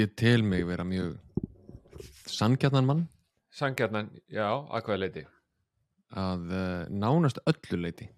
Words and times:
ég 0.00 0.14
tel 0.16 0.42
mig 0.46 0.64
vera 0.66 0.84
mjög 0.84 1.18
sanngjarnan 2.32 2.88
mann. 2.88 3.02
Sangjarnan, 3.52 4.08
já, 4.32 4.46
að 4.48 4.86
hvaða 4.86 5.00
leiti 5.02 5.24
að 6.12 6.50
uh, 6.52 6.88
nánast 6.92 7.40
öllu 7.48 7.78
leiti 7.80 8.08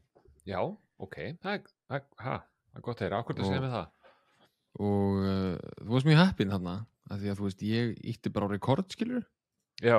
Já, 0.46 0.60
ok, 1.00 1.16
það 1.42 1.54
er, 1.56 2.42
gott 2.82 2.98
að 2.98 3.06
heyra, 3.06 3.20
akkur 3.22 3.38
það 3.38 3.48
segja 3.48 3.62
með 3.64 3.74
það? 3.74 3.86
Og 4.84 5.20
uh, 5.22 5.54
þú 5.80 5.94
varst 5.94 6.08
mjög 6.10 6.20
heppinn 6.20 6.52
þarna 6.54 6.74
að 7.10 7.22
því 7.22 7.30
að 7.30 7.38
þú 7.40 7.46
veist, 7.48 7.64
ég 7.70 7.92
ítti 8.12 8.32
bara 8.34 8.48
á 8.50 8.52
rekord 8.52 8.94
skilur, 8.94 9.26
Já, 9.82 9.98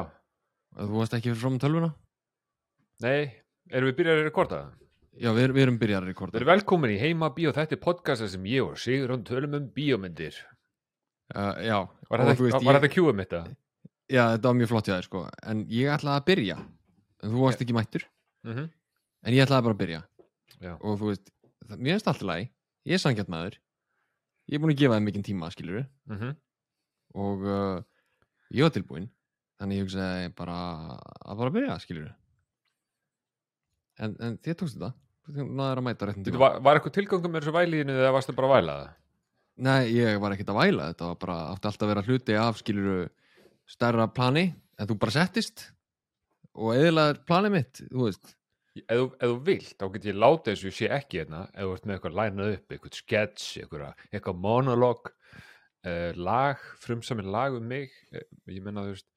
að 0.76 0.92
þú 0.92 1.00
varst 1.02 1.16
ekki 1.18 1.32
fyrir 1.32 1.42
fram 1.44 1.60
tölvuna. 1.62 1.92
Nei, 3.04 3.32
erum 3.71 3.92
við 3.92 3.98
byrjað 4.00 4.21
að 4.21 4.28
rekorda? 4.30 4.62
það? 4.62 4.85
Já, 5.20 5.32
við, 5.36 5.52
við 5.56 5.64
erum 5.66 5.78
byrjar 5.82 6.04
að 6.04 6.10
rekorda. 6.12 6.36
Við 6.36 6.42
erum 6.42 6.52
velkomin 6.54 6.94
í 6.94 6.98
Heima 7.02 7.30
Bíó, 7.36 7.52
þetta 7.56 7.76
er 7.78 7.82
podcasta 7.84 8.28
sem 8.32 8.46
ég 8.50 8.64
og 8.66 8.78
Sigurðan 8.82 9.24
tölum 9.28 9.56
um 9.60 9.68
bíómyndir. 9.76 10.38
Uh, 11.36 11.54
já, 11.66 11.78
Var 12.10 12.23
þetta, 12.26 12.90
kjúum 12.94 13.22
þetta? 13.23 13.44
já, 14.12 14.23
þetta 14.36 14.48
var 14.52 14.58
mjög 14.59 14.70
flott 14.73 14.90
hjá 14.90 14.96
þér 14.98 15.08
sko. 15.08 15.23
En 15.52 15.64
ég 15.73 15.90
ætlaði 15.96 16.22
að 16.22 16.26
byrja. 16.30 16.58
En 17.23 17.32
þú 17.34 17.46
varst 17.46 17.62
ekki 17.66 17.73
mættur, 17.78 18.04
Mm 18.46 18.54
-hmm. 18.54 18.70
en 19.26 19.34
ég 19.34 19.42
ætlaði 19.46 19.64
bara 19.64 19.73
að 19.73 19.82
byrja. 19.84 20.02
Já. 20.62 20.73
og 20.80 21.00
þú 21.00 21.08
veist, 21.09 21.32
það, 21.68 21.78
mér 21.80 21.92
finnst 21.94 22.08
alltaf 22.08 22.28
læg 22.28 22.50
ég 22.86 22.94
er 22.94 22.98
sangjart 22.98 23.28
maður. 23.30 23.58
Ég 24.48 24.56
er 24.56 24.59
búin 24.62 24.72
að 24.72 24.78
gefa 24.78 24.94
þeim 24.95 25.04
mikinn 25.06 25.23
tíma, 25.23 25.50
skilur 25.52 25.86
Mm 26.06 26.18
-hmm. 26.18 26.36
og 27.16 27.40
uh, 27.42 27.84
ég 28.52 28.62
var 28.64 28.70
tilbúinn. 28.70 29.09
Þannig 29.59 29.78
ég 29.78 29.84
hugsaði 29.84 30.36
bara 30.36 31.00
að 31.26 31.38
bara 31.38 31.50
byrja, 31.50 31.80
skilur 31.80 32.14
en, 34.00 34.16
en 34.20 34.38
þér 34.38 34.58
tókst 34.59 34.76
þetta 34.78 34.94
náður 35.34 35.82
að 35.82 35.86
mæta 35.88 36.06
á 36.06 36.08
réttum 36.10 36.28
tíma 36.28 36.42
var, 36.42 36.60
var 36.66 36.80
eitthvað 36.80 36.98
tilgangum 37.00 37.34
með 37.34 37.46
þessu 37.46 37.56
væliðinu 37.56 37.98
eða 37.98 38.14
varstu 38.16 38.36
bara 38.38 38.50
að 38.50 38.56
væla 38.56 38.78
það? 38.80 38.96
nei, 39.66 39.82
ég 39.96 40.20
var 40.22 40.36
ekkert 40.36 40.52
að 40.54 40.60
væla 40.60 40.90
þetta 40.92 41.10
var 41.12 41.22
bara, 41.24 41.38
átti 41.54 41.70
alltaf 41.70 41.88
að 41.88 41.94
vera 41.94 42.06
hluti 42.10 42.38
af 42.40 42.59
skilur 42.62 43.08
stærra 43.70 44.08
plani 44.12 44.45
en 44.80 44.90
þú 44.90 44.98
bara 45.02 45.16
settist 45.16 45.70
og 46.56 46.73
eðilaðir 46.76 47.22
planið 47.28 47.54
mitt, 47.56 47.82
þú 47.92 48.08
veist. 48.08 48.34
Ef 48.76 49.14
þú, 49.22 49.36
vilt, 49.48 49.76
þá 49.80 49.86
get 49.94 50.08
ég 50.09 50.17
látið 50.20 50.52
þessu 50.52 50.72
sé 50.76 50.88
ekki 50.92 51.22
hérna, 51.22 51.45
ef 51.56 51.64
þú 51.64 51.76
ert 51.78 51.86
með 51.86 51.95
eitthvað 51.95 52.17
lænað 52.20 52.56
upp 52.56 52.73
eitthvað 52.76 52.98
sketch, 53.00 53.45
eitthvað, 53.62 54.02
eitthvað 54.12 54.42
monolog 54.44 55.12
uh, 55.12 56.10
lag 56.20 56.66
frumsaminn 56.84 57.32
lag 57.32 57.56
um 57.56 57.70
mig 57.72 57.94
uh, 58.12 58.26
ég 58.52 58.66
menna 58.66 58.84
þú 58.84 58.98
veist, 58.98 59.08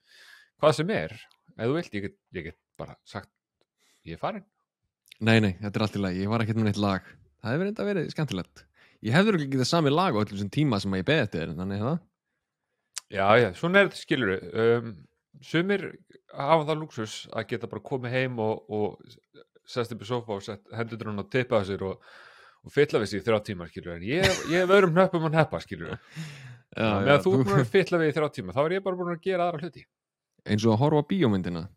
hvað 0.62 0.76
sem 0.78 0.94
er 0.94 1.16
ef 1.16 1.64
þú 1.64 1.74
vilt, 1.74 1.98
ég 1.98 2.06
get, 2.06 2.16
ég 2.38 2.48
get 2.52 2.60
bara 2.78 2.94
sagt 3.02 3.32
ég 4.06 4.14
er 4.14 4.22
farin 4.22 4.46
nei, 5.24 5.38
nei, 5.44 5.52
þetta 5.60 5.74
er 5.78 5.84
allt 5.86 5.98
í 5.98 6.02
lagi, 6.02 6.22
ég 6.24 6.32
var 6.32 6.44
ekkert 6.44 6.60
með 6.60 6.70
neitt 6.70 6.82
lag. 6.82 7.06
Það 7.42 7.54
hefur 7.54 7.70
enda 7.70 7.86
verið 7.86 8.10
skemmtilegt. 8.14 8.64
Ég 9.06 9.14
hefður 9.14 9.38
ekki 9.38 9.52
getað 9.52 9.70
sami 9.70 9.92
lag 9.94 10.16
á 10.16 10.20
öllum 10.22 10.40
sem 10.40 10.50
tíma 10.50 10.80
sem 10.82 10.94
ég 10.98 11.06
beði 11.06 11.24
eftir 11.26 11.52
þannig 11.54 11.82
að 11.82 11.88
það. 11.88 11.98
Já, 13.08 13.24
já, 13.40 13.48
svona 13.56 13.80
er 13.80 13.88
þetta 13.88 14.02
skilur 14.02 14.32
um, 14.64 14.88
sumir 15.44 15.84
hafa 16.34 16.66
það 16.68 16.80
lúksus 16.82 17.14
að 17.32 17.46
geta 17.54 17.70
bara 17.70 17.84
komið 17.86 18.16
heim 18.18 18.42
og, 18.44 18.66
og 18.68 19.46
sest 19.68 19.94
upp 19.94 20.04
í 20.04 20.08
sofa 20.08 20.36
og 20.36 20.44
sett 20.44 20.74
hendur 20.76 21.08
hún 21.08 21.22
að 21.22 21.30
tippa 21.32 21.62
sér 21.64 21.86
og, 21.88 22.04
og 22.64 22.74
fylla 22.74 23.00
við 23.00 23.12
sig 23.12 23.22
í 23.22 23.24
þrjá 23.24 23.40
tíma 23.48 23.68
skilur 23.70 23.94
en 23.96 24.04
ég, 24.04 24.28
ég 24.52 24.64
hef 24.64 24.74
öðrum 24.76 24.92
hnöppum 24.96 25.28
að 25.30 25.38
neppa 25.38 25.62
skilur 25.64 25.96
meðan 26.76 27.24
þú 27.24 27.34
er 27.38 27.54
að 27.62 27.72
fylla 27.72 28.02
við 28.02 28.12
í 28.12 28.16
þrjá 28.18 28.28
tíma 28.36 28.56
þá 28.56 28.62
er 28.66 28.76
ég 28.76 28.84
bara 28.84 29.00
búin 29.00 29.14
að 29.14 29.24
gera 29.24 29.48
aðra 29.48 29.64
hluti. 29.64 29.86
Eins 30.48 30.66
og 30.66 30.74
að 30.74 30.82
horfa 30.84 31.00
á 31.00 31.08
bíómyndina. 31.08 31.68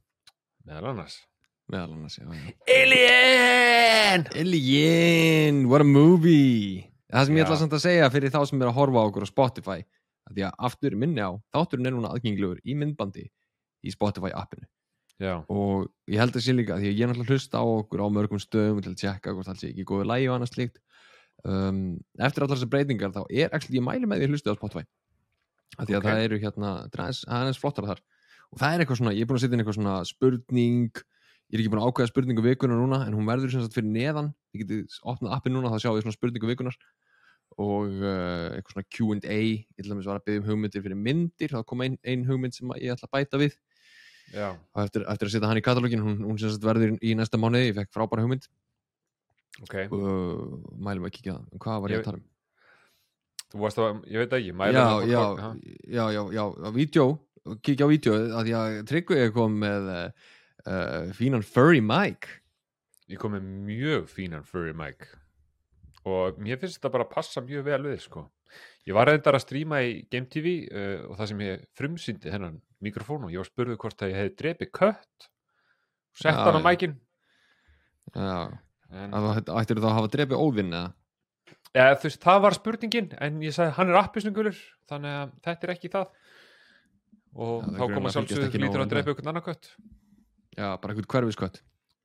Meðal 0.67 0.91
annars 0.91 1.21
meðal 1.69 1.93
annars, 1.95 2.17
já, 2.17 2.25
já. 2.25 2.53
Alien! 2.77 4.25
Alien, 4.35 5.67
what 5.69 5.81
a 5.81 5.87
movie. 5.87 6.87
Það 7.11 7.25
sem 7.27 7.35
ég 7.35 7.41
Já. 7.43 7.45
ætla 7.47 7.57
samt 7.59 7.73
að 7.75 7.83
segja 7.83 8.09
fyrir 8.11 8.31
þá 8.31 8.39
sem 8.47 8.61
er 8.63 8.69
að 8.71 8.77
horfa 8.77 9.01
á 9.03 9.07
okkur 9.09 9.25
á 9.27 9.29
Spotify 9.29 9.79
að 10.29 10.35
því 10.37 10.43
að 10.47 10.53
aftur 10.67 10.95
minni 10.95 11.19
á, 11.23 11.31
þátturinn 11.51 11.89
er 11.89 11.95
núna 11.95 12.11
aðgengilegur 12.15 12.61
í 12.63 12.75
myndbandi 12.79 13.25
í 13.83 13.91
Spotify 13.91 14.31
appinu. 14.37 14.63
Já, 15.21 15.35
og 15.53 15.89
ég 16.09 16.17
held 16.21 16.33
að 16.39 16.45
sé 16.45 16.53
líka 16.55 16.77
því 16.79 16.87
að 16.87 16.95
ég 16.97 17.03
er 17.03 17.11
náttúrulega 17.11 17.35
hlusta 17.35 17.59
á 17.61 17.65
okkur 17.67 18.01
á 18.01 18.07
mörgum 18.15 18.39
stöðum 18.41 18.79
til 18.81 18.93
að 18.93 19.01
tjekka 19.03 19.33
hvort 19.35 19.51
alls 19.51 19.59
sé 19.61 19.69
ekki 19.73 19.85
góðu 19.91 20.07
lægi 20.09 20.29
og 20.31 20.37
annað 20.37 20.53
slíkt. 20.55 20.79
Um, 21.45 21.81
eftir 22.21 22.45
allar 22.45 22.55
þessar 22.57 22.71
breytingar 22.71 23.13
þá 23.13 23.21
er 23.29 23.51
actually, 23.53 23.77
ég 23.81 23.85
mæli 23.85 24.07
með 24.09 24.21
því 24.23 24.27
að 24.29 24.33
hlusta 24.35 24.55
á 24.55 24.59
Spotify. 24.61 24.85
Að 25.77 25.85
því 25.91 25.93
að 25.93 25.99
Ok. 26.01 26.07
það 26.09 26.23
eru 26.25 26.39
hérna 26.41 26.71
það 26.87 26.95
er 26.95 27.03
aðeins- 27.05 27.25
það 27.27 27.61
flottara 27.61 27.91
þar. 27.91 28.01
Og 28.51 28.59
það 28.59 28.73
er 28.73 28.79
eitthvað 28.85 28.99
svona, 29.01 29.13
ég 29.15 29.21
er 29.21 29.27
búin 29.29 29.37
að 29.37 29.43
setja 29.45 29.53
inn 29.53 29.61
eitthvað 29.63 29.77
svona 29.79 29.95
spurning 30.05 31.03
ég 31.51 31.57
er 31.57 31.63
ekki 31.63 31.71
búin 31.73 31.81
að 31.83 31.89
ákveða 31.91 32.09
spurningu 32.11 32.43
vikunar 32.45 32.79
núna 32.79 33.01
en 33.05 33.15
hún 33.17 33.27
verður 33.27 33.51
sem 33.51 33.63
sagt 33.65 33.75
fyrir 33.75 33.91
neðan. 33.91 34.29
Þið 34.53 34.63
getið 34.63 34.99
opnað 35.11 35.33
appin 35.35 35.55
núna 35.57 35.71
þá 35.73 35.83
sjáum 35.83 35.97
við 35.97 36.05
svona 36.05 36.15
spurningu 36.15 36.47
vikunar 36.47 36.77
og 37.59 37.97
uh, 37.99 38.55
eitthvað 38.55 38.77
svona 38.77 38.87
Q&A 38.95 39.39
ég 39.43 39.81
ætla 39.83 39.97
að 39.97 40.05
svara 40.05 40.21
að 40.21 40.27
byggja 40.29 40.41
um 40.41 40.47
hugmyndir 40.47 40.85
fyrir 40.85 41.01
myndir. 41.07 41.51
Þá 41.51 41.67
kom 41.67 41.83
ein, 41.83 41.97
ein 42.07 42.23
hugmynd 42.29 42.55
sem 42.55 42.71
ég 42.79 42.95
ætla 42.95 43.09
að 43.09 43.15
bæta 43.17 43.41
við. 43.41 43.57
Já, 44.31 44.47
og 44.55 44.83
eftir, 44.85 45.03
eftir 45.11 45.27
að 45.27 45.33
setja 45.35 45.49
hann 45.51 45.59
í 45.59 45.63
katalógin 45.65 46.03
hún, 46.05 46.19
hún 46.23 46.39
sem 46.39 46.53
sagt 46.53 46.63
verður 46.63 46.95
í 47.03 47.15
næsta 47.19 47.39
mánuði. 47.41 47.73
Ég 47.73 47.79
fekk 47.81 47.91
frábæra 47.97 48.23
hugmynd. 48.23 48.47
Ok. 49.65 49.75
Uh, 49.91 50.61
mælum 50.79 51.09
að 51.09 51.15
kíkja 51.17 51.35
það. 51.35 51.57
Hvað 51.65 51.81
var 51.83 51.91
ég 51.91 51.99
Ég- 51.99 52.05
að 52.05 52.11
tala 52.11 52.21
um? 52.21 52.27
Að, 53.51 53.97
ég 54.07 54.21
veit 54.21 54.33
ekki 54.37 54.53
Já, 54.71 54.85
já, 55.03 55.23
já, 55.91 56.05
já, 56.15 56.21
já, 56.31 56.71
vídeo. 56.71 57.07
Kíkja 57.59 57.83
á 57.83 57.91
vídeo 57.91 58.13
að 58.39 58.51
að 58.55 58.77
Tryggvi 58.87 59.25
kom 59.35 59.57
með 59.59 59.89
uh, 59.91 60.29
uh, 60.65 61.09
fínan 61.17 61.45
furry 61.45 61.81
mic 61.83 62.29
Ég 63.11 63.19
kom 63.19 63.33
með 63.35 63.47
mjög 63.67 64.07
fínan 64.11 64.45
furry 64.47 64.73
mic 64.77 65.09
og 66.07 66.39
mér 66.41 66.57
finnst 66.61 66.79
þetta 66.79 66.93
bara 66.93 67.05
að 67.05 67.13
passa 67.13 67.43
mjög 67.45 67.65
vel 67.67 67.81
við 67.85 67.99
sko. 68.07 68.23
Ég 68.89 68.95
var 68.97 69.05
reyndar 69.09 69.37
að 69.37 69.43
stríma 69.43 69.83
í 69.85 69.91
Game 70.09 70.25
TV 70.31 70.53
uh, 70.65 71.03
og 71.11 71.19
það 71.19 71.29
sem 71.31 71.43
ég 71.45 71.67
frumsýndi 71.77 72.33
hennan 72.33 72.57
mikrofón 72.81 73.27
og 73.27 73.33
ég 73.33 73.43
var 73.43 73.49
spurðið 73.51 73.77
hvort 73.83 74.01
að 74.01 74.13
ég 74.13 74.17
hefði 74.17 74.33
drepið 74.41 74.71
kött. 74.79 75.27
Og 76.11 76.23
sett 76.23 76.39
hann 76.41 76.57
á 76.57 76.61
mækin. 76.65 76.97
Já, 78.15 78.39
en, 78.89 79.13
að 79.13 79.29
þú 79.29 79.59
ættir 79.61 79.83
þá 79.83 79.87
að 79.91 79.97
hafa 79.99 80.11
drepið 80.17 80.41
óvinn 80.41 80.73
eða? 80.73 80.89
Ja, 81.77 81.85
þú 81.93 82.09
veist, 82.09 82.23
það 82.25 82.43
var 82.47 82.57
spurningin 82.57 83.13
en 83.21 83.39
ég 83.45 83.55
sagði 83.55 83.77
hann 83.77 83.93
er 83.93 84.01
appisningulur 84.01 84.65
þannig 84.89 85.19
að 85.19 85.37
þetta 85.45 85.67
er 85.67 85.75
ekki 85.75 85.93
það. 85.93 86.09
Og 87.37 87.61
Já, 87.61 87.77
þá 87.77 87.83
koma 87.93 88.11
þú 88.17 88.25
lítur 88.57 88.83
að 88.83 88.93
drepa 88.95 89.13
einhvern 89.13 89.31
annar 89.35 89.45
kött 89.45 89.75
Já, 90.57 90.75
bara 90.81 90.93
eitthvað 90.93 91.13
hverfiskött 91.15 91.61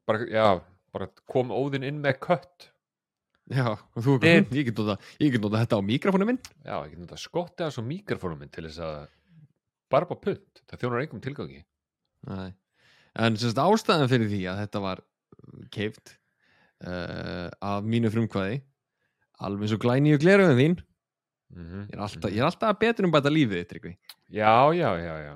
bara, 0.06 0.26
já, 0.30 0.46
bara 0.94 1.08
kom 1.28 1.52
óðinn 1.54 1.86
inn 1.86 2.00
með 2.02 2.20
kött. 2.26 2.70
Já, 3.52 3.66
og 3.74 4.02
þú 4.02 4.16
Eh. 4.26 4.42
ég 4.58 4.68
get 4.70 4.78
nota, 4.78 4.96
ég 5.22 5.34
get 5.34 5.42
nota 5.42 5.62
þetta 5.62 5.78
á 5.78 5.82
mikrofónu 5.86 6.28
minn. 6.28 6.40
Já, 6.64 6.76
ekki 6.82 6.98
náttúrulega 6.98 7.22
skotti 7.22 7.66
að 7.66 7.74
svo 7.76 7.84
mikrofónum 7.86 8.40
minn 8.42 8.52
til 8.54 8.66
þess 8.66 8.82
að 8.82 8.96
bara 9.92 10.18
punt, 10.18 10.62
það 10.66 10.80
þjónar 10.82 11.04
engum 11.04 11.22
tilgangi. 11.22 11.62
Nei. 12.26 12.50
En 13.16 13.38
semst 13.38 13.60
ástæðan 13.60 14.10
fyrir 14.10 14.30
því 14.32 14.40
að 14.50 14.62
þetta 14.64 14.82
var 14.82 15.02
keift 15.72 16.16
uh, 16.84 17.46
af 17.64 17.86
mínu 17.86 18.10
frumkvæði 18.12 18.58
alveg 19.46 19.70
svo 19.70 19.78
glæni 19.80 20.16
og 20.16 20.20
gleruðum 20.20 20.58
þín. 20.58 20.76
Mm 21.54 21.66
-hmm. 21.70 21.82
ég 21.86 21.94
er 21.94 22.02
alltaf, 22.02 22.30
ég 22.32 22.42
er 22.42 22.48
alltaf 22.48 22.78
betur 22.80 23.06
um 23.06 23.12
bæta 23.14 23.30
lífið 23.30 23.62
þitt, 23.62 23.68
Tryggvi. 23.70 23.92
Já, 24.34 24.74
já, 24.74 24.90
já, 24.98 25.14
já. 25.22 25.34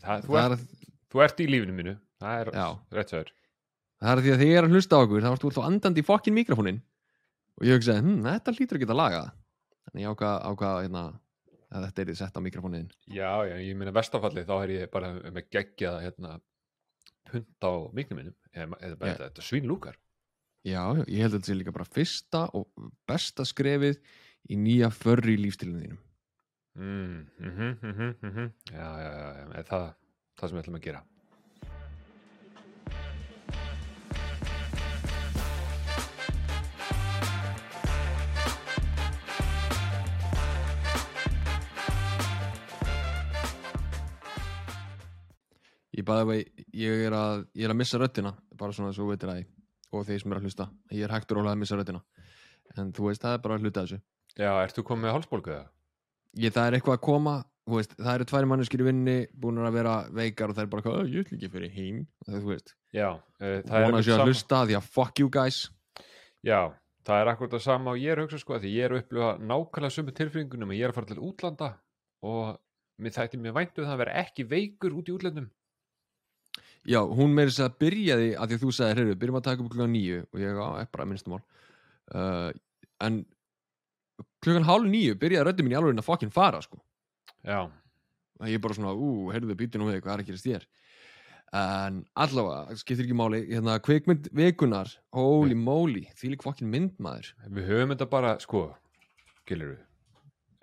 Það, 0.00 0.24
þú, 0.24 0.32
það 0.32 0.52
ert, 0.52 0.52
er, 0.52 0.88
þú 1.12 1.22
ert 1.26 1.40
í 1.44 1.46
lífinu 1.52 1.76
mínu 1.76 1.94
það 2.22 2.40
er 2.40 2.52
rétt 2.98 3.14
sér 3.14 3.32
það 4.02 4.12
er 4.12 4.22
því 4.22 4.32
að 4.32 4.40
þegar 4.42 4.52
ég 4.52 4.60
er 4.60 4.68
að 4.68 4.76
hlusta 4.76 4.98
á 4.98 5.02
okkur 5.02 5.26
þá 5.26 5.30
þú 5.32 5.50
alltaf 5.50 5.68
andandi 5.68 6.02
í 6.02 6.06
fokkin 6.06 6.36
mikrofónin 6.36 6.80
og 7.58 7.66
ég 7.68 7.78
hugsaði, 7.78 8.04
hm, 8.06 8.22
þetta 8.26 8.54
hlýtur 8.56 8.78
að 8.78 8.84
geta 8.84 8.98
laga 8.98 9.24
þannig 9.86 10.04
ég 10.04 10.14
ákvað, 10.14 10.36
ákvað 10.50 10.78
hérna, 10.82 11.02
að 11.72 11.86
þetta 11.88 12.04
er 12.04 12.14
sett 12.22 12.38
á 12.38 12.46
mikrofónin 12.46 12.88
Já, 13.06 13.30
já, 13.48 13.56
ég 13.58 13.76
meina 13.78 13.94
vestafalli 13.94 14.46
þá 14.48 14.54
er 14.60 14.74
ég 14.76 14.94
bara 14.94 15.12
með 15.28 15.50
geggjað 15.52 16.00
hérna, 16.06 16.38
punt 17.30 17.68
á 17.68 17.72
miknum 17.94 18.22
minnum 18.22 18.78
eða, 18.80 18.96
þetta, 19.26 19.44
svínlúkar 19.44 19.98
Já, 20.62 20.82
já, 20.94 21.02
ég 21.10 21.24
held 21.24 21.32
að 21.32 21.40
þetta 21.40 21.50
sé 21.50 21.54
líka 21.58 21.74
bara 21.74 21.88
fyrsta 21.90 22.44
og 22.54 22.68
besta 23.10 23.42
skrefið 23.48 23.96
í 24.50 24.58
nýja 24.58 24.92
förri 24.94 25.34
lífstilinu 25.40 25.80
þínum. 25.82 26.02
Mm, 26.78 27.16
mm 27.38 27.50
-hmm, 27.50 27.72
mm 27.82 27.92
-hmm, 27.92 28.12
mm 28.22 28.30
-hmm. 28.30 28.52
Já, 28.70 28.88
já, 29.02 29.10
já, 29.10 29.56
já 29.56 29.62
það, 29.62 29.94
það 30.38 30.48
sem 30.48 30.56
við 30.56 30.62
ætlum 30.62 30.78
að 30.78 30.84
gera 30.84 31.02
Ég 46.02 46.06
bæði 46.08 46.24
vei, 46.26 46.38
ég 46.82 47.04
er 47.06 47.14
að, 47.14 47.44
ég 47.54 47.68
er 47.68 47.72
að 47.72 47.78
missa 47.78 47.98
röddina 48.02 48.32
bara 48.58 48.74
svona 48.74 48.90
svo 48.96 49.06
veitir 49.06 49.30
það 49.30 49.44
og 49.92 50.06
þeir 50.08 50.22
sem 50.22 50.32
er 50.32 50.38
að 50.40 50.46
hlusta, 50.48 50.66
ég 50.90 51.04
er 51.06 51.12
hægt 51.14 51.30
og 51.30 51.38
rólega 51.38 51.54
að 51.54 51.60
missa 51.62 51.76
röddina. 51.78 52.00
En 52.74 52.90
þú 52.96 53.06
veist, 53.06 53.22
það 53.22 53.36
er 53.36 53.42
bara 53.44 53.58
að 53.58 53.66
hluta 53.66 53.84
þessu. 53.84 53.98
Já, 54.40 54.50
ert 54.64 54.74
þú 54.78 54.84
komið 54.88 55.04
með 55.06 55.14
hálsbólgu 55.16 55.52
eða? 55.52 55.66
ég, 56.40 56.52
það 56.54 56.66
er 56.66 56.76
eitthvað 56.78 56.96
að 56.96 57.02
koma, 57.04 57.34
þú 57.68 57.76
veist, 57.78 57.94
það 58.00 58.14
eru 58.16 58.26
tværi 58.30 58.48
manneskir 58.48 58.82
í 58.82 58.86
vinni 58.88 59.16
búin 59.36 59.60
að 59.62 59.74
vera 59.76 59.94
veikar 60.16 60.48
og 60.50 60.56
það 60.56 60.62
er 60.64 60.70
bara, 60.72 60.82
"Hvað, 60.86 61.12
ég 61.12 61.26
ætla 61.26 61.36
ekki 61.38 61.50
fyrir 61.52 61.70
heim. 61.76 62.06
Það, 62.26 62.38
þú 62.40 62.48
veist, 62.54 62.74
Já, 62.92 63.08
uh, 63.12 63.62
það 63.68 63.78
er 63.82 63.92
að 63.92 64.02
sé 64.02 64.12
að 64.12 64.16
sama- 64.16 64.26
hlusta 64.32 64.62
því 64.66 64.76
að 64.80 64.88
fuck 64.96 65.18
you 65.20 65.28
guys. 65.28 65.70
Já, 66.42 66.72
það 67.04 67.20
er 67.20 67.26
akkurat 67.34 67.50
það 67.52 67.60
sama 67.62 67.90
og 67.92 67.98
ég 67.98 68.10
er 68.12 68.16
að 68.18 68.24
hugsa 68.26 68.38
sko 68.40 68.54
að 68.56 68.62
því 68.64 68.72
ég 68.72 68.84
er 68.84 68.90
að 68.90 69.02
upplifa 69.04 69.30
nákvæmlega 69.38 69.92
sömu 69.92 70.14
tilfinningunum 70.16 70.72
ég 70.72 70.84
er 70.84 70.90
að 70.90 70.94
fara 70.94 71.06
til 71.06 71.20
útlanda 71.22 71.74
og 72.22 72.58
mér 72.98 73.12
þætti 73.12 73.36
mér 73.38 73.52
væntu 73.52 73.84
það 73.84 73.92
að 73.92 73.98
vera 73.98 74.16
ekki 74.24 74.48
veikur 74.48 74.96
út 74.96 75.08
í 75.08 75.12
útlandum 75.12 75.50
Já, 76.88 76.98
hún 77.06 77.34
meiri 77.36 77.52
þess 77.52 77.62
að 77.68 77.76
byrjaði 77.84 78.28
að 78.34 78.48
því 78.50 78.56
að 78.58 78.62
þú 78.64 78.70
sagði, 78.74 78.94
heyrðu, 78.98 79.18
byrjum 79.22 79.38
að 79.38 79.44
taka 79.46 79.62
upp 79.62 79.70
klukkan 79.70 79.92
nýju 79.94 80.20
og 80.32 80.40
ég, 80.42 80.62
er 80.82 80.88
bara 80.96 81.04
minnstum 81.06 81.36
mál. 81.36 81.42
Uh, 82.10 82.48
en 83.06 83.20
klukkan 84.42 84.66
hálf 84.66 84.88
nýju 84.90 85.14
byrjaði 85.22 85.46
röddum 85.46 85.68
mín 85.68 85.76
í 85.76 85.78
alveg 85.78 86.00
að 86.02 86.08
fokkin 86.08 86.32
fara, 86.34 86.58
sko. 86.64 86.80
Já, 87.46 87.60
og 88.40 88.48
ég 88.50 88.58
er 88.58 88.64
bara 88.64 88.74
svona, 88.74 88.94
ú, 88.98 89.28
heyrðu, 89.30 89.54
býttu 89.60 89.78
nú 89.78 89.86
við 89.92 90.00
hvað 90.02 90.16
er 90.16 90.24
að 90.24 90.30
gerast 90.32 90.48
þér 90.48 90.66
en 91.52 91.98
allavega, 92.16 92.74
skiptir 92.80 93.04
ekki 93.04 93.16
máli 93.18 93.42
hérna, 93.50 93.74
kvikmynd 93.84 94.30
vikunar, 94.32 94.88
holy 95.12 95.52
moly 95.58 96.06
því 96.16 96.30
lík 96.32 96.44
fokkin 96.46 96.70
myndmaður 96.72 97.28
við 97.52 97.66
höfum 97.68 97.92
þetta 97.92 98.06
bara 98.08 98.30
sko, 98.40 98.62
gilur 99.50 99.74
við. 99.74 99.82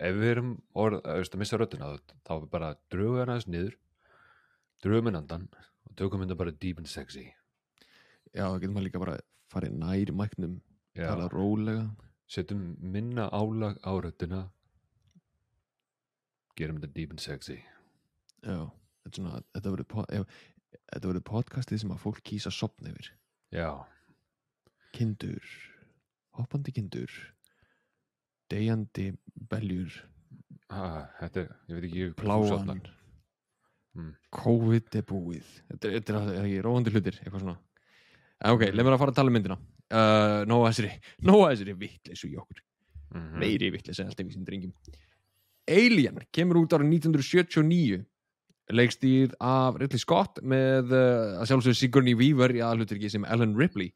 Ef 0.02 0.16
við 0.18 0.30
erum 0.32 0.48
orð, 0.74 0.98
að, 1.04 1.20
að 1.30 1.38
missa 1.44 1.60
röddina 1.60 1.92
þá- 1.94 2.16
þá 2.26 2.34
bara 2.50 2.72
drögu 2.90 3.20
hann 3.20 3.30
aðeins 3.36 3.46
niður 3.54 3.76
drögu 4.82 5.04
minn 5.06 5.20
andan 5.20 5.46
og 5.90 5.96
tökum 5.98 6.22
þetta 6.24 6.38
bara 6.38 6.54
deep 6.62 6.80
and 6.80 6.90
sexy. 6.90 7.26
Já, 8.30 8.46
þá 8.46 8.60
getur 8.62 8.74
maður 8.76 8.86
líka 8.86 9.02
bara 9.02 9.16
farið 9.50 9.76
nær 9.82 10.12
mæknum, 10.14 10.60
tala 10.96 11.28
rólega. 11.32 11.88
Setjum 12.30 12.76
minna 12.78 13.26
álag 13.34 13.80
á 13.82 13.92
röddina. 13.98 14.44
Gerum 16.58 16.78
þetta 16.78 16.94
deep 16.94 17.14
and 17.16 17.22
sexy. 17.22 17.58
Já, 18.46 18.70
þetta 19.02 19.10
er 19.10 19.18
svona, 19.18 19.40
þetta 19.56 21.08
verður 21.10 21.26
podcastið 21.26 21.82
sem 21.82 21.96
að 21.96 22.04
fólk 22.04 22.22
kýsa 22.30 22.54
sopna 22.54 22.94
yfir. 22.94 23.10
Já, 23.50 23.82
kindur 24.94 25.42
hoppandi 26.38 26.72
kindur 26.74 27.10
deyjandi 28.50 29.10
beljur. 29.50 29.94
Ha, 30.70 31.06
þetta 31.20 31.46
ég 31.70 31.76
veit 31.76 31.86
ekki 31.88 32.08
pláan. 32.18 32.82
Mm. 33.98 34.12
COVID 34.36 34.96
er 35.00 35.04
búið. 35.08 35.46
Þetta 35.72 35.88
er, 35.88 35.94
þetta 35.98 36.18
er, 36.22 36.44
ekki 36.44 36.60
róandi 36.62 36.92
hlutir? 36.94 37.16
Eitthvað 37.24 37.42
svona. 37.42 37.56
En 38.40 38.54
ok, 38.54 38.62
leið 38.70 38.86
mér 38.86 38.94
að 38.94 39.00
fara 39.02 39.12
að 39.12 39.18
tala 39.18 39.32
um 39.32 39.34
myndina. 39.36 39.56
Uh, 39.90 40.42
nóa 40.46 40.68
þessari 40.70 40.92
nóa 41.30 41.48
þessari 41.50 41.74
vittleysu 41.80 42.30
í 42.30 42.36
okkur. 42.38 42.60
Mhm. 43.10 43.40
meiri 43.42 43.72
vittleysa 43.74 44.04
alltaf 44.06 44.22
við 44.22 44.36
sem 44.36 44.44
drengjum. 44.46 44.70
Alien 45.70 46.20
kemur 46.30 46.60
út 46.60 46.76
ára 46.76 46.86
1979 46.86 48.04
leikstýð 48.70 49.32
af 49.42 49.80
Ridley 49.82 49.98
Scott 49.98 50.38
með 50.46 50.94
uh, 50.94 51.40
að 51.42 51.50
sjálfsögðu 51.50 51.78
Sigourney 51.80 52.14
Weaver 52.14 52.54
í 52.54 52.62
aðhluturki 52.62 53.10
sem 53.10 53.26
Ellen 53.26 53.56
Ripley. 53.58 53.90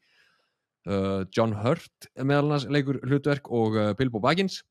Uh, 0.85 1.23
John 1.31 1.55
Hurt 1.63 2.11
meðal 2.19 2.49
annars 2.49 2.67
leikur 2.67 2.99
hlutverk 3.07 3.47
og 3.55 3.79
uh, 3.79 3.93
Bilbo 3.99 4.19
Baggins. 4.25 4.65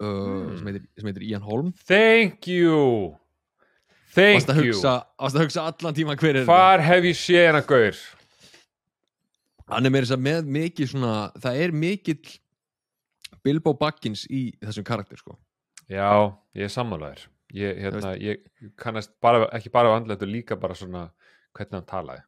Uh, 0.00 0.08
Hmm. 0.08 0.56
sem, 0.58 0.66
heitir, 0.68 0.82
sem 1.00 1.08
heitir 1.08 1.22
Ian 1.24 1.44
Holm. 1.44 1.70
Thank 1.88 2.48
you 2.48 3.16
thank 4.16 4.40
Varst 4.40 4.52
you. 4.56 4.72
hugsa, 4.72 4.94
varst 5.20 5.36
að 5.38 5.44
hugsa 5.44 5.64
allan 5.70 5.96
tíma 5.96 6.16
hver 6.18 6.40
er 6.40 6.48
hvar 6.48 6.82
hef 6.84 7.06
ég 7.10 7.18
séð 7.20 7.48
hana 7.50 7.62
gaur? 7.68 7.98
Hann 9.66 9.86
er 9.88 9.92
meira 9.92 10.06
þess 10.06 10.16
að 10.16 10.26
með 10.26 10.50
mikið 10.56 10.92
svona 10.92 11.14
það 11.42 11.62
er 11.64 11.74
mikill 11.84 12.36
Bilbo 13.46 13.74
Baggins 13.78 14.24
í 14.30 14.48
þessum 14.62 14.86
karakter 14.86 15.18
sko. 15.20 15.36
Já, 15.90 16.34
ég 16.56 16.66
er 16.66 16.72
sammálaður 16.72 17.26
ég, 17.54 17.76
hérna, 17.84 18.14
ég 18.18 18.42
kannast 18.80 19.12
bara, 19.22 19.46
ekki 19.54 19.70
bara 19.74 19.92
af 19.92 20.00
andlættu 20.00 20.26
líka 20.26 20.58
bara 20.58 20.74
svona 20.78 21.08
hvernig 21.54 21.78
hann 21.78 21.90
talaði. 21.90 22.24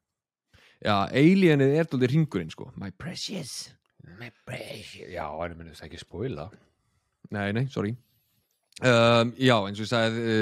Já, 0.85 0.95
alienið 1.11 1.75
er 1.81 1.89
dóldi 1.91 2.11
ringurinn 2.13 2.53
sko. 2.55 2.69
My 2.79 2.93
precious. 2.95 3.73
My 4.19 4.31
precious. 4.47 5.09
já, 5.11 5.25
ég 5.27 5.57
myndi 5.57 5.75
þess 5.75 5.87
ekki 5.89 5.99
spoila. 6.05 6.47
Nei, 7.35 7.51
nei, 7.53 7.67
sorry 7.73 7.97
um, 8.83 9.33
Já, 9.39 9.57
eins 9.57 9.81
og 9.81 9.85
ég 9.85 9.91
sagði 9.91 10.37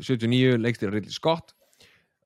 uh, 0.00 0.02
79 0.02 0.58
leikstýra 0.62 0.94
Ridley 0.94 1.14
Scott. 1.14 1.54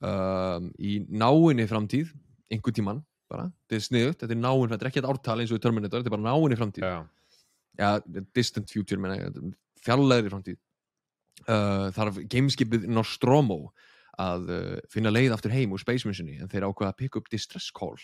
Um, 0.00 0.70
í 0.80 1.02
náinni 1.12 1.66
framtíð 1.68 2.14
einhver 2.50 2.72
tíman 2.72 3.02
bara, 3.30 3.50
þetta 3.68 3.76
er 3.76 3.84
sniðut, 3.84 4.18
þetta 4.22 4.34
er 4.34 4.40
náinn 4.40 4.72
þetta 4.72 4.86
er 4.86 4.88
ekki 4.88 5.00
þetta 5.02 5.12
ártal 5.12 5.42
eins 5.42 5.52
og 5.52 5.60
í 5.60 5.62
Terminator, 5.62 6.00
þetta 6.00 6.10
er 6.10 6.16
bara 6.16 6.26
náinni 6.26 6.58
framtíð. 6.58 6.86
Já, 6.86 6.96
ja, 7.80 8.22
distant 8.36 8.72
future, 8.72 9.00
menna 9.02 9.52
fjarlæðri 9.84 10.32
framtíð. 10.32 10.58
Uh, 11.46 11.86
þarf 11.96 12.18
gameskipið 12.32 12.88
Nostromo 12.92 13.60
að 14.20 14.50
uh, 14.52 14.74
finna 14.92 15.12
leið 15.12 15.36
aftur 15.36 15.54
heim 15.54 15.72
úr 15.72 15.80
Space 15.80 16.08
Missioni 16.08 16.36
en 16.40 16.50
þeir 16.52 16.66
ákveða 16.68 16.92
að 16.92 16.98
pick 17.00 17.16
up 17.16 17.30
distress 17.32 17.70
call 17.72 17.96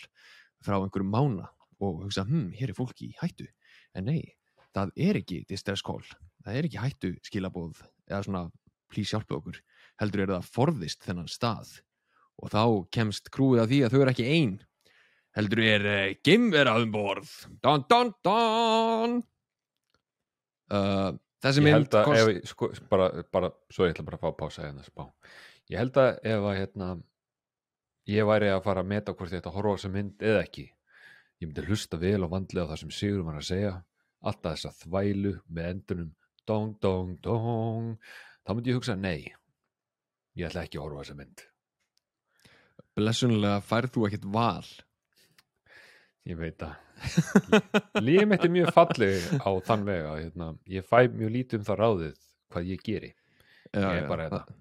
frá 0.65 0.79
einhverjum 0.79 1.11
mána 1.13 1.51
og 1.77 2.07
hugsa, 2.07 2.23
hm, 2.25 2.49
hér 2.57 2.71
er 2.73 2.77
fólki 2.77 3.11
í 3.11 3.17
hættu. 3.19 3.45
En 3.93 4.07
nei, 4.09 4.37
það 4.73 4.95
er 5.09 5.19
ekki 5.21 5.43
distress 5.49 5.85
call 5.85 6.05
það 6.47 6.59
er 6.59 6.69
ekki 6.69 6.79
hættu 6.79 7.11
skilabóð 7.27 7.83
eða 8.07 8.21
svona, 8.23 8.45
please 8.87 9.11
hjálpa 9.11 9.35
okkur. 9.37 9.59
Heldur 9.99 10.23
er 10.23 10.33
það 10.37 10.49
forðist 10.55 11.03
þennan 11.03 11.29
stað. 11.31 11.73
Og 12.37 12.53
þá 12.53 12.63
kemst 12.93 13.31
krúið 13.33 13.63
að 13.63 13.71
því 13.71 13.79
að 13.83 13.93
þau 13.93 13.99
eru 13.99 14.13
ekki 14.13 14.27
ein. 14.31 14.53
Heldur 15.37 15.61
er 15.65 15.87
uh, 15.89 16.13
geimvera 16.25 16.77
um 16.79 16.93
borð. 16.93 17.33
Don 17.65 17.83
don 17.89 18.13
don 18.25 19.17
uh, 20.73 21.11
þessi 21.43 21.65
mynd 21.65 21.97
að 21.97 22.07
kost... 22.07 22.21
ef, 22.21 22.53
sko, 22.53 22.71
bara, 22.89 23.09
bara, 23.33 23.51
svo 23.73 23.89
ég 23.89 23.93
ætla 23.93 24.07
bara 24.07 24.19
að 24.19 24.23
fá 24.23 24.29
að 24.31 24.39
pása 24.39 24.65
hérna 24.65 24.85
spá. 24.85 25.05
ég 25.67 25.81
held 25.81 25.99
að 26.01 26.09
ef 26.31 26.47
að 26.47 26.57
hérna, 26.61 26.89
ég 28.13 28.29
væri 28.29 28.53
að 28.53 28.63
fara 28.69 28.85
að 28.85 28.91
meta 28.93 29.17
hvort 29.17 29.35
að 29.37 29.53
horfa 29.57 29.75
þessa 29.75 29.93
mynd 29.97 30.27
eða 30.31 30.45
ekki. 30.45 30.69
Ég 31.37 31.49
myndi 31.49 31.67
hlusta 31.67 31.99
vel 32.01 32.21
og 32.25 32.31
vandlega 32.33 32.65
á 32.65 32.71
það 32.71 32.81
sem 32.85 32.95
Sigur 32.97 33.25
var 33.27 33.41
að 33.41 33.49
segja. 33.51 33.73
Alltaf 34.25 34.55
þessa 34.55 34.73
þvælu 34.79 35.35
með 35.53 35.73
endunum 35.73 36.13
dong, 36.47 36.73
dong, 36.81 37.15
dong. 37.25 37.93
Þá 38.47 38.53
myndi 38.55 38.71
ég 38.71 38.79
hugsa 38.79 38.95
nei 38.97 39.27
ég 40.37 40.47
ætla 40.49 40.63
ekki 40.67 40.77
að 40.79 40.83
horfa 40.87 41.03
þessa 41.03 41.17
mynd. 41.19 41.43
Blessunlega 42.97 43.61
færð 43.65 43.91
þú 43.95 44.05
ekkert 44.07 44.27
val. 44.33 44.67
Ég 46.27 46.37
veit 46.39 46.63
að 46.65 46.75
mitt 48.27 48.43
er 48.43 48.51
mjög 48.51 48.71
fallið 48.75 49.27
á 49.37 49.49
þann 49.67 49.83
vega 49.87 50.15
hérna, 50.17 50.47
ég 50.67 50.85
fæ 50.87 51.05
mjög 51.13 51.33
lítið 51.35 51.59
um 51.61 51.67
það 51.67 51.79
ráðið 51.83 52.15
hvað 52.53 52.71
ég 52.71 52.81
geri. 52.87 53.11
Já, 53.73 53.83
Ég 53.83 54.01
er 54.01 54.07
bara 54.09 54.25
hérna. 54.27 54.39
það- 54.41 54.57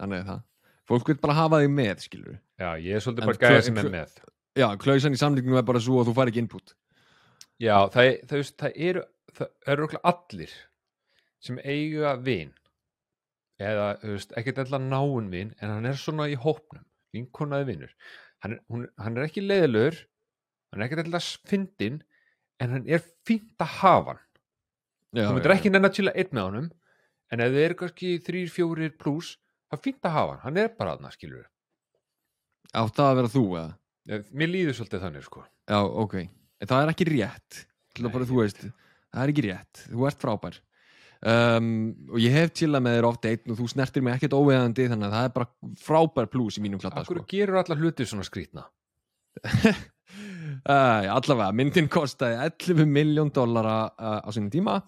þannig 0.00 0.20
er 0.22 0.28
það. 0.30 0.42
Fólk 0.90 1.06
vil 1.10 1.18
bara 1.22 1.34
hafa 1.38 1.60
þig 1.62 1.70
með, 1.74 2.00
skilur 2.06 2.36
já, 2.58 2.68
ég 2.82 2.94
er 2.96 3.00
svolítið 3.04 3.22
En 3.22 3.30
bara 3.30 3.38
hver- 3.50 3.62
sem 3.62 3.78
er 3.78 3.90
með. 3.90 4.14
Já, 4.58 4.66
klausan 4.76 5.12
í 5.14 5.20
samlíknum 5.20 5.58
er 5.58 5.62
bara 5.62 5.78
svo 5.80 6.00
að 6.00 6.08
þú 6.10 6.14
fær 6.16 6.28
ekki 6.30 6.42
input. 6.44 6.74
Já, 7.60 7.76
það, 7.90 8.08
það, 8.26 8.36
veist, 8.40 8.56
það 8.56 8.72
eru 8.88 9.04
það 9.36 9.48
eru 9.66 9.86
okkur 9.86 10.00
allir 10.04 10.50
sem 11.44 11.58
eiga 11.64 12.14
vin 12.20 12.52
eða, 13.60 13.94
þú 14.00 14.14
veist, 14.14 14.32
ekkert 14.40 14.62
allar 14.64 14.82
náun 14.84 15.28
vin 15.32 15.52
en 15.60 15.74
hann 15.74 15.88
er 15.88 15.98
svona 16.00 16.28
í 16.30 16.38
hópnum 16.40 16.84
vinkonaði 17.14 17.68
vinur. 17.72 17.94
Hann 18.44 18.58
hann 18.70 19.18
er 19.18 19.26
ekki 19.26 19.44
leiðilegur 19.44 19.98
hann 20.70 20.80
er 20.80 20.86
ekkert 20.86 21.06
allar 21.06 21.28
fyndin 21.50 22.00
en 22.60 22.76
hann 22.76 22.88
er 22.88 23.04
fínt 23.28 23.60
að 23.60 23.78
hafa 23.80 24.14
hann. 24.14 24.26
Já, 25.10 25.26
þú 25.26 25.36
myndir 25.36 25.56
ekki 25.56 25.72
nenn 25.74 25.88
að 25.88 25.96
chilla 25.98 26.14
einn 26.14 26.34
með 26.36 26.48
honum 26.48 26.68
en 27.30 27.42
ef 27.44 27.54
þið 27.54 27.64
eru 27.66 27.78
kannski 27.82 28.12
þrýr, 28.26 28.52
fjórir 28.52 28.92
pluss 28.98 29.34
það 29.70 29.78
er 29.78 29.84
fínt 29.88 30.06
að 30.06 30.16
hafa 30.16 30.36
hann, 30.36 30.44
hann 30.46 30.62
er 30.62 30.76
bara 30.76 30.94
þarna 30.96 31.14
skilur 31.14 31.48
átt 32.70 32.96
það 32.96 33.10
að 33.10 33.18
vera 33.18 33.32
þú, 33.32 33.44
eða? 33.58 34.20
mér 34.34 34.50
líður 34.50 34.76
svolítið 34.78 35.04
þannig 35.04 35.26
sko. 35.26 35.44
Já, 35.70 35.78
ok, 36.02 36.16
en 36.60 36.70
það 36.70 36.82
er 36.84 36.92
ekki 36.94 37.06
rétt. 37.10 37.60
Til 37.90 38.04
að 38.04 38.06
Nei, 38.06 38.14
bara, 38.14 38.28
veist, 38.30 38.60
það 39.10 39.22
er 39.22 39.32
ekki 39.32 39.46
rétt. 39.46 39.82
Þú 39.90 40.06
ert 40.08 40.22
frábær 40.22 40.58
um, 41.26 41.70
og 42.10 42.18
ég 42.22 42.34
hef 42.34 42.52
chillað 42.56 42.84
með 42.86 42.98
þér 42.98 43.08
oft 43.10 43.30
einn 43.30 43.54
og 43.54 43.60
þú 43.60 43.68
snertir 43.74 44.04
mig 44.06 44.16
ekkert 44.16 44.36
óveðandi 44.38 44.88
þannig 44.90 45.08
að 45.08 45.16
það 45.16 45.28
er 45.28 45.34
bara 45.38 45.74
frábær 45.84 46.30
plús 46.32 46.58
í 46.58 46.64
mínum 46.64 46.82
klatta 46.82 47.04
Akkur 47.04 47.22
sko. 47.22 47.30
gerur 47.30 47.60
allar 47.62 47.80
hluti 47.80 48.08
svona 48.08 48.26
skrýtna? 48.26 48.66
Uh, 50.60 51.06
allavega, 51.14 51.52
myndin 51.56 51.86
kostaði 51.90 52.36
11 52.42 52.88
miljón 52.90 53.30
dollara 53.32 53.76
uh, 53.94 54.18
á 54.26 54.28
sinni 54.34 54.50
tíma. 54.52 54.80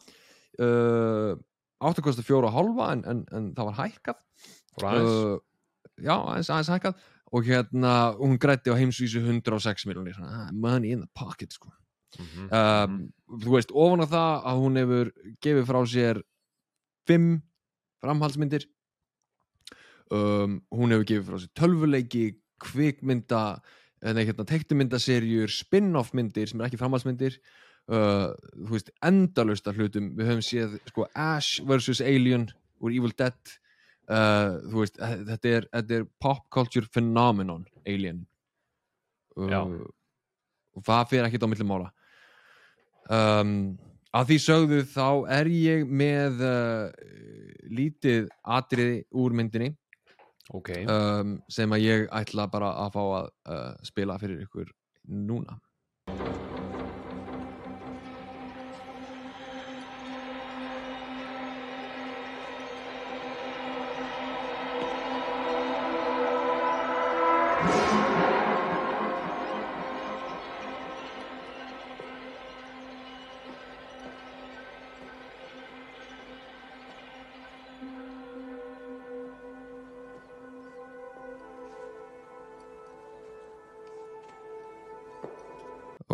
Uh, 0.60 1.38
áttu 1.82 2.04
kosti 2.04 2.24
fjóra 2.26 2.50
og 2.50 2.56
hálfa 2.56 2.88
en, 2.96 3.04
en, 3.08 3.22
en 3.32 3.46
það 3.56 3.70
var 3.70 3.78
hækkað. 3.78 4.18
Uh, 4.82 5.38
já, 6.02 6.16
aðeins, 6.16 6.50
aðeins 6.50 6.72
hækkað. 6.74 7.06
Og 7.32 7.48
hérna, 7.48 7.92
hún 8.18 8.36
grætti 8.40 8.74
á 8.74 8.76
heimsvísu 8.76 9.22
106 9.22 9.86
miljónir, 9.88 10.18
money 10.52 10.92
in 10.92 11.06
the 11.06 11.10
pocket 11.16 11.54
sko. 11.54 11.72
Mhm, 12.19 12.49
um, 12.52 12.99
þú 13.40 13.54
veist, 13.57 13.71
ofan 13.73 14.04
á 14.04 14.07
það 14.11 14.33
að 14.50 14.62
hún 14.62 14.81
hefur 14.81 15.11
gefið 15.40 15.69
frá 15.71 15.81
sér 15.88 16.23
fimm 17.09 17.31
framhaldsmyndir 18.02 18.66
um, 20.12 20.59
hún 20.75 20.92
hefur 20.92 21.09
gefið 21.09 21.31
frá 21.31 21.40
sér 21.40 21.52
tölvuleiki 21.57 22.25
kvikmynda 22.62 23.42
nei, 24.02 24.25
hérna, 24.26 24.47
tektumyndaserjur, 24.49 25.50
spin-off 25.52 26.12
myndir 26.16 26.50
sem 26.50 26.61
er 26.61 26.69
ekki 26.69 26.81
framhaldsmyndir 26.81 27.38
uh, 27.92 28.33
þú 28.57 28.75
veist, 28.75 28.92
endalust 29.04 29.69
af 29.71 29.78
hlutum 29.78 30.12
við 30.19 30.31
höfum 30.33 30.45
séð, 30.47 30.76
sko, 30.90 31.07
Ash 31.14 31.62
vs. 31.66 32.02
Alien 32.04 32.49
úr 32.83 32.95
Evil 32.97 33.14
Dead 33.19 33.57
uh, 34.11 34.59
þú 34.69 34.83
veist, 34.83 34.99
eh, 34.99 35.16
þetta 35.33 35.57
er, 35.57 35.69
þetta 35.78 35.99
er 36.00 36.07
pop 36.23 36.45
culture 36.54 36.90
phenomenon 36.92 37.66
Alien 37.87 38.25
Já. 39.38 39.62
uh, 39.62 39.87
og 40.76 40.87
það 40.87 41.11
fyrir 41.12 41.28
ekkert 41.28 41.47
á 41.47 41.50
milli 41.52 41.69
mála 41.69 41.92
um, 43.11 43.54
að 44.12 44.32
því 44.32 44.38
sögðu 44.47 44.82
þá 44.92 45.09
er 45.40 45.52
ég 45.52 45.87
með 45.88 46.44
uh, 46.47 46.90
lítið 47.73 48.28
atriði 48.42 49.02
úr 49.16 49.38
myndinni. 49.38 49.73
Ok, 50.52 50.75
um, 50.90 51.37
sem 51.49 51.73
að 51.73 51.85
ég 51.87 52.06
ætla 52.12 52.49
bara 52.52 52.75
að 52.85 52.94
fá 52.99 53.02
að 53.02 53.26
uh, 53.49 53.68
spila 53.87 54.18
fyrir 54.21 54.42
ykkur 54.44 54.73
núna 55.09 55.56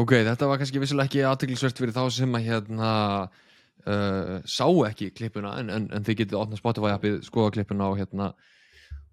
Ok, 0.09 0.15
þetta 0.25 0.47
var 0.49 0.57
kannski 0.57 0.81
vissilega 0.81 1.05
ekki 1.11 1.21
aðteglisvert 1.29 1.81
fyrir 1.83 1.93
þá 1.93 2.05
sem 2.17 2.37
að 2.39 2.47
hérna 2.47 2.91
uh, 3.29 4.39
sá 4.49 4.65
ekki 4.89 5.11
klippuna 5.19 5.51
en, 5.61 5.69
en, 5.75 5.89
en 5.93 6.07
þið 6.07 6.23
getið 6.23 6.39
opnað 6.41 6.63
Spotify 6.63 6.95
appið, 6.95 7.19
skoða 7.27 7.53
klippuna 7.59 7.91
og 7.93 7.99
hérna 8.01 8.31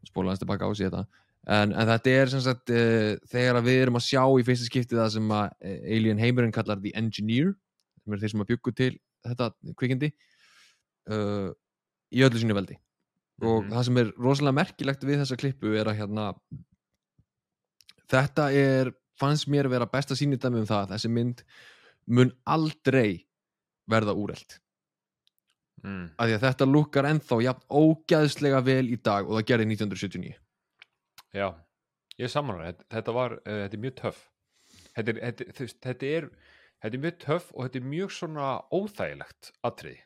spóla 0.07 0.31
hans 0.31 0.39
tilbaka 0.39 0.69
á 0.69 0.71
sig 0.71 0.87
þetta 0.87 1.03
en, 1.51 1.73
en 1.75 1.91
þetta 1.91 2.15
er 2.21 2.31
sem 2.31 2.45
sagt 2.47 2.71
uh, 2.71 3.11
þegar 3.27 3.59
við 3.67 3.81
erum 3.81 3.99
að 3.99 4.07
sjá 4.07 4.23
í 4.23 4.47
fyrsta 4.47 4.69
skipti 4.69 4.95
það 4.95 5.11
sem 5.17 5.35
að 5.35 5.51
uh, 5.51 5.77
Alien 5.97 6.23
heimurinn 6.23 6.55
kallar 6.55 6.79
The 6.79 6.95
Engineer 6.95 7.51
sem 7.99 8.15
er 8.15 8.23
þeir 8.23 8.35
sem 8.37 8.45
að 8.47 8.51
byggu 8.55 8.75
til 8.79 8.91
þetta 9.27 9.51
kvikindi 9.75 10.13
uh, 11.11 11.49
í 12.15 12.23
öllu 12.23 12.39
sínu 12.39 12.55
veldi 12.55 12.79
og 13.43 13.65
Mhm. 13.65 13.71
það 13.73 13.83
sem 13.89 13.97
er 13.99 14.13
rosalega 14.15 14.55
merkilegt 14.63 15.01
við 15.03 15.25
þessa 15.25 15.35
klippu 15.43 15.75
er 15.75 15.91
að 15.91 15.97
hérna 15.99 16.29
þetta 18.07 18.45
er 18.55 18.95
fannst 19.19 19.49
mér 19.51 19.69
vera 19.71 19.87
besta 19.89 20.17
sýnidæmi 20.17 20.63
um 20.63 20.69
það 20.69 20.85
að 20.85 20.93
þessi 20.95 21.11
mynd 21.15 21.43
mun 22.05 22.31
aldrei 22.45 23.25
verða 23.89 24.15
úrelt. 24.17 24.59
Mm. 25.85 26.07
af 26.17 26.25
því 26.25 26.33
að 26.33 26.43
þetta 26.47 26.65
lukkar 26.65 27.05
ennþá 27.05 27.35
jafn 27.45 27.65
ógæðslega 27.69 28.61
vel 28.65 28.87
í 28.89 28.95
dag 29.05 29.27
og 29.27 29.35
það 29.35 29.47
gerði 29.51 29.65
1979 29.75 30.31
já, 31.35 31.49
ég 32.21 32.31
samanlega 32.31 32.71
þetta, 32.71 32.87
þetta 32.95 33.15
var, 33.15 33.37
uh, 33.41 33.59
þetta 33.65 33.77
er 33.77 33.83
mjög 33.85 33.95
töff. 34.01 34.25
Þetta 34.95 35.11
er, 35.11 35.21
þetta, 35.21 35.69
þetta 35.85 36.09
er 36.09 36.27
þetta 36.83 36.97
er 36.97 37.03
mjög 37.05 37.17
töff 37.23 37.47
og 37.53 37.65
þetta 37.65 37.79
er 37.81 37.87
mjög 37.93 38.13
svona 38.15 38.49
óþægilegt 38.73 39.51
atriði. 39.65 40.01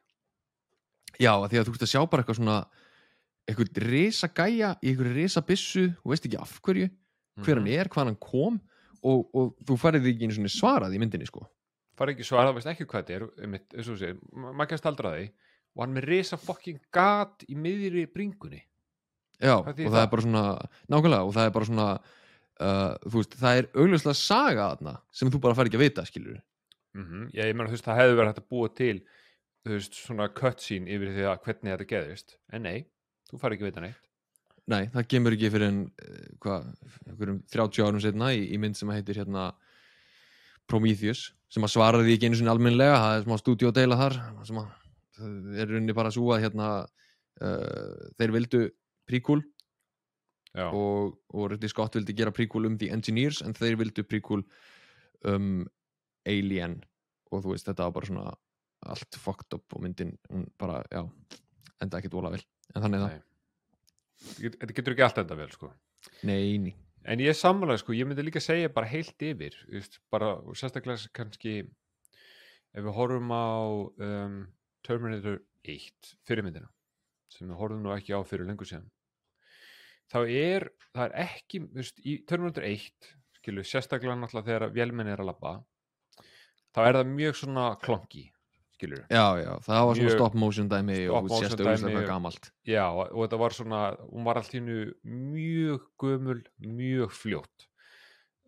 Já, 1.19 1.33
af 1.33 1.49
því 1.51 1.59
að 1.59 1.67
þú 1.67 1.75
veist 1.75 1.85
að 1.85 1.91
sjá 1.93 2.01
bara 2.05 2.23
eitthvað 2.23 2.39
svona 2.39 2.57
eitthvað 3.49 3.79
risa 3.89 4.29
gæja 4.29 4.73
í 4.79 4.91
eitthvað 4.91 5.15
risa 5.17 5.43
byssu 5.45 5.85
og 6.03 6.11
veist 6.13 6.27
ekki 6.29 6.39
af 6.39 6.57
hverju 6.65 6.89
hver 7.39 7.59
hann 7.59 7.71
er, 7.71 7.89
hvað 7.89 8.11
hann 8.11 8.19
kom 8.21 8.59
og, 9.03 9.25
og 9.33 9.53
þú 9.67 9.77
færið 9.79 10.05
því 10.05 10.13
ekki 10.13 10.27
einu 10.27 10.37
svona 10.37 10.53
svarað 10.53 10.95
í 10.95 11.01
myndinni 11.01 11.29
sko. 11.29 11.45
Fara 11.99 12.13
ekki 12.13 12.27
svara, 12.27 12.53
veist 12.55 12.69
ekki 12.71 12.87
hvað 12.87 13.09
þetta 13.09 13.15
er 13.17 13.59
eins 13.77 13.91
og 13.91 14.23
maður 14.33 14.71
kemst 14.73 14.87
aldrei 14.87 15.09
að 15.09 15.17
því 15.19 15.27
og 15.75 15.83
hann 15.83 15.95
með 15.95 16.07
risa 16.09 16.39
fucking 16.39 16.79
gat 16.95 17.43
í 17.47 17.57
miðri 17.59 18.05
bringunni. 18.11 18.63
Já, 19.39 19.55
og 19.59 19.69
það, 19.69 19.83
það? 19.85 20.01
er 20.01 20.09
bara 20.11 20.23
svona 20.25 20.45
nákvæmlega, 20.91 21.27
og 21.27 21.35
það 21.35 21.45
er 21.47 21.53
bara 21.55 21.67
svona 21.69 21.89
uh, 22.59 22.93
þú 23.05 23.15
veist, 23.21 23.37
það 23.39 23.61
er 23.61 23.69
augljóslega 23.73 24.19
saga 24.19 24.67
þarna 24.73 24.95
sem 25.15 25.31
þú 25.31 25.41
bara 25.45 25.57
fær 25.57 25.69
ekki 25.69 25.79
að 25.79 25.85
vita, 25.85 26.05
skilur 26.07 26.39
mm 26.97 27.29
já, 27.33 27.45
ég 27.45 27.55
meina 27.55 27.69
þú 27.69 27.77
veist, 27.77 27.87
það 27.87 28.01
hefði 28.01 28.17
verið 28.17 28.31
hægt 28.31 28.43
að 28.43 28.49
búa 28.55 28.69
til 28.75 28.95
þú 29.63 29.75
veist, 29.75 29.99
svona 30.03 30.29
cutscene 30.41 30.91
yfir 30.95 31.13
því 31.15 31.27
að 31.29 31.41
hvernig 31.45 31.73
þetta 31.73 31.89
geðist, 31.93 32.37
en 32.51 32.65
nei 32.67 32.77
þú 33.29 33.39
fari 33.39 33.55
ekki 33.55 33.67
að 33.67 33.71
vita 33.71 33.85
neitt 33.85 34.08
Nei, 34.69 34.85
það 34.93 35.07
kemur 35.09 35.35
ekki 35.35 35.49
fyrir 35.49 35.71
en 35.71 35.81
uh, 35.89 36.23
hvað, 36.43 36.69
einhverjum 37.07 37.41
30 37.49 37.85
árum 37.88 38.01
setna 38.03 38.31
í, 38.35 38.45
í 38.53 38.59
mynd 38.61 38.77
sem 38.77 38.89
að 38.91 38.99
heitir 38.99 39.21
hérna 39.21 39.49
Prometheus, 40.69 41.29
sem 41.49 41.65
að 41.65 41.73
svara 41.73 42.01
því 42.05 42.17
ekki 42.17 42.29
einu 42.29 42.38
sinni 42.38 42.51
almennlega, 42.51 42.99
það 43.01 43.15
er 43.15 43.23
smá 43.25 43.39
stúdíódeila 43.41 43.97
þar 43.97 44.17
sem 44.45 44.59
að 44.61 44.67
það 45.19 45.63
er 45.63 45.71
runni 45.73 45.95
bara 45.97 46.11
svo 46.13 46.27
að 46.35 46.43
hérna 46.45 46.67
uh, 46.85 48.03
þeir 48.19 48.35
vildu 48.35 48.61
príkúl 49.09 49.41
og, 50.65 51.15
og 51.33 51.49
Ridley 51.53 51.71
Scott 51.71 51.97
vildi 51.97 52.13
gera 52.17 52.33
príkúl 52.35 52.69
um 52.69 52.77
The 52.77 52.91
Engineers 52.93 53.41
en 53.45 53.57
þeir 53.57 53.79
vildu 53.81 54.05
príkúl 54.05 54.43
um 55.29 55.65
Alien. 56.29 56.77
Og 57.33 57.43
þú 57.45 57.53
veist 57.53 57.69
þetta 57.69 57.88
var 57.88 57.95
bara 57.97 58.09
svona 58.09 58.35
allt 58.89 59.17
fucked 59.21 59.57
up 59.57 59.75
og 59.75 59.83
myndin 59.83 60.13
bara, 60.61 60.81
já, 60.93 61.03
enda 61.81 61.99
ekkert 61.99 62.17
vola 62.17 62.33
vel. 62.33 62.43
En 62.75 62.85
þannig 62.85 63.01
er 63.01 63.05
það, 63.05 63.17
nei 63.17 63.28
Þetta 64.19 64.43
get- 64.45 64.59
þetta 64.61 64.77
getur 64.79 64.95
ekki 64.95 65.05
allt 65.07 65.21
enda 65.23 65.35
vel, 65.39 65.49
sko. 65.53 65.71
Nei, 66.27 66.57
nei. 66.57 66.75
En 67.09 67.19
ég 67.23 67.31
er 67.31 67.38
sammálega, 67.39 67.79
sko, 67.79 67.93
ég 67.95 68.05
myndi 68.07 68.23
líka 68.27 68.41
segja 68.43 68.69
bara 68.73 68.89
heilt 68.91 69.23
yfir, 69.23 69.55
veist, 69.71 69.99
bara 70.11 70.33
sérstaklega 70.53 71.07
kannski 71.15 71.53
ef 71.63 72.83
við 72.83 72.93
horfum 72.93 73.31
á 73.31 73.47
um, 74.03 74.35
Terminator 74.85 75.39
1 75.63 76.11
fyrirmyndina, 76.27 76.67
sem 77.31 77.47
við 77.47 77.57
horfum 77.61 77.81
nú 77.83 77.93
ekki 77.95 78.13
á 78.13 78.19
fyrir 78.27 78.45
lengur 78.49 78.67
síðan 78.69 78.89
þá 80.11 80.19
er, 80.27 80.67
það 80.93 81.03
er 81.07 81.15
ekki 81.23 81.59
veist, 81.73 81.99
í 82.03 82.19
Terminator 82.27 82.67
1 82.67 83.09
skilu, 83.39 83.63
sérstaklega 83.63 84.15
náttúrulega 84.19 84.47
þegar 84.51 84.75
vélmenni 84.75 85.13
er 85.15 85.23
að 85.23 85.29
labba 85.31 85.55
þá 86.75 86.79
er 86.85 86.99
það 86.99 87.11
mjög 87.15 87.39
svona 87.39 87.65
klonki, 87.81 88.23
skilur 88.79 89.03
Já, 89.12 89.25
já, 89.43 89.51
það 89.65 89.86
var 89.89 90.00
svona 90.00 90.13
stop 90.15 90.38
motion 90.39 90.71
dæmi 90.71 90.98
Stop 91.03 91.27
og 91.27 91.43
sést 91.43 91.63
auðvitað 91.63 92.07
gamalt 92.07 92.50
Já, 92.63 92.86
og 92.88 93.19
þetta 93.19 93.41
var 93.43 93.55
svona, 93.57 93.81
hún 94.07 94.27
var 94.27 94.39
allt 94.39 94.55
í 94.55 94.59
hennu 94.62 94.79
mjög 95.03 95.86
gömul, 96.00 96.39
mjög 96.63 97.13
fljótt. 97.15 97.67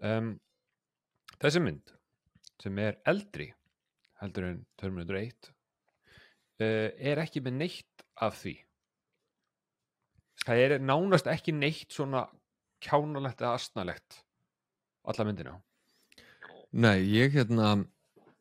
Um, 0.01 0.33
þessi 1.41 1.61
mynd, 1.63 1.93
sem 2.63 2.81
er 2.81 2.99
eldri, 3.09 3.51
heldur 4.21 4.49
en 4.49 4.59
Terminator 4.79 5.19
1, 5.19 5.51
uh, 6.61 6.89
er 6.95 7.21
ekki 7.23 7.43
með 7.45 7.57
neitt 7.59 8.05
af 8.21 8.39
því. 8.41 8.55
Það 10.41 10.65
er 10.65 10.77
nánast 10.81 11.29
ekki 11.29 11.53
neitt 11.53 11.93
svona 11.93 12.25
kjánalegt 12.81 13.43
eða 13.43 13.57
astnalegt 13.59 14.23
alla 15.05 15.25
myndina. 15.27 15.57
Nei, 16.71 17.01
ég 17.11 17.33
hérna 17.35 17.73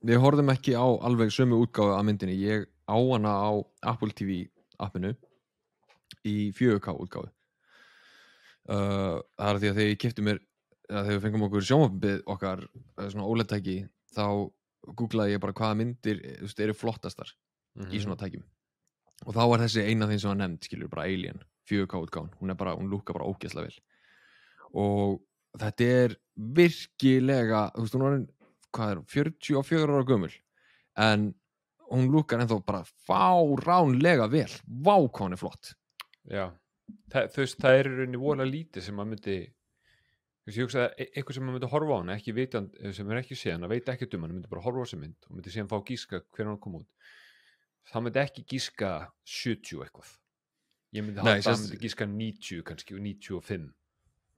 við 0.07 0.21
horfðum 0.23 0.53
ekki 0.55 0.75
á 0.77 0.87
alveg 0.87 1.33
sömu 1.35 1.59
útgáfu 1.65 1.93
af 1.97 2.05
myndinni, 2.07 2.37
ég 2.41 2.67
á 2.89 2.97
hana 2.97 3.33
á 3.37 3.51
Apple 3.93 4.13
TV 4.17 4.47
appinu 4.81 5.15
í 6.27 6.51
4K 6.57 6.95
útgáfu. 6.97 7.29
Uh, 8.71 9.19
það 9.41 9.51
er 9.51 9.59
því 9.61 9.69
að 9.71 9.77
þegar 9.79 9.91
ég 9.91 10.01
kefti 10.01 10.23
mér 10.25 10.39
þegar 10.91 11.11
við 11.15 11.23
fengum 11.25 11.45
okkur 11.47 11.65
sjónvapið 11.67 12.19
okkar 12.31 12.63
svona 13.11 13.27
óleitæki 13.27 13.77
þá 14.15 14.25
googlaði 14.99 15.35
ég 15.37 15.43
bara 15.43 15.55
hvaða 15.57 15.79
myndir 15.81 16.21
þú 16.25 16.47
veist, 16.49 16.61
eru 16.61 16.75
flottastar 16.77 17.33
Mhm. 17.79 17.93
í 17.95 18.01
svona 18.03 18.17
tækjum. 18.19 18.43
Og 19.27 19.35
þá 19.35 19.43
var 19.49 19.61
þessi 19.61 19.85
eina 19.87 20.07
þeim 20.09 20.19
sem 20.21 20.29
var 20.31 20.39
nefnd 20.41 20.65
skilur 20.67 20.89
bara 20.91 21.05
Alien, 21.07 21.39
4K 21.69 22.01
útgáfan. 22.03 22.33
Hún 22.41 22.51
hún 22.57 22.91
lúka 22.91 23.13
bara 23.13 23.29
ógeðslega 23.31 23.69
vel. 23.69 23.79
Og 24.75 25.21
þetta 25.59 25.85
er 25.85 26.17
virkilega, 26.37 27.71
þú 27.75 27.81
veist 27.85 27.95
hún 27.95 28.03
var 28.03 28.27
hvað 28.77 28.95
er, 28.95 29.05
44 29.15 29.95
ára 29.95 30.07
gömul. 30.09 30.33
En 31.01 31.31
hún 31.91 32.11
lúkar 32.13 32.43
ennþá 32.43 32.61
bara 32.67 32.83
fáránlega 33.09 34.29
vel. 34.31 34.51
Vá 34.67 34.97
hvað 34.97 35.25
hún 35.25 35.37
er 35.37 35.41
flott. 35.41 35.73
Já, 36.31 36.45
það, 37.11 37.33
þú 37.35 37.43
veist, 37.43 37.59
það 37.63 37.79
er 37.79 37.91
rauninni 37.91 38.21
vola 38.21 38.47
lítið 38.47 38.87
sem 38.87 38.97
maður 38.97 39.15
myndi 39.15 39.39
ég 40.51 40.65
hugsa 40.65 40.87
að 40.87 41.03
e- 41.03 41.09
eitthvað 41.15 41.37
sem 41.37 41.45
maður 41.47 41.57
myndi 41.59 41.71
horfa 41.71 41.97
á 41.97 42.01
hana 42.01 42.17
ekki 42.19 42.35
vitand, 42.37 42.79
sem 42.97 43.11
er 43.11 43.21
ekki 43.21 43.39
séðan, 43.39 43.67
að 43.67 43.75
veit 43.75 43.91
ekki 43.93 44.09
um 44.17 44.25
hana 44.27 44.37
myndi 44.37 44.51
bara 44.51 44.65
horfa 44.65 44.83
á 44.83 44.85
þessi 44.87 45.01
mynd 45.01 45.29
og 45.29 45.37
myndi 45.37 45.55
síðan 45.55 45.71
fá 45.71 45.77
gíska 45.87 46.23
hvernig 46.31 46.53
hann 46.53 46.63
kom 46.63 46.79
út. 46.81 46.89
Það 47.91 48.07
myndi 48.07 48.23
ekki 48.23 48.47
gíska 48.55 48.91
70 49.27 49.85
eitthvað. 49.87 50.15
Ég 50.95 51.07
myndi 51.07 51.23
halda 51.23 51.37
að 51.39 51.51
hann 51.51 51.63
myndi 51.65 51.83
gíska 51.85 52.09
90 52.11 52.65
kannski 52.71 52.97
og 52.99 53.05
95 53.07 53.69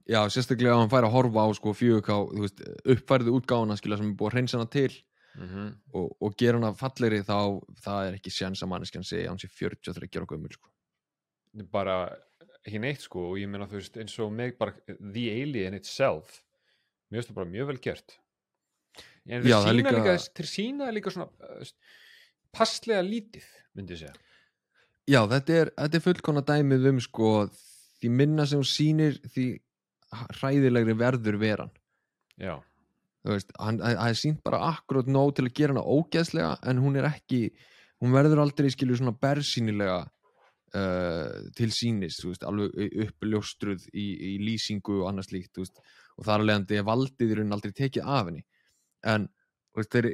já, 0.09 0.19
sérstaklega 0.29 0.75
að 0.75 0.83
hann 0.83 0.91
fær 0.91 1.07
að 1.07 1.15
horfa 1.15 1.45
á 1.45 1.49
sko 1.57 1.73
4K, 1.77 2.19
þú 2.33 2.43
veist, 2.43 2.61
uppfærðu 2.95 3.35
útgáfuna 3.39 3.77
skilja 3.79 3.99
sem 4.01 4.11
er 4.11 4.17
búið 4.19 4.29
að 4.31 4.37
hreinsa 4.37 4.59
hana 4.59 4.69
til 4.73 4.91
mm 5.35 5.47
-hmm. 5.47 5.73
og, 5.93 6.15
og 6.21 6.35
gera 6.37 6.59
hana 6.59 6.73
fallegri 6.73 7.21
þá 7.23 7.39
það 7.85 8.07
er 8.07 8.19
ekki 8.19 8.31
sjans 8.31 8.63
að 8.63 8.71
manneskjan 8.73 9.03
segja 9.03 9.29
hann 9.29 9.39
sé 9.39 9.47
43 9.47 10.19
ára 10.19 10.25
gömul 10.25 10.53
sko. 10.53 10.69
Bara 11.71 11.97
ekki 12.65 12.79
neitt 12.79 13.01
sko 13.01 13.31
og 13.31 13.37
ég 13.37 13.47
meina 13.47 13.67
þú 13.67 13.79
veist 13.79 13.97
eins 13.97 14.19
og 14.19 14.31
með 14.31 14.57
bara 14.57 14.73
The 14.87 15.25
Alien 15.41 15.73
itself 15.73 16.43
mér 17.09 17.21
finnst 17.21 17.29
það 17.29 17.35
bara 17.35 17.53
mjög 17.53 17.67
vel 17.67 17.79
gert. 17.79 18.19
En 19.25 19.43
Já, 19.43 19.61
það 19.61 19.67
er 19.67 19.73
sína 19.73 19.77
líka, 19.77 19.97
líka- 19.97 20.31
þeir 20.35 20.49
sína 20.49 20.91
líka 20.91 21.11
svona 21.11 21.29
uh, 21.39 21.67
passlega 22.51 23.01
lítið 23.01 23.45
myndi 23.73 23.93
ég 23.93 23.99
segja. 23.99 24.13
Já, 25.07 25.27
þetta 25.27 25.53
er, 25.53 25.71
þetta 25.77 25.97
er 25.97 26.03
fullkona 26.03 26.41
dæmið 26.47 26.89
um 26.89 26.99
sko, 27.03 27.29
því 27.99 28.09
minna 28.09 28.45
sem 28.45 28.61
hún 28.61 28.67
sýnir 28.67 29.19
því 29.33 29.47
hræðilegri 30.39 30.95
verður 30.97 31.37
veran. 31.41 31.71
Já, 32.41 32.57
það 33.23 33.83
er 34.07 34.17
sínt 34.19 34.41
bara 34.45 34.63
akkurat 34.71 35.09
nóg 35.11 35.35
til 35.37 35.47
að 35.47 35.55
gera 35.59 35.75
hana 35.75 35.85
ógeðslega 35.85 36.55
en 36.69 36.81
hún 36.83 36.97
er 36.99 37.07
ekki, 37.11 37.45
hún 38.03 38.15
verður 38.15 38.43
aldrei 38.43 38.71
skilur 38.73 38.99
svona 38.99 39.15
bersýnilega 39.15 39.99
uh, 40.03 41.43
til 41.57 41.69
sínis, 41.75 42.19
veist, 42.25 42.45
alveg 42.47 42.97
uppljóstruð 43.07 43.87
í, 43.93 44.07
í 44.33 44.33
lýsingu 44.43 45.01
og 45.01 45.11
annars 45.11 45.31
líkt, 45.33 45.55
veist, 45.61 45.79
og 46.17 46.27
þar 46.27 46.43
alveg 46.43 46.75
er 46.77 46.87
valdið 46.87 47.33
í 47.35 47.39
raunin 47.39 47.57
aldrei 47.57 47.75
tekið 47.77 48.07
af 48.17 48.29
henni. 48.29 48.45
En 49.07 49.27
veist, 49.77 49.93
þeir 49.93 50.09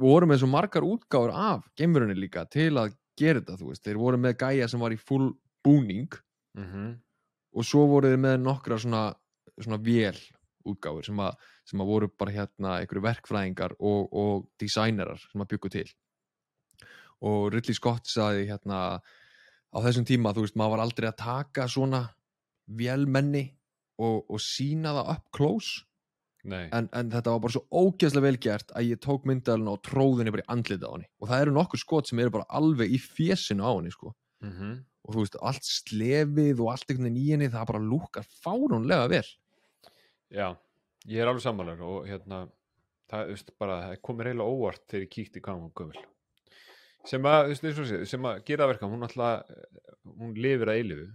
voru 0.00 0.28
með 0.30 0.42
svo 0.42 0.50
margar 0.52 0.86
útgáfur 0.86 1.32
af 1.34 1.64
geimverunni 1.78 2.18
líka 2.18 2.44
til 2.50 2.74
að 2.80 2.98
gera 3.18 3.42
þetta, 3.42 3.80
þeir 3.84 4.00
voru 4.00 4.20
með 4.20 4.38
gæja 4.40 4.68
sem 4.70 4.80
var 4.82 4.94
í 4.94 5.00
full 5.00 5.32
búning 5.62 6.12
mm 6.58 7.00
og 7.52 7.66
svo 7.68 7.86
voru 7.90 8.08
þeir 8.08 8.20
með 8.20 8.38
nokkra 8.46 8.78
svona, 8.80 9.02
svona 9.58 9.78
vél 9.82 10.18
útgáfur 10.68 11.04
sem, 11.06 11.18
að- 11.18 11.36
sem 11.66 11.80
að 11.82 11.90
voru 11.90 12.08
bara 12.18 12.34
hérna 12.36 12.76
einhverju 12.80 13.02
verkfræðingar 13.02 13.74
og, 13.80 14.12
og 14.12 14.48
designerar 14.62 15.18
sem 15.32 15.42
að 15.42 15.50
byggu 15.54 15.70
til. 15.74 15.88
Og 17.22 17.52
Ridley 17.54 17.74
Scott 17.74 18.06
sagði 18.10 18.48
hérna 18.50 18.78
á 19.72 19.78
þessum 19.82 20.06
tíma, 20.06 20.32
þú 20.34 20.44
veist, 20.46 20.58
maður 20.58 20.76
var 20.76 20.84
aldrei 20.84 21.08
að 21.10 21.18
taka 21.22 21.66
svona 21.70 22.02
vélmenni 22.68 23.44
og, 24.02 24.24
og 24.30 24.40
sína 24.42 24.94
það 24.98 25.10
up 25.16 25.26
close. 25.34 25.82
Nei, 26.44 26.64
en, 26.74 26.88
en 26.90 27.10
þetta 27.12 27.30
var 27.36 27.42
bara 27.44 27.54
svo 27.54 27.62
ógeðslega 27.70 28.24
vel 28.26 28.38
gert 28.42 28.72
að 28.74 28.88
ég 28.90 28.98
tók 29.04 29.26
myndalina 29.30 29.76
og 29.76 29.82
tróðinni 29.86 30.32
bara 30.34 30.42
í 30.42 30.50
andlita 30.50 30.88
á 30.90 30.94
henni. 30.96 31.06
Og 31.22 31.30
það 31.30 31.44
eru 31.44 31.52
nokkur 31.54 31.78
skot 31.82 32.10
sem 32.10 32.18
eru 32.18 32.32
bara 32.34 32.48
alveg 32.50 32.90
í 32.90 32.98
fjesinu 32.98 33.62
á 33.62 33.70
henni 33.76 33.92
sko 33.94 34.10
mm 34.42 34.80
og 35.02 35.14
þú 35.14 35.24
veist, 35.24 35.38
allt 35.42 35.66
slefið 35.66 36.60
og 36.62 36.72
allt 36.72 36.90
einhvern 36.90 37.08
veginn 37.08 37.22
í 37.22 37.30
henni, 37.32 37.50
það 37.50 37.68
bara 37.72 37.82
lúkar 37.82 38.26
fáránlega 38.42 39.08
vel. 39.10 39.24
Já, 40.32 40.46
ég 41.10 41.22
er 41.22 41.30
alveg 41.30 41.44
sammálar 41.44 41.82
og 41.86 42.06
hérna 42.08 42.44
það, 43.10 43.24
þú 43.24 43.36
veist, 43.36 43.52
bara, 43.60 43.78
það 43.88 44.02
komir 44.08 44.30
eiginlega 44.30 44.54
óvart 44.54 44.84
þegar 44.86 45.06
ég 45.06 45.12
kíkti 45.16 45.42
hvað 45.42 45.58
hún 45.58 45.74
gömul. 45.80 46.04
Sem 47.08 47.26
að, 47.26 47.40
þú 47.42 47.54
veist, 47.54 47.66
eins 47.66 47.82
og 47.82 47.88
sé, 47.90 48.00
sem 48.12 48.30
að 48.30 48.44
gera 48.46 48.68
verka 48.70 48.90
hún 48.90 49.06
alltaf, 49.08 49.50
hún 50.06 50.36
lifir 50.38 50.70
að 50.70 50.80
eilifu 50.80 51.08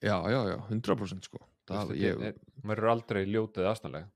já, 0.00 0.16
já, 0.32 0.40
já, 0.52 0.56
100% 0.68 1.28
sko. 1.28 1.40
Það, 1.70 1.94
ég, 2.00 2.40
maður 2.64 2.82
eru 2.82 2.90
aldrei 2.90 3.22
ljótið 3.28 3.68
aðstæðanlega 3.70 4.10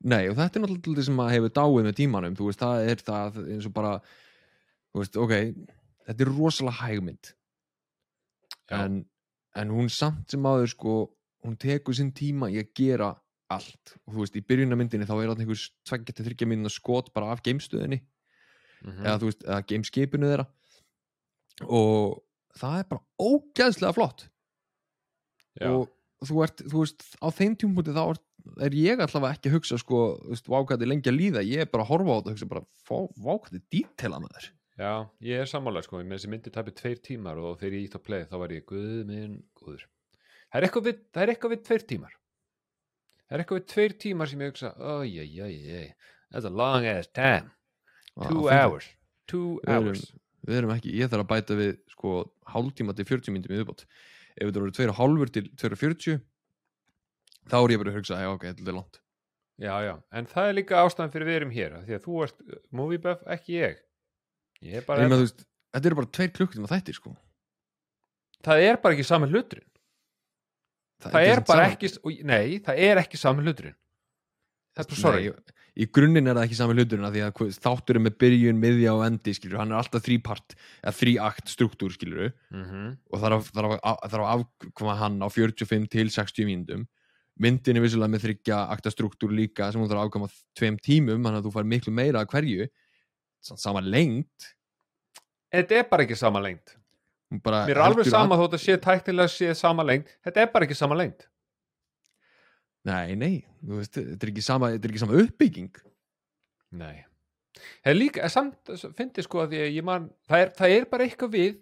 nei, 0.00 0.30
og 0.30 0.36
þetta 0.38 0.56
er 0.56 0.62
náttúrulega 0.62 1.04
sem 1.04 1.18
að 1.20 1.30
hefur 1.34 1.52
dáið 1.58 1.84
með 1.84 1.96
tímanum, 1.98 2.36
þú 2.38 2.46
veist, 2.48 2.62
það 2.62 2.90
er 2.92 3.02
það 3.04 3.38
eins 3.42 3.66
og 3.68 3.74
bara, 3.76 3.90
þú 4.94 5.02
veist, 5.02 5.18
ok 5.20 5.34
þetta 6.10 6.26
er 6.26 6.32
rosalega 6.34 6.84
hægmynd 6.84 7.32
en, 8.74 9.00
en 9.58 9.74
hún 9.74 9.90
samt 9.92 10.30
sem 10.30 10.46
áður 10.46 10.70
sko, 10.70 10.94
hún 11.46 11.58
tekur 11.60 11.96
sinn 11.96 12.12
tíma 12.16 12.50
í 12.52 12.58
að 12.60 12.72
gera 12.76 13.10
allt. 13.50 13.96
Og 14.06 14.14
þú 14.14 14.24
veist, 14.24 14.38
í 14.38 14.46
byrjunarmyndinni 14.46 15.08
þá 15.08 15.14
er 15.16 15.32
alltaf 15.32 15.44
einhver 15.44 16.16
2-3 16.22 16.48
mínuna 16.48 16.72
skot 16.72 17.10
bara 17.14 17.32
af 17.34 17.44
geimstöðinni. 17.46 18.02
Mm 18.80 19.02
eða 19.04 19.18
þú 19.20 19.28
veist, 19.28 19.42
eða 19.44 19.62
gameskipinu 19.68 20.28
þeirra. 20.30 20.46
Og 21.66 22.20
það 22.56 22.76
er 22.78 22.86
bara 22.88 23.02
ógeðslega 23.20 23.96
flott. 23.98 24.22
Já, 25.60 25.68
og 25.74 26.30
þú 26.30 26.44
ert, 26.46 26.62
þú 26.64 26.84
veist, 26.84 27.04
á 27.20 27.28
þeim 27.36 27.58
tímpúti 27.60 27.92
þá 27.92 28.04
er, 28.06 28.22
er 28.68 28.78
ég 28.78 29.02
allavega 29.04 29.36
ekki 29.36 29.50
að 29.50 29.58
hugsa 29.58 29.80
sko, 29.82 30.00
þú 30.22 30.32
veist, 30.32 30.48
vákæði 30.54 30.88
lengi 30.88 31.12
að 31.12 31.18
líða. 31.18 31.44
Ég 31.44 31.66
er 31.66 31.68
bara 31.74 31.84
að 31.84 31.92
horfa 31.92 32.16
á 32.16 32.18
þetta 32.20 32.30
og 32.30 32.38
hugsa 32.38 32.50
bara, 32.54 32.64
vákæði 33.26 33.62
dítela 33.68 34.22
með 34.22 34.38
þér 34.38 34.48
já, 34.80 34.92
ég 35.28 35.42
er 35.44 35.50
sammálar 35.50 35.86
sko, 35.86 36.00
með 36.00 36.16
þessi 36.16 36.30
myndi 36.32 36.52
tapir 36.54 36.76
tveir 36.78 37.02
tímar 37.04 37.40
og 37.40 37.58
þegar 37.60 37.76
ég 37.78 37.88
ítt 37.88 37.98
á 37.98 38.00
play 38.02 38.28
þá 38.30 38.36
var 38.42 38.54
ég 38.56 38.66
guð 38.68 39.02
minn 39.10 39.36
góður. 39.60 39.84
Það 40.50 40.60
er 40.60 40.66
eitthvað 40.66 40.88
við, 40.88 41.02
við 41.54 41.66
tveir 41.68 41.84
tímar. 41.92 42.14
Það 43.26 43.36
er 43.36 43.44
eitthvað 43.44 43.60
við 43.60 43.68
tveir 43.74 43.98
tímar 44.06 44.30
sem 44.30 44.40
ég 44.42 44.54
hugsa 44.54 44.72
oi, 44.78 45.10
oi, 45.22 45.28
oi, 45.46 45.84
that's 46.32 46.48
a 46.48 46.50
long 46.50 46.88
ass 46.88 47.12
time. 47.12 47.52
Two 48.20 48.48
að 48.48 48.56
hours 48.56 48.88
two 49.30 49.58
við 49.62 49.74
erum, 49.74 49.90
hours. 49.90 50.06
við 50.46 50.60
erum 50.60 50.72
ekki, 50.74 50.94
ég 50.98 51.10
þarf 51.12 51.24
að 51.24 51.30
bæta 51.30 51.58
við 51.58 51.76
sko 51.94 52.14
hálftíma 52.50 52.96
til 52.96 53.06
40 53.08 53.34
myndum 53.36 53.54
í 53.54 53.60
viðbót. 53.60 53.84
Ef 54.36 54.48
þetta 54.48 54.64
voru 54.64 54.74
2 54.78 54.96
hálfur 54.98 55.32
til 55.34 55.44
2.40 55.60 56.18
þá 57.50 57.56
er 57.60 57.74
ég 57.74 57.82
bara 57.82 57.92
að 57.92 58.00
hugsa, 58.00 58.18
já 58.22 58.30
ok, 58.30 58.48
þetta 58.50 58.72
er 58.72 58.78
langt. 58.78 59.00
Já, 59.60 59.74
já, 59.84 59.94
en 60.16 60.28
það 60.30 60.48
er 60.48 60.56
líka 60.56 60.80
ástæðan 60.80 61.12
fyrir 61.12 61.28
við 61.28 61.38
erum 61.38 61.50
hér 61.52 61.74
því 61.84 61.96
að 61.98 62.04
þú 62.06 62.20
ert 62.24 62.38
uh, 62.46 62.60
movie 62.72 63.02
buff, 63.02 63.24
ekki 63.28 63.58
ég 63.58 63.80
ég 64.62 64.74
er 64.80 64.86
bara, 64.86 65.00
Ég 65.02 65.08
meina, 65.08 65.20
þú 65.20 65.26
veist, 65.26 65.44
þetta 65.74 65.86
eru 65.90 65.98
bara 66.00 66.10
2 66.18 66.28
klukkutíma 66.36 66.68
þættir 66.70 66.94
sko. 66.98 67.16
Það 68.44 68.62
er 68.70 68.76
bara 68.80 68.94
ekki 68.96 69.04
saman 69.08 69.30
hluturinn. 69.32 69.66
Það 71.00 71.24
er 71.24 71.40
bara 71.40 71.64
sama- 71.64 71.70
ekki, 71.74 71.90
og- 72.04 72.24
nei, 72.28 72.58
það 72.60 72.78
er 72.78 72.96
ekki 73.00 73.18
saman 73.20 73.44
hluturinn. 73.44 73.76
Það 74.76 74.84
er 74.84 74.88
bara 74.90 75.00
sorry. 75.00 75.22
Nei, 75.30 75.56
í 75.80 75.86
grunninn 75.90 76.28
er 76.28 76.34
það 76.34 76.44
ekki 76.48 76.56
sami 76.58 76.74
hluturinn 76.76 77.06
af 77.06 77.12
því 77.14 77.22
að 77.24 77.32
hvað- 77.38 77.58
þáttur 77.64 77.96
er 77.96 78.02
með 78.04 78.16
byrjun, 78.20 78.60
miðja 78.60 78.92
og 78.96 79.04
endi 79.06 79.32
skilur, 79.34 79.58
hann 79.58 79.72
er 79.72 79.76
alltaf 79.80 80.02
þrípart 80.04 80.54
eða 80.84 80.94
þríakt 81.00 81.46
struktúr 81.48 81.92
skilur 81.96 82.32
mm 82.52 82.98
og 83.12 83.20
þarf, 83.20 83.50
þarf, 83.52 83.80
að- 83.80 84.10
þarf 84.10 84.24
að 84.26 84.44
afkoma 84.44 84.96
hann 84.98 85.18
á 85.20 85.28
45 85.30 85.88
til 85.88 86.06
60 86.10 86.44
mínútum. 86.44 86.86
Myndin 87.40 87.76
er 87.76 87.80
vissulega 87.80 88.10
með 88.12 88.24
þryggja 88.26 88.68
akta 88.70 88.90
struktúr 88.92 89.32
líka 89.32 89.72
sem 89.72 89.80
hún 89.80 89.88
þarf 89.88 90.04
að 90.04 90.08
afkoma 90.10 90.28
tveim 90.54 90.76
tímum 90.78 91.22
þannig 91.24 91.40
að 91.40 91.46
þú 91.48 91.52
fær 91.54 91.64
miklu 91.66 91.92
meira 91.92 92.24
að 92.24 92.28
hverju 92.34 92.68
sama 93.40 93.80
lengt 93.80 94.54
þetta 95.54 95.80
er 95.80 95.88
bara 95.90 96.04
ekki 96.06 96.16
sama 96.18 96.42
lengt 96.44 96.76
bara 97.44 97.64
mér 97.66 97.78
er 97.78 97.84
alveg 97.86 98.10
sama 98.10 98.36
að- 98.36 98.44
þótt 98.44 98.56
að 98.58 98.64
sé 98.66 98.76
tæknilega 98.84 99.32
sé 99.32 99.54
sama 99.56 99.86
lengt 99.86 100.12
þetta 100.26 100.44
er 100.44 100.52
bara 100.52 100.66
ekki 100.68 100.76
sama 100.78 100.98
lengt 100.98 101.26
nei, 102.86 103.14
nei, 103.18 103.34
veist, 103.62 103.96
þetta 103.96 104.28
er 104.28 104.42
sama, 104.44 104.70
þetta 104.74 104.88
er 104.88 104.92
ekki 104.94 105.02
sama 105.02 105.18
uppbygging. 105.20 105.80
Nei. 106.80 107.04
Það 107.84 107.90
er 107.92 107.96
líka, 107.98 108.28
samt 108.32 108.70
fyndi 108.96 109.24
sko 109.26 109.42
að 109.44 109.56
að 109.58 109.74
ég 109.76 109.84
man 109.84 110.06
það 110.30 110.44
er, 110.44 110.52
það 110.56 110.74
er 110.76 110.86
bara 110.92 111.06
eitthvað 111.06 111.34
við 111.34 111.56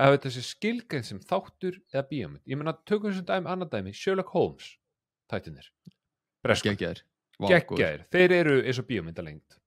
að 0.00 0.14
þetta 0.14 0.32
sé 0.36 0.44
skilgrein 0.46 1.06
sem 1.06 1.20
þáttur 1.26 1.80
eða 1.92 2.04
bíómynd. 2.12 2.44
Ég 2.46 2.60
menna 2.60 2.76
tökum 2.86 3.14
sem 3.16 3.26
dæmi, 3.26 3.50
annað 3.50 3.72
dæmi 3.74 3.94
Sherlock 3.96 4.30
Holmes, 4.36 4.76
tættinir 5.32 5.66
bresku, 6.44 6.70
geggjaðir. 6.70 7.02
Vá, 7.40 7.48
góður. 7.48 7.56
geggjaðir. 7.56 8.04
Þeir 8.14 8.36
eru 8.38 8.56
eins 8.62 8.78
og 8.80 8.86
bíómynda 8.88 9.24
lengt 9.26 9.58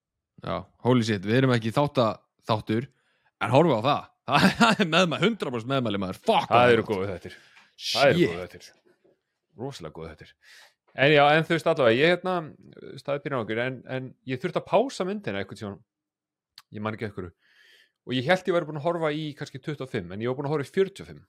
Já, 0.43 0.57
holy 0.83 1.07
shit, 1.07 1.23
við 1.23 1.39
erum 1.41 1.55
ekki 1.55 1.71
þáttur 1.73 2.89
en 3.43 3.53
horfum 3.53 3.79
á 3.79 3.83
það. 3.83 4.09
Það 4.59 4.81
er 4.83 4.87
meðmæli, 4.87 5.29
100% 5.33 5.67
meðmæli 5.67 5.99
maður. 5.99 6.19
Fuck 6.23 6.51
það 6.51 6.75
eru 6.77 6.85
góðu 6.87 7.07
þettir 7.09 7.33
það 7.79 8.11
eru 8.11 8.27
góðu 8.27 8.43
þettir 8.43 8.69
rosalega 9.59 9.95
góðu 9.97 10.11
þettir 10.13 10.33
en 10.93 11.13
já, 11.13 11.23
en 11.33 11.47
þú 11.47 11.55
veist 11.55 11.69
allavega 11.71 11.97
ég 11.97 12.13
hérna, 12.13 12.35
staðið 13.01 13.23
byrjun 13.25 13.41
á 13.41 13.43
okkur 13.43 13.61
en, 13.63 13.79
en 13.89 14.09
ég 14.29 14.41
þurfti 14.41 14.61
að 14.61 14.67
pása 14.69 15.07
myndina 15.07 15.41
eitthvað 15.41 15.61
tíma 15.63 15.73
ég 16.73 16.85
man 16.85 16.97
ekki 16.97 17.07
eitthvað 17.09 17.31
og 18.03 18.15
ég 18.17 18.27
held 18.29 18.49
ég 18.49 18.57
væri 18.57 18.69
búin 18.69 18.81
að 18.81 18.87
horfa 18.87 19.13
í 19.15 19.27
kannski 19.37 19.61
25 19.63 20.13
en 20.13 20.23
ég 20.23 20.29
var 20.29 20.37
búin 20.39 20.49
að 20.49 20.55
horfa 20.55 20.67
í 20.67 20.73
45 20.75 21.21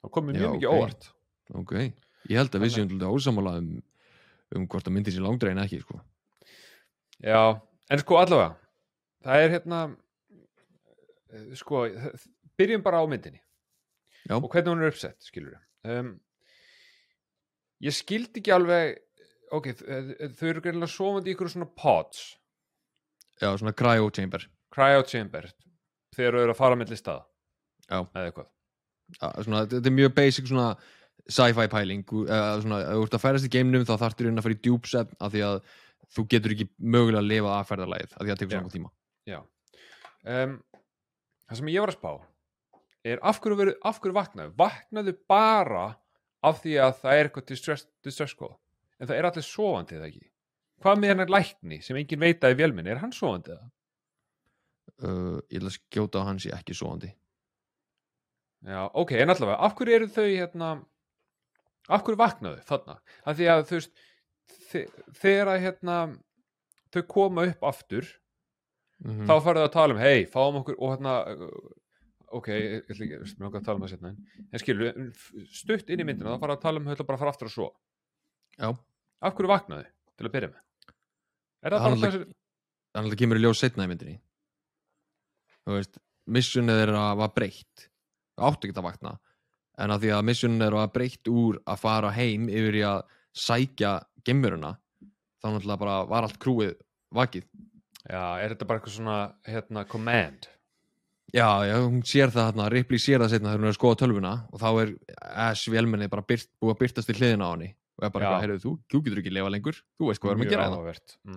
þá 0.00 0.12
kom 0.14 0.28
mér 0.28 0.38
Já, 0.38 0.40
mjög 0.40 0.54
mikið 0.56 0.70
ok. 0.70 0.78
óvart. 0.80 1.08
Ok, 1.60 1.74
ég 2.30 2.38
held 2.40 2.54
að 2.56 2.64
við 2.64 2.74
séum 2.76 2.92
til 2.92 3.10
ósamála 3.10 3.56
um, 3.60 3.72
um 4.56 4.68
hvort 4.70 4.88
að 4.88 4.96
myndi 4.96 5.12
sér 5.12 5.26
langdrein 5.26 5.60
ekki 5.60 5.82
sko. 5.82 6.00
já, 7.20 7.60
en 7.90 8.02
sko 8.02 8.18
allavega 8.20 8.56
það 9.26 9.44
er 9.44 9.54
hérna 9.56 9.80
eh, 11.34 11.46
sko, 11.58 11.84
byrjum 12.60 12.82
bara 12.84 13.02
á 13.02 13.04
myndinni. 13.10 13.40
Já. 14.28 14.36
og 14.36 14.50
hvernig 14.52 14.70
hún 14.74 14.82
er 14.84 14.90
uppsett, 14.92 15.16
skilur 15.24 15.56
um, 15.88 16.12
ég 17.82 17.94
skildi 17.96 18.42
ekki 18.42 18.52
alveg 18.54 18.98
ok, 19.56 19.70
þ- 19.80 20.30
þau 20.38 20.46
eru 20.52 20.62
greinlega 20.62 20.92
sofandi 20.92 21.32
í 21.32 21.34
ykkur 21.34 21.48
svona 21.50 21.66
pods. 21.74 22.20
Já, 23.40 23.48
svona 23.58 23.72
cryo 23.74 24.10
chamber. 24.14 24.44
Cryo 24.70 25.02
chamber 25.08 25.48
þegar 26.14 26.36
þau 26.36 26.42
eru 26.44 26.52
að 26.54 26.58
fara 26.60 26.76
milli 26.78 26.98
staða. 26.98 27.24
Já. 27.90 28.04
eða 28.04 28.26
eitthvað. 28.28 28.48
Já, 29.16 29.26
svona, 29.42 29.62
þetta 29.72 29.90
er 29.90 29.96
mjög 29.96 30.12
basic 30.20 30.46
svona 30.52 30.68
sci-fi 31.30 31.66
pæling. 31.72 32.04
Eða 32.28 32.60
svona, 32.62 32.78
ef 32.84 32.92
þú 33.00 33.06
ert 33.08 33.16
að 33.18 33.24
færast 33.24 33.48
í 33.48 33.52
geimnum 33.56 33.88
þá 33.88 33.94
þarftur 34.04 34.28
inn 34.30 34.38
að 34.38 34.46
fara 34.46 34.58
í 34.58 34.62
djúpsefn 34.68 35.16
af 35.18 35.32
því 35.34 35.42
að 35.48 35.58
þú 36.14 36.26
getur 36.32 36.54
ekki 36.56 36.68
mögulega 36.78 37.22
að 37.22 37.30
lifa 37.30 37.54
aðferðarlægið 37.58 38.12
af 38.12 38.20
því 38.20 38.26
að 38.26 38.32
það 38.32 38.42
tekur 38.42 38.56
svona 38.56 38.74
tíma. 38.74 38.92
Um, 40.20 40.56
það 41.48 41.60
sem 41.60 41.72
ég 41.72 41.84
var 41.84 41.92
að 41.94 41.96
spá 41.96 42.10
er 43.10 43.22
af 43.24 43.38
hverju, 43.40 43.56
veru, 43.56 43.76
af 43.88 44.00
hverju 44.02 44.16
vaknaðu? 44.18 44.50
Vaknaðu 44.60 45.14
bara 45.30 45.84
af 46.44 46.60
því 46.60 46.74
að 46.84 46.98
það 47.00 47.16
er 47.16 47.28
eitthvað 47.28 47.46
distress, 47.48 47.86
distress 48.04 48.36
call. 48.36 48.52
En 49.00 49.08
það 49.08 49.16
er 49.16 49.28
allir 49.30 49.46
sofandi 49.46 49.96
eða 49.96 50.10
ekki? 50.10 50.26
Hvað 50.84 51.00
með 51.00 51.12
hennar 51.14 51.32
lækni 51.32 51.80
sem 51.84 51.96
enginn 52.00 52.20
veit 52.20 52.44
að 52.44 52.54
í 52.54 52.58
vélminni 52.60 52.92
er 52.92 53.00
hann 53.00 53.14
sofandi 53.16 53.54
eða? 53.54 53.70
uh, 55.04 55.40
ég 55.50 55.60
ætla 55.60 55.70
að 55.70 55.78
skjóta 55.78 56.22
á 56.22 56.28
hans 56.28 56.46
ég 56.48 56.56
ekki 56.56 56.76
svoandi 56.76 57.10
Já, 58.60 58.90
ok, 58.92 59.14
en 59.16 59.32
allavega, 59.32 59.56
af 59.64 59.72
hverju 59.78 59.94
eru 59.96 60.06
þau 60.12 60.26
hérna, 60.26 60.66
af 61.88 62.02
hverju 62.04 62.18
vaknaðu 62.20 62.58
þarna? 62.68 62.98
Af 63.24 63.38
því 63.38 63.46
að 63.48 63.62
þú 63.70 63.78
veist, 63.78 64.02
þegar 65.20 65.50
að 65.54 65.62
hérna, 65.66 65.96
þau 66.94 67.02
koma 67.10 67.46
upp 67.50 67.66
aftur, 67.70 68.08
mm 69.04 69.26
þá 69.26 69.34
farið 69.40 69.62
að 69.64 69.72
tala 69.72 69.94
um, 69.96 70.00
hei, 70.02 70.24
fáum 70.28 70.58
okkur, 70.60 70.74
og 70.78 70.90
hérna, 70.92 71.14
ok, 72.36 72.48
ég 72.52 72.90
ætla 72.92 73.06
ekki, 73.06 73.20
að 73.48 73.64
tala 73.64 73.76
um 73.78 73.84
það 73.86 73.92
setna, 73.94 74.10
en, 74.50 74.60
skilur, 74.60 74.98
stutt 75.56 75.88
inn 75.94 76.02
í 76.02 76.06
myndina, 76.08 76.34
þá 76.36 76.42
farið 76.44 76.56
að 76.58 76.64
tala 76.66 76.82
um, 76.82 76.90
ætla 76.92 77.06
bara 77.08 77.16
að 77.16 77.22
fara 77.24 77.32
aftur 77.34 77.48
og 77.48 77.54
svo. 77.54 77.68
já, 78.60 78.68
Af 79.20 79.34
hverju 79.36 79.50
vaknaðu, 79.52 79.84
til 80.16 80.26
að 80.28 80.34
byrja 80.36 80.48
með? 80.52 80.60
Er 81.60 81.74
það 81.74 81.80
Hann 81.84 81.96
bara 82.00 82.10
alltaf- 82.10 82.28
þannig 82.94 83.08
að 83.08 83.10
það 83.14 83.18
kemur 83.22 83.38
í 83.40 83.42
ljós 83.44 83.58
setna 83.60 83.84
í 83.84 83.90
myndinni. 83.90 84.14
Þú 85.64 85.74
veist 85.76 85.98
missunni 86.36 86.76
þeirra 86.78 87.02
var 87.20 87.32
breytt. 87.36 87.86
Áttu 88.40 88.68
ekki 88.70 88.78
að 88.80 88.86
vakna. 88.88 89.12
En 89.80 89.92
að 89.92 90.04
því 90.06 90.12
að 90.16 90.24
missunni 90.30 90.60
þeirra 90.62 90.80
var 90.84 90.92
breytt 90.94 91.28
úr 91.32 91.58
að 91.68 91.80
fara 91.82 92.10
heim 92.16 92.48
yfir 92.48 92.78
í 92.80 92.84
að 92.88 93.02
sækja 93.36 93.92
gemuruna 94.26 94.74
þá 95.40 95.48
náttúrulega 95.50 95.80
bara 95.80 95.98
var 96.10 96.26
allt 96.26 96.38
krúið 96.42 96.74
vakið. 97.16 97.46
Já, 98.04 98.22
er 98.40 98.54
þetta 98.54 98.68
bara 98.68 98.80
eitthvað 98.80 98.96
svona 98.96 99.18
hérna, 99.48 99.84
command? 99.88 100.48
Já, 101.30 101.62
já, 101.68 101.76
hún 101.84 102.00
sér 102.06 102.32
það 102.34 102.48
hérna, 102.50 102.68
Ripley 102.72 102.98
sér 103.02 103.22
það 103.22 103.34
setna 103.34 103.52
þegar 103.52 103.60
hún 103.60 103.68
er 103.68 103.74
að 103.74 103.78
skoða 103.78 103.98
tölvuna 104.00 104.32
og 104.50 104.62
þá 104.62 104.70
er 104.82 104.94
Ash 105.46 105.70
vélmenni 105.70 106.10
bara 106.10 106.26
byrt, 106.26 106.48
búið 106.58 106.74
að 106.74 106.80
byrtast 106.80 107.10
til 107.10 107.18
hliðina 107.20 107.46
á 107.46 107.52
henni 107.52 107.68
og 107.70 108.06
er 108.06 108.14
bara 108.14 108.32
heyrðu, 108.42 108.62
þú, 108.64 108.72
þú 108.90 109.02
getur 109.04 109.20
ekki 109.22 109.34
lifa 109.36 109.52
lengur 109.52 109.76
þú 109.78 110.08
veist 110.08 110.22
hvað 110.22 110.32
við 110.32 110.34
erum 110.34 110.46
að 110.46 110.54
gera 110.54 110.70
áhugavert. 110.70 111.18
Mm 111.28 111.36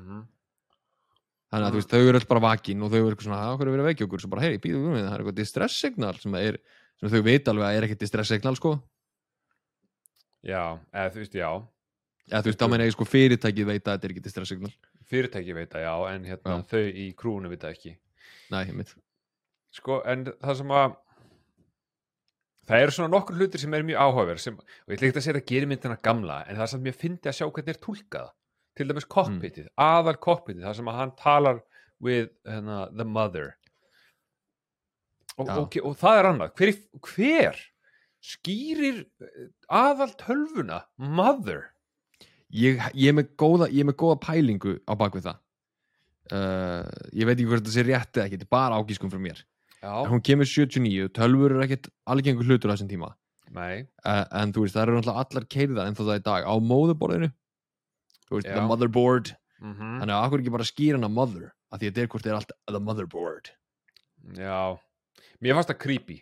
þannig 1.53 1.67
að 1.67 1.75
þú 1.75 1.77
veist, 1.77 1.91
þau 1.91 2.07
eru 2.07 2.17
öll 2.17 2.29
bara 2.31 2.41
vakin 2.41 2.79
og 2.81 2.89
þau 2.89 2.97
eru 2.97 3.09
eitthvað 3.11 3.27
svona, 3.27 3.41
hvað 3.53 3.61
er 3.61 3.69
verið 3.69 3.83
að 3.83 3.89
vekja 3.91 4.05
okkur? 4.07 4.21
Svo 4.23 4.29
bara, 4.31 4.41
hei, 4.41 4.57
býðu 4.57 4.79
við 4.79 4.89
mig, 4.89 5.03
það 5.03 5.13
er 5.13 5.21
eitthvað 5.21 5.35
distress 5.37 5.75
signal 5.83 6.15
sem, 6.17 6.37
er, 6.39 6.57
sem 6.97 7.11
þau 7.13 7.21
veit 7.27 7.51
alveg 7.51 7.67
að 7.67 7.77
er 7.77 7.85
ekki 7.85 7.97
distress 8.01 8.31
signal 8.33 8.55
sko, 8.57 8.71
Já, 10.43 10.75
veist, 10.91 11.37
já 12.31 12.38
þú 12.39 12.51
veist, 12.51 12.59
þá 12.62 12.67
meina 12.71 12.88
ég 12.88 12.95
sko 12.95 13.07
fyrirtækið 13.07 13.69
veit 13.69 13.81
að 13.83 13.95
þetta 13.95 14.07
er 14.07 14.13
ekki 14.15 14.25
distress 14.27 14.53
signal. 14.53 14.73
Fyrirtæki 15.09 15.55
veit 15.57 15.71
það, 15.73 15.86
já, 15.86 15.95
en 16.13 16.27
hérna, 16.29 16.59
Já. 16.59 16.67
þau 16.71 16.83
í 17.03 17.07
krúnu 17.19 17.51
veit 17.51 17.63
það 17.63 17.75
ekki. 17.75 17.95
Næ, 18.53 18.59
mitt, 18.77 18.93
Sko, 19.73 20.03
en 20.05 20.27
það 20.29 20.59
sem 20.59 20.71
að 20.77 20.93
það 22.69 22.83
eru 22.86 22.93
svona 22.95 23.12
nokkur 23.12 23.39
hlutir 23.39 23.62
sem 23.63 23.73
er 23.73 23.86
mjög 23.88 24.03
áhugaverð 24.05 24.43
sem, 24.43 24.59
og 24.59 24.93
ég 24.93 24.99
ætla 24.99 25.09
ekki 25.09 25.19
að 25.19 25.25
segja 25.25 25.41
að 25.41 25.49
gera 25.49 25.69
myndina 25.71 25.97
gamla 26.05 26.38
en 26.45 26.59
það 26.59 26.65
er 26.65 26.71
samt 26.73 26.86
mér 26.86 26.97
fyndi 27.01 27.31
að 27.31 27.38
sjá 27.39 27.47
hvernig 27.47 27.73
er 27.73 27.81
tólkað 27.81 28.29
til 28.77 28.88
dæmis 28.89 29.09
cockpitið, 29.09 29.67
aðal 29.81 30.15
cockpitið 30.21 30.67
það 30.67 30.77
sem 30.79 30.91
að 30.93 30.99
hann 31.01 31.13
talar 31.19 31.59
with 32.03 32.31
hérna, 32.45 32.77
the 32.93 33.05
mother. 33.05 33.51
Og, 35.38 35.49
og, 35.49 35.77
og 35.81 35.97
það 35.97 36.19
er 36.19 36.29
annað 36.29 36.55
hver, 36.59 36.73
hver 37.09 37.62
skýrir 38.23 39.03
eh, 39.25 39.47
aðal 39.73 40.12
tölvuna 40.21 40.83
mother 41.01 41.72
ég, 42.53 42.83
ég, 42.93 43.07
er 43.09 43.17
með 43.17 43.33
góða, 43.39 43.69
ég 43.71 43.83
er 43.83 43.89
með 43.89 43.97
góða 44.03 44.19
pælingu 44.23 44.75
á 44.85 44.93
bakvið 44.99 45.27
það. 45.29 45.41
Uh, 46.33 46.85
ég 47.11 47.27
veit 47.27 47.35
ekki 47.35 47.49
hvort 47.49 47.63
þetta 47.63 47.73
sé 47.75 47.83
rétt 47.83 48.17
eða 48.17 48.27
ekki, 48.27 48.39
þetta 48.39 48.47
er 48.47 48.55
bara 48.55 48.79
ágískum 48.79 49.11
frá 49.11 49.21
mér. 49.21 49.43
En 49.83 50.11
hún 50.13 50.23
kemur 50.23 50.47
79, 50.47 51.09
tölvur 51.17 51.57
er 51.57 51.65
ekkit 51.65 51.89
algengur 52.07 52.47
hlutur 52.47 52.71
á 52.71 52.73
þessum 52.73 52.91
tíma. 52.91 53.11
Uh, 53.53 53.83
en 54.39 54.53
þú 54.55 54.63
veist, 54.63 54.75
það 54.77 54.85
eru 54.85 54.97
náttúrulega 54.97 55.25
allar 55.25 55.47
keirðar 55.51 55.89
en 55.89 55.97
það 55.97 56.13
í 56.15 56.23
dag 56.25 56.47
á 56.47 56.53
móðuborðinu 56.57 57.29
þú 58.27 58.39
veist, 58.39 58.47
Já. 58.47 58.55
the 58.55 58.67
motherboard. 58.69 59.33
Mm 59.63 59.75
þannig 60.01 60.15
að 60.15 60.23
akkur 60.25 60.41
ekki 60.41 60.53
bara 60.53 60.67
skýra 60.67 60.97
hana 60.97 61.09
mother 61.09 61.43
að 61.71 61.79
því 61.79 61.87
að 61.87 61.91
þetta 61.91 62.01
er 62.01 62.09
hvort 62.13 62.25
er 62.25 62.37
allt 62.37 62.55
the 62.71 62.79
motherboard. 62.79 63.51
Já. 64.39 64.79
Mér 65.39 65.57
fannst 65.57 65.71
það 65.71 65.79
creepy. 65.83 66.17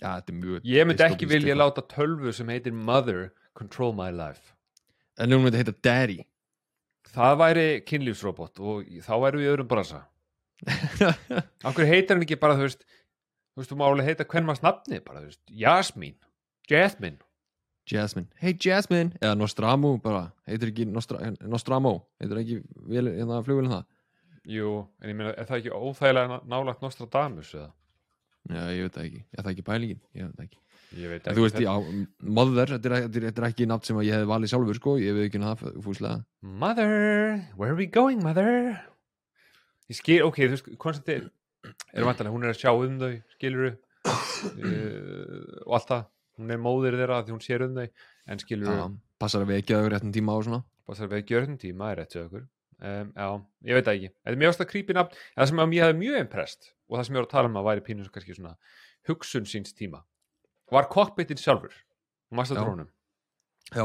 Já, 0.00 0.08
þetta 0.18 0.32
er 0.32 0.38
mjög 0.40 0.66
Ég 0.68 0.88
myndi 0.88 1.04
ekki 1.06 1.28
vilja 1.30 1.54
láta 1.54 1.84
tölvu 1.86 2.32
sem 2.34 2.48
heitir 2.50 2.74
Mother 2.74 3.32
control 3.54 3.94
my 3.94 4.10
life 4.10 4.53
en 5.18 5.34
hún 5.34 5.44
myndi 5.44 5.60
heita 5.60 5.74
daddy. 5.84 6.18
Það 7.14 7.38
væri 7.42 7.66
kynlífsrobot 7.86 8.60
og 8.60 8.90
þá 9.04 9.14
væri 9.22 9.42
við 9.42 9.52
öðrum 9.52 9.70
bransa. 9.70 10.02
Akkur 11.68 11.86
heitir 11.86 12.16
hann 12.16 12.24
ekki 12.24 12.38
bara, 12.40 12.56
þú 12.58 12.68
veist 12.68 12.84
Þú 13.54 13.62
veist, 13.62 13.70
þú 13.70 13.76
má 13.78 13.84
alveg 13.86 14.08
heita 14.08 14.24
hvern 14.26 14.46
maður 14.48 14.64
nafni 14.66 14.98
bara, 15.04 15.20
þú 15.22 15.28
veist, 15.30 15.42
Jasmine 15.54 16.16
Jasmine 16.70 17.20
Jasmine, 17.86 18.26
hey 18.40 18.56
Jasmine 18.58 19.12
eða 19.20 19.36
Nostramu 19.38 19.92
bara, 20.02 20.24
heitir 20.48 20.72
ekki 20.72 20.86
Nostra, 20.90 21.20
Nostramo, 21.46 21.92
heitir 22.18 22.40
ekki 22.40 22.56
hérna 22.88 23.38
flugvélum 23.46 23.76
það? 23.76 23.84
Jú, 24.50 24.72
en 24.98 25.12
ég 25.12 25.18
meina, 25.20 25.34
er 25.38 25.46
það 25.46 25.60
ekki 25.60 25.74
óþægilega 25.76 26.40
nálagt 26.50 26.82
Nostradamus 26.82 27.52
eða? 27.54 27.70
já, 28.50 28.62
ég 28.74 28.88
veit 28.88 28.96
það 28.96 29.06
ekki, 29.06 29.22
ég 29.22 29.44
það 29.44 29.52
ekki 29.52 29.66
pælingin? 29.68 30.02
Ég 30.16 30.26
veit 30.26 30.34
það 30.40 30.48
ekki, 30.48 30.60
en 30.94 31.14
ekki 31.18 31.34
þú 31.36 31.44
veist, 31.44 31.60
já, 31.62 31.72
mother 32.38 32.72
þetta 32.74 32.90
er, 32.90 33.06
er, 33.08 33.26
er 33.30 33.46
ekki 33.48 33.66
nafn 33.68 33.88
sem 33.88 33.98
að 33.98 34.08
ég 34.08 34.18
hef 34.18 34.28
valið 34.30 34.52
sjálfur 34.52 34.78
sko, 34.78 34.94
ég 35.02 35.16
veit 35.16 35.26
ekki 35.28 35.40
það 35.42 35.64
fúslega. 35.84 36.20
Mother, 36.62 36.92
where 37.58 37.72
are 37.72 37.78
we 37.78 37.86
going, 37.90 38.22
mother? 38.24 38.78
Ég 39.90 39.98
skil, 39.98 40.20
ok, 40.26 40.40
þú 40.44 40.54
veist, 40.54 40.70
konceptið 40.80 41.26
er 41.66 42.06
vantarlega, 42.06 42.34
hún 42.34 42.46
er 42.46 42.54
að 42.54 42.60
sjá 42.60 42.70
um 42.72 42.96
þau, 43.00 43.10
skilur 43.36 43.66
uh, 43.70 43.76
og 45.66 45.76
allt 45.78 45.90
það. 45.90 46.06
Hún 46.34 46.50
er 46.50 46.58
móðir 46.58 46.98
þeirra 46.98 47.20
því 47.22 47.36
hún 47.36 47.44
sér 47.44 47.66
um 47.66 47.76
þau 47.78 47.84
en 48.32 48.40
skilur 48.42 48.72
já, 48.74 48.86
passar 49.22 49.44
að 49.44 49.52
vekja 49.54 49.82
þau 49.82 49.92
réttum 49.92 50.14
tíma 50.14 50.38
og 50.38 50.48
svona. 50.48 50.64
Bara 50.84 51.00
þarf 51.00 51.14
við 51.14 51.28
gjörðum 51.30 51.60
tíma, 51.60 51.90
er 51.92 52.02
rétt 52.02 52.16
hjá 52.16 52.24
okkur. 52.24 52.48
Um, 52.84 53.12
já, 53.14 53.28
ég 53.70 53.78
veit 53.78 53.86
það 53.86 53.98
ekki, 53.98 54.10
þetta 54.16 54.34
er 54.34 54.40
mjög 54.42 54.54
ást 54.54 54.64
að 54.64 54.72
creepy 54.72 54.96
nafn. 54.96 55.20
En 55.34 55.42
það 55.42 55.50
sem 55.50 55.62
að 55.62 55.70
mér 55.70 55.86
hefði 55.86 56.00
mjög 56.00 56.18
impressed 56.24 56.72
og 56.88 56.98
það 56.98 57.06
sem 57.06 57.14
ég 57.14 57.22
var 57.22 57.28
að 57.28 57.34
tala 57.36 57.50
um 57.50 57.60
að 57.60 57.68
væri 57.70 58.34
svona 58.34 58.56
hugsun 59.08 59.46
síns 59.48 59.76
tíma 59.76 60.02
var 60.74 60.88
cockpitin 60.92 61.40
sjálfur? 61.40 61.74
Og 62.30 62.38
maður 62.38 62.58
Já. 62.58 62.62
drónum? 62.64 62.90
Já, 63.74 63.84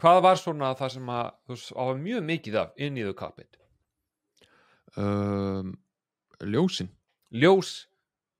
hvað 0.00 0.20
var 0.24 0.40
svona 0.40 0.72
það 0.78 0.94
sem 0.96 1.10
að 1.12 1.30
þú 1.46 1.56
veist, 1.56 1.72
á 1.76 1.84
mjög 2.00 2.26
mikið 2.30 2.58
af 2.62 2.82
inn 2.86 2.98
í 2.98 3.06
þau 3.06 3.14
cockpit? 3.22 3.58
Um, 4.98 5.72
ljósin. 6.42 6.90
Ljós 7.32 7.86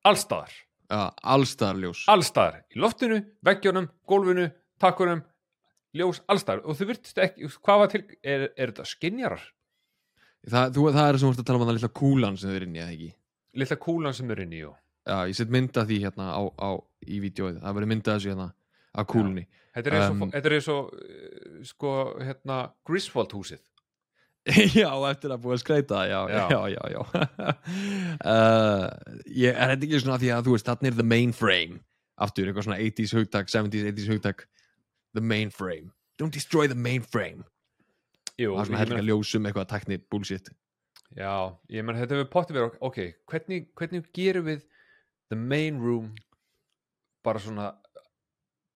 allstaðar 0.04 0.52
já, 0.92 1.02
allstar 1.22 1.78
ljós. 1.80 2.04
Allstaðar, 2.12 2.62
í 2.74 2.80
loftinu, 2.82 3.22
veggjónum, 3.46 3.88
gólfinu 4.08 4.50
takkunum, 4.82 5.22
ljós 5.96 6.20
allstaðar 6.28 6.66
og 6.66 6.76
þau 6.76 6.86
virtist 6.90 7.20
ekki, 7.22 7.48
hvað 7.62 7.82
var 7.82 7.92
til 7.92 8.02
er, 8.20 8.48
er 8.56 8.72
þetta 8.72 8.88
skinjarar? 8.90 9.44
það, 10.48 10.72
þú, 10.76 10.86
það 10.92 11.08
er 11.08 11.18
sem 11.18 11.28
þú 11.28 11.32
ert 11.32 11.42
að 11.42 11.48
tala 11.48 11.60
um 11.60 11.64
að 11.64 11.70
það 11.70 11.78
lilla 11.78 11.92
kúlan 12.02 12.38
sem 12.38 12.50
þau 12.50 12.56
er 12.58 12.66
inn 12.66 12.76
í, 12.76 12.82
eða 12.82 12.96
ekki? 12.96 13.10
Lilla 13.62 13.78
kúlan 13.86 14.16
sem 14.16 14.32
er 14.34 14.44
inn 14.44 14.56
í, 14.56 14.62
jú 14.64 14.72
já, 15.06 15.16
ég 15.28 15.36
set 15.38 15.52
mynda 15.52 15.84
því 15.88 15.98
hérna 16.06 16.30
á, 16.34 16.42
á, 16.58 16.70
í 17.06 17.18
vídjóið, 17.22 17.60
það 17.62 17.76
verður 17.78 17.92
myndað 17.92 18.18
þessu 18.18 18.32
hérna 18.32 18.48
af 18.92 19.08
kúlunni. 19.10 19.44
Þetta 19.72 19.88
er 19.88 19.96
eins 19.96 20.08
og, 20.10 20.16
Um, 20.22 20.32
er 20.36 20.56
uh, 20.58 21.62
sko, 21.64 21.92
hérna, 22.20 22.56
Griswold 22.84 23.32
húsið 23.32 23.62
já, 24.82 24.90
eftir 25.06 25.30
að 25.30 25.42
búið 25.44 25.54
að 25.54 25.60
skreita 25.62 26.00
já, 26.10 26.18
Já. 26.26 26.42
já, 26.50 26.60
já, 26.74 26.82
já, 26.90 27.00
uh, 28.26 28.88
ég 29.44 29.54
er 29.54 29.72
þetta 29.74 29.86
ekki 29.86 30.00
svona 30.02 30.18
því 30.18 30.32
að 30.34 30.48
þú 30.48 30.56
veist, 30.56 30.66
þarna 30.66 30.90
er 30.90 30.96
the 30.98 31.06
mainframe. 31.06 31.78
Aftur, 32.22 32.50
eitthvað 32.50 32.66
svona 32.66 32.80
80s 32.82 33.14
hugtak 33.16 33.50
70s, 33.50 33.86
80s 33.94 34.10
hugtak. 34.10 34.44
The 35.14 35.22
mainframe, 35.22 35.92
don't 36.18 36.34
destroy 36.34 36.66
the 36.66 36.78
mainframe. 36.78 37.46
Jú, 38.40 38.54
það 38.56 38.60
er 38.62 38.68
svona 38.70 38.82
helga 38.82 39.06
ljósum 39.06 39.46
eitthvað 39.48 39.70
tekni 39.72 39.98
bullshit. 40.10 40.50
Já, 41.12 41.52
ég 41.70 41.84
menn 41.84 41.98
þetta 42.00 42.16
hefur 42.16 42.30
pottið 42.32 42.58
verið 42.58 42.76
ok, 42.88 43.00
hvernig, 43.28 43.66
hvernig 43.78 44.06
gerum 44.16 44.46
við 44.48 44.62
the 45.32 45.38
main 45.38 45.80
room 45.80 46.12
bara 47.24 47.40
svona 47.40 47.72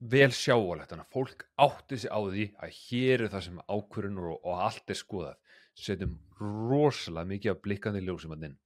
vel 0.01 0.29
sjáalegt 0.35 0.93
þannig 0.93 1.07
að 1.07 1.17
fólk 1.17 1.47
átti 1.67 1.99
sig 2.03 2.13
á 2.13 2.21
því 2.21 2.47
að 2.63 2.77
hér 2.83 3.25
er 3.25 3.33
það 3.33 3.45
sem 3.47 3.63
ákvörunur 3.65 4.31
og, 4.35 4.39
og 4.45 4.63
allt 4.67 4.93
er 4.93 4.99
skoðað. 4.99 5.39
Setjum 5.77 6.15
rosalega 6.41 7.29
mikið 7.33 7.53
af 7.53 7.63
blikkandi 7.65 8.03
ljósum 8.05 8.37
að 8.37 8.49
inn. 8.51 8.57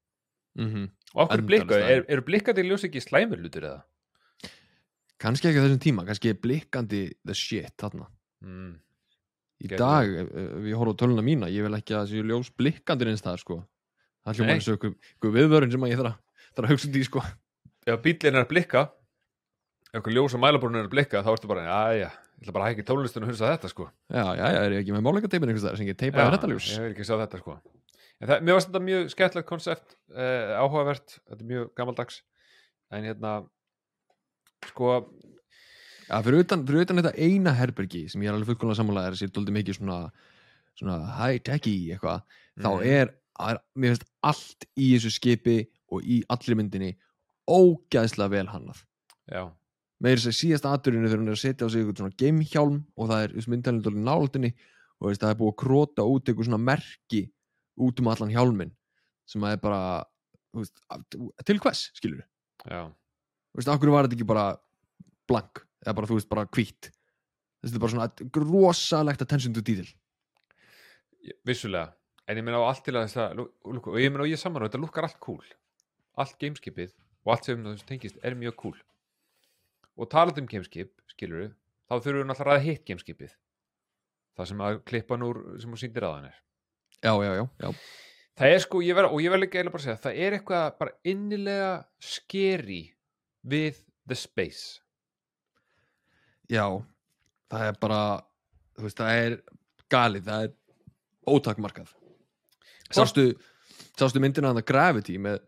Mm 0.58 0.88
og 1.14 1.24
okkur 1.24 1.40
Endalaust 1.40 1.48
blikka, 1.48 1.78
það. 1.78 1.92
er, 1.94 2.04
eru 2.14 2.22
blikkandi 2.26 2.62
ljós 2.66 2.84
ekki 2.86 3.02
slæmur 3.02 3.40
hlutur 3.42 3.66
eða? 3.66 3.80
kannski 5.20 5.50
ekki 5.50 5.60
á 5.60 5.64
þessum 5.66 5.82
tíma, 5.82 6.04
kannski 6.08 6.30
er 6.32 6.38
blikkandi 6.40 7.02
the 7.26 7.34
shit 7.36 7.74
þarna. 7.80 8.06
Mm, 8.46 8.72
í 9.60 9.68
Gæti 9.68 9.80
dag, 9.82 10.14
ef 10.22 10.30
ef 10.40 10.68
ég 10.70 10.80
horf 10.80 10.94
á 10.96 11.00
töluna 11.02 11.24
mína 11.26 11.50
ég 11.52 11.66
vil 11.66 11.76
ekki 11.76 11.96
að 11.96 12.08
þessi 12.08 12.24
ljós 12.30 12.50
blikkandi 12.56 13.10
eins 13.10 13.24
það 13.26 13.42
sko. 13.42 13.58
Það 14.24 14.32
Nei. 14.32 14.38
hljóma 14.40 14.56
eins 14.56 14.68
og 14.70 14.78
ykkur, 14.78 15.34
viðvörun 15.36 15.74
sem 15.74 15.86
að 15.86 15.92
ég 15.92 16.00
þarf 16.00 16.12
að, 16.14 16.46
þarf 16.56 16.66
að 16.66 16.74
hugsa 16.74 16.90
út 16.90 17.00
í 17.00 17.04
sko 17.08 17.24
ef 17.86 18.00
bílinn 18.04 18.36
er 18.36 18.44
að 18.44 18.50
blikka 18.52 18.82
okkur 19.96 20.12
ljós 20.14 20.34
og 20.36 20.42
mælaborun 20.42 20.76
er 20.80 20.86
að 20.88 20.92
blikka 20.92 21.22
þá 21.24 21.30
ertu 21.34 21.48
bara, 21.50 21.64
já, 21.66 21.78
já, 22.04 22.10
ég 22.10 22.44
ætla 22.44 22.54
bara 22.56 22.66
að 22.68 22.74
hækki 22.74 22.84
tólunistun 22.86 23.24
og 23.26 23.30
hugsa 23.32 23.48
þetta 23.54 23.70
sko. 23.72 23.88
Já, 24.12 24.24
já, 24.38 24.44
já, 24.54 24.58
er 24.66 24.74
ég 24.76 24.82
ekki 24.84 24.94
með 24.94 25.04
máleikateipin 25.08 25.50
einhvers 25.50 25.66
þar 25.66 25.78
sem 25.80 25.88
ég 25.90 25.98
teipaði 25.98 26.34
þetta 26.36 26.50
ljós? 26.52 26.68
ég 26.76 26.84
vil 26.84 26.92
ekki 26.94 27.06
sjá 27.08 27.16
þetta 27.24 27.40
sko. 27.42 27.56
En 28.20 28.28
það, 28.28 28.42
mér 28.44 28.56
varst 28.58 28.68
þetta 28.70 28.82
mjög 28.84 29.10
skemmtilegt 29.14 29.48
konsept 29.48 29.96
uh, 30.12 30.52
áhugavert, 30.60 31.16
þetta 31.24 31.40
er 31.40 31.48
mjög 31.50 31.70
gamaldags. 31.80 32.20
En 32.92 33.06
hérna 33.08 33.32
sko, 34.68 34.90
Já, 36.10 36.16
fyrir 36.26 36.42
utan, 36.42 36.64
fyrir 36.66 36.82
utan 36.84 36.98
þetta 37.00 37.12
eina 37.22 37.52
herbergi 37.54 38.04
sem 38.10 38.22
ég 38.24 38.30
er 38.32 38.34
alveg 38.34 38.48
fullkomlega 38.50 38.80
sammálaðir 38.80 39.18
sér 39.20 39.30
dóldi 39.34 39.52
mikið 39.54 39.76
svona, 39.78 39.98
svona 40.78 40.96
high-techy 41.20 41.74
eitthvað, 41.94 42.24
þá 42.58 42.70
Mhm. 42.70 42.86
er, 42.90 43.12
er 43.46 43.60
mér 43.78 43.94
finnst 43.94 44.08
allt 44.26 44.66
í 44.76 44.88
þessu 44.96 45.12
skipi 45.14 45.58
og 45.94 46.02
í 46.02 46.20
allri 46.28 46.56
myndinni 46.58 46.90
ógæðslega 47.50 48.32
vel 48.34 48.46
hannað. 48.50 48.84
Með 50.00 50.16
þess 50.16 50.30
að 50.30 50.36
síðast 50.38 50.68
aturinu 50.70 51.08
þegar 51.08 51.20
hún 51.20 51.30
er 51.30 51.36
að 51.36 51.42
setja 51.42 51.66
á 51.66 51.68
sig 51.68 51.82
eitthvað 51.82 52.00
svona 52.00 52.18
geimhjálm 52.22 52.78
og 52.96 53.10
það 53.10 53.24
er 53.24 53.82
dóldi 53.84 54.04
náldinni 54.06 54.52
og 55.00 55.10
veist, 55.10 55.20
það 55.20 55.34
er 55.34 55.40
búið 55.40 55.52
að 55.52 55.58
króta 55.64 56.06
út 56.08 56.28
eitthvað 56.28 56.48
svona 56.48 56.62
merki 56.70 57.20
út 57.80 58.00
um 58.00 58.08
allan 58.12 58.32
hjálmin 58.32 58.72
sem 59.28 59.44
að 59.44 59.56
er 59.56 59.60
bara 59.64 59.82
veist, 60.56 60.80
til 61.44 61.60
hvers, 61.60 61.82
skilur 61.96 62.24
já. 62.64 62.88
Þú 63.50 63.60
veist, 63.60 63.72
okkur 63.74 63.92
var 63.92 64.06
þetta 64.06 64.18
ekki 64.18 64.30
bara 64.30 64.46
blank, 65.28 65.62
eða 65.84 65.96
bara, 65.98 66.08
þú 66.10 66.18
veist, 66.18 66.30
bara 66.30 66.46
hvít 66.48 66.90
þetta 67.60 67.76
er 67.76 67.82
bara 67.84 67.92
svona 67.92 68.44
rosalegt 68.46 69.24
attention 69.24 69.54
to 69.56 69.60
detail. 69.64 69.88
Vissulega. 71.46 71.92
En 72.30 72.38
ég 72.38 72.46
meina 72.46 72.60
á 72.62 72.64
allt 72.70 72.84
til 72.86 72.94
að 72.96 73.36
lúk- 73.36 73.90
og 73.90 73.98
ég 74.00 74.12
meina 74.12 74.24
og 74.24 74.30
ég 74.30 74.40
saman 74.40 74.62
þetta 74.64 74.80
lukkar 74.80 75.04
allt 75.04 75.20
cool. 75.20 75.44
Allt 76.16 76.38
gameskipið 76.40 76.92
og 77.24 77.34
allt 77.34 77.48
sem 77.48 77.64
þessu 77.64 77.88
tengist 77.88 78.20
er 78.24 78.36
mjög 78.38 78.56
cool. 78.62 78.78
Og 80.00 80.08
talað 80.12 80.42
um 80.42 80.48
gameskip, 80.48 80.92
skilur 81.12 81.44
við 81.44 81.50
þá 81.90 81.94
þurfum 81.98 82.20
við 82.22 82.28
náttúrulega 82.30 82.60
að 82.60 82.68
hitt 82.68 82.84
gameskipið 82.88 83.34
það 84.38 84.48
sem 84.50 84.62
að 84.64 84.78
klippan 84.88 85.26
úr 85.26 85.40
sem 85.60 85.72
hún 85.72 85.80
sýndir 85.80 86.06
aðan 86.06 86.30
er. 86.30 86.38
Já, 87.00 87.12
já, 87.24 87.32
já, 87.34 87.44
já. 87.64 87.72
það 88.40 88.54
er 88.54 88.62
sko, 88.64 88.80
ég 88.84 88.96
verð, 88.96 89.14
og 89.14 89.24
ég 89.24 89.32
verð 89.32 89.44
líka 89.44 89.58
eiginlega 89.58 89.74
bara 89.74 89.82
að 89.82 89.88
segja 89.88 90.02
það 90.04 90.22
er 90.24 90.36
eitthvað 90.36 90.66
bara 90.80 90.96
innilega 91.12 91.70
skeri 92.04 92.80
við 93.50 93.82
the 94.08 94.18
space. 94.18 94.80
Já, 96.50 96.64
það 97.50 97.66
er 97.68 97.78
bara 97.82 98.02
þú 98.76 98.86
veist, 98.86 99.00
það 99.00 99.22
er 99.24 99.38
galið 99.92 100.26
það 100.30 100.46
er 100.46 100.56
ótakmarkað. 101.30 101.94
Sástu, 102.90 103.26
sástu 103.98 104.22
myndina 104.22 104.50
að 104.54 104.64
Gravity 104.66 105.18
með 105.22 105.42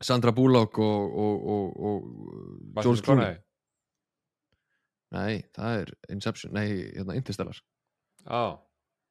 Sandra 0.00 0.32
Bullock 0.32 0.78
og, 0.80 1.16
og, 1.24 1.46
og, 1.54 1.80
og 1.90 2.82
George 2.82 3.04
Clooney. 3.04 3.36
Nei, 5.10 5.40
það 5.56 5.80
er 5.80 5.92
Inception, 6.14 6.52
nei, 6.54 6.66
hérna 6.94 7.16
Interstellar. 7.18 7.58
Á, 8.30 8.54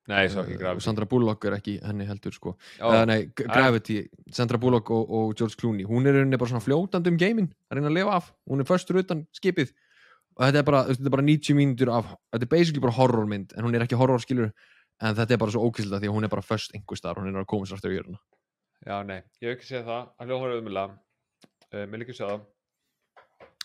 nei, 0.10 0.23
svo 0.32 0.45
ekki 0.45 0.56
og 0.56 0.63
graf 0.63 0.80
Sandra 0.86 1.06
Bullock 1.10 1.45
er 1.49 1.58
ekki 1.58 1.75
henni 1.84 2.08
heldur 2.08 2.34
sko. 2.34 2.56
Ó, 2.80 2.88
uh, 2.88 3.04
Nei, 3.10 3.19
Gravity, 3.36 3.99
Sandra 4.34 4.62
Bullock 4.62 4.89
og, 4.95 5.12
og 5.12 5.36
George 5.36 5.60
Clooney, 5.60 5.86
hún 5.89 6.08
er 6.08 6.17
rauninni 6.17 6.39
bara 6.39 6.54
svona 6.54 6.63
fljótandi 6.63 7.12
um 7.12 7.19
geiminn, 7.19 7.52
að 7.69 7.80
reyna 7.80 7.91
að 7.91 7.99
lifa 7.99 8.17
af. 8.21 8.34
Hún 8.49 8.63
er 8.63 8.69
föstur 8.69 9.02
utan 9.04 9.28
skipið. 9.36 9.75
Og 10.39 10.45
þetta 10.47 10.63
er 10.63 10.67
bara, 10.71 10.84
þetta 10.88 11.10
er 11.12 11.17
bara 11.17 11.28
90 11.28 11.60
mínútur 11.60 11.91
af 11.91 12.13
þetta 12.32 12.45
er 12.47 12.54
basically 12.56 12.86
bara 12.88 12.95
horrormynd, 12.95 13.54
en 13.58 13.67
hún 13.67 13.75
er 13.75 13.84
ekki 13.84 13.99
horror 13.99 14.23
skilur 14.23 14.54
en 15.04 15.15
þetta 15.15 15.36
er 15.36 15.41
bara 15.41 15.52
svo 15.52 15.67
ókysla 15.67 15.99
því 15.99 16.10
að 16.10 16.15
hún 16.15 16.28
er 16.28 16.32
bara 16.32 16.43
föst 16.45 16.75
einhver 16.75 16.99
staðar, 16.99 17.19
hún 17.19 17.34
er 17.34 17.43
að 17.43 17.49
koma 17.52 17.67
sér 17.67 17.75
aftur 17.75 17.91
í 17.91 17.97
jöruna 17.99 18.19
Já, 18.87 18.95
nei, 19.03 19.19
ég 19.43 19.49
hef 19.49 19.57
ekki 19.57 19.67
séð 19.73 19.89
það. 19.89 20.07
Að 20.19 20.29
hljóðar 20.31 20.53
auðvitað 20.55 20.93
uh, 20.95 21.83
mér 21.91 22.01
líka 22.03 22.15
séð 22.15 22.31
það. 22.31 22.45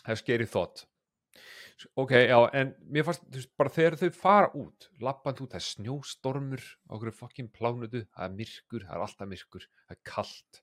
Hef 0.09 0.21
scary 0.21 0.47
thought. 0.51 0.83
S- 1.75 1.89
ok, 1.99 2.15
já, 2.29 2.39
en 2.61 2.73
mér 2.95 3.07
fannst 3.07 3.23
þú 3.29 3.39
veist, 3.41 3.53
bara 3.59 3.75
þegar 3.77 3.97
þau 4.01 4.11
fara 4.19 4.51
út 4.59 4.89
lappand 5.03 5.41
út, 5.45 5.55
það 5.55 5.61
er 5.61 5.67
snjóstormur 5.69 6.65
á 6.65 6.91
okkur 6.99 7.15
fokkin 7.15 7.49
plánutu, 7.55 8.05
það 8.15 8.27
er 8.29 8.35
myrkur 8.41 8.85
það 8.89 8.97
er 8.99 9.07
alltaf 9.07 9.31
myrkur, 9.31 9.69
það 9.87 9.97
er 9.97 10.03
kalt. 10.11 10.61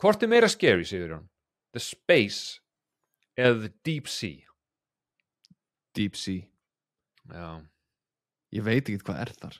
Hvort 0.00 0.24
er 0.24 0.32
meira 0.32 0.48
scary, 0.52 0.84
segir 0.88 1.16
hann 1.16 1.28
the 1.76 1.80
space 1.82 2.60
eða 3.36 3.66
the 3.66 3.72
deep 3.84 4.08
sea? 4.08 4.44
Deep 5.96 6.16
Sea, 6.20 6.44
já, 7.32 7.46
ég 8.52 8.64
veit 8.64 8.84
ekki 8.84 9.00
hvað 9.06 9.20
er 9.22 9.30
þar. 9.40 9.54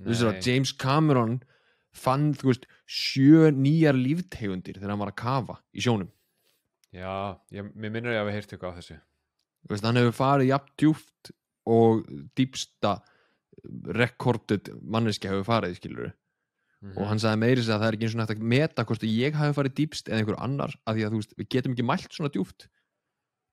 Þú 0.00 0.06
veist 0.08 0.24
nei. 0.24 0.30
að 0.30 0.46
James 0.48 0.72
Cameron 0.80 1.34
fann, 1.94 2.32
þú 2.34 2.50
veist, 2.50 2.66
sjö 2.90 3.48
nýjar 3.54 3.94
líftegundir 3.98 4.76
þegar 4.80 4.90
hann 4.94 5.02
var 5.04 5.12
að 5.14 5.18
kafa 5.22 5.56
í 5.74 5.84
sjónum. 5.84 6.10
Já, 6.94 7.38
ég, 7.54 7.70
mér 7.74 7.90
minnur 7.94 8.12
ég 8.14 8.20
að 8.22 8.28
við 8.28 8.36
heyrst 8.38 8.52
eitthvað 8.54 8.74
á 8.74 8.78
þessu. 8.78 8.98
Þú 9.64 9.72
veist, 9.74 9.86
hann 9.88 9.98
hefur 10.02 10.16
farið 10.18 10.50
jafn 10.52 10.74
djúft 10.82 11.30
og 11.64 12.04
dýpsta 12.38 12.96
rekordið 13.96 14.70
manneskja 14.82 15.32
hefur 15.32 15.46
farið 15.48 15.78
skilur 15.80 16.12
Mhm. 16.84 16.98
og 17.00 17.06
hann 17.08 17.18
sagði 17.18 17.38
meiri 17.40 17.62
sig 17.64 17.72
að 17.72 17.80
það 17.80 17.88
er 17.88 17.94
ekki 17.96 18.04
eins 18.04 18.14
og 18.14 18.20
nægt 18.20 18.32
að 18.34 18.42
meta 18.52 18.84
hvort 18.84 19.04
ég 19.08 19.32
hafi 19.40 19.54
farið 19.56 19.74
dýpst 19.78 20.08
eða 20.10 20.18
einhver 20.20 20.36
annar 20.44 20.72
af 20.86 20.94
því 20.96 21.04
að 21.06 21.12
þú 21.14 21.20
veist, 21.22 21.34
við 21.38 21.48
getum 21.48 21.72
ekki 21.72 21.86
mælt 21.88 22.12
svona 22.12 22.28
djúft 22.34 22.66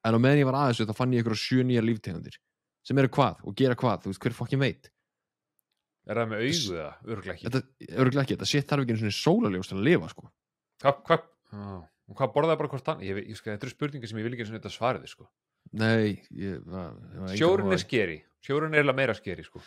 en 0.03 0.13
á 0.13 0.19
meðan 0.19 0.41
ég 0.41 0.49
var 0.49 0.57
aðeins 0.59 0.81
þá 0.83 0.95
fann 0.97 1.13
ég 1.15 1.23
ykkur 1.23 1.37
sjö 1.39 1.63
nýjar 1.63 1.85
líftegundir 1.87 2.35
sem 2.83 2.97
eru 2.97 3.07
hvað 3.07 3.39
og 3.47 3.55
gera 3.55 3.75
hvað, 3.79 4.03
þú 4.03 4.11
veist, 4.11 4.19
hver 4.25 4.35
fokkin 4.35 4.59
veit 4.59 4.89
er 6.07 6.17
það 6.21 6.29
með 6.31 6.41
augu 6.41 6.61
það, 6.71 6.93
örgulega 7.11 7.33
ekki. 7.35 7.45
Þetta, 7.47 7.61
örgulega 8.01 8.23
ekki, 8.25 8.35
þetta 8.37 8.49
shit 8.51 8.67
þarf 8.71 8.83
ekki 8.85 8.95
eins 8.95 9.03
og 9.05 9.17
sólaljós 9.19 9.69
til 9.71 9.77
að 9.77 9.85
lifa 9.87 10.09
sko. 10.11 10.31
Hvað, 10.81 10.99
hvað, 11.07 11.25
og 12.11 12.17
hvað 12.17 12.33
borðaði 12.35 12.59
bara 12.61 12.71
hvort 12.73 12.89
hann 12.91 13.03
ég, 13.05 13.21
ég, 13.21 13.37
sko, 13.37 13.51
þetta 13.51 13.67
eru 13.67 13.75
spurningar 13.75 14.09
sem 14.11 14.17
ég 14.21 14.25
vil 14.27 14.33
ekki 14.35 14.45
eins 14.45 14.51
og 14.53 14.57
þetta 14.57 14.73
svariði 14.73 15.11
sko. 15.11 15.27
nei, 15.77 16.19
ég, 16.33 16.57
það, 16.65 16.95
það 17.15 17.35
sjórun 17.37 17.71
er 17.75 17.81
skeri. 17.83 18.17
Sjórun 18.41 18.73
er 18.73 18.81
eiginlega 18.81 18.97
meira 18.97 19.13
skeri 19.13 19.45
sko. 19.45 19.61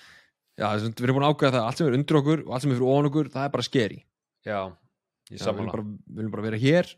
já, 0.58 0.66
þess 0.74 0.88
að 0.88 0.98
við 0.98 1.06
erum 1.06 1.16
búin 1.20 1.26
að 1.28 1.34
ákveða 1.36 1.54
það, 1.54 1.68
allt 1.68 1.78
sem 1.78 1.86
er 1.88 1.96
undir 1.98 2.18
okkur 2.20 2.42
og 2.44 2.52
allt 2.52 2.62
sem 2.64 2.72
er 2.74 2.78
fyrir 2.80 2.90
ofan 2.90 3.08
okkur, 3.10 3.30
það 3.34 3.46
er 3.46 3.54
bara 3.54 3.68
skeri. 3.68 4.00
Já, 4.44 4.58
ég 5.30 5.40
samanlega 5.40 5.72
bara, 5.78 5.86
við 5.86 6.18
viljum 6.18 6.34
bara 6.34 6.44
vera 6.50 6.60
hér 6.60 6.90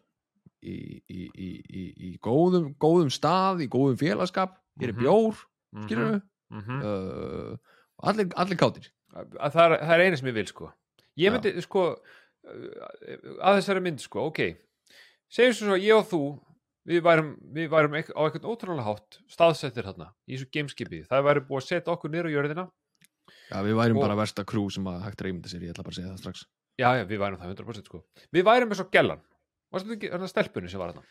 í, 0.66 0.74
í, 1.06 1.20
í, 1.36 1.50
í, 1.70 1.84
í 2.08 2.10
góðum, 2.24 2.72
góðum 2.82 3.12
stað, 3.14 3.62
í 3.62 3.68
góðum 3.70 4.00
félagskap 4.00 4.56
hér 4.80 4.90
er 4.90 4.96
Mhm. 4.96 5.04
bjór, 5.04 5.44
skilur 5.84 6.08
við 6.10 6.20
mm 6.50 6.60
-hmm. 6.66 6.80
uh, 6.82 7.56
allir, 8.08 8.28
allir 8.36 8.56
kátir 8.58 8.90
það, 9.24 9.62
er, 9.64 9.74
það 9.82 9.94
er 9.96 10.04
eina 10.04 10.20
sem 10.20 10.30
ég 10.30 10.36
vil 10.36 10.46
sko. 10.50 10.70
ég 11.20 11.34
myndi 11.34 11.52
sko 11.64 11.84
uh, 11.92 12.00
að 13.40 13.60
þessari 13.60 13.84
mynd 13.86 14.02
sko, 14.04 14.26
ok. 14.30 14.42
Segjum 15.32 15.56
svo 15.56 15.70
svo 15.70 15.78
ég 15.80 15.96
og 15.96 16.08
þú 16.10 16.22
við 16.86 17.02
værum, 17.02 17.30
við 17.56 17.70
værum 17.72 17.96
á 17.96 17.98
eitthvað 17.98 18.50
ótrúlega 18.52 18.86
hátt 18.86 19.20
staðsettir 19.32 19.88
þarna 19.88 20.12
í 20.28 20.36
þessu 20.36 20.50
gameskipi 20.54 21.02
það 21.08 21.26
væri 21.26 21.46
búið 21.48 21.62
að 21.62 21.68
setja 21.72 21.94
okkur 21.94 22.12
niður 22.12 22.30
á 22.30 22.34
jörðina. 22.36 22.66
Já, 23.50 23.58
við 23.62 23.78
værum 23.78 23.98
Og- 23.98 24.06
bara 24.06 24.18
versta 24.18 24.44
krú 24.46 24.68
sem 24.70 24.86
að 24.86 25.02
hægt 25.06 25.22
reymda 25.26 25.50
sér, 25.50 25.66
ég 25.66 25.74
ætla 25.74 25.86
bara 25.86 25.94
að 25.94 26.00
segja 26.00 26.12
það 26.12 26.22
strax. 26.22 26.46
Já, 26.76 26.88
já, 27.00 27.04
við 27.08 27.18
værum 27.22 27.40
það 27.40 27.54
100% 27.56 27.90
sko. 27.90 28.04
við 28.32 28.44
værum 28.46 28.70
eins 28.70 28.82
og 28.84 28.90
gellan. 28.92 29.22
Varstu 29.72 29.96
ekki 29.96 30.10
þarna 30.12 30.28
stelpunni 30.30 30.70
sem 30.70 30.80
var 30.80 30.92
þarna? 30.92 31.06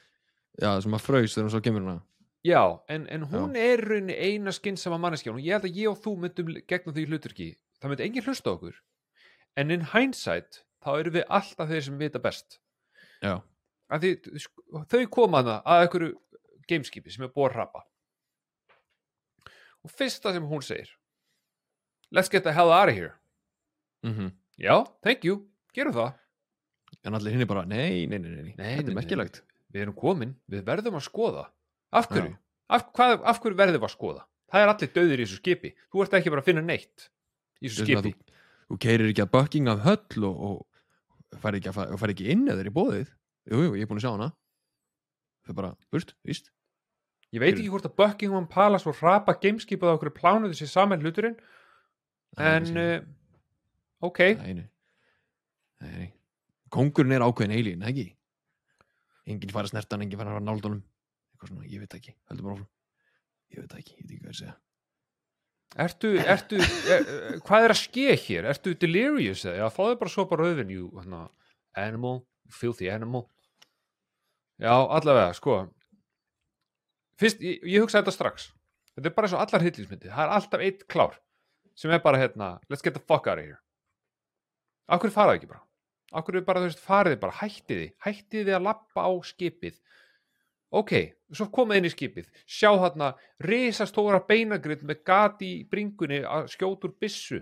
Já, 0.55 0.69
sem 0.83 0.95
að 0.95 1.03
fraus 1.03 1.33
þegar 1.35 1.47
hún 1.47 1.53
svo 1.53 1.61
kemur 1.63 1.83
hana 1.83 2.01
Já, 2.45 2.61
en, 2.93 3.07
en 3.09 3.23
hún 3.31 3.55
er 3.57 3.81
í 3.81 3.87
rauninni 3.89 4.15
eina 4.15 4.51
skinnsama 4.53 4.99
manneskja 5.01 5.33
og 5.33 5.41
ég 5.41 5.57
held 5.57 5.65
að 5.65 5.79
ég 5.79 5.89
og 5.89 5.97
þú 6.03 6.11
myndum 6.21 6.51
gegnum 6.69 6.93
því 6.93 7.05
hluturki 7.09 7.47
það 7.85 7.93
myndi 7.93 8.07
engin 8.09 8.25
hlusta 8.25 8.53
okkur. 8.55 8.77
En 9.55 9.71
in 9.71 9.85
hindsight 9.93 10.63
þá 10.83 10.91
erum 10.99 11.15
við 11.15 11.27
alltaf 11.37 11.69
þeir 11.69 11.85
sem 11.85 11.99
vita 12.01 12.21
best. 12.21 12.59
Já, 13.23 13.37
því, 13.93 14.11
sko, 14.41 14.83
þau 14.89 15.01
koma 15.13 15.41
hana 15.41 15.59
að 15.63 15.85
einhverju 15.85 16.13
gameskipi 16.69 17.13
sem 17.13 17.25
er 17.25 17.33
búið 17.33 17.51
að 17.51 17.59
rapa 17.59 17.85
og 19.85 19.93
fyrsta 19.93 20.33
sem 20.33 20.45
hún 20.49 20.63
segir 20.65 20.89
let's 22.15 22.31
get 22.31 22.43
the 22.43 22.53
hell 22.53 22.73
out 22.73 22.89
of 22.89 22.95
here. 22.95 23.13
Mm 24.03 24.31
já, 24.57 24.85
thank 25.03 25.25
you, 25.25 25.45
gerum 25.73 25.93
það. 25.93 26.13
En 27.03 27.13
allir 27.17 27.33
hinn 27.33 27.43
er 27.43 27.49
bara, 27.49 27.65
nei, 27.67 28.05
nei, 28.07 28.17
nei, 28.19 28.29
nei, 28.31 28.53
Nei, 28.55 28.77
þetta 28.77 28.91
er 28.93 28.95
merkilegt. 28.95 29.41
Við 29.73 29.81
erum 29.83 29.95
komin, 29.97 30.31
við 30.47 30.63
verðum 30.65 30.95
að 30.95 31.03
skoða. 31.09 31.43
Af 31.91 32.07
hverju, 32.07 32.31
af, 32.71 32.85
hvað, 32.95 33.17
af 33.27 33.41
hverju 33.43 33.57
verðum 33.59 33.83
að 33.83 33.91
skoða? 33.91 34.23
Það 34.53 34.63
er 34.63 34.71
allir 34.71 34.91
döðir 34.95 35.19
í 35.19 35.25
þessu 35.25 35.39
skipi. 35.41 35.73
Þú 35.91 36.05
ert 36.05 36.15
ekki 36.15 36.31
bara 36.31 36.45
að 36.45 36.47
finna 36.47 36.63
neitt 36.63 37.09
í 37.65 37.69
þessu 37.71 37.85
skipi. 37.87 38.13
þú, 38.13 38.39
þú 38.69 38.79
keirir 38.85 39.11
ekki 39.11 39.23
að 39.25 39.31
Buckingham 39.35 39.83
höll 39.85 40.27
og, 40.29 40.41
og 40.49 41.39
fær 41.41 41.57
ekki, 41.59 41.73
ekki 42.11 42.29
inn 42.33 42.45
eða 42.47 42.61
þeir 42.61 42.71
í 42.71 42.75
bóðið 42.75 43.07
jú, 43.51 43.61
jú, 43.61 43.71
ég 43.77 43.85
er 43.85 43.89
búin 43.89 44.01
að 44.01 44.05
sjá 44.05 44.13
hana. 44.13 44.29
Þau 45.45 45.57
bara, 45.57 45.71
burt, 45.93 46.15
víst. 46.25 46.51
Ég 47.33 47.41
veit 47.43 47.53
ekki 47.53 47.69
hvort 47.73 47.87
að 47.87 47.95
Buckingham 47.99 48.47
Palace 48.49 48.89
og 48.89 48.99
rapa 49.03 49.35
gameskipið 49.41 49.91
á 49.91 49.95
okkur 49.97 50.13
plánuðu 50.15 50.57
sér 50.57 50.71
saman 50.71 51.03
hluturinn 51.03 51.35
en 52.41 52.69
uh, 52.79 52.99
ok, 54.05 54.21
nei, 54.39 54.65
nei. 55.83 56.07
Kongurinn 56.73 57.15
er 57.15 57.25
ákveðin 57.25 57.55
eilín, 57.55 57.85
ekki? 57.87 58.09
Enginn 59.29 59.53
fara 59.53 59.69
að 59.69 59.75
snerta 59.75 59.95
hann, 59.95 60.05
enginn 60.05 60.21
fara 60.21 60.41
náldunum 60.43 60.81
eitthvað 61.33 61.51
svona, 61.51 61.67
ég 61.71 61.83
veit 61.83 61.97
ekki, 61.97 62.15
heldur 62.29 62.47
bara 62.47 62.57
áfram. 62.57 62.69
Ég 63.53 63.63
veit 63.63 63.77
ekki, 63.79 63.97
ég 63.99 64.05
veit 64.05 64.15
ekki 64.15 64.23
hvað 64.23 64.33
ég 64.33 64.39
segja 64.41 64.55
ertu, 65.83 66.15
ertu 66.21 66.59
er, 66.61 67.05
er, 67.05 67.37
hvað 67.45 67.67
er 67.67 67.75
að 67.75 67.81
ske 67.81 68.17
hér, 68.25 68.49
ertu 68.51 68.75
delirious 68.79 69.45
eða, 69.45 69.63
já, 69.63 69.67
fáðu 69.75 69.99
bara 70.01 70.13
sopa 70.13 70.39
rauðin 70.39 70.73
you, 70.73 70.89
hana, 70.99 71.25
animal, 71.79 72.21
filthy 72.51 72.91
animal. 72.91 73.25
Já, 74.61 74.71
allavega 74.71 75.33
sko. 75.35 75.65
Fyrst, 77.19 77.41
ég, 77.43 77.63
ég 77.67 77.83
hugsa 77.83 78.01
þetta 78.01 78.15
strax. 78.15 78.51
Þetta 78.95 79.11
er 79.11 79.15
bara 79.15 79.27
eins 79.27 79.35
og 79.35 79.43
allar 79.43 79.63
hitlismyndi 79.65 80.09
það 80.11 80.23
er 80.23 80.33
alltaf 80.37 80.63
eitt 80.63 80.83
klár 80.91 81.15
sem 81.75 81.91
er 81.91 82.01
bara 82.03 82.19
hérna, 82.21 82.55
let's 82.71 82.83
get 82.83 82.95
the 82.95 83.03
fuck 83.03 83.27
out 83.27 83.41
of 83.41 83.43
here 83.43 83.59
Akkur 84.95 85.11
faraði 85.11 85.41
ekki 85.41 85.49
bara? 85.49 85.63
Akkur 86.15 86.37
bara, 86.45 86.61
þú 86.61 86.69
veist, 86.69 86.83
fariði 86.83 87.19
bara, 87.19 87.35
hættiði 87.41 87.89
Hættiði 88.05 88.55
að 88.55 88.67
lappa 88.69 89.03
á 89.03 89.11
skipið 89.27 89.81
Ok, 90.75 90.91
svo 91.31 91.47
komið 91.53 91.77
inn 91.79 91.87
í 91.87 91.93
skipið. 91.93 92.29
Sjá 92.49 92.71
þarna 92.73 93.11
risastóra 93.45 94.19
beinagrind 94.27 94.83
með 94.87 95.03
gati 95.07 95.51
í 95.59 95.63
bringunni 95.69 96.23
að 96.25 96.49
skjóta 96.51 96.89
úr 96.89 96.95
byssu. 96.99 97.41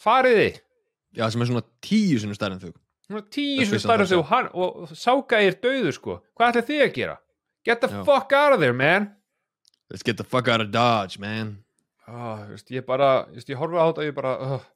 Fariði 0.00 0.54
já, 1.12 1.26
sem 1.30 1.42
er 1.42 1.50
svona 1.50 1.64
tíu 1.84 2.20
sinni 2.20 2.36
stærri 2.36 2.56
en 2.56 2.62
þau 2.62 2.72
Svona 3.10 3.24
tíu 3.26 3.64
finnst 3.66 3.82
stærra 3.82 4.04
hann 4.04 4.08
sig 4.08 4.20
og, 4.22 4.50
og 4.54 4.90
sáka 4.94 5.40
er 5.42 5.56
döður 5.58 5.94
sko. 5.96 6.18
Hvað 6.38 6.52
ætla 6.52 6.66
þið 6.68 6.82
að 6.84 6.92
gera? 6.94 7.16
Get 7.66 7.80
the 7.82 7.88
Já. 7.90 8.04
fuck 8.06 8.32
out 8.32 8.54
of 8.54 8.60
there, 8.62 8.72
man. 8.76 9.10
Let's 9.90 10.04
get 10.06 10.16
the 10.16 10.24
fuck 10.24 10.46
out 10.48 10.62
of 10.62 10.70
Dodge, 10.70 11.18
man. 11.18 11.56
Ah, 12.06 12.46
veist, 12.48 12.70
Ég 12.70 12.86
bara, 12.86 13.26
veist, 13.34 13.50
ég 13.50 13.58
horfi 13.58 13.76
á 13.76 13.84
þetta 13.90 14.04
og 14.04 14.06
ég 14.06 14.14
bara 14.14 14.36
uh. 14.38 14.68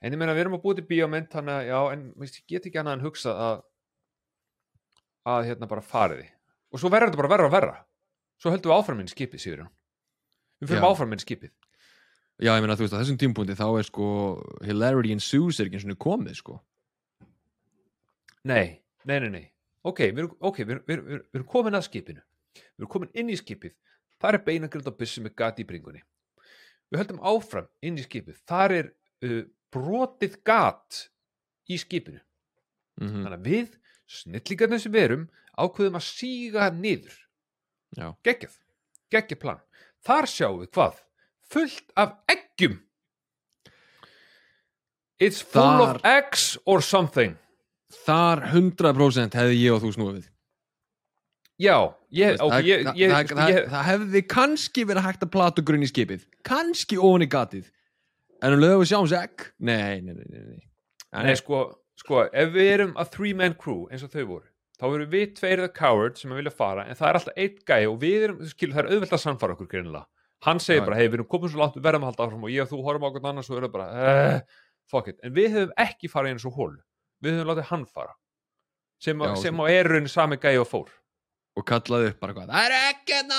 En 0.00 0.16
ég 0.16 0.16
meina, 0.16 0.32
við 0.32 0.46
erum 0.46 0.56
að 0.56 0.62
búið 0.64 0.80
til 0.80 0.86
bíómynd 0.88 1.28
Þannig 1.28 1.52
að, 1.58 1.66
já, 1.68 1.78
en 1.92 2.06
veist, 2.16 2.40
ég 2.40 2.46
get 2.48 2.70
ekki 2.70 2.80
annað 2.80 2.96
en 2.96 3.04
hugsa 3.04 3.36
að 3.36 3.66
að 5.28 5.50
hérna 5.50 5.68
bara 5.68 5.84
fariði 5.84 6.30
og 6.70 6.82
svo 6.82 6.90
verður 6.92 7.12
þetta 7.12 7.22
bara 7.22 7.32
verra 7.34 7.50
og 7.50 7.54
verra 7.54 7.76
svo 8.40 8.54
höldum 8.54 8.72
við 8.72 8.78
áfram 8.78 9.02
inn 9.02 9.10
í 9.10 9.14
skipið, 9.14 9.42
Sigurjón 9.44 9.70
við 10.60 10.72
fyrir 10.72 10.84
Já. 10.84 10.88
áfram 10.90 11.12
inn 11.14 11.22
í 11.22 11.26
skipið 11.26 11.52
Já, 12.40 12.54
ég 12.56 12.62
meina, 12.64 12.72
þú 12.72 12.86
veist, 12.86 12.94
á 12.96 13.00
þessum 13.02 13.20
tímpúndi 13.20 13.52
þá 13.52 13.66
er 13.68 13.84
sko 13.84 14.06
Hilarity 14.64 15.12
Ensues 15.12 15.58
er 15.60 15.68
ekki 15.68 15.76
eins 15.76 15.90
og 15.92 15.98
komið, 16.00 16.38
sko 16.40 16.60
Nei, 18.48 18.80
nei, 19.04 19.18
nei, 19.20 19.30
nei. 19.30 19.46
Ok, 19.84 20.00
við 20.10 20.24
erum, 20.24 20.36
okay, 20.48 20.64
við 20.64 20.80
við 20.88 21.02
við 21.04 21.20
erum, 21.36 21.46
komin 21.48 21.76
að 21.76 21.86
skipinu. 21.88 22.22
Við 22.56 22.82
erum 22.82 22.92
komin 22.92 23.12
inn 23.20 23.32
í 23.32 23.36
skipið. 23.36 23.74
Það 24.20 24.36
er 24.36 24.44
beinagrind 24.46 24.88
á 24.88 24.92
byssu 24.96 25.22
með 25.24 25.34
gati 25.40 25.64
í 25.64 25.68
bringunni. 25.68 26.02
Við 26.90 27.02
höldum 27.02 27.20
áfram 27.30 27.68
inn 27.84 28.00
í 28.00 28.04
skipið. 28.04 28.40
Þar 28.48 28.76
er 28.76 28.90
uh, 29.24 29.42
brotið 29.72 30.38
gat 30.46 31.04
í 31.70 31.78
skipinu. 31.80 32.20
mm 33.00 33.12
Þannig 33.20 33.36
að 33.38 33.46
við, 33.48 33.76
snillingarnir 34.10 34.82
sem 34.82 34.92
við 34.94 35.06
erum, 35.08 35.24
ákveðum 35.60 35.98
að 36.00 36.06
síga 36.08 36.68
niður. 36.74 37.16
Já, 37.98 38.08
Geggjað. 38.26 38.56
Geggjað 39.14 39.40
plan. 39.42 39.60
Þar 40.06 40.28
sjáum 40.32 40.60
við 40.64 40.70
hvað? 40.76 41.00
Fullt 41.50 41.90
af 41.98 42.16
eggjum. 42.30 42.78
It's 45.20 45.42
full 45.42 45.82
of 45.84 45.96
Þar- 46.00 46.06
eggs 46.16 46.44
or 46.64 46.80
something. 46.82 47.36
þar 48.06 48.44
100% 48.54 49.34
hefði 49.34 49.56
ég 49.64 49.72
og 49.74 49.80
þú 49.82 49.88
snúið 49.96 50.26
Já, 51.60 51.74
ég, 52.14 52.36
Þú 52.38 52.44
ok, 52.46 52.52
veist, 52.54 52.68
ég, 52.70 52.84
það, 52.86 53.00
ég, 53.00 53.10
það, 53.10 53.32
það, 53.40 53.50
ég, 53.50 53.64
það 53.72 53.82
hefði 53.88 54.20
kannski 54.30 54.84
verið 54.86 55.04
hægt 55.08 55.24
að 55.26 55.30
plata 55.34 55.64
grunn 55.66 55.82
í 55.82 55.88
skipið 55.90 56.22
kannski 56.46 56.96
ofan 57.02 57.24
í 57.26 57.28
gatið 57.34 57.66
en 58.46 58.54
um 58.54 58.62
lögum 58.62 58.84
við 58.84 58.92
sjáum 58.92 59.08
segg 59.10 59.48
nei, 59.58 59.98
nei, 60.06 60.14
nei, 60.14 60.28
nei, 60.30 60.62
Nei, 61.26 61.34
sko, 61.42 61.64
sko, 62.00 62.24
ef 62.32 62.54
við 62.54 62.70
erum 62.74 62.94
að 63.00 63.10
three-man 63.16 63.54
crew 63.60 63.84
eins 63.92 64.04
og 64.06 64.12
þau 64.14 64.24
voru, 64.30 64.46
þá 64.80 64.86
erum 64.88 65.10
við 65.12 65.34
tveir 65.36 65.60
the 65.64 65.68
coward 65.76 66.16
sem 66.20 66.32
vilja 66.36 66.52
fara, 66.54 66.86
en 66.88 66.96
það 66.98 67.08
er 67.10 67.18
alltaf 67.20 67.38
eitt 67.44 67.60
gæi 67.68 67.82
og 67.90 67.98
við 68.02 68.24
erum, 68.28 68.40
skilur, 68.48 68.74
það 68.78 68.82
er 68.86 68.94
auðvelt 68.94 69.16
að 69.18 69.22
sannfara 69.26 69.56
okkur 69.56 69.68
greinilega. 69.74 70.06
Hann 70.46 70.60
segir 70.64 70.80
Já. 70.80 70.86
bara, 70.88 70.96
hei, 70.96 71.08
við 71.10 71.18
erum 71.18 71.28
komin 71.28 71.50
svo 71.52 71.60
langt, 71.60 71.74
við 71.76 71.84
verðum 71.84 72.06
að 72.06 72.12
halda 72.14 72.26
áfram 72.26 72.44
og 72.48 72.52
ég 72.54 72.64
og 72.64 72.70
þú 72.70 72.78
horfum 72.86 73.04
á 73.04 73.08
okkur 73.10 73.26
annars 73.28 73.50
og 73.52 73.58
erum 73.60 73.72
bara, 73.74 73.88
eh, 73.92 74.62
fuck 74.88 75.10
it. 75.12 75.18
En 75.22 75.34
við 75.36 75.50
höfum 75.52 75.74
ekki 75.84 76.08
farið 76.08 76.32
eins 76.32 76.46
og 76.48 76.56
hól. 76.56 76.72
Við 77.20 77.36
höfum 77.36 77.50
látið 77.50 77.68
hann 77.74 77.84
fara. 77.84 78.14
Sem, 79.04 79.20
Já, 79.20 79.34
sem 79.36 79.60
á 79.60 79.64
erun 79.68 80.08
sami 80.08 80.36
gæi 80.40 80.56
og 80.60 80.68
fór. 80.68 80.88
og 81.58 81.64
kallaði 81.66 82.12
upp 82.14 82.20
bara 82.22 82.32
hvað 82.32 82.50
það 82.52 82.64
er 82.64 82.74
ekki 82.78 83.12
hérna 83.16 83.38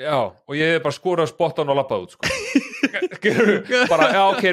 Já, 0.00 0.16
og 0.48 0.54
ég 0.56 0.70
hef 0.76 0.82
bara 0.84 0.96
skorað 0.96 1.28
spottan 1.28 1.68
og 1.68 1.76
lappað 1.76 2.04
út, 2.06 2.12
sko. 2.14 2.28
Bara, 3.90 4.06
já, 4.14 4.22
ok, 4.32 4.44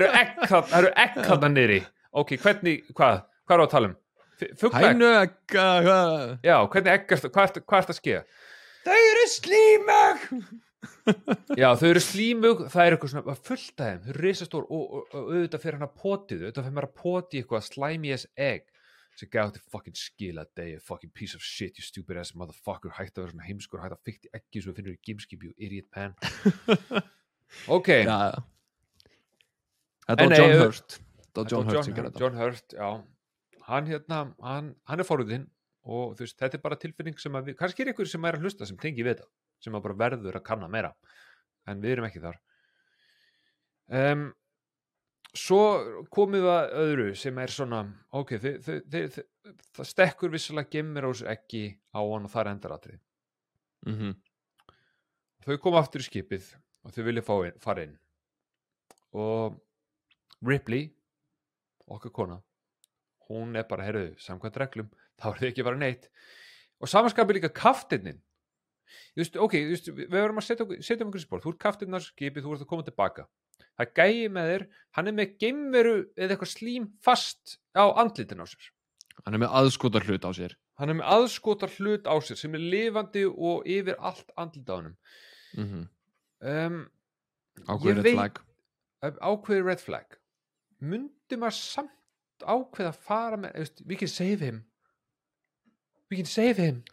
það 0.49 0.73
eru 0.81 0.89
egg 1.03 1.13
þarna 1.23 1.49
niðri. 1.53 1.77
Ok, 2.19 2.33
hvernig, 2.41 2.81
hvað, 2.97 3.21
hvað 3.47 3.57
er 3.57 3.63
að 3.63 3.73
tala 3.73 3.89
um? 3.89 3.97
Fuglaegg? 4.37 4.85
hænu 4.85 5.09
ekki 5.23 5.55
hvað 5.55 5.91
Já, 6.45 6.55
hvernig 6.69 6.93
er 6.93 7.03
það, 7.09 7.31
hvað 7.33 7.59
hvað 7.63 7.79
er 7.79 7.87
það 7.87 7.93
að 7.93 7.99
skeða? 7.99 8.23
þau 8.85 8.97
eru 9.01 9.27
slímög 9.33 10.25
Já, 11.61 11.67
þau 11.79 11.87
eru 11.89 12.03
slímug, 12.03 12.63
það 12.71 12.83
er 12.83 12.95
eitthvað 12.95 13.13
svona 13.13 13.37
fullt 13.49 13.81
af 13.81 13.91
þeim, 13.91 14.01
þau 14.03 14.11
eru 14.13 14.25
risastór 14.25 14.65
og, 14.67 14.83
og, 14.83 15.05
og 15.11 15.31
auðvitað 15.31 15.63
fyrir 15.63 15.77
hann 15.79 15.87
að 15.87 15.95
potið, 16.03 16.43
auðvitað 16.43 16.67
fyrir 16.67 16.75
maður 16.77 16.89
að 16.89 16.99
poti 17.01 17.41
eitthvað 17.41 17.65
slimy 17.65 18.13
as 18.13 18.27
egg. 18.35 18.67
Sem 19.17 19.31
gæði 19.33 19.47
átti 19.47 19.63
fucking 19.73 19.97
skila 19.97 20.43
a 20.45 20.67
fucking 20.85 21.09
piece 21.09 21.33
of 21.33 21.41
shit, 21.41 21.79
you 21.79 21.85
stupid 21.85 22.19
ass 22.21 22.35
motherfucker, 22.37 22.93
hætti 22.93 23.17
að 23.17 23.23
vera 23.23 23.33
svona 23.33 23.47
heimskur, 23.47 23.81
hætti 23.81 23.97
að 23.97 24.11
fykti 24.11 24.31
ekki 24.37 24.61
svo 24.61 24.75
finnur 24.77 24.93
í 24.93 25.01
gimskip, 25.07 25.47
you 25.47 25.55
idiot 25.57 25.89
pan. 25.89 26.13
ok, 27.79 27.89
já. 28.05 28.45
Þetta 30.05 30.21
var 30.21 30.37
John 30.37 30.57
Hurst 30.61 30.99
þetta 31.43 31.59
var 31.59 31.73
John 31.73 31.85
sem 31.85 32.39
Hurst, 32.41 32.75
já, 32.77 32.89
hann 33.67 33.87
hérna, 33.89 34.23
hann, 34.43 34.73
hann 34.87 35.03
er 35.03 35.07
forutinn 35.07 35.45
og 35.87 36.17
þú 36.17 36.25
veist, 36.25 36.39
þetta 36.39 36.57
er 36.57 36.63
bara 36.63 36.79
tilfinning 36.79 37.19
sem 37.21 37.35
að 37.37 37.51
við, 37.51 37.57
kannski 37.61 37.83
er 37.83 37.91
einhver 37.91 38.09
sem 38.11 38.27
er 38.27 38.37
að 38.37 38.47
hlusta 38.47 38.67
sem 38.67 38.79
tengi 38.81 39.05
við 39.05 39.15
þetta, 39.15 39.29
sem 39.63 39.77
að 39.77 39.85
bara 39.85 39.99
verður 40.01 40.39
að 40.39 40.45
kanna 40.49 40.67
meira, 40.71 40.91
en 41.67 41.83
við 41.83 41.95
erum 41.95 42.07
ekki 42.09 42.23
þar. 42.23 42.39
Um, 43.87 44.25
svo 45.31 45.61
komum 46.11 46.35
við 46.35 46.49
að 46.51 46.75
öðru 46.83 47.07
sem 47.19 47.39
er 47.39 47.53
svona, 47.55 47.81
ok, 48.19 48.35
þið, 48.43 48.57
þið, 48.65 48.81
þið, 49.15 49.19
það 49.77 49.89
stekkur 49.93 50.33
vissulega 50.33 50.73
gemir 50.75 51.07
á 51.07 51.09
þessu 51.11 51.29
ekki 51.31 51.63
á 51.95 52.01
hann 52.01 52.27
og 52.27 52.33
það 52.33 52.43
er 52.43 52.53
endaratrið. 52.55 53.03
mm 53.87 54.17
Þau 55.47 55.55
koma 55.63 55.79
aftur 55.79 56.03
í 56.03 56.03
skipið 56.03 56.49
og 56.83 56.91
þau 56.91 57.03
vilja 57.05 57.21
fara 57.63 57.83
inn 57.85 57.93
og 59.15 59.55
Ripley, 60.43 60.89
okkar 61.87 62.11
kona, 62.11 62.35
hún 63.29 63.55
er 63.55 63.67
bara, 63.69 63.87
heyrðu, 63.87 64.13
samkvæmt 64.23 64.61
reglum, 64.63 64.93
þá 65.19 65.27
er 65.31 65.41
þið 65.41 65.49
ekki 65.51 65.63
að 65.63 65.69
fara 65.69 65.81
neitt. 65.81 66.09
Og 66.81 66.91
samanskapið 66.91 67.39
líka 67.39 67.53
kaftinnin 67.53 68.23
Þú 68.87 69.19
veist, 69.19 69.35
ok, 69.35 69.53
þú 69.57 69.73
veist, 69.73 69.87
við 69.91 70.13
verðum 70.13 70.37
að 70.39 70.45
setja 70.47 70.63
okkur, 70.63 70.77
setja 70.85 71.03
okkur 71.03 71.19
í 71.19 71.23
spór, 71.25 71.41
þú 71.43 71.51
ert 71.51 71.59
kaftinn 71.59 71.97
á 71.97 71.99
skipið, 71.99 72.45
þú 72.45 72.53
ert 72.53 72.63
að 72.63 72.69
koma 72.69 72.85
tilbaka 72.87 73.25
það 73.77 73.91
gæi 73.97 74.29
með 74.33 74.51
þér, 74.51 74.65
hann 74.97 75.09
er 75.09 75.15
með 75.17 75.33
geimveru 75.41 75.95
eða 76.17 76.35
eitthvað 76.35 76.51
slím 76.53 76.87
fast 77.05 77.57
á 77.77 77.85
andlitin 78.01 78.41
á 78.41 78.45
sér. 78.49 78.69
Hann 79.25 79.37
er 79.37 79.43
með 79.43 79.55
aðskotar 79.59 80.07
hlut 80.07 80.25
á 80.25 80.31
sér. 80.37 80.55
Hann 80.77 80.93
er 80.93 80.99
með 80.99 81.09
aðskotar 81.15 81.73
hlut 81.77 82.09
á 82.09 82.15
sér 82.25 82.39
sem 82.39 82.57
er 82.57 82.65
lifandi 82.73 83.25
og 83.27 83.67
yfir 83.69 83.97
allt 83.97 84.33
andlit 84.37 84.69
á 84.69 84.75
honum. 84.77 84.95
Mm 85.57 85.67
-hmm. 85.67 85.85
um, 86.53 86.79
ákveður 87.65 88.01
red 88.03 88.13
flag. 88.13 88.41
Ákveður 89.01 89.65
red 89.65 89.81
flag. 89.81 90.17
Myndi 90.79 91.37
maður 91.37 91.57
samt 91.57 91.96
ákveða 92.45 92.91
að 92.93 93.01
fara 93.07 93.37
með 93.41 93.55
veist, 93.61 93.81
we 93.87 93.95
can 93.95 94.07
save 94.11 94.39
him 94.43 94.63
we 96.11 96.17
can 96.19 96.25
save 96.29 96.57
him 96.61 96.83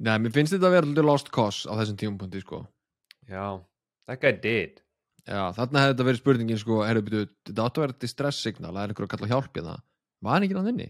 Nei, 0.00 0.16
mér 0.22 0.32
finnst 0.32 0.54
þetta 0.54 0.68
að 0.70 0.74
vera 0.78 0.88
lítið 0.88 1.04
lost 1.08 1.30
cause 1.34 1.68
á 1.68 1.72
þessum 1.76 1.96
tímapunkti 2.00 2.40
sko. 2.40 2.62
já, 3.28 3.60
that 4.08 4.20
guy 4.22 4.32
did 4.32 4.82
Já, 5.26 5.50
þarna 5.56 5.80
hefði 5.82 5.92
þetta 5.96 6.04
verið 6.06 6.20
spurningin 6.20 6.58
sko, 6.62 6.76
herru, 6.86 7.00
byrju, 7.02 7.24
þetta 7.48 7.64
átt 7.66 7.78
að 7.80 7.82
vera 7.82 7.96
distress 8.04 8.42
signal, 8.46 8.70
það 8.76 8.82
er 8.84 8.92
einhver 8.92 9.06
að 9.08 9.10
kalla 9.10 9.28
hjálp 9.32 9.56
í 9.58 9.64
það. 9.66 9.80
Var 10.22 10.32
hann 10.36 10.44
ekki 10.46 10.54
hann 10.54 10.68
inni? 10.70 10.84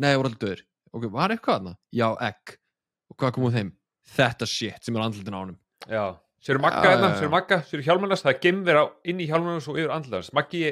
Nei, 0.00 0.06
það 0.08 0.16
voru 0.22 0.30
alltaf 0.30 0.40
döður. 0.46 0.62
Ok, 0.96 1.04
var 1.12 1.34
eitthvað 1.34 1.58
þarna? 1.58 1.72
Já, 1.92 2.06
egg. 2.24 2.54
Og 3.12 3.18
hvað 3.20 3.34
kom 3.36 3.44
úr 3.44 3.52
þeim? 3.58 3.72
Þetta 4.14 4.48
shit 4.48 4.88
sem 4.88 4.96
er 4.96 5.04
andlutin 5.04 5.36
á 5.36 5.40
honum. 5.42 5.58
já, 5.84 6.04
séru 6.48 6.62
Magga 6.64 6.80
Já, 6.80 6.88
hérna, 6.94 7.10
já. 7.12 7.18
séru 7.20 7.30
Magga, 7.36 7.58
séru 7.68 7.84
Hjálmarnas 7.84 8.24
það 8.24 8.32
er 8.32 8.40
gemver 8.48 8.80
á, 8.80 8.84
inn 9.12 9.20
í 9.20 9.28
Hjálmarnas 9.28 9.68
og 9.68 9.76
yfir 9.84 9.92
andlitans 9.98 10.32
Maggi, 10.40 10.64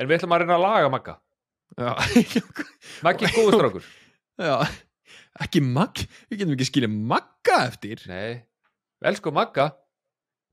en 0.00 0.08
við 0.08 0.16
ætlum 0.22 0.32
að 0.38 0.46
reyna 0.46 0.56
að 0.56 0.64
laga 0.64 0.88
Magga 0.96 1.14
Já, 1.20 1.23
Maggi 3.04 3.26
er 3.28 3.34
góður 3.34 3.56
strákur. 3.58 3.86
Já, 4.38 4.54
ekki 5.44 5.60
magg, 5.64 6.04
við 6.30 6.40
getum 6.42 6.54
ekki 6.56 6.68
skilja 6.70 6.90
magga 6.92 7.60
eftir. 7.68 8.02
nei, 8.10 8.42
elsku 9.04 9.32
Magga. 9.34 9.72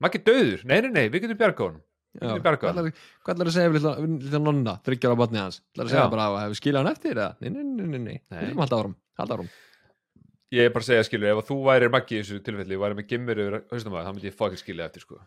Maggi 0.01 0.21
döður, 0.25 0.63
nei, 0.65 0.79
nei, 0.81 0.91
nei, 0.95 1.03
við 1.13 1.27
getum 1.27 1.37
bjarga 1.37 1.67
honum. 1.67 1.81
Já, 2.11 2.33
hvað 2.43 2.57
ætlar- 3.31 3.47
að 3.47 3.53
segja 3.55 3.71
við 3.71 3.83
litla 4.25 4.39
nonna, 4.43 4.73
þryggjara 4.83 5.15
barnið 5.19 5.39
hans? 5.45 5.59
ætlar 5.71 5.85
að 5.85 5.91
segja 5.93 6.07
bara 6.11 6.25
að 6.27 6.39
hefur 6.41 6.57
skilja 6.59 6.81
hann 6.81 6.89
eftir 6.91 7.13
eða? 7.15 7.27
Nei, 7.39 7.49
nei, 7.53 7.63
nei, 7.63 7.85
nei, 7.85 7.99
nei, 7.99 8.15
Nei. 8.33 8.39
við 8.41 8.47
erum 8.49 8.63
halda 8.65 8.79
árum, 8.81 8.95
ég 10.51 10.65
er 10.67 10.73
bara 10.75 10.83
að 10.83 10.89
segja, 10.89 11.05
skilur, 11.07 11.29
ef 11.37 11.47
þú 11.47 11.57
væri 11.69 11.87
Maggi 11.93 12.17
í 12.17 12.23
þessu 12.25 12.41
tilfelli, 12.43 12.79
væri 12.81 12.97
með 12.99 13.07
gemver 13.13 13.39
yfir 13.45 13.55
haustum 13.71 13.95
að 13.95 14.03
það 14.09 14.17
myndi 14.17 14.27
ég 14.27 14.35
fucking 14.41 14.59
skilja 14.65 14.89
eftir, 14.89 15.05
sko. 15.05 15.21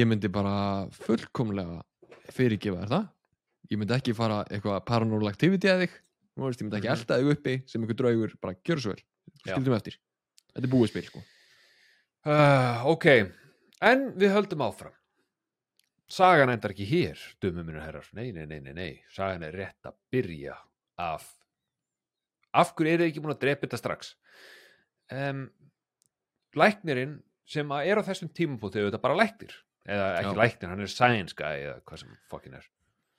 Ég 0.00 0.08
myndi 0.10 0.32
bara 0.34 0.56
fullkomlega 1.04 1.78
fyrirgefa 2.34 2.80
þér 2.82 2.90
það. 2.96 3.06
Ég 3.72 3.78
myndi 3.80 3.94
ekki 3.96 4.14
fara 4.16 4.42
eitthvað 4.50 4.82
paranormal 4.88 5.30
activity 5.30 5.68
að 5.72 5.84
þig. 5.86 5.94
Veist, 6.36 6.60
ég 6.60 6.66
myndi 6.66 6.80
ekki 6.80 6.90
Mhm. 6.90 6.98
elda 6.98 7.18
þig 7.20 7.30
uppi 7.36 7.54
sem 7.70 7.82
einhver 7.82 7.96
draugur, 7.96 8.34
bara 8.40 8.54
gjör 8.66 8.80
svo 8.82 8.90
vel. 8.94 9.02
Skildum 9.46 9.74
eftir. 9.76 9.96
Þetta 10.54 10.64
er 10.68 10.72
búið 10.74 10.88
spil, 10.88 11.02
sko. 11.08 11.22
Uh, 12.26 12.84
ok, 12.86 13.06
en 13.82 14.12
við 14.16 14.32
höldum 14.32 14.62
áfram. 14.64 14.92
Sagan 16.08 16.50
endar 16.52 16.70
ekki 16.74 16.86
hér, 16.86 17.18
dömum 17.40 17.64
minna 17.66 17.80
herrar. 17.84 18.06
Nei, 18.12 18.30
nei, 18.32 18.44
nei, 18.46 18.60
nei, 18.60 18.72
nei. 18.72 19.02
Sagan 19.12 19.42
er 19.42 19.52
rétt 19.56 19.82
að 19.88 19.94
byrja 20.12 20.56
af. 20.98 21.24
Af 22.54 22.74
hverju 22.76 22.92
er 22.92 22.98
þið 23.02 23.08
ekki 23.10 23.22
búin 23.24 23.34
að 23.34 23.40
drepa 23.40 23.66
þetta 23.66 23.78
strax? 23.80 24.14
Um, 25.10 25.50
læknirinn 26.54 27.22
sem 27.46 27.70
er 27.72 27.98
á 27.98 28.02
þessum 28.06 28.30
tímupóti 28.32 28.78
auðvitað 28.80 29.02
bara 29.02 29.16
læknir. 29.18 29.54
Eða 29.88 30.06
ekki 30.22 30.36
læknir, 30.38 30.68
hann 30.70 30.80
er 30.80 30.92
science 30.92 31.34
guy 31.36 31.64
eða 31.66 31.80
hvað 31.84 31.98
sem 32.04 32.16
fucking 32.30 32.54
er. 32.60 32.68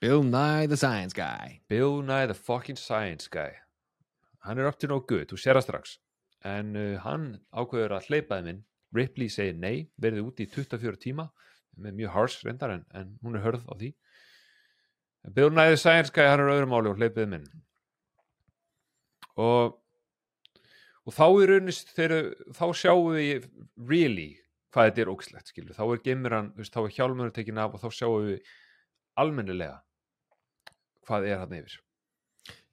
Bill 0.06 0.22
Nye 0.22 0.68
the 0.68 0.78
Science 0.78 1.14
Guy. 1.14 1.62
Bill 1.68 2.04
Nye 2.04 2.28
the 2.28 2.36
fucking 2.36 2.76
science 2.76 3.28
guy. 3.28 3.54
Hann 4.44 4.60
er 4.60 4.68
up 4.68 4.78
to 4.78 4.88
no 4.88 5.00
good, 5.00 5.32
þú 5.32 5.38
sér 5.42 5.58
það 5.58 5.64
strax. 5.66 5.94
En 6.46 6.76
uh, 6.78 7.00
hann 7.02 7.24
ákveður 7.50 7.96
að 7.96 8.12
hleypa 8.12 8.38
þeim 8.38 8.50
inn. 8.52 8.60
Ripley 8.94 9.32
segir 9.34 9.56
nei, 9.58 9.88
verið 9.98 10.28
úti 10.28 10.46
í 10.46 10.52
24 10.52 11.00
tíma 11.02 11.26
með 11.82 11.96
mjög 11.98 12.14
harsh 12.14 12.46
reyndar 12.46 12.76
en, 12.76 12.84
en 12.94 13.16
hún 13.26 13.40
er 13.40 13.42
hörð 13.48 13.64
á 13.66 13.74
því. 13.80 13.90
Bill 15.40 15.50
Nye 15.56 15.74
the 15.74 15.80
science 15.82 16.14
guy, 16.14 16.28
hann 16.30 16.44
er 16.44 16.54
öðrum 16.54 16.76
máli 16.76 16.92
og 16.92 17.02
hleypið 17.02 17.26
þeim 17.26 17.34
inn. 17.40 17.50
Og, 19.42 19.74
og 21.02 21.18
þá 21.18 21.26
í 21.32 21.50
raunist 21.50 21.96
þegar 21.98 22.30
þá 22.60 22.66
sjáum 22.84 23.10
við 23.16 23.50
really 23.90 24.28
hvað 24.70 24.92
þetta 24.92 25.04
er 25.08 25.14
ógslegt, 25.16 25.50
skilur. 25.50 25.74
Þá 25.74 25.84
er 25.88 26.06
geimur 26.06 26.38
hann, 26.38 26.54
þá 26.62 26.80
er 26.84 26.96
hjálmur 27.00 27.34
tekin 27.34 27.66
af 27.66 27.74
og 27.74 27.88
þá 27.88 28.04
sjáum 28.04 28.30
við 28.30 28.56
almennilega 29.18 29.82
hvað 31.08 31.28
er 31.32 31.38
hann 31.44 31.54
yfir. 31.60 31.76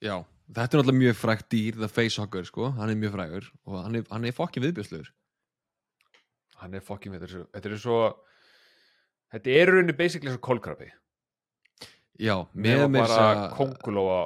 Já, 0.02 0.16
þetta 0.52 0.62
er 0.62 0.82
náttúrulega 0.82 0.98
mjög 0.98 1.16
frægt 1.20 1.48
dýr, 1.52 1.78
the 1.78 1.88
facehugger, 1.88 2.44
sko. 2.48 2.70
Hann 2.76 2.90
er 2.90 2.98
mjög 2.98 3.14
frægur 3.16 3.50
og 3.66 3.78
hann 3.84 3.96
er, 4.00 4.04
hann 4.10 4.24
er 4.28 4.32
fokkin 4.36 4.64
viðbjörsluður. 4.66 5.10
hann 6.62 6.74
er 6.74 6.80
fokkin 6.80 7.14
svo- 7.26 7.48
þetta 7.50 7.70
er 7.72 7.78
svo 7.82 7.96
þetta 9.32 9.50
er 9.50 9.66
í 9.66 9.72
rauninni 9.72 9.96
basically 9.98 10.30
og 10.30 10.40
kólkrabi 10.40 10.86
já, 12.20 12.36
með 12.54 12.84
með 12.86 13.00
bara 13.00 13.16
bara 13.16 13.48
kongulóa 13.56 14.18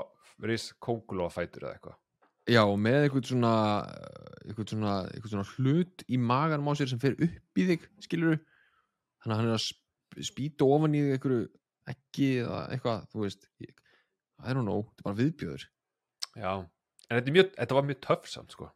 ris 0.44 0.66
kongulóa 0.84 1.30
fætur 1.32 1.64
eða 1.64 1.78
eitthvað 1.78 1.96
já, 2.52 2.62
með 2.76 2.98
eitthvað 3.06 3.30
svona 3.30 3.52
eitthvað 4.44 4.68
svona, 4.74 4.92
eitthvað 5.14 5.32
svona 5.32 5.48
hlut 5.54 6.04
í 6.12 6.18
maganum 6.20 6.68
á 6.68 6.72
sér 6.76 6.90
sem 6.92 7.00
fer 7.00 7.16
upp 7.16 7.56
í 7.62 7.66
þig 7.70 7.88
skilur 8.04 8.36
þannig 8.36 9.32
að 9.32 9.36
hann 9.40 9.48
er 9.48 9.56
að 9.56 9.64
sp- 9.64 10.28
spýta 10.28 10.68
ofan 10.68 10.94
í 10.98 11.00
þig 11.06 11.16
eitthvað 11.16 11.48
ekki 11.94 12.28
eða 12.44 12.60
eitthvað, 12.74 13.02
þú 13.14 13.24
veist 13.24 13.48
ég, 13.64 13.72
I 14.44 14.52
don't 14.52 14.66
know, 14.66 14.84
þetta 14.90 15.02
er 15.02 15.08
bara 15.08 15.20
viðbjöður 15.22 15.66
já, 16.36 16.50
en 17.08 17.18
þetta, 17.18 17.34
mjög, 17.38 17.50
þetta 17.56 17.78
var 17.78 17.86
mjög 17.88 18.00
töff 18.04 18.28
samt 18.28 18.52
sko. 18.52 18.68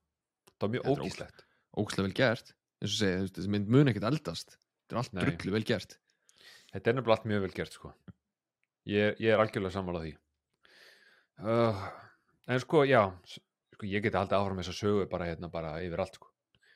Þetta 0.49 0.67
var 0.67 0.73
mjög 0.75 0.87
Þetta 0.87 1.05
ógíslegt 1.05 1.47
ógæslega 1.77 2.07
vel 2.07 2.17
gert. 2.17 2.55
Eins 2.81 2.95
og 2.95 2.99
segja, 3.03 3.27
þessi 3.37 3.53
mynd 3.53 3.71
mun 3.71 3.91
ekkert 3.91 4.09
eldast. 4.09 4.57
Þetta 4.57 4.97
er 4.97 5.01
allt 5.03 5.15
Nei. 5.15 5.23
drullu 5.27 5.55
vel 5.55 5.67
gert. 5.69 5.97
Þetta 6.71 6.91
er 6.91 6.97
nefnilega 6.97 7.17
allt 7.19 7.29
mjög 7.31 7.45
vel 7.45 7.55
gert 7.59 7.77
sko. 7.77 7.93
Ég, 8.91 9.21
ég 9.21 9.35
er 9.35 9.43
algjörlega 9.43 9.75
sammála 9.75 10.03
því. 10.07 10.13
Uh, 11.41 11.85
en 12.51 12.63
sko, 12.63 12.83
já 12.89 13.03
sko, 13.29 13.87
ég 13.89 14.05
geti 14.05 14.19
haldið 14.19 14.39
áfram 14.39 14.61
þess 14.61 14.73
að 14.73 14.81
sögu 14.81 15.07
bara 15.13 15.29
hérna 15.29 15.51
bara 15.53 15.77
yfir 15.85 16.03
allt 16.03 16.19
sko. 16.19 16.31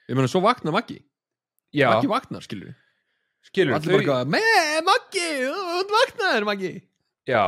Ég 0.09 0.19
meina, 0.19 0.31
svo 0.31 0.43
vaknar 0.45 0.77
Maggi. 0.77 1.01
Já, 1.75 1.89
Maggi 1.91 2.11
vaknar, 2.13 2.45
skilur 2.45 2.71
við 2.71 2.81
skilur 3.45 3.75
allir 3.77 3.93
bara 3.93 4.01
eitthvað, 4.01 4.31
með 4.33 4.77
Maggi, 4.87 5.31
þú 5.45 5.83
vaknar 5.91 6.47
Maggi. 6.49 6.71
Já, 7.29 7.43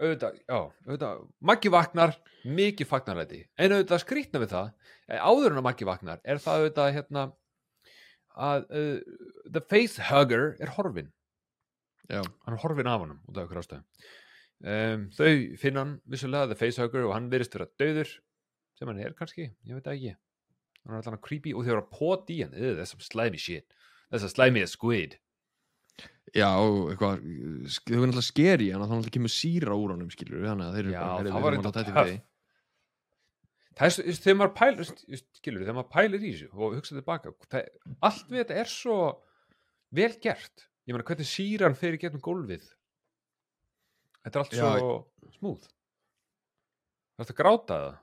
auðvitað, 0.00 0.38
já, 0.42 0.58
auðvitað, 0.86 1.24
Maggi 1.50 1.72
vaknar, 1.72 2.14
mikið 2.46 2.88
fagnarlæti, 2.90 3.40
en 3.58 3.74
auðvitað 3.74 4.02
skrýtna 4.02 4.42
við 4.42 4.52
það, 4.52 4.70
eh, 5.08 5.20
áður 5.20 5.54
en 5.54 5.60
að 5.62 5.66
Maggi 5.68 5.88
vaknar, 5.88 6.20
er 6.24 6.40
það 6.42 6.62
auðvitað 6.62 6.92
hérna 6.98 7.24
að 8.36 8.66
uh, 8.76 9.16
the 9.48 9.62
facehugger 9.64 10.54
er 10.60 10.74
horfin, 10.76 11.08
já, 12.10 12.20
hann 12.20 12.56
er 12.56 12.60
horfin 12.60 12.90
af 12.92 13.00
honum 13.00 13.22
út 13.24 13.38
af 13.38 13.46
okkur 13.46 13.62
ástæðum. 13.62 13.86
Um, 14.66 15.08
þau 15.16 15.30
finna 15.60 15.82
hann 15.82 15.94
vissulega, 16.08 16.50
the 16.52 16.58
facehugger, 16.60 17.06
og 17.08 17.16
hann 17.16 17.30
virðist 17.32 17.56
vera 17.56 17.68
döður, 17.80 18.12
sem 18.76 18.92
hann 18.92 19.00
er 19.00 19.16
kannski, 19.16 19.50
ég 19.64 19.78
veit 19.78 19.88
ekki. 19.92 20.14
Hann 20.84 20.94
er 20.94 21.00
alltaf 21.00 21.22
creepy 21.24 21.54
og 21.56 21.64
þau 21.64 21.72
eru 21.72 21.82
að 21.82 21.94
pot 21.96 22.30
í 22.32 22.42
hann, 22.44 22.52
þessum 22.54 23.00
slimy 23.04 23.40
shit, 23.40 23.72
þessum 24.12 24.34
slimy 24.34 24.66
squid. 24.70 25.16
Já, 26.36 26.48
eitthvað 26.52 27.20
þau 27.20 27.98
er 27.98 28.06
náttúrulega 28.06 28.24
skeri, 28.28 28.70
að 28.70 28.78
það 28.78 28.86
náttúrulega 28.86 29.14
kemur 29.18 29.34
síra 29.34 29.76
úr 29.76 29.94
honum, 29.94 30.12
skilur 30.12 30.46
þannig 30.46 30.66
að 30.66 30.78
þeir 30.78 30.88
eru 30.88 30.96
bara, 30.96 31.34
það 31.34 31.46
var 31.46 31.58
eitthvað 31.58 31.76
töff. 31.78 32.16
það 33.76 34.00
er 34.00 34.18
þegar 34.22 34.40
maður 34.40 34.56
pælir 34.60 34.90
skilur, 34.90 35.62
þegar 35.62 35.78
maður 35.78 35.92
pælir 35.96 36.26
í 36.26 36.32
þessu 36.32 36.50
og 36.52 36.76
hugsa 36.78 36.98
tilbaka 36.98 37.34
það, 37.46 37.70
allt 38.10 38.32
við 38.32 38.42
þetta 38.42 38.58
er 38.64 38.72
svo 38.72 38.98
vel 39.96 40.12
gert. 40.20 40.66
Ég 40.86 40.94
meina 40.94 41.06
hvernig 41.06 41.30
síran 41.30 41.78
fer 41.78 41.96
í 41.96 42.02
gegnum 42.02 42.22
gólfið? 42.22 42.66
Þetta 44.26 44.38
er 44.38 44.44
allt 44.44 44.54
Já. 44.54 44.66
svo 44.66 45.32
smúð 45.38 45.64
það 47.16 47.24
er 47.24 47.32
að 47.32 47.38
gráta 47.40 47.78
það. 47.80 47.96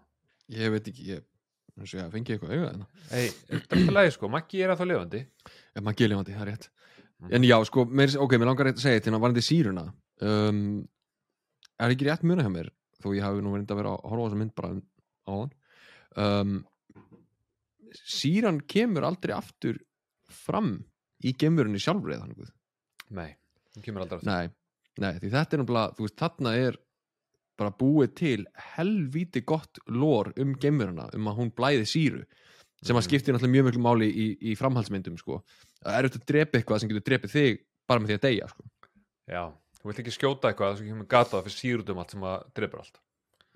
Ég 0.53 0.73
veit 0.73 0.89
ekki, 0.91 1.05
ég 1.13 2.09
fengi 2.13 2.35
eitthvað 2.35 2.53
þarna 2.53 2.87
Ei, 3.09 3.29
þetta 3.49 3.57
er 3.57 3.79
alltaf 3.79 3.95
lagi 3.97 4.13
sko, 4.13 4.29
Maggi 4.33 4.61
er 4.61 4.73
að 4.73 4.81
þá 4.81 4.85
lifandi. 4.89 5.21
Ef 5.73 5.85
maður 5.85 5.99
gilifandi, 6.01 6.35
það 6.35 6.43
er 6.43 6.51
rétt. 6.51 6.67
En 7.31 7.43
já, 7.47 7.57
sko, 7.65 7.85
meir, 7.85 8.11
ok, 8.19 8.35
mér 8.37 8.49
langar 8.49 8.67
rétt 8.67 8.79
að 8.81 8.87
segja 8.87 9.03
til 9.05 9.13
að 9.13 9.23
varandi 9.23 9.43
síruna 9.45 9.85
um, 10.21 10.61
er 11.79 11.93
ekki 11.93 12.07
rétt 12.09 12.25
muna 12.27 12.43
hjá 12.45 12.51
mér 12.51 12.71
þó 13.03 13.11
ég 13.15 13.23
hafi 13.25 13.43
nú 13.43 13.53
verið 13.53 13.71
að 13.71 13.81
vera 13.81 13.93
að 13.95 14.09
horfa 14.11 14.23
á 14.23 14.27
þessa 14.27 14.41
mynd 14.41 14.55
bara 14.55 14.73
á 15.23 15.33
hann 15.33 15.53
um, 16.23 16.55
síran 17.93 18.61
kemur 18.69 19.07
aldrei 19.07 19.35
aftur 19.35 19.79
fram 20.29 20.75
í 21.23 21.31
í 21.31 21.35
eða 22.17 22.25
þannig 22.25 22.51
nei, 23.13 23.35
hún 23.75 23.85
kemur 23.85 24.03
aldrei 24.05 24.17
aftur 24.19 24.31
Nei, 24.31 24.49
nei, 24.99 25.13
því 25.19 25.29
þetta 25.33 25.55
er 25.55 25.63
náttúrulega, 25.63 25.95
þú 25.97 26.07
veist, 26.07 26.17
þarna 26.19 26.55
er 26.57 26.79
bara 27.59 27.75
búið 27.77 28.15
til 28.17 28.39
helvíti 28.75 29.43
gott 29.45 29.79
lór 29.87 30.31
um 30.41 30.55
geimveruna 30.57 31.09
um 31.13 31.29
að 31.29 31.37
hún 31.39 31.53
blæði 31.53 31.85
síru 31.85 32.23
sem 32.83 32.95
að 32.95 33.03
Mhm. 33.03 33.07
skiptir 33.07 33.33
náttúrulega 33.33 33.55
mjög 33.55 33.65
miklu 33.69 33.83
máli 33.83 34.07
í, 34.11 34.25
í 34.51 34.55
framhaldsmyndum 34.59 35.17
sko. 35.17 35.43
Það 35.83 35.97
er 35.99 36.07
auðvitað 36.07 36.23
að 36.23 36.31
drepa 36.33 36.59
eitthvað 36.59 36.81
sem 36.83 36.91
getur 36.93 37.05
drepið 37.11 37.35
þig 37.37 37.59
bara 37.89 38.03
með 38.03 38.13
því 38.13 38.17
að 38.19 38.25
deyja 38.27 38.47
sko. 38.53 38.65
já, 39.33 39.43
þú 39.81 39.89
vilt 39.91 40.01
ekki 40.03 40.15
skjóta 40.17 40.49
eitthvað 40.51 40.77
sem 40.79 40.89
kemur 40.89 41.09
gatað 41.13 41.45
fyrir 41.47 41.57
sírutum 41.59 42.01
allt 42.03 42.15
sem 42.15 42.27
að 42.31 42.49
drefur 42.57 42.83
allt 42.83 42.99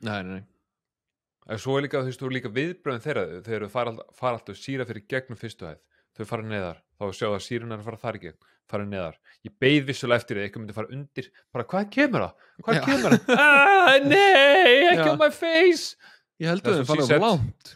Nei, 0.06 0.20
nei, 0.24 0.38
nei 0.38 0.46
en 1.48 1.62
svo 1.64 1.78
er 1.80 1.86
líka, 1.88 2.02
þú 2.04 2.10
veist, 2.12 2.20
þú 2.20 2.28
er 2.28 2.36
líka 2.36 2.50
viðbröðin 2.52 3.04
þeirra 3.06 3.22
þegar 3.46 3.64
þau 3.64 3.72
fara, 3.72 3.94
fara 4.20 4.36
alltaf 4.40 4.58
síra 4.60 4.86
fyrir 4.90 5.06
gegnum 5.08 5.40
fyrstu 5.40 5.64
hæð 5.70 5.80
þau 6.18 6.26
fara 6.28 6.44
neðar, 6.50 6.80
þá 7.00 7.06
sjá 7.16 7.28
að 7.30 7.44
sírun 7.46 7.72
er 7.72 7.80
að 7.80 7.88
fara 7.88 8.02
þar 8.02 8.18
gegn 8.26 8.38
fara 8.68 8.84
neðar, 8.90 9.16
ég 9.48 9.54
beið 9.64 9.86
vissulega 9.88 10.20
eftir 10.20 10.36
því 10.36 10.42
að 10.42 10.48
eitthvað 10.50 10.64
myndi 10.66 10.76
fara 10.76 10.92
undir, 10.98 11.30
bara 11.56 11.66
hvað 11.72 11.86
kemur 11.96 12.26
það 12.26 12.66
hvað 12.68 12.78
Já. 12.78 12.82
kemur 12.90 13.16
það, 13.16 13.40
ah, 13.48 13.94
nei 14.04 14.74
ekki 14.90 15.06
Já. 15.06 15.12
on 15.14 15.22
my 15.22 15.30
face 15.32 15.96
Ég 16.44 16.52
held 16.52 16.68
að 16.68 16.74
what 16.74 16.76
þau 16.76 16.84
she 16.84 16.90
fara 16.92 17.06
said. 17.08 17.16
of 17.16 17.24
langt 17.30 17.72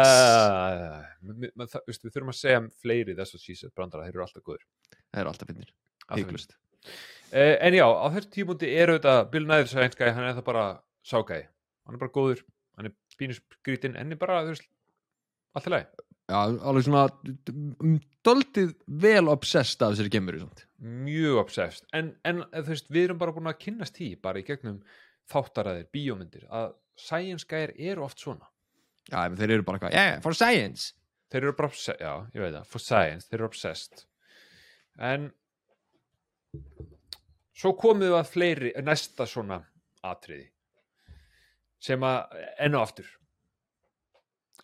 við 1.91 2.11
þurfum 2.15 2.31
að 2.33 2.39
segja 2.39 2.61
fleiri 2.83 3.17
þess 3.19 3.35
að 3.35 3.45
sísett 3.45 3.75
brandara, 3.75 4.07
þeir 4.07 4.15
eru 4.17 4.27
alltaf 4.27 4.45
góður 4.47 4.67
Það 5.11 5.23
er 5.23 5.31
alltaf 5.33 5.51
finnir, 5.51 5.73
Alltaf 6.07 6.23
hygglust 6.23 6.55
Eh, 7.31 7.57
en 7.63 7.75
já, 7.77 7.85
á 7.87 8.07
þessu 8.11 8.31
tímundi 8.35 8.69
er 8.75 8.91
auðvitað 8.91 9.21
Bill 9.31 9.45
Nye 9.47 9.67
sænskæði, 9.71 10.15
hann 10.17 10.25
er 10.27 10.33
það 10.35 10.47
bara 10.49 10.63
ságæði, 11.07 11.45
hann 11.87 11.95
er 11.95 12.01
bara 12.03 12.15
góður 12.17 12.41
hann 12.75 12.89
er 12.89 12.95
pínusgrítinn, 13.21 13.95
en 14.01 14.11
er 14.11 14.19
bara 14.19 14.41
þú 14.49 14.55
veist, 14.57 14.67
allt 15.55 15.69
í 15.69 15.73
lagi, 15.77 15.87
Já, 16.31 16.39
alveg 16.47 16.87
svona 16.87 17.09
um, 17.83 17.99
Döldið 18.27 18.75
vel 19.01 19.31
obsessed 19.33 19.81
af 19.81 19.95
þessari 19.95 20.13
gemur 20.13 20.37
mjög 20.81 21.39
obsessed. 21.45 21.87
En, 21.97 22.15
en 22.25 22.43
eh, 22.47 22.63
þú 22.63 22.75
veist, 22.75 22.91
við 22.93 23.09
erum 23.09 23.21
bara 23.21 23.35
búin 23.37 23.51
að 23.51 23.59
kynnast 23.65 23.97
því 23.97 24.11
bara 24.25 24.41
í 24.41 24.47
gegnum 24.47 24.81
þáttaræðir, 25.31 25.89
bíómyndir 25.95 26.47
að 26.49 26.73
sænskæðir 27.01 27.75
eru 27.91 28.05
oft 28.07 28.21
svona. 28.21 28.49
Já, 29.11 29.25
en 29.25 29.37
þeir 29.39 29.57
eru 29.57 29.67
bara 29.67 29.81
eitthvað, 29.81 29.97
yeah, 29.97 30.21
for 30.25 30.37
science. 30.37 30.95
Þeir 31.31 31.47
eru 31.47 31.57
bara 31.59 31.71
obsessed, 31.71 32.01
já, 32.03 32.13
ég 32.35 32.45
veit 32.45 32.57
það 32.57 32.71
for 32.75 32.85
science, 32.85 33.29
þeir 33.29 33.39
eru 33.39 33.49
obsessed. 33.49 34.05
En 35.11 35.29
svo 37.57 37.75
komum 37.79 38.05
við 38.05 38.17
að 38.19 38.33
fleiri 38.35 38.73
næsta 38.85 39.29
svona 39.29 39.63
atriði 40.07 40.49
sem 41.81 42.03
að 42.05 42.41
enn 42.61 42.77
og 42.77 42.85
aftur. 42.85 43.13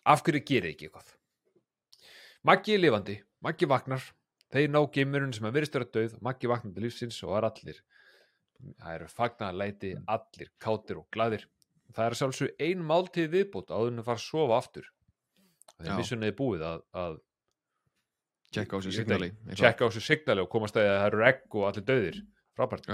Af 0.07 0.21
hverju 0.25 0.45
gerir 0.45 0.73
ekki 0.73 0.89
eitthvað 0.89 1.16
Maggi 2.45 2.75
er 2.75 2.83
lifandi, 2.83 3.17
Maggi 3.41 3.69
vaknar. 3.69 4.03
Þeir 4.53 4.69
ná 4.71 4.79
geimurinn 4.93 5.33
sem 5.35 5.47
að 5.47 5.57
verist 5.57 5.73
vera 5.75 5.89
döð 5.91 6.13
Maggi 6.23 6.47
vaknar 6.47 6.73
til 6.75 6.85
lífsins 6.85 7.17
og 7.25 7.33
er 7.35 7.49
allir 7.49 7.81
það 8.81 8.95
eru 8.95 9.07
fagnaðarlæti 9.11 9.93
allir 10.09 10.51
kátir 10.63 11.01
og 11.01 11.07
glaðir. 11.13 11.45
Það 11.95 12.09
er 12.09 12.17
sjálfsög 12.19 12.63
ein 12.63 12.83
máltíð 12.85 13.29
viðbútt 13.33 13.71
áður 13.71 13.93
en 13.93 14.01
að 14.01 14.09
fara 14.09 14.19
að 14.21 14.25
sofa 14.25 14.57
aftur. 14.57 14.89
Vissunni 15.97 16.31
er 16.31 16.35
búið 16.37 16.65
að, 16.67 16.83
að 16.97 17.17
Checka 18.55 18.79
á 18.79 18.81
sér 18.83 18.95
signali 18.95 19.27
checka 19.59 19.87
á 19.87 19.89
sér 19.91 20.05
signali 20.05 20.43
og 20.43 20.49
komast 20.51 20.77
að 20.79 20.87
það 20.87 21.05
eru 21.09 21.23
egg 21.27 21.57
og 21.59 21.65
allir 21.67 21.85
döðir 21.87 22.19
frábært. 22.55 22.87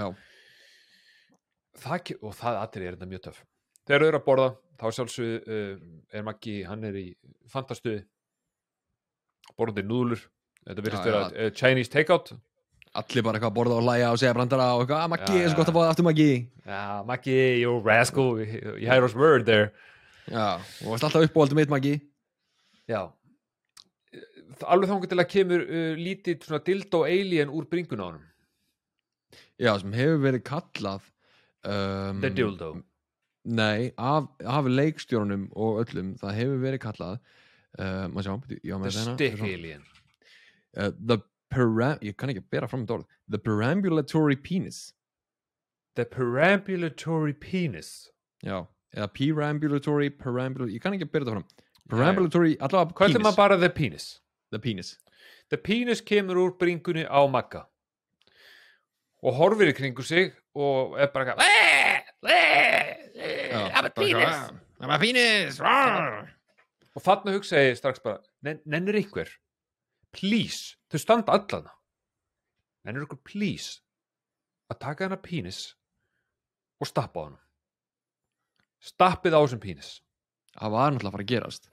Það, 1.84 2.10
og 2.20 2.34
það 2.38 2.58
allir 2.60 2.86
er 2.86 2.96
þetta 2.96 3.10
mjög 3.10 3.22
töff. 3.28 3.44
Þegar 3.84 4.02
þau 4.02 4.08
eru 4.08 4.18
að 4.18 4.26
borða 4.26 4.48
þá 4.80 4.86
sjálfsög 4.98 5.48
uh, 5.54 5.86
er 6.10 6.26
Maggi, 6.26 6.56
hann 6.66 6.84
er 6.88 6.98
í 6.98 7.06
fantastuði 7.50 8.02
borðandi 9.58 9.84
núðlur. 9.86 10.22
Þetta 10.64 10.84
virðist 10.86 11.08
vera 11.08 11.22
uh, 11.28 11.50
Chinese 11.56 11.92
takeout. 11.92 12.32
Allir 12.94 13.24
bara 13.26 13.38
eitthvað 13.40 13.50
að 13.50 13.56
borða 13.58 13.78
og 13.80 13.84
hlæja 13.88 14.10
og 14.14 14.20
segja 14.22 14.34
brandara 14.36 14.68
og 14.76 14.84
eitthvað, 14.84 15.00
"Ah, 15.02 15.08
Maggi, 15.10 15.34
Já, 15.34 15.42
er 15.44 15.50
svo 15.50 15.58
gott 15.58 15.70
að 15.72 15.78
það 15.80 15.88
aftur 15.90 16.06
Maggi. 16.06 16.28
Ja, 16.66 17.02
Maggi, 17.08 17.38
you 17.60 17.78
rascal 17.82 18.38
you 18.38 18.86
had 18.88 19.02
us 19.02 19.14
word 19.18 19.46
there. 19.46 19.72
Já, 20.30 20.60
og 20.86 20.94
alltaf 20.94 21.26
uppbóldu 21.26 21.58
mitt 21.58 21.68
Maggi. 21.68 22.00
Já. 22.88 23.10
Alveg 24.62 24.88
þangur 24.88 25.10
til 25.10 25.18
að 25.18 25.28
kemur 25.32 25.64
uh, 25.66 25.96
lítið 25.98 26.46
svona 26.46 26.62
dildo 26.64 27.02
alien 27.04 27.50
úr 27.50 27.66
bringun 27.66 28.00
á 28.00 28.06
honum. 28.06 28.24
Já, 29.58 29.74
sem 29.80 29.92
hefur 29.92 30.22
verið 30.22 30.44
kallað 30.46 31.02
um, 31.66 32.20
the 32.22 32.30
dildo. 32.30 32.76
Nei, 33.44 33.90
af, 33.98 34.30
af 34.40 34.68
leikstjórunum 34.70 35.48
og 35.52 35.82
öllum, 35.82 36.14
það 36.20 36.38
hefur 36.38 36.62
verið 36.62 36.80
kallað 36.86 37.18
uh, 37.78 38.06
maður 38.10 38.26
sjá, 38.26 38.34
bíddu, 38.44 38.58
ég 38.62 38.74
á 38.74 38.78
the 38.78 38.84
með 38.84 38.98
stick 39.14 39.42
alien. 39.42 39.84
Uh, 40.76 40.90
The 40.98 41.18
peram, 41.54 41.98
ég 42.02 42.16
kann 42.18 42.32
ekki 42.32 42.42
bera 42.50 42.68
fram 42.70 42.82
þetta 42.84 42.96
orð. 43.00 43.06
The 43.30 43.38
perambulatory 43.38 44.36
penis. 44.42 44.92
The 45.94 46.04
perambulatory 46.04 47.34
penis. 47.38 47.92
Já, 48.44 48.64
eða 48.96 49.08
perambulatory, 49.14 50.10
perambulatory, 50.10 50.74
ég 50.74 50.82
kann 50.82 50.96
ekki 50.98 51.06
bera 51.10 51.24
þetta 51.28 51.36
fram. 51.38 51.46
Perambulatory, 51.92 52.56
allavega 52.58 52.96
hvað 52.98 53.08
er 53.08 53.12
penis. 53.14 53.26
maður 53.28 53.36
bara? 53.42 53.60
The 53.60 53.70
penis. 53.70 54.08
The 54.50 54.58
penis. 54.58 54.94
The 55.52 55.58
penis 55.60 56.00
kemur 56.02 56.40
úr 56.40 56.54
bringunni 56.58 57.04
á 57.06 57.20
Magga. 57.30 57.66
Og 59.24 59.36
horfir 59.38 59.70
í 59.70 59.76
kringu 59.76 60.02
sig 60.04 60.32
og 60.54 60.98
er 61.00 61.08
bara 61.14 61.32
eitthvað 61.32 61.44
Já, 63.54 63.60
I'm 63.78 63.86
a 63.86 63.90
penis. 63.90 64.50
I'm 64.80 64.90
a 64.90 64.98
penis. 64.98 65.60
Og 66.94 67.02
þarna 67.02 67.34
hugsaði 67.36 67.70
ég 67.72 67.78
strax 67.80 68.02
bara 68.04 68.20
"Nen- 68.42 68.62
nennir 68.66 68.94
einhver? 69.00 69.28
Please, 70.14 70.76
þau 70.90 70.98
standa 71.02 71.32
allana 71.34 71.72
nennir 72.84 73.02
einhver 73.06 73.18
please 73.24 73.80
að 74.70 74.78
taka 74.80 75.04
hennar 75.08 75.22
pínis 75.22 75.74
og 76.80 76.86
stappa 76.90 77.20
á 77.20 77.24
hann 77.28 77.38
stappið 78.84 79.34
á 79.34 79.40
þessum 79.42 79.60
pínis 79.64 80.00
það 80.54 80.70
var 80.76 80.90
náttúrulega 80.92 81.08
að 81.08 81.16
fara 81.16 81.24
að 81.24 81.32
gerast. 81.32 81.68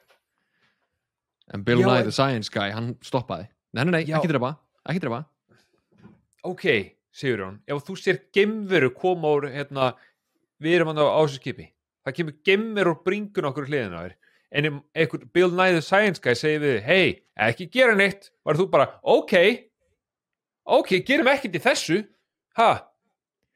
En 1.53 1.63
Bill 1.67 1.81
Nye 1.83 2.03
the 2.03 2.11
Science 2.15 2.49
Guy, 2.49 2.69
hann 2.71 2.93
stoppaði. 3.03 3.49
Nei, 3.73 3.83
nei, 3.83 3.91
nei, 3.91 4.05
Já. 4.07 4.17
ekki 4.17 4.29
drepa, 4.31 4.53
ekki 4.87 5.01
drepa 5.03 5.25
ok, 6.47 6.63
segur 7.13 7.43
hún 7.45 7.59
ef 7.67 7.83
þú 7.85 7.95
sér 7.99 8.19
gemveru 8.33 8.89
koma 8.95 9.27
úr 9.35 9.49
hérna, 9.51 9.91
við 10.61 10.75
erum 10.79 10.87
hann 10.87 10.97
á, 11.03 11.05
þessu 11.21 11.37
skipi. 11.41 11.67
Það 12.05 12.15
kemur 12.17 12.37
gemveru 12.47 12.91
og 12.95 13.03
bringun 13.05 13.45
okkur 13.51 13.67
í 13.67 13.69
hliðina 13.69 13.99
á 13.99 14.03
þér 14.07 14.15
en 14.51 14.67
ef 14.67 14.77
einhver 15.03 15.25
Bill 15.33 15.51
Nye 15.55 15.73
the 15.77 15.81
Science 15.85 16.19
Guy 16.23 16.33
segir 16.35 16.61
við 16.63 16.79
hei, 16.85 17.05
ekki 17.47 17.69
gera 17.71 17.95
neitt 17.95 18.29
var 18.45 18.59
þú 18.59 18.65
bara, 18.73 18.87
ok 19.03 19.33
ok, 20.71 20.91
gerum 21.07 21.27
ekkert 21.31 21.55
í 21.57 21.61
þessu. 21.63 22.01
Ha, 22.59 22.69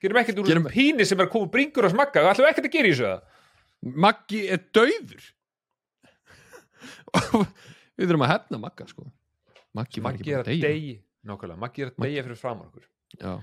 gerum 0.01 0.17
ekkert 0.21 0.39
úr 0.41 0.47
Gerum- 0.49 0.69
píni 0.71 1.05
sem 1.07 1.19
er 1.21 1.29
úr 1.29 1.49
bringur 1.51 1.85
og 1.87 1.93
smakka, 1.93 2.23
ætlum 2.31 2.47
ekkert 2.49 2.69
að 2.69 2.75
gera 2.77 2.89
í 2.89 2.93
þessu 2.95 3.09
það 3.09 3.95
Maggi 4.05 4.39
er 4.49 4.61
dauður. 4.73 5.25
Við 7.95 8.09
þurfum 8.09 8.25
að 8.25 8.31
hefna 8.33 8.59
Magga 8.59 8.87
sko. 8.89 9.05
Maggi 9.75 10.01
Maggi 10.03 10.33
er 10.33 10.41
að 10.43 10.49
degi 10.63 10.95
nákvæmlega, 11.27 11.59
Maggi 11.61 11.83
er 11.85 11.91
að 11.91 12.01
deyja 12.05 12.23
fyrir 12.25 12.39
framar 12.39 12.67
okkur. 12.71 12.87
Já, 13.19 13.33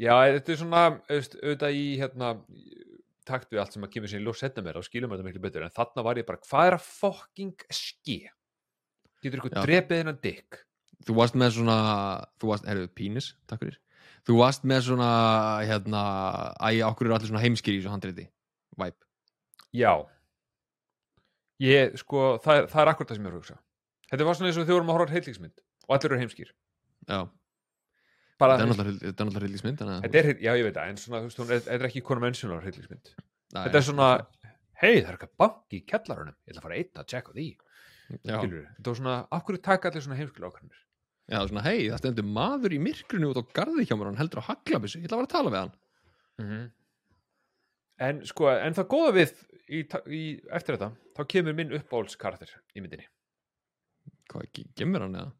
Já, 0.00 0.14
þetta 0.32 0.52
er 0.54 0.58
svona 0.62 0.82
auðvitað 1.12 1.74
í 1.76 1.84
hérna 2.00 2.28
takt 3.28 3.52
við 3.52 3.62
allt 3.62 3.76
sem 3.76 3.86
að 3.86 3.92
kemur 3.94 4.10
sér 4.10 4.22
í 4.22 4.26
ljós 4.26 4.42
setna 4.42 4.64
mér 4.66 4.80
og 4.80 4.86
skilum 4.86 5.12
þetta 5.14 5.26
miklu 5.26 5.42
betur. 5.44 5.64
En 5.66 5.74
þarna 5.74 6.04
var 6.06 6.20
ég 6.20 6.28
bara, 6.28 6.42
hvað 6.48 6.68
er 6.68 6.76
að 6.78 6.86
fucking 6.88 7.66
ske? 7.72 8.18
Getur 9.22 9.42
ykkur 9.42 9.54
Já. 9.54 9.62
drepið 9.62 10.02
hennan 10.02 10.20
dick? 10.22 10.62
þú 11.06 11.16
varst 11.18 11.38
með 11.38 11.56
svona 11.56 11.76
þú 12.40 12.52
varst, 12.52 12.68
erðu, 12.70 12.88
pínis, 12.94 13.32
takk 13.50 13.64
fyrir. 13.64 13.78
Þú 14.26 14.38
varst 14.38 14.66
með 14.68 14.84
svona, 14.86 15.10
hérna 15.66 16.02
æ, 16.62 16.82
okkur 16.86 17.08
eru 17.08 17.16
allir 17.16 17.30
svona 17.30 17.42
heimskir 17.42 17.74
í 17.74 17.80
þessu 17.80 17.90
handriti 17.90 18.28
væp, 18.78 18.96
Já. 19.74 19.92
Ég, 21.62 21.94
sko, 22.00 22.36
það, 22.42 22.66
það 22.72 22.82
er 22.82 22.90
akkur 22.92 23.08
það 23.08 23.18
sem 23.18 23.26
ég 23.26 23.30
er 23.30 23.34
að 23.34 23.40
hugsa. 23.40 23.58
Þetta 24.10 24.26
var 24.26 24.36
svona 24.38 24.50
eins 24.50 24.58
og 24.58 24.66
þau 24.66 24.74
vorum 24.74 24.90
að 24.90 24.98
horfa 24.98 25.16
heilíksmynd 25.16 25.62
og 25.62 25.94
allir 25.96 26.12
eru 26.12 26.22
heimskir. 26.22 26.54
Já 27.08 27.20
bara, 28.42 28.58
þetta 28.58 28.68
er 28.68 29.12
náttúrulega 29.12 29.42
hryllingsmynd 29.44 29.82
já 30.42 30.52
ég 30.58 30.66
veit 30.68 30.76
það 30.78 30.92
en 30.92 31.00
svona, 31.02 31.20
þú 31.22 31.28
veist, 31.30 31.40
hún 31.42 31.52
er, 31.56 31.62
er 31.76 31.86
ekki 31.88 32.02
konvensjónar 32.10 32.64
heilíksmynd 32.66 33.12
Nei, 33.52 33.62
Þetta 33.66 33.78
er 33.80 33.86
svona, 33.88 34.08
hei 34.82 34.92
það 35.00 35.08
er 35.10 35.16
eitthvað 35.16 35.34
bank 35.42 35.76
í 35.76 35.82
kjallarunum 35.92 36.36
ég 36.36 36.52
ætla 36.54 36.62
að 36.62 36.66
fara 36.68 36.78
einn 36.80 37.02
að 37.02 37.08
tjekka 37.12 37.34
því? 37.36 37.46
Þetta 38.12 38.88
var 38.90 38.98
svona, 39.02 39.16
akkur 39.38 39.58
taka 39.68 39.90
allir 39.92 40.04
svona 40.06 40.18
heimskil 40.20 40.46
ákvæmur 40.48 40.78
já, 41.32 41.38
svona, 41.48 41.62
hei, 41.68 41.78
það 41.92 42.00
stendur 42.02 42.26
maður 42.28 42.74
í 42.76 42.80
myrkrunu 42.82 43.30
út 43.32 43.40
á 43.40 43.44
garði 43.60 43.84
hjá 43.88 43.94
mér, 43.96 44.08
hann 44.10 44.20
heldur 44.22 44.40
á 44.42 44.48
haglabissu 44.50 44.98
ég 45.00 45.06
ætla 45.08 45.18
að 45.18 45.22
vera 45.22 45.30
að 45.30 45.36
tala 45.36 45.52
við 45.56 45.60
hann 45.62 45.74
Mhm. 46.42 46.62
En 48.02 48.22
sko, 48.26 48.48
en 48.50 48.74
það 48.74 48.86
góða 48.90 49.10
við 49.18 49.32
í, 49.68 49.80
í, 50.10 50.22
eftir 50.50 50.74
þetta, 50.78 50.88
þá 51.14 51.20
kemur 51.30 51.54
minn 51.54 51.74
uppáhaldskarakter 51.76 52.50
í 52.74 52.80
myndinni. 52.82 53.04
hvað, 54.32 54.46
ge- 54.56 54.64
gemur 54.80 55.04
hann 55.04 55.14
eða? 55.20 55.32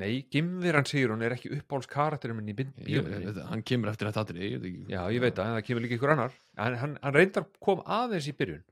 Nei, 0.00 0.22
Gimviran 0.32 0.86
segir 0.88 1.10
hún 1.12 1.20
er 1.26 1.34
ekki 1.34 1.50
uppáhaldskarakterin 1.52 2.36
minn 2.38 2.48
í 2.48 2.54
mynd- 2.56 2.78
Ég, 2.80 2.88
ég, 2.88 3.04
bíómyndinni. 3.04 3.42
hann 3.50 3.62
kemur 3.62 3.90
eftir 3.90 4.08
þetta 4.08 4.22
atrið 4.24 4.44
ég 4.46 4.54
veit 4.62 4.68
ekki 4.70 4.94
Já, 4.94 5.02
ég 5.12 5.20
veit 5.20 5.38
en 5.42 5.50
það 5.52 5.66
kemur 5.66 5.84
líka 5.84 5.96
ykkur 5.98 6.12
annar. 6.14 6.32
Hann, 6.56 6.76
hann, 6.80 6.94
hann 7.02 7.14
reyndar 7.18 7.44
kom 7.60 7.82
aðeins 7.84 8.28
í 8.30 8.32
byrjun. 8.38 8.62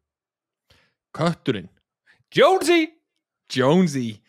kötturinn, 1.12 1.68
Jonesy! 2.35 2.95
Jonesy 3.51 4.21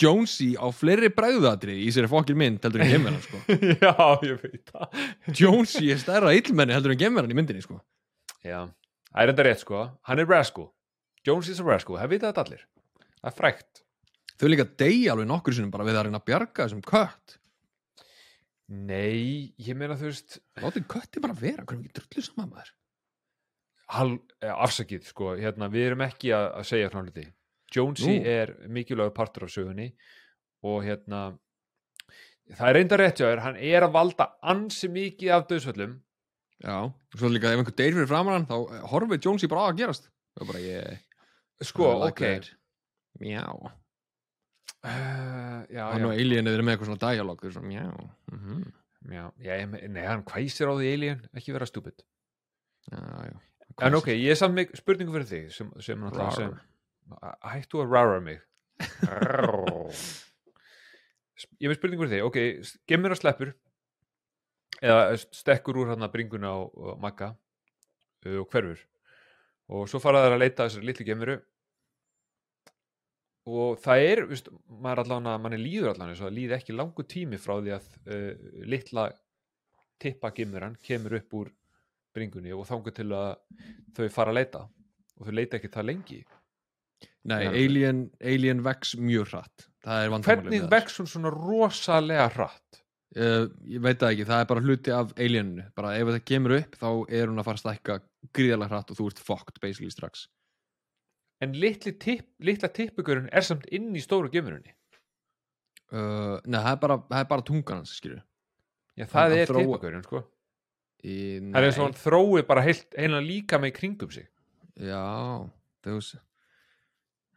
Jonesy 0.00 0.54
á 0.56 0.68
fleiri 0.72 1.08
bræðuðatrið 1.12 1.80
í 1.84 1.88
sér 1.92 2.06
fokkin 2.08 2.38
mynd 2.40 2.62
heldur 2.64 2.80
en 2.84 3.06
hann 3.08 3.18
sko 3.24 3.40
Já, 3.84 3.92
ég 4.24 4.38
veit 4.44 4.70
það. 4.70 5.00
Jonesy 5.36 5.90
er 5.92 5.98
stærra 6.00 6.30
illmenni 6.36 6.72
heldur 6.76 6.94
en 6.94 7.16
hann 7.18 7.30
í 7.32 7.36
myndinni 7.36 7.64
sko 7.64 7.80
Já, 8.44 8.68
það 9.12 9.22
er 9.26 9.32
enda 9.34 9.44
rétt 9.44 9.60
sko. 9.60 9.82
Hann 10.08 10.22
er 10.22 10.28
rascal. 10.30 10.70
Jonesy 11.26 11.52
er 11.58 11.66
rascal, 11.68 11.98
það 12.00 12.12
vita 12.14 12.30
þetta 12.30 12.44
allir. 12.46 12.62
Það 13.20 13.28
er 13.28 13.34
frækt. 13.36 13.82
Þau 14.40 14.48
líka 14.50 14.66
deyja 14.82 15.14
alveg 15.14 15.28
nokkur 15.28 15.56
sinnum 15.56 15.72
bara 15.74 15.86
við 15.88 16.00
að 16.00 16.08
reyna 16.08 16.20
að 16.20 16.28
bjarga 16.30 16.64
þessum 16.64 16.82
kött. 16.86 17.36
Nei, 18.70 19.50
ég 19.58 19.74
meina 19.74 19.98
þú 19.98 20.06
veist, 20.12 20.38
látið 20.62 20.86
kötti 20.92 21.22
bara 21.22 21.34
vera, 21.34 21.64
hvernig 21.66 21.88
ekki 21.88 21.98
drullu 21.98 22.22
saman 22.22 22.52
maður. 22.52 22.72
Hal, 23.90 24.10
eh, 24.38 24.52
afsakið 24.54 25.08
sko, 25.10 25.32
hérna, 25.40 25.66
við 25.72 25.88
erum 25.88 26.04
ekki 26.06 26.30
að, 26.36 26.46
að 26.60 26.68
segja 26.68 26.90
frá 26.92 27.00
hluti. 27.02 27.26
Jonesy 27.74 28.18
Nú. 28.18 28.26
er 28.26 28.52
mikilvægur 28.70 29.14
partur 29.14 29.46
af 29.46 29.52
sögunni 29.54 29.90
og 30.66 30.84
hérna 30.84 31.38
það 32.50 32.68
er 32.68 32.76
reynda 32.78 32.98
rétt 32.98 33.20
hjá 33.20 33.26
þér, 33.28 33.42
hann 33.44 33.58
er 33.58 33.86
að 33.86 33.94
valda 33.94 34.26
ansi 34.52 34.90
mikið 34.90 35.34
af 35.36 35.46
döðsvöllum 35.50 35.92
já, 36.64 36.76
svo 37.16 37.30
líka 37.30 37.52
ef 37.52 37.60
einhver 37.62 37.76
deyr 37.78 37.94
fyrir 37.94 38.10
framar 38.10 38.38
hann 38.38 38.48
þá 38.50 38.56
eh, 38.58 38.88
horfið 38.90 39.22
Jonesy 39.26 39.50
bara 39.50 39.68
að 39.70 39.82
gerast. 39.82 40.10
Er 40.38 40.48
bara 40.48 40.62
ég 40.64 40.98
sko, 41.66 41.92
ok. 42.06 42.24
that. 42.24 42.50
Uh, 44.84 45.60
já, 45.70 45.84
hann 45.92 46.00
já, 46.02 46.06
og 46.08 46.14
Alien 46.16 46.46
eru 46.50 46.64
með 46.64 46.74
eitthvað 46.76 46.90
svona 46.90 47.02
dialog 47.04 47.40
þau 47.40 47.48
eru 47.50 47.56
svona 47.58 47.70
mjá 47.70 47.84
já, 49.10 49.24
já, 49.40 49.52
ég 49.60 49.68
me- 49.70 49.82
nei, 49.88 50.04
hann 50.06 50.24
hvæsir 50.28 50.68
á 50.70 50.74
því 50.76 50.90
alien, 50.94 51.22
ekki 51.36 51.52
vera 51.56 51.66
stúpid. 51.68 52.02
En 53.80 53.94
ok, 53.96 54.10
ég 54.12 54.30
er 54.34 54.38
samt 54.38 54.54
með 54.56 54.74
spurningu 54.76 55.12
fyrir 55.14 55.28
þig 55.30 55.52
sem, 55.56 55.70
sem 55.80 56.00
náttúrulega 56.00 56.36
sem 56.36 56.52
hættu 57.52 57.80
að 57.80 57.92
rara 57.94 58.20
mig. 58.20 58.40
Ég 61.60 61.66
er 61.68 61.72
með 61.72 61.78
spurningu 61.78 62.04
fyrir 62.04 62.16
þig 62.18 62.26
ok, 62.28 62.38
gemur 62.90 63.14
að 63.14 63.20
sleppur 63.22 63.52
eða 64.80 65.16
stekkur 65.20 65.78
úr 65.80 65.92
hann 65.94 66.04
að 66.04 66.12
bringuna 66.16 66.52
á, 66.52 66.58
á 66.60 67.08
uh, 67.30 68.36
og 68.40 68.46
hverfur. 68.52 68.80
Og 69.70 69.88
svo 69.88 70.00
fara 70.02 70.24
þær 70.26 70.34
að 70.36 70.42
leita 70.42 70.66
þessari 70.66 70.88
litlu 70.90 71.06
gemuru 71.08 71.36
og 73.50 73.80
það 73.82 74.04
er 74.06 74.22
veist, 74.30 74.50
maður 74.82 75.04
allan 75.04 75.30
að 75.32 75.40
manni 75.44 75.60
líður 75.60 75.92
allan 75.94 76.12
og 76.14 76.20
það 76.20 76.36
líði 76.36 76.56
ekki 76.56 76.76
langu 76.76 77.06
tími 77.08 77.40
frá 77.40 77.56
því 77.58 77.72
að 77.76 77.88
uh, 78.06 78.50
litla 78.70 79.06
tippa 80.00 80.32
gemuran 80.36 80.76
kemur 80.84 81.18
upp 81.20 81.38
úr 81.40 81.54
bringunni 82.16 82.52
og 82.56 82.66
þangur 82.68 82.94
til 82.96 83.08
að 83.14 83.32
þau 83.96 84.04
fara 84.12 84.32
að 84.32 84.38
leita. 84.40 84.66
Og 85.20 85.28
þau 85.28 85.34
leita 85.36 85.58
ekki 85.58 85.72
það 85.72 85.88
lengi. 85.90 86.20
Nei, 87.28 87.40
Já. 87.44 87.50
Alien, 87.52 88.04
Alien 88.24 88.62
vex 88.64 88.94
mjög 88.96 89.34
hratt. 89.34 89.66
Er 89.84 90.12
hvernig 90.24 90.64
vex 90.72 91.00
hún 91.00 91.08
svona 91.08 91.32
rosalega 91.32 92.28
hratt? 92.32 92.80
Uh, 93.10 93.48
ég 93.66 93.82
veit 93.82 93.98
það 93.98 94.12
ekki, 94.14 94.26
það 94.28 94.42
er 94.42 94.50
bara 94.52 94.62
hluti 94.62 94.92
af 94.94 95.14
alieninu, 95.18 95.64
bara 95.74 95.96
ef 95.98 96.12
það 96.12 96.20
kemur 96.30 96.52
upp 96.54 96.76
þá 96.78 96.90
er 97.18 97.24
hún 97.26 97.42
að 97.42 97.48
fara 97.48 97.58
að 97.58 97.62
stækka 97.64 97.96
gríðarlega 98.38 98.70
hratt 98.70 98.92
og 98.92 99.00
þú 99.00 99.06
ert 99.10 99.22
fucked 99.26 99.58
basically 99.64 99.90
strax 99.90 100.28
en 101.40 101.54
litli 101.56 101.92
tipp, 101.98 102.26
litla 102.44 102.68
tippugurinn 102.76 103.30
er 103.32 103.44
samt 103.46 103.66
inn 103.72 103.90
í 103.96 104.02
stóru 104.04 104.28
gemurunni 104.32 104.74
uh, 105.92 106.36
neða, 106.44 106.62
það 106.66 106.72
er 106.74 106.80
bara, 106.84 106.98
það 107.10 107.22
er 107.24 107.30
bara 107.32 107.46
tungan 107.50 107.80
hans, 107.82 107.94
skilju 108.00 108.20
já 109.00 109.06
það 109.08 109.36
er 109.38 109.46
þróa- 109.48 109.64
tippugurinn 109.64 110.04
sko. 110.06 110.22
Í, 111.00 111.14
það 111.48 111.56
er 111.62 111.66
eins 111.70 111.78
og 111.80 111.86
hann 111.86 111.96
þrói 111.96 112.42
bara 112.50 112.64
heilt, 112.66 112.90
heilan 113.00 113.24
líka 113.24 113.56
með 113.62 113.70
kringum 113.78 114.10
sig. 114.12 114.26
Já, 114.76 115.00
þú 115.86 115.94
s- 116.02 116.18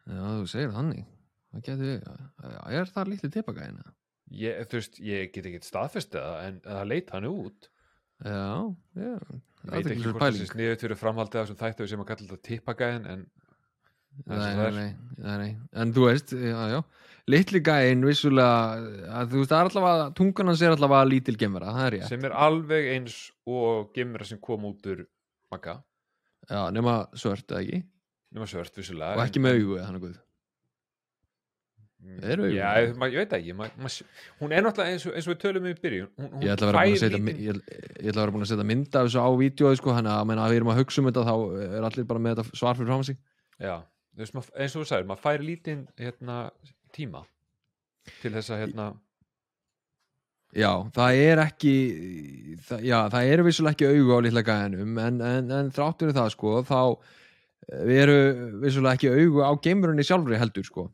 já, 0.04 0.18
þú 0.20 0.48
segir 0.52 0.74
þannig. 0.74 1.06
Það 1.54 1.62
getur 1.70 2.74
er 2.74 2.90
það 2.92 3.08
litli 3.14 3.30
tippagæðin 3.38 3.78
ég, 4.34 4.60
þú 4.68 4.76
veist, 4.80 5.00
ég 5.00 5.32
get 5.32 5.46
ekki 5.48 5.62
staðfest 5.64 6.12
það 6.18 6.36
en 6.48 6.60
það 6.66 6.84
leit 6.90 7.10
hann 7.14 7.28
út. 7.30 7.70
Já, 8.24 8.74
já 9.00 9.14
það 9.16 9.72
veit 9.72 9.86
er 9.86 9.94
ekki 9.94 9.94
ekki 9.94 10.12
þessi 10.12 10.20
pæling. 10.20 10.50
sniðut 10.52 10.84
fyrir 10.84 11.00
framhaldið 11.00 11.40
af 11.40 11.46
þessum 11.48 11.60
þættu 11.64 11.88
sem 11.88 12.04
að 12.04 12.08
kalla 12.10 12.26
þetta 12.28 12.48
tippagæðin 12.50 13.08
en 13.14 13.24
nei, 14.26 14.36
og 14.36 14.44
nei, 14.44 14.56
það 14.58 14.76
nei, 15.24 15.38
nei, 15.44 15.48
en 15.82 15.94
þú 15.96 16.06
veist, 16.08 16.34
já, 16.38 16.60
já. 16.74 16.82
Litli 17.32 17.60
gæðin 17.64 18.02
vissulega 18.04 19.14
að, 19.16 19.30
þú 19.32 19.38
veist, 19.40 19.52
það 19.54 19.70
allavega, 19.70 20.08
tungan 20.18 20.50
hans 20.52 20.62
er 20.66 20.74
allavega 20.74 21.08
lítil 21.08 21.36
gemera, 21.40 21.72
það 21.72 21.86
er 21.88 21.96
ég 22.00 22.10
sem 22.10 22.26
er 22.28 22.34
alveg 22.46 22.90
eins 22.98 23.14
og 23.48 23.88
gemura 23.96 24.26
sem 24.28 24.40
kom 24.44 24.66
út 24.68 24.90
úr 24.92 25.06
Magga, 25.54 25.78
já, 26.50 26.60
nema 26.74 26.98
svört, 27.16 27.46
eða 27.54 27.62
ekki? 27.64 27.80
Nema 28.34 28.48
svört 28.50 28.76
vissulega 28.76 29.16
og 29.16 29.24
ekki 29.24 29.40
með 29.44 29.60
augu, 29.60 29.78
eða 29.78 29.86
hann 29.88 29.98
er 30.00 30.04
guð. 30.04 30.20
Mm, 32.04 32.18
Eru 32.28 32.44
augu? 32.44 32.52
Já, 32.58 32.66
ég, 32.84 32.90
ég 33.14 33.16
veit 33.22 33.30
það 33.32 33.38
ekki 33.40 33.54
ma, 33.56 33.68
ma, 33.80 33.90
hún 34.42 34.52
er 34.52 34.64
náttúrulega 34.66 34.92
eins 34.98 35.06
og, 35.08 35.14
eins 35.16 35.28
og 35.28 35.32
við 35.32 35.38
tölum 35.46 35.64
um 35.64 35.70
í 35.70 35.76
byrjun. 35.80 36.10
Hún, 36.20 36.28
hún 36.34 36.42
ég 36.44 36.52
ætla 36.52 36.66
að 36.66 36.72
vera 36.74 36.82
búin 36.84 36.96
að 36.98 37.00
setja 37.00 37.20
lítinn- 37.22 37.40
ég, 37.46 37.60
ég 38.04 38.10
ætla 38.10 38.18
að 38.18 38.24
vera 38.26 38.34
búin 38.34 38.44
að 38.44 38.50
setja 38.50 38.66
mynd 38.68 38.98
af 39.00 39.06
þessu 39.08 39.22
á 39.24 39.28
vídeo 39.40 39.70
sko, 39.80 39.94
þannig 39.96 40.12
að, 40.12 40.32
að 40.44 40.52
við 40.52 40.58
erum 40.60 40.72
að 40.74 40.80
hugsa 40.82 41.00
um 41.00 41.08
þetta 41.08 41.24
þá 41.30 41.34
er 41.78 41.86
allir 41.88 42.08
bara 42.10 42.22
með 42.26 42.34
þetta 42.42 42.60
svar 42.60 42.76
fyrir 42.76 42.90
fram 42.92 43.06
sig. 43.08 43.16
Já, 43.64 43.74
veist, 44.18 44.34
mað- 44.36 44.52
eins 44.56 44.74
og 44.76 44.82
þú 44.84 44.88
sagðir, 44.90 45.08
maður 45.10 45.24
fær 45.24 45.44
lítinn 45.44 45.86
hérna, 46.00 46.36
tíma 46.94 47.24
til 48.20 48.32
þess 48.34 48.52
að 48.54 48.60
hérna, 48.64 48.86
já, 50.54 50.70
það 50.94 51.20
er 51.24 51.42
ekki 51.46 51.74
það, 52.68 52.82
já, 52.86 52.98
það 53.14 53.30
eru 53.34 53.46
vissulega 53.48 53.74
ekki 53.78 53.88
augu 53.90 54.12
á 54.14 54.18
litla 54.26 54.42
gæðinum 54.46 54.98
en, 55.06 55.20
en, 55.30 55.50
en 55.58 55.70
þráttur 55.74 56.12
það 56.14 56.28
sko 56.36 56.52
þá 56.68 56.80
við 57.88 58.02
eru 58.04 58.18
vissulega 58.62 58.98
ekki 58.98 59.10
augu 59.14 59.40
á 59.42 59.50
geimurunni 59.64 60.04
sjálfri 60.04 60.36
heldur 60.38 60.66
sko. 60.68 60.84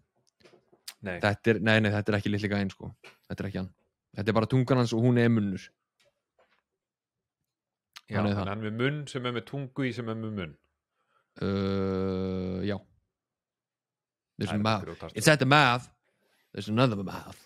Nei, 1.03 1.17
þetta 1.23 1.51
er, 1.55 1.59
nei, 1.65 1.77
nei, 1.83 1.91
þetta 1.91 2.13
er 2.13 2.17
ekki 2.21 2.31
litli 2.31 2.49
gæinn 2.53 2.71
sko. 2.71 2.91
Þetta 3.27 3.43
er 3.43 3.49
ekki 3.49 3.59
hann, 3.63 3.71
þetta 4.19 4.31
er 4.31 4.37
bara 4.37 4.49
tungan 4.53 4.81
hans 4.83 4.93
og 4.95 5.03
hún 5.03 5.19
er 5.19 5.31
munnur. 5.33 5.63
Já, 8.11 8.19
hann 8.21 8.31
er 8.31 8.39
hann 8.51 8.63
með 8.65 8.79
munn 8.79 9.01
sem 9.11 9.27
er 9.27 9.35
með 9.37 9.45
tungu 9.51 9.87
í 9.87 9.93
sem 9.97 10.09
er 10.11 10.19
með 10.19 10.33
munn. 10.39 10.55
Uh, 11.41 12.59
já 12.67 12.77
there's 14.41 14.57
a 14.57 14.59
mouth. 14.59 14.89
it's 15.15 15.29
at 15.29 15.39
the 15.39 15.47
mouth. 15.47 15.89
There's 16.53 16.69
another 16.69 16.97
mouth. 16.97 17.39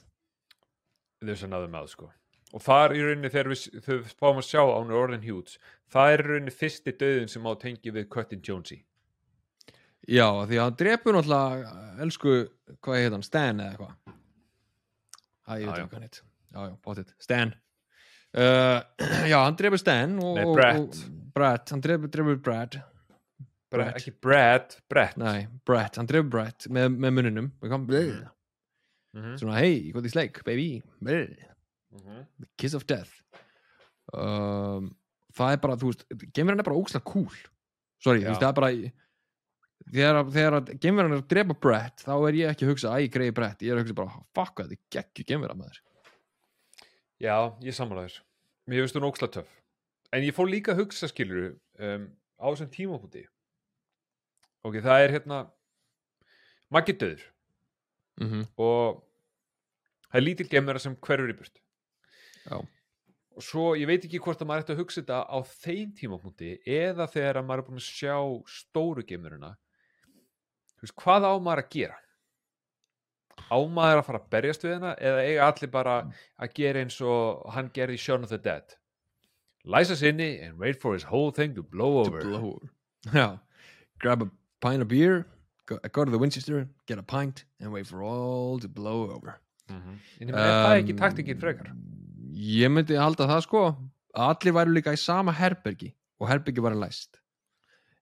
Að 1.24 1.49
náðu 1.49 1.68
með 1.72 1.88
sko. 1.92 2.11
Og 2.55 2.62
það 2.62 2.84
er 2.84 2.92
í 2.95 3.05
rauninni 3.05 3.30
þegar 3.32 3.49
við, 3.51 3.62
þegar 3.82 4.01
við 4.05 4.11
fáum 4.20 4.40
að 4.40 4.47
sjá 4.47 4.61
á 4.62 4.76
hún 4.78 4.92
er 4.92 4.99
orðin 5.01 5.24
hjúts 5.24 5.57
það 5.95 6.12
er 6.12 6.22
í 6.22 6.28
rauninni 6.28 6.55
fyrsti 6.55 6.95
döðin 7.01 7.30
sem 7.30 7.47
á 7.47 7.53
tengi 7.61 7.95
við 7.95 8.09
Cutting 8.12 8.45
Jonesy. 8.45 8.80
Já, 10.05 10.26
því 10.45 10.59
að 10.59 10.64
hann 10.66 10.78
drepur 10.80 11.16
náttúrulega 11.16 11.74
elsku, 12.05 12.32
hvað 12.84 13.01
heit 13.01 13.14
hann, 13.14 13.24
Stan 13.24 13.62
eða 13.64 13.72
eitthvað? 13.72 14.16
Æ, 15.45 15.53
ég 15.61 15.68
veit 15.68 15.78
já. 15.78 15.84
ekki 15.84 15.97
hann 15.97 16.09
heit 16.09 16.18
já, 16.20 16.59
já, 16.66 16.74
bóttið, 16.84 17.12
Stan. 17.24 17.55
Uh, 18.34 18.80
já, 19.32 19.38
hann 19.38 19.61
drepur 19.61 19.80
Stan 19.80 20.18
og, 20.20 20.34
Nei, 20.36 20.45
og, 20.45 20.99
Brett, 21.34 21.72
hann 21.72 21.84
drepur, 21.84 22.12
drepur 22.12 22.42
Brett. 23.74 23.84
Bre 23.84 23.84
Brett. 23.84 24.00
ekki 24.00 24.14
Brad, 24.24 24.76
Brett. 24.88 25.16
Nei, 25.20 25.46
Brett, 25.66 25.96
hann 26.00 26.06
drepur 26.10 26.30
Brett 26.30 26.66
með, 26.72 26.96
með 26.96 27.14
og 27.62 27.70
kom, 27.74 27.86
bleh, 27.90 28.24
Mhm, 29.14 29.36
svona, 29.38 29.58
hey, 29.62 29.92
hvað 29.92 30.04
er 30.08 30.10
sleik, 30.10 30.40
baby. 30.44 30.82
Mhm. 31.94 32.26
the 32.40 32.46
kiss 32.58 32.74
of 32.74 32.84
death. 32.86 33.20
Um, 34.12 34.96
það 35.34 35.52
er 35.54 35.60
bara, 35.62 35.76
þú 35.78 35.90
veist 35.92 36.04
geimverðan 36.34 36.58
er 36.62 36.66
bara 36.66 36.76
ógslag 36.80 37.04
cool. 37.04 37.30
Sorry, 38.02 38.20
þú 38.20 38.24
Já. 38.24 38.28
veist, 38.32 38.42
það 38.42 38.48
er 38.48 38.58
bara 38.58 38.70
þegar, 39.94 40.18
þegar 40.34 40.56
að 40.58 40.72
geimverðan 40.82 41.14
er 41.14 41.22
að 41.22 41.28
drepa 41.30 41.56
Brett 41.60 42.02
þá 42.04 42.12
er 42.28 42.38
ég 42.40 42.50
ekki 42.50 42.66
að 42.66 42.72
hugsa, 42.72 42.94
æ, 42.98 43.08
greiði 43.14 43.34
Brett. 43.38 43.62
Ég 43.62 43.70
er 43.72 43.78
að 43.78 43.84
hugsa 43.86 43.98
bara, 44.00 44.24
fuck, 44.34 44.56
þetta 44.56 44.72
er 44.72 44.82
geggju 44.98 45.24
geimverðan 45.30 45.62
maður. 45.62 45.78
Já, 47.22 47.36
ég 47.62 47.74
sammála 47.76 48.08
þér. 48.08 48.18
Mér 48.68 48.82
finnst 48.84 48.98
hún 48.98 49.08
óksla 49.12 49.30
töff. 49.30 49.50
En 50.12 50.22
ég 50.22 50.34
fór 50.34 50.50
líka 50.50 50.74
að 50.74 50.82
hugsa 50.84 51.08
skilur 51.10 51.54
um, 51.78 52.08
á 52.40 52.46
þessum 52.50 52.70
tímafúti 52.74 53.24
ok, 54.64 54.78
það 54.84 55.06
er 55.06 55.16
hérna 55.18 55.40
Maggi 56.72 56.94
döður 56.98 57.24
mm 58.20 58.28
-hmm. 58.30 58.46
og 58.56 59.02
það 60.08 60.20
er 60.20 60.26
lítil 60.26 60.48
gemera 60.48 60.78
sem 60.78 60.96
hverfur 60.96 61.30
í 61.30 61.36
burt 61.38 61.60
Já. 62.44 62.56
og 63.36 63.42
svo 63.42 63.74
ég 63.76 63.86
veit 63.86 64.04
ekki 64.04 64.18
hvort 64.18 64.40
að 64.40 64.48
maður 64.48 64.64
ætti 64.64 64.72
að 64.72 64.80
hugsa 64.82 65.00
þetta 65.00 65.20
á 65.30 65.38
þeim 65.42 65.92
tímapunkti 65.94 66.58
eða 66.66 67.06
þegar 67.06 67.36
að 67.36 67.46
maður 67.46 67.62
er 67.62 67.68
búin 67.68 67.82
að 67.82 67.90
sjá 67.90 68.16
stóru 68.46 69.04
gemeruna 69.06 69.56
hvað 70.92 71.24
á 71.24 71.32
maður 71.40 71.62
að 71.64 71.70
gera? 71.70 71.98
Á 73.50 73.58
maður 73.66 74.00
að 74.00 74.06
fara 74.06 74.20
að 74.20 74.30
berjast 74.30 74.64
við 74.64 74.74
hana 74.74 74.94
eða 75.00 75.24
eiga 75.24 75.48
allir 75.48 75.70
bara 75.70 75.96
að 76.36 76.54
gera 76.54 76.80
eins 76.84 77.00
og 77.00 77.44
hann 77.54 77.70
gerði 77.74 77.98
í 77.98 78.02
Shaun 78.04 78.24
of 78.24 78.30
the 78.30 78.38
Dead? 78.38 78.76
Læsa 79.64 79.96
sinni 79.96 80.40
and 80.44 80.58
wait 80.58 80.80
for 80.80 80.92
his 80.94 81.04
whole 81.04 81.32
thing 81.32 81.54
to 81.54 81.62
blow 81.62 82.00
over. 82.04 82.20
to 82.20 82.28
blow 82.28 82.60
grab 83.98 84.22
a 84.22 84.30
pint 84.64 84.82
of 84.84 84.88
beer 84.88 85.24
go, 85.68 85.78
go 85.92 86.04
to 86.04 86.10
the 86.10 86.18
Winchester, 86.20 86.66
get 86.86 86.98
a 86.98 87.02
pint 87.02 87.44
and 87.60 87.72
wait 87.72 87.86
for 87.86 88.02
all 88.02 88.58
to 88.60 88.68
blow 88.68 89.10
over. 89.10 89.38
Mhm. 89.70 89.98
en 90.20 90.28
ég 90.28 90.32
meina, 90.34 90.44
er 90.44 90.62
það 90.66 90.78
ekki 90.82 90.92
Um, 90.94 91.02
taktikinn 91.04 91.40
frekar? 91.40 91.70
ég 92.36 92.68
myndi 92.72 92.96
halda 93.00 93.26
það 93.30 93.42
sko. 93.46 93.62
Að 94.14 94.30
allir 94.34 94.52
væru 94.58 94.74
líka 94.76 94.92
í 94.94 94.98
sama 95.00 95.32
herbergi 95.32 95.94
og 96.20 96.28
herbergi 96.28 96.60
væri 96.62 96.76
læst. 96.78 97.16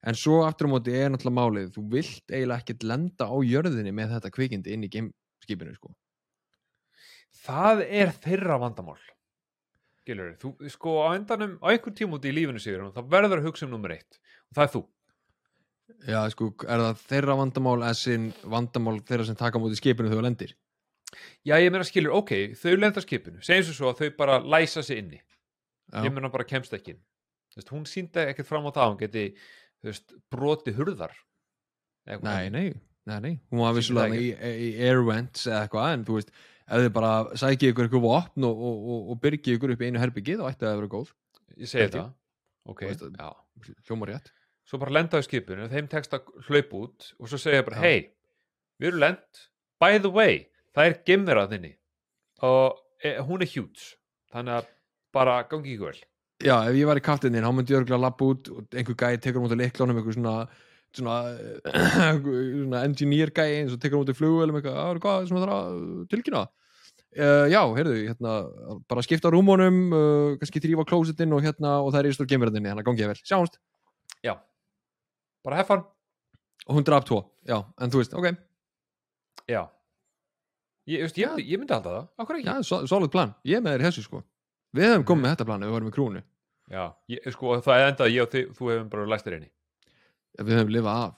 En 0.04 0.14
svo 0.18 0.40
aftur 0.44 0.66
á 0.66 0.70
móti 0.72 0.92
er 0.98 1.08
náttúrulega 1.14 1.38
málið 1.38 1.68
þú 1.76 1.84
vilt 1.94 2.26
eiginlega 2.34 2.58
ekkert 2.64 2.82
lenda 2.90 3.24
á 3.30 3.36
jörðinni 3.46 3.92
með 3.94 4.16
þetta 4.16 4.30
kvikindi 4.34 4.72
inn 4.74 4.82
í 4.84 4.90
gameskipinu 4.90 5.74
sko. 5.78 5.94
það 7.46 7.80
er 7.88 8.10
þeirra 8.22 8.58
vandamál. 8.62 8.98
Gilur, 10.06 10.32
þú, 10.40 10.50
sko 10.70 10.96
á 11.06 11.14
endanum 11.14 11.56
á 11.62 11.70
einhver 11.70 11.94
tíma 11.94 12.18
út 12.18 12.26
í 12.26 12.32
lífinu 12.34 12.58
sigur 12.62 12.90
þá 12.92 13.02
verður 13.08 13.38
að 13.40 13.46
hugsa 13.48 13.66
um 13.68 13.70
nummer 13.76 13.94
eitt 13.94 14.18
og 14.50 14.56
það 14.58 14.64
er 14.66 14.72
þú 14.74 14.82
já 16.08 16.18
sko, 16.32 16.50
er 16.66 16.82
það 16.86 17.02
þeirra 17.10 17.36
vandamál 17.38 17.78
eða 17.82 17.94
sinn 17.98 18.28
vandamál 18.44 18.98
þeirra 19.06 19.26
sem 19.28 19.38
taka 19.38 19.60
móti 19.62 19.78
skipinu 19.80 20.08
þegar 20.10 20.20
þú 20.22 20.26
lendir? 20.28 20.54
Já 21.44 21.58
ég 21.60 21.68
meina 21.74 21.84
skilur, 21.84 22.14
ok, 22.22 22.30
þau 22.56 22.72
lenda 22.78 23.02
skipinu. 23.04 23.42
Segjum 23.44 23.66
svo 23.68 23.74
svo 23.76 23.90
að 23.92 23.98
þau 24.00 24.14
bara 24.16 24.38
læsa 24.40 24.82
sig 24.86 25.02
inni. 25.02 25.18
Já, 25.92 26.06
ég 26.06 26.14
meina 26.14 26.30
bara 26.32 26.46
kemst 26.48 26.72
ekki 26.72 26.94
veist, 27.52 27.68
hún 27.68 27.84
síndi 27.84 28.22
ekkert 28.30 28.48
fram 28.48 28.64
á 28.64 28.72
það 28.72 28.88
hún 28.94 29.00
geti 29.02 29.24
veist, 29.84 30.14
broti 30.32 30.72
hurðar. 30.72 31.12
Nei, 32.08 32.48
nei, 32.50 32.72
nei, 33.06 33.18
nei. 33.20 33.34
Hún 33.52 33.60
var 33.62 33.74
vissulega 33.76 34.14
það 34.14 34.22
í, 34.24 34.30
í 34.66 34.70
air 34.88 35.02
vents 35.06 35.44
eða 35.50 35.66
eitthvað 35.66 35.92
en 35.98 36.06
þú 36.08 36.16
veist, 36.16 36.32
ef 36.64 36.80
þið 36.86 36.92
bara 36.96 37.12
sækið 37.42 37.72
ykkur 37.74 37.88
eitthvað 37.90 38.06
vopn 38.06 38.46
og, 38.48 38.62
og, 38.70 38.78
og, 38.94 39.10
og 39.12 39.20
byrgið 39.26 39.58
ykkur 39.58 39.74
upp 39.76 39.84
í 39.84 39.90
einu 39.90 40.00
herbyggi 40.02 40.38
þá 40.40 40.46
ætti 40.48 40.64
það 40.64 40.72
að 40.72 40.80
vera 40.80 40.92
góð, 40.96 41.12
ég 41.58 41.70
segi 41.74 41.84
ég. 41.84 41.92
það. 41.98 42.08
Ok, 42.72 42.82
að- 42.88 43.04
já. 43.20 43.76
hljómar 43.90 44.14
rétt 44.14 44.32
svo 44.72 44.80
bara 44.80 44.96
lendaðu 44.96 45.26
skipinu, 45.26 45.68
þeim 45.68 45.88
tekst 45.92 46.14
að 46.16 46.30
hlaupa 46.48 46.78
út 46.86 47.10
og 47.20 47.28
svo 47.28 47.40
segja 47.40 47.64
bara, 47.66 47.82
hei 47.84 48.08
við 48.80 48.88
erum 48.88 49.02
lent, 49.04 49.42
by 49.76 50.00
the 50.00 50.08
way 50.08 50.46
það 50.72 50.88
er 50.88 50.96
gemverað 51.08 51.52
þinni. 51.52 51.74
Og 52.48 52.80
e, 53.04 53.12
hún 53.20 53.44
er 53.44 53.52
huge. 53.52 53.92
Þannig 54.32 54.56
að 54.56 54.70
bara 55.12 55.36
gangi 55.50 55.74
ekki 55.74 55.84
vel. 55.84 56.00
Já, 56.42 56.56
ef 56.66 56.74
ég 56.74 56.88
var 56.88 56.98
í 56.98 57.04
kaftininn, 57.04 57.44
þá 57.44 57.54
myndi 57.54 57.74
ég 57.74 57.82
örgulega 57.82 58.02
lappa 58.02 58.30
út 58.32 58.48
og 58.50 58.74
einhver 58.74 58.96
gæði 58.98 59.20
tekur 59.22 59.44
mútið 59.44 59.60
leiklánum 59.60 60.00
eitthvað 60.00 60.16
svona 60.16 60.36
svona, 60.92 61.18
svona 62.24 62.82
engineer 62.88 63.30
gæði 63.36 63.60
eins 63.60 63.76
og 63.76 63.82
tekur 63.84 64.02
mútið 64.02 64.18
flugvelum 64.18 64.58
eitthvað, 64.58 64.80
"Ah, 64.80 64.98
hvað 65.04 65.28
sem 65.28 65.36
það 65.36 65.44
þarf 65.44 65.58
að 65.58 66.08
tilkynna? 66.14 66.42
Uh, 67.12 67.44
Já, 67.52 67.60
heyrðu, 67.76 67.94
hérna 68.08 68.32
bara 68.88 69.04
skipta 69.04 69.30
rúmónum, 69.30 69.78
uh, 69.92 70.36
kannski 70.40 70.62
þrýfa 70.64 70.86
klósettinn 70.88 71.34
og 71.36 71.44
hérna, 71.44 71.76
og 71.84 71.92
það 71.92 71.98
er 72.00 72.08
í 72.08 72.12
stór 72.16 72.28
geimverðinni 72.30 72.72
hérna 72.72 72.84
gangi 72.86 73.04
ég 73.04 73.10
vel, 73.12 73.20
sjáumst, 73.20 73.58
já, 74.24 74.32
bara 75.44 75.60
heffan 75.60 75.84
og 76.66 76.76
hún 76.76 76.84
draf 76.86 77.04
tvo. 77.08 77.20
Já, 77.48 77.58
en 77.82 77.90
þú 77.90 77.98
veist, 78.02 78.12
ok, 78.14 78.28
já. 79.50 79.62
Ég, 80.86 81.00
veist, 81.06 81.18
ég, 81.18 81.38
ég 81.46 81.58
myndi 81.58 81.74
halda 81.74 81.90
það, 81.96 82.06
okkur 82.22 82.38
ekki? 82.38 82.46
Já, 82.50 82.62
so- 82.66 82.84
solid 82.90 83.10
plan. 83.14 83.34
Ég 83.46 83.62
með 83.62 83.76
þér 83.76 83.82
í 83.84 83.86
þessu 83.88 84.02
sko. 84.06 84.22
Við 84.74 84.86
hefum 84.88 85.04
komið 85.06 85.22
með 85.26 85.34
þetta 85.34 85.46
plan 85.50 85.62
ef 85.62 85.68
við 85.68 85.74
varum 85.76 85.90
í 85.90 85.94
krúnu 85.94 86.22
já, 86.72 86.84
ég, 87.12 87.26
sko, 87.34 87.56
það 87.60 87.80
er 87.82 87.90
endað 87.90 88.12
ég 88.14 88.22
og 88.22 88.30
þið, 88.32 88.44
þú 88.56 88.68
hefum 88.72 88.86
bara 88.94 89.06
læst 89.12 89.26
þér 89.26 89.34
einni 89.36 89.50
Við 90.42 90.54
hefum 90.56 90.70
lifað 90.72 91.00
af. 91.02 91.14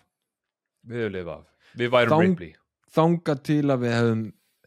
Við 0.91 0.99
hefum 1.05 1.15
lifað 1.15 1.35
af, 1.37 1.45
við 1.79 1.93
værum 1.95 2.15
Þang- 2.15 2.25
Ripley. 2.25 2.55
Þangað 2.97 3.43
til 3.47 3.61
að 3.71 3.85
við 3.85 3.93
hefum 3.95 4.25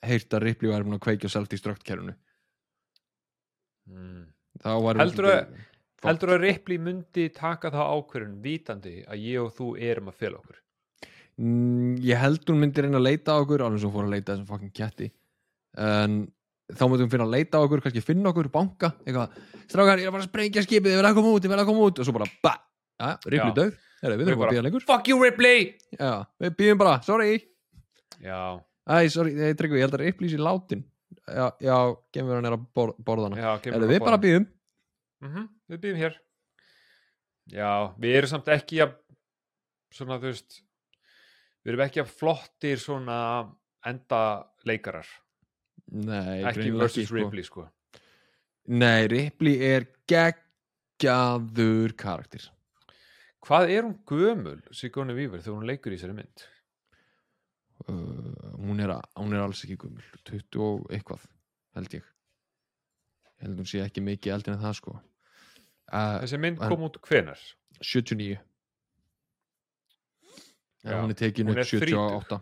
heyrt 0.08 0.34
að 0.38 0.44
Ripley 0.46 0.72
væri 0.72 0.88
búin 0.88 0.98
að 1.00 1.04
kveikja 1.08 1.30
selft 1.34 1.54
í 1.58 1.60
ströktkerfinu 1.60 2.14
mm. 3.92 4.24
þá 4.64 4.70
varum 4.86 5.04
Heldurðu 5.04 5.34
að- 5.34 5.44
Fuck. 5.52 5.67
Heldur 6.06 6.36
að 6.36 6.44
Ripley 6.46 6.80
myndi 6.82 7.28
taka 7.34 7.72
það 7.74 7.92
ákvörðun 7.98 8.40
vitandi 8.44 8.96
að 9.08 9.24
ég 9.26 9.44
og 9.44 9.54
þú 9.58 9.70
erum 9.90 10.12
að 10.12 10.20
fela 10.22 10.42
okkur? 10.42 10.60
Mm, 11.38 11.98
ég 12.06 12.22
held 12.22 12.50
hún 12.50 12.62
myndi 12.62 12.84
reyna 12.84 13.00
að 13.00 13.08
leita 13.08 13.38
okkur 13.42 13.64
alveg 13.66 13.84
svo 13.84 13.94
fór 13.94 14.08
að 14.08 14.16
leita 14.16 14.34
þessum 14.34 14.50
fucking 14.50 14.74
ketti. 14.74 15.10
En 15.78 16.20
þá 16.74 16.86
myndi 16.86 17.06
hún 17.06 17.12
finna 17.14 17.28
að 17.28 17.36
leita 17.36 17.62
okkur 17.64 17.84
kannski 17.86 18.04
finna 18.06 18.32
okkur, 18.32 18.50
banka, 18.54 18.94
eitthvað. 19.06 19.36
Strákar, 19.68 20.02
ég 20.02 20.10
er 20.10 20.16
bara 20.16 20.26
að 20.26 20.32
sprengja 20.32 20.64
skipið, 20.66 20.94
ég 20.96 21.02
verð 21.02 21.12
að 21.12 21.20
koma 21.20 21.36
út, 21.36 21.46
ég 21.46 21.54
verð 21.54 21.64
að 21.64 21.70
koma 21.70 21.86
út. 21.88 22.02
Og 22.02 22.08
svo 22.08 22.16
bara, 22.18 22.30
ba, 22.46 22.56
ja, 22.98 23.12
Ripley 23.28 23.72
Heru, 23.98 24.14
við 24.14 24.20
Við 24.20 24.28
þurfum 24.28 24.42
bara 24.42 24.52
að 24.52 24.54
býða 24.54 24.66
lengur. 24.68 24.84
Fuck 24.86 25.08
you 25.10 25.18
Ripley! 25.18 25.64
Já, 25.98 26.12
við 26.44 26.52
býðum 26.60 26.82
bara, 26.84 26.98
sorry. 27.06 27.40
Já, 28.22 28.42
æ, 28.86 28.96
sorry, 29.10 29.34
ég 29.42 29.58
tryggvi, 29.58 29.80
ég 29.82 29.88
held 29.88 29.98
að 29.98 30.04
Ripley 30.04 30.30
sé 30.30 30.38
látin. 30.42 30.84
Já, 31.28 31.48
já, 31.66 31.78
gemur 32.14 32.38
hann 32.38 32.48
er 32.48 32.56
að 32.56 32.68
bor 32.78 32.94
borðana 33.04 33.40
já 33.40 33.50
kemur 33.64 33.82
Heru, 33.82 33.90
við 33.90 34.04
bara 34.06 34.20
býðum 34.22 34.46
mm 35.24 35.46
við 35.72 35.82
býðum 35.84 36.02
hér. 36.04 36.18
Já, 37.52 37.70
við 37.98 38.18
erum 38.20 38.30
samt 38.34 38.50
ekki 38.52 38.82
að 38.84 38.98
svona 39.96 40.18
þú 40.20 40.32
veist 40.34 40.58
við 41.64 41.72
erum 41.74 41.86
ekki 41.88 42.02
að 42.04 42.12
flottir 42.20 42.82
svona 42.84 43.18
enda 43.88 44.20
leikarar 44.68 45.08
nei, 45.92 46.44
ekki 46.50 46.72
versus 46.76 47.08
sko. 47.08 47.16
Ripley 47.22 47.44
sko. 47.48 47.66
Nei, 48.68 49.08
Ripley 49.08 49.62
er 49.64 49.86
geggjaður 50.12 51.94
karakter. 51.96 52.50
Hvað 53.48 53.70
er 53.72 53.86
hún 53.88 53.96
gömul 54.10 54.58
Sigourney 54.76 55.16
Weaver 55.16 55.40
þegar 55.40 55.56
hún 55.62 55.70
leikur 55.70 55.94
í 55.96 56.00
þessari 56.00 56.18
mynd? 56.18 56.44
Uh, 57.88 58.58
hún, 58.60 58.82
er, 58.84 58.92
a- 58.98 59.22
hún 59.22 59.32
er 59.38 59.44
alls 59.46 59.62
ekki 59.64 59.78
gummul 59.80 60.04
20 60.28 60.60
og 60.66 60.88
eitthvað 60.92 61.24
held 61.78 61.94
ég 61.96 62.08
ég 63.38 63.46
held 63.46 63.62
hún 63.62 63.70
sé 63.70 63.82
ekki 63.86 64.04
mikið 64.04 64.34
eldin 64.34 64.56
en 64.58 64.64
það 64.64 64.78
sko. 64.80 64.94
Uh, 65.88 66.18
þessi 66.24 66.40
mynd 66.44 66.62
kom 66.62 66.86
út 66.90 66.98
hvenar 67.08 67.42
79 67.80 68.38
Já, 70.88 71.02
hún 71.02 71.12
er 71.12 71.20
tekin 71.20 71.50
hún 71.50 71.58
upp 71.58 71.68
þrítug. 71.68 71.90
78 71.90 72.40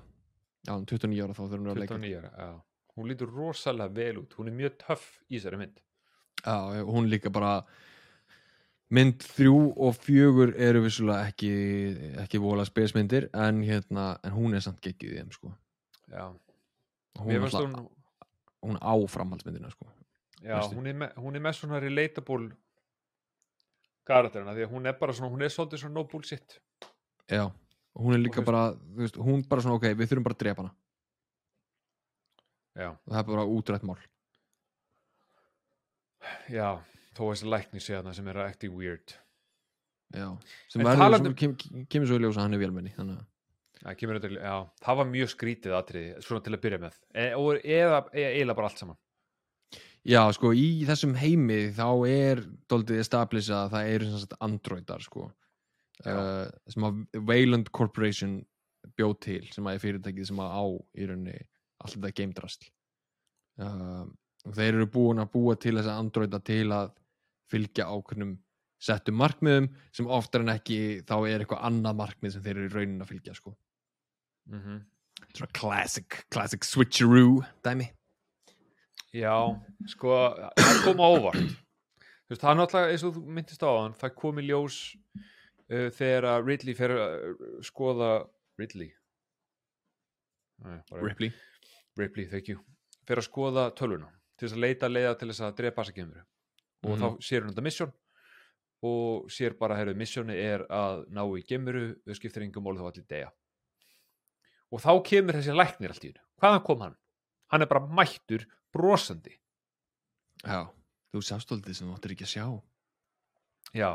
já, 0.65 0.71
hún 0.73 0.85
er 0.85 0.91
29 0.91 1.25
ára 1.25 1.35
þá 1.35 1.41
þurfum 1.41 1.65
við 1.65 1.73
að 1.73 1.81
leika. 1.81 1.97
29 1.97 2.19
ára, 2.19 2.31
já. 2.45 2.53
Hún 2.95 3.09
lítur 3.11 3.33
rosalega 3.35 3.95
vel 3.95 4.21
út, 4.21 4.37
hún 4.39 4.49
er 4.49 4.55
mjög 4.55 4.77
töff 4.85 5.05
í 5.27 5.35
þessari 5.35 5.59
mynd. 5.59 5.81
Já, 6.45 6.55
hún 6.87 7.09
líka 7.11 7.31
bara 7.33 7.51
mynd 8.95 9.25
þrjú 9.35 9.57
og 9.81 9.97
fjögur 9.97 10.53
eru 10.61 10.83
vissulega 10.85 11.31
ekki 11.31 11.51
ekki 12.21 12.39
vola 12.43 12.65
spesmyndir 12.67 13.27
en 13.33 13.63
hérna, 13.65 14.13
en 14.23 14.35
hún 14.35 14.55
er 14.55 14.63
samt 14.63 14.79
geggið 14.85 15.15
í 15.15 15.19
þeim 15.19 15.33
sko. 15.35 15.51
Já, 16.13 16.29
hún, 17.19 17.49
hún 17.49 17.89
hún 18.65 18.79
á 18.81 18.93
framhaldsmyndina 19.09 19.69
sko 19.73 19.89
já, 20.45 20.61
hún 20.69 20.87
er, 20.89 20.97
með, 21.01 21.19
hún 21.23 21.37
er 21.37 21.43
með 21.43 21.57
svona 21.57 21.81
relatable 21.81 22.53
karakterina 24.05 24.53
því 24.55 24.65
að 24.67 24.73
hún 24.75 24.89
er 24.89 24.97
bara 24.99 25.15
svona, 25.17 25.31
hún 25.33 25.45
er 25.45 25.53
svolítið 25.53 25.83
svona 25.83 25.97
no 25.97 26.05
bullshit. 26.09 26.57
Já, 27.31 27.47
hún 27.97 28.15
er 28.15 28.21
líka 28.21 28.43
þú 28.43 28.49
bara 28.51 28.65
þú 28.77 29.03
veist, 29.03 29.21
hún 29.27 29.45
bara 29.49 29.65
svona 29.65 29.79
ok, 29.79 29.87
við 29.93 30.11
þurfum 30.11 30.27
bara 30.27 30.37
að 30.37 30.43
drepa 30.43 30.65
hana. 30.65 30.75
Já, 32.75 32.89
það 33.07 33.21
er 33.21 33.29
bara 33.31 33.45
útrætt 33.55 33.85
mál. 33.87 34.01
Já, 36.51 36.69
þó 37.15 37.23
þessi 37.29 37.53
lækni 37.53 37.81
sé 37.81 37.95
þarna 37.95 38.13
sem 38.17 38.27
er 38.29 38.41
acting 38.45 38.75
weird. 38.75 39.15
Já, 40.15 40.27
sem 40.69 40.83
verður, 40.85 41.17
sem 41.17 41.39
kem, 41.39 41.55
kemur 41.89 42.09
svo 42.09 42.19
í 42.19 42.21
ljós 42.23 42.37
að 42.37 42.45
hann 42.45 42.57
er 42.57 42.61
vélmenni 42.61 42.93
þannig 42.93 43.17
að 43.17 43.31
það, 43.85 44.37
já, 44.37 44.53
það 44.85 44.99
var 44.99 45.09
mjög 45.09 45.31
skrítið 45.33 45.73
atriði, 45.77 46.21
svona 46.25 46.45
til 46.45 46.53
að 46.53 46.61
byrja 46.63 46.79
með. 46.85 46.99
E, 47.09 47.25
og, 47.37 47.57
eða, 47.61 48.03
eiginlega 48.13 48.57
bara 48.59 48.69
allt 48.69 48.81
saman 48.81 48.99
Já, 50.06 50.22
sko, 50.38 50.51
í 50.53 50.86
þessum 50.86 51.16
heimi 51.18 51.72
þá 51.74 51.88
er 52.06 52.43
doldið 52.70 53.01
establish 53.01 53.49
að 53.49 53.72
það 53.74 53.88
eru 53.95 54.10
sem 54.10 54.22
sagt 54.22 54.36
androidar, 54.45 55.01
sko. 55.01 55.32
Uh, 56.06 56.45
sem 56.70 56.86
að 56.86 56.99
Wayland 57.26 57.72
Corporation 57.74 58.38
bjóð 58.99 59.16
til, 59.26 59.41
sem 59.56 59.66
að 59.66 59.78
er 59.78 59.82
fyrirtækið 59.82 60.28
sem 60.30 60.41
að 60.43 60.51
á 60.53 60.66
í 60.76 61.08
rauninni 61.08 61.38
allt 61.82 61.95
þetta 61.95 62.12
geimdrasl 62.20 62.68
uh, 63.64 64.03
og 64.45 64.58
þeir 64.58 64.74
eru 64.76 64.89
búin 64.91 65.24
að 65.24 65.32
búa 65.34 65.56
til 65.58 65.74
þessa 65.78 65.95
androida 65.97 66.41
til 66.45 66.68
að 66.76 66.91
fylgja 67.49 67.88
ákveðnum 67.88 68.36
settum 68.86 69.18
markmiðum 69.18 69.72
sem 69.95 70.12
oftar 70.12 70.43
en 70.43 70.53
ekki 70.53 70.80
þá 71.08 71.16
er 71.24 71.39
eitthvað 71.39 71.66
annað 71.72 71.99
markmið 72.03 72.36
sem 72.36 72.45
þeir 72.45 72.60
eru 72.60 72.68
í 72.68 72.76
raunin 72.76 73.06
að 73.06 73.14
fylgja, 73.16 73.39
sko. 73.39 73.56
Mm 74.51 74.84
Svona 75.36 75.51
classic, 75.56 76.26
classic 76.30 76.64
switcheroo. 76.64 77.39
Dæmi 77.64 77.89
Já, 79.16 79.36
sko, 79.88 80.11
það 80.59 80.82
kom 80.84 80.99
á 81.03 81.07
óvart. 81.16 81.53
Þú 82.26 82.34
veist, 82.34 82.41
það 82.41 82.51
er 82.51 82.57
náttúrulega 82.59 82.91
eins 82.95 83.03
og 83.05 83.13
þú 83.16 83.22
myndist 83.38 83.63
á 83.63 83.70
hann, 83.72 83.93
það 84.01 84.13
kom 84.20 84.39
í 84.41 84.45
ljós 84.47 84.78
uh, 85.16 85.89
þegar 85.95 86.28
að 86.34 86.47
Ridley 86.49 86.76
fer 86.78 86.93
að 86.95 87.13
uh, 87.30 87.43
skoða 87.68 88.09
Ridley. 88.59 88.89
Nei, 90.66 90.80
Ripley. 91.03 91.32
Ripley, 91.99 92.26
thank 92.32 92.49
you. 92.51 92.59
Fer 93.07 93.20
að 93.22 93.28
skoða 93.28 93.68
tölvuna 93.78 94.09
til 94.36 94.47
þess 94.47 94.55
að 94.57 94.63
leita 94.66 94.89
leiða 94.91 95.13
til 95.20 95.30
þess 95.32 95.43
að 95.45 95.55
drepa 95.59 95.84
þessa 95.86 95.95
kemur 95.99 96.24
og 96.86 96.91
Mhm. 96.91 96.99
þá 97.01 97.07
sér 97.24 97.41
hún 97.45 97.53
þetta 97.53 97.63
mission 97.66 97.93
og 98.86 99.30
sér 99.34 99.55
bara, 99.57 99.76
herru, 99.80 99.93
missioni 99.97 100.36
er 100.38 100.66
að 100.70 101.05
ná 101.09 101.24
í 101.38 101.41
gemuru, 101.47 101.95
þau 102.05 102.16
skiptir 102.20 102.43
engum 102.45 102.63
mál 102.68 102.76
þá 102.78 102.86
allir 102.91 103.05
deyja. 103.09 103.32
Og 104.72 104.82
þá 104.84 104.91
kemur 105.07 105.34
þessi 105.39 105.55
læknir 105.55 105.89
allt 105.93 106.03
í 106.05 106.11
hennu 106.11 106.26
hvaðan 106.41 106.63
kom 106.68 106.82
hann? 106.84 106.95
Hann 107.51 107.61
er 107.61 107.70
bara 107.72 107.88
mættur 107.88 108.45
brosandi. 108.76 109.34
Já, 110.43 110.67
þú 111.13 111.23
sást 111.23 111.49
doldið 111.49 111.80
sem 111.80 111.89
þú 111.89 111.95
áttir 111.95 112.15
ekki 112.15 112.28
að 112.28 112.34
sjá. 112.34 112.45
Já. 113.76 113.91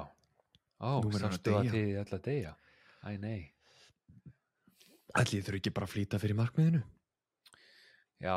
Ó, 0.81 0.91
sástu 1.12 1.55
að 1.59 1.72
þið 1.74 1.99
ætla 2.01 2.18
að 2.18 2.26
deyja? 2.26 2.55
Æ, 3.05 3.11
nei. 3.20 3.41
Ætli 5.20 5.43
þurfi 5.45 5.61
ekki 5.61 5.74
bara 5.76 5.89
að 5.89 5.95
flýta 5.95 6.20
fyrir 6.22 6.39
markmiðinu? 6.39 6.81
Já, 8.20 8.37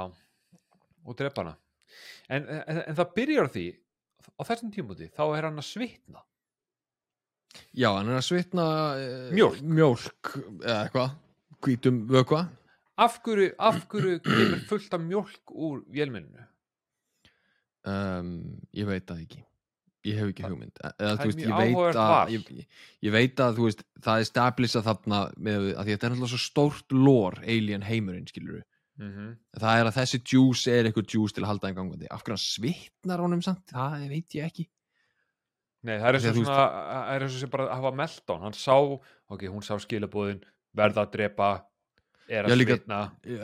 og 1.04 1.18
drepa 1.20 1.44
hana. 1.44 1.56
En, 2.32 2.46
en, 2.48 2.84
en 2.88 2.98
það 2.98 3.16
byrjar 3.18 3.50
því 3.54 3.66
á 4.40 4.42
þessum 4.48 4.72
tímúti, 4.74 5.10
þá 5.14 5.24
er 5.38 5.48
hann 5.50 5.62
að 5.62 5.68
svitna. 5.70 6.24
Já, 7.76 7.92
hann 7.92 8.10
er 8.10 8.18
að 8.18 8.26
svitna 8.26 8.66
uh, 8.98 9.28
Mjólk. 9.36 9.60
Mjólk, 9.62 10.32
eða 10.64 10.80
eitthvað 10.88 11.20
Hvítum 11.64 12.00
vökva 12.10 12.42
Af 12.98 13.20
hverju, 13.26 13.54
af 13.60 13.80
hverju 13.90 14.20
kemur 14.22 14.60
fullt 14.70 14.94
af 14.94 15.02
mjólk 15.02 15.54
úr 15.56 15.80
vélmenninu? 15.90 16.44
um, 17.90 18.30
Ég 18.76 18.86
veit 18.88 19.06
það 19.10 19.24
ekki. 19.26 19.42
Ég 20.04 20.18
hef 20.20 20.30
ekki 20.34 20.44
hugmynd. 20.44 20.76
E- 20.84 20.90
eða, 21.00 21.14
það 21.16 21.22
er 21.24 21.30
veist, 21.30 21.38
mjög 21.40 21.48
ég, 21.48 21.56
veit 21.58 21.74
áhugavert 21.74 22.00
að, 22.04 22.10
val. 22.12 22.32
ég, 22.34 22.48
ég- 22.52 22.68
ég 23.08 23.12
veit 23.16 23.36
að 23.46 23.56
þú 23.58 23.68
veist, 23.70 23.84
það 24.04 24.20
er 24.24 24.28
stablisa 24.30 24.82
þarna 24.84 25.20
með 25.40 25.60
að 25.64 25.72
því 25.72 25.80
að 25.80 25.92
þetta 25.94 26.04
er 26.10 26.14
náttúrulega 26.14 26.34
svo 26.34 26.42
stórt 26.44 26.96
lór 26.98 27.38
alien 27.44 27.82
heimurinn, 27.88 28.28
skilur 28.28 28.64
Mm 28.94 29.32
það 29.58 29.80
er 29.80 29.88
að 29.90 29.96
þessi 29.98 30.20
juice 30.22 30.68
er 30.70 30.86
eitthvað 30.86 31.08
juice 31.16 31.34
til 31.34 31.42
að 31.42 31.48
halda 31.50 31.66
þeim 31.68 31.76
gangandi. 31.80 32.08
Af 32.14 32.22
hverju 32.22 32.36
hann 32.36 32.44
svitnar 32.44 33.24
honum 33.24 33.42
samt? 33.42 33.66
Það 33.74 34.04
veit 34.12 34.36
ég 34.38 34.46
ekki. 34.46 34.66
Nei, 35.84 35.96
það 35.98 36.06
er 36.06 36.14
eins 36.14 36.24
Þegar 36.24 36.30
og 36.30 36.38
þú 36.38 36.44
svona 36.46 36.68
það 36.94 37.16
er 37.16 37.24
eins 37.26 37.34
og 37.34 37.40
sem 37.42 37.50
bara 37.50 37.64
að 37.66 37.74
hafa 37.80 37.92
meldón 37.98 38.44
hann. 38.46 38.54
Sá, 38.54 38.76
ok, 39.34 39.42
hún 39.50 39.66
sá 39.66 39.74
skilabúðin 39.82 40.44
verða 40.78 41.08
að 41.08 41.12
drepa 41.16 41.50
er 42.30 42.46
að 42.48 42.56
svitna. 42.64 43.00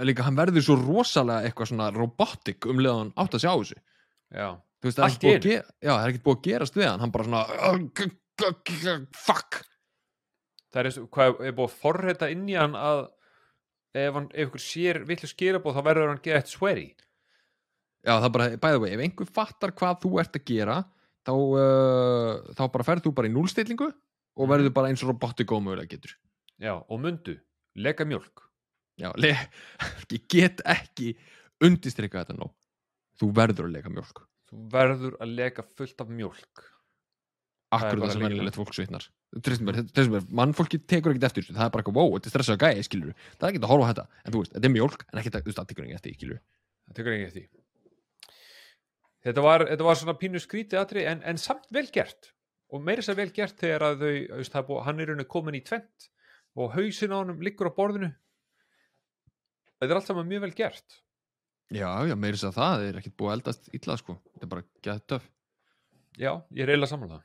líka 0.07 0.23
hann 0.23 0.35
verður 0.39 0.63
svo 0.63 0.75
rosalega 0.79 1.45
eitthvað 1.49 1.67
svona 1.71 1.89
robotic 1.93 2.65
um 2.65 2.79
leðan 2.79 3.13
átt 3.17 3.33
að 3.35 3.43
sjá 3.45 3.51
þessu. 3.57 3.79
Já, 4.33 4.49
Þú 4.79 4.87
veist, 4.87 4.97
það 4.97 5.03
er 5.03 5.09
Allt 5.09 5.15
ekkert 5.15 5.23
í 5.23 5.27
búið 5.27 5.35
að 5.35 5.43
ge- 5.49 5.65
já, 5.83 5.91
það 5.91 6.03
er 6.03 6.09
ekkert 6.13 6.23
búið 6.23 6.37
að 6.37 6.45
gerast 6.47 6.75
við 6.79 6.87
hann. 6.87 6.99
Hann 6.99 7.11
bara 7.11 7.23
svona 7.25 7.43
fuck. 9.25 9.61
Það 10.69 10.79
er 10.83 10.89
eins 10.89 10.99
og 11.01 11.07
hvað 11.15 11.39
er 11.49 11.55
búið 11.57 11.65
að 11.71 11.77
forrita 11.81 12.29
inn 12.31 12.45
í 12.49 12.55
hann 12.57 12.75
að 12.77 12.99
ef, 13.97 14.13
hann, 14.13 14.27
ef 14.31 14.47
ykkur 14.51 14.61
sér 14.63 14.99
villu 15.09 15.29
skilabúð 15.31 15.75
þá 15.79 15.81
verður 15.89 16.11
hann 16.13 16.21
gett 16.23 16.51
sweary 16.51 16.91
Já, 18.05 18.13
það 18.21 18.27
er 18.29 18.33
bara, 18.37 18.49
by 18.61 18.69
the 18.75 18.79
way, 18.79 18.91
ef 18.95 19.01
einhver 19.03 19.27
fattar 19.35 19.73
hvað 19.75 19.97
þú 20.05 20.11
ert 20.21 20.37
að 20.37 20.45
gera 20.47 20.75
þá, 21.27 21.31
uh, 21.35 22.53
þá 22.55 22.61
bara 22.75 22.85
ferð 22.87 23.03
þú 23.09 23.13
bara 23.17 23.27
í 23.27 23.33
núlstillingu 23.33 23.89
og 23.89 24.45
Mhm. 24.45 24.51
verður 24.53 24.73
bara 24.77 24.87
eins 24.93 25.01
og 25.03 25.09
robotik 25.11 25.51
ómögulega 25.51 25.89
getur. 25.89 26.13
Já, 26.61 26.77
og 26.87 26.99
mundu, 27.01 27.35
lega 27.75 28.05
mjólk 28.05 28.45
Já, 28.99 29.11
le, 29.19 29.35
ég 30.15 30.25
get 30.31 30.63
ekki 30.67 31.13
undistrykka 31.63 32.23
þetta 32.23 32.39
nóg. 32.39 32.51
Þú 33.19 33.31
verður 33.35 33.69
að 33.69 33.77
leika 33.77 33.93
mjólk. 33.93 34.25
Þú 34.49 34.65
verður 34.73 35.15
að 35.19 35.33
lega 35.37 35.65
fullt 35.77 36.03
af 36.03 36.11
er 36.11 36.67
akkur 37.69 37.99
það 38.01 38.11
sem 38.15 38.23
venjulegt 38.25 38.57
fólk 38.57 38.71
svitnar 38.73 39.03
tristum 39.45 39.67
mér, 40.15 40.23
mannfólki 40.33 40.79
tekur 40.89 41.13
ekkert 41.13 41.27
eftir 41.27 41.45
það 41.51 41.67
er 41.67 41.73
bara 41.75 41.83
eitthvað, 41.83 41.99
wow, 41.99 42.15
þetta 42.15 42.29
er 42.29 42.33
stressað 42.33 42.63
gæði, 42.63 42.85
skilur 42.87 43.11
það 43.11 43.43
er 43.43 43.51
ekkert 43.51 43.67
að 43.67 43.73
horfa 43.75 43.85
á 43.85 43.89
þetta, 43.91 44.05
en 44.23 44.33
þú 44.33 44.41
veist, 44.41 44.53
þetta 44.55 44.69
er 44.69 44.73
mjólk 44.73 45.03
en 45.05 45.19
ekki 45.21 45.33
veist, 45.35 45.59
það 45.59 45.67
tekur 45.69 45.85
ekkert 45.85 45.99
eftir, 45.99 46.15
skilur 46.17 46.39
það 46.39 46.97
tekur 46.97 47.13
ekki 47.13 47.27
eftir 47.27 47.45
þetta 49.27 49.45
var, 49.45 49.65
þetta 49.69 49.87
var 49.87 49.99
svona 49.99 50.17
pínu 50.19 50.41
skrítið 50.43 50.81
atri 50.81 51.05
en, 51.09 51.21
en 51.27 51.41
samt 51.41 51.67
vel 51.75 51.87
gert. 51.93 52.31
Og 52.69 52.83
meira 52.85 53.01
sér 53.01 53.17
vel 53.17 53.31
gert 53.33 53.57
þegar 53.57 53.85
að 53.87 54.03
þau 54.03 54.39
er 54.39 54.83
hann 54.85 55.03
er 55.03 55.27
komin 55.29 55.57
í 55.57 55.63
tvent 55.65 56.09
og 56.59 56.75
hausin 56.75 57.13
á 57.13 57.17
honum 57.17 57.41
liggur 57.41 57.71
á 57.71 57.73
borðinu 57.73 58.11
þetta 59.79 59.93
er 59.93 59.99
allt 59.99 60.09
saman 60.09 60.29
mjög 60.29 60.45
vel 60.47 60.55
gert. 60.57 60.99
Já, 61.69 61.89
já, 62.09 62.15
meiri 62.17 62.39
sér 62.39 62.49
að 62.49 62.57
það 62.57 62.83
er 62.87 62.95
ekkert 62.97 63.17
búið 63.19 63.29
að 63.29 63.35
eldast 63.37 63.67
illa, 63.77 63.95
sko, 63.99 64.15
þetta 64.33 64.47
er 64.47 64.51
bara 64.55 64.65
gett 64.85 65.03
töf 65.11 65.27
já, 66.17 66.31
ég 66.49 66.63
er 66.63 66.71
eiginlega 66.73 66.89
samanlega 66.89 67.21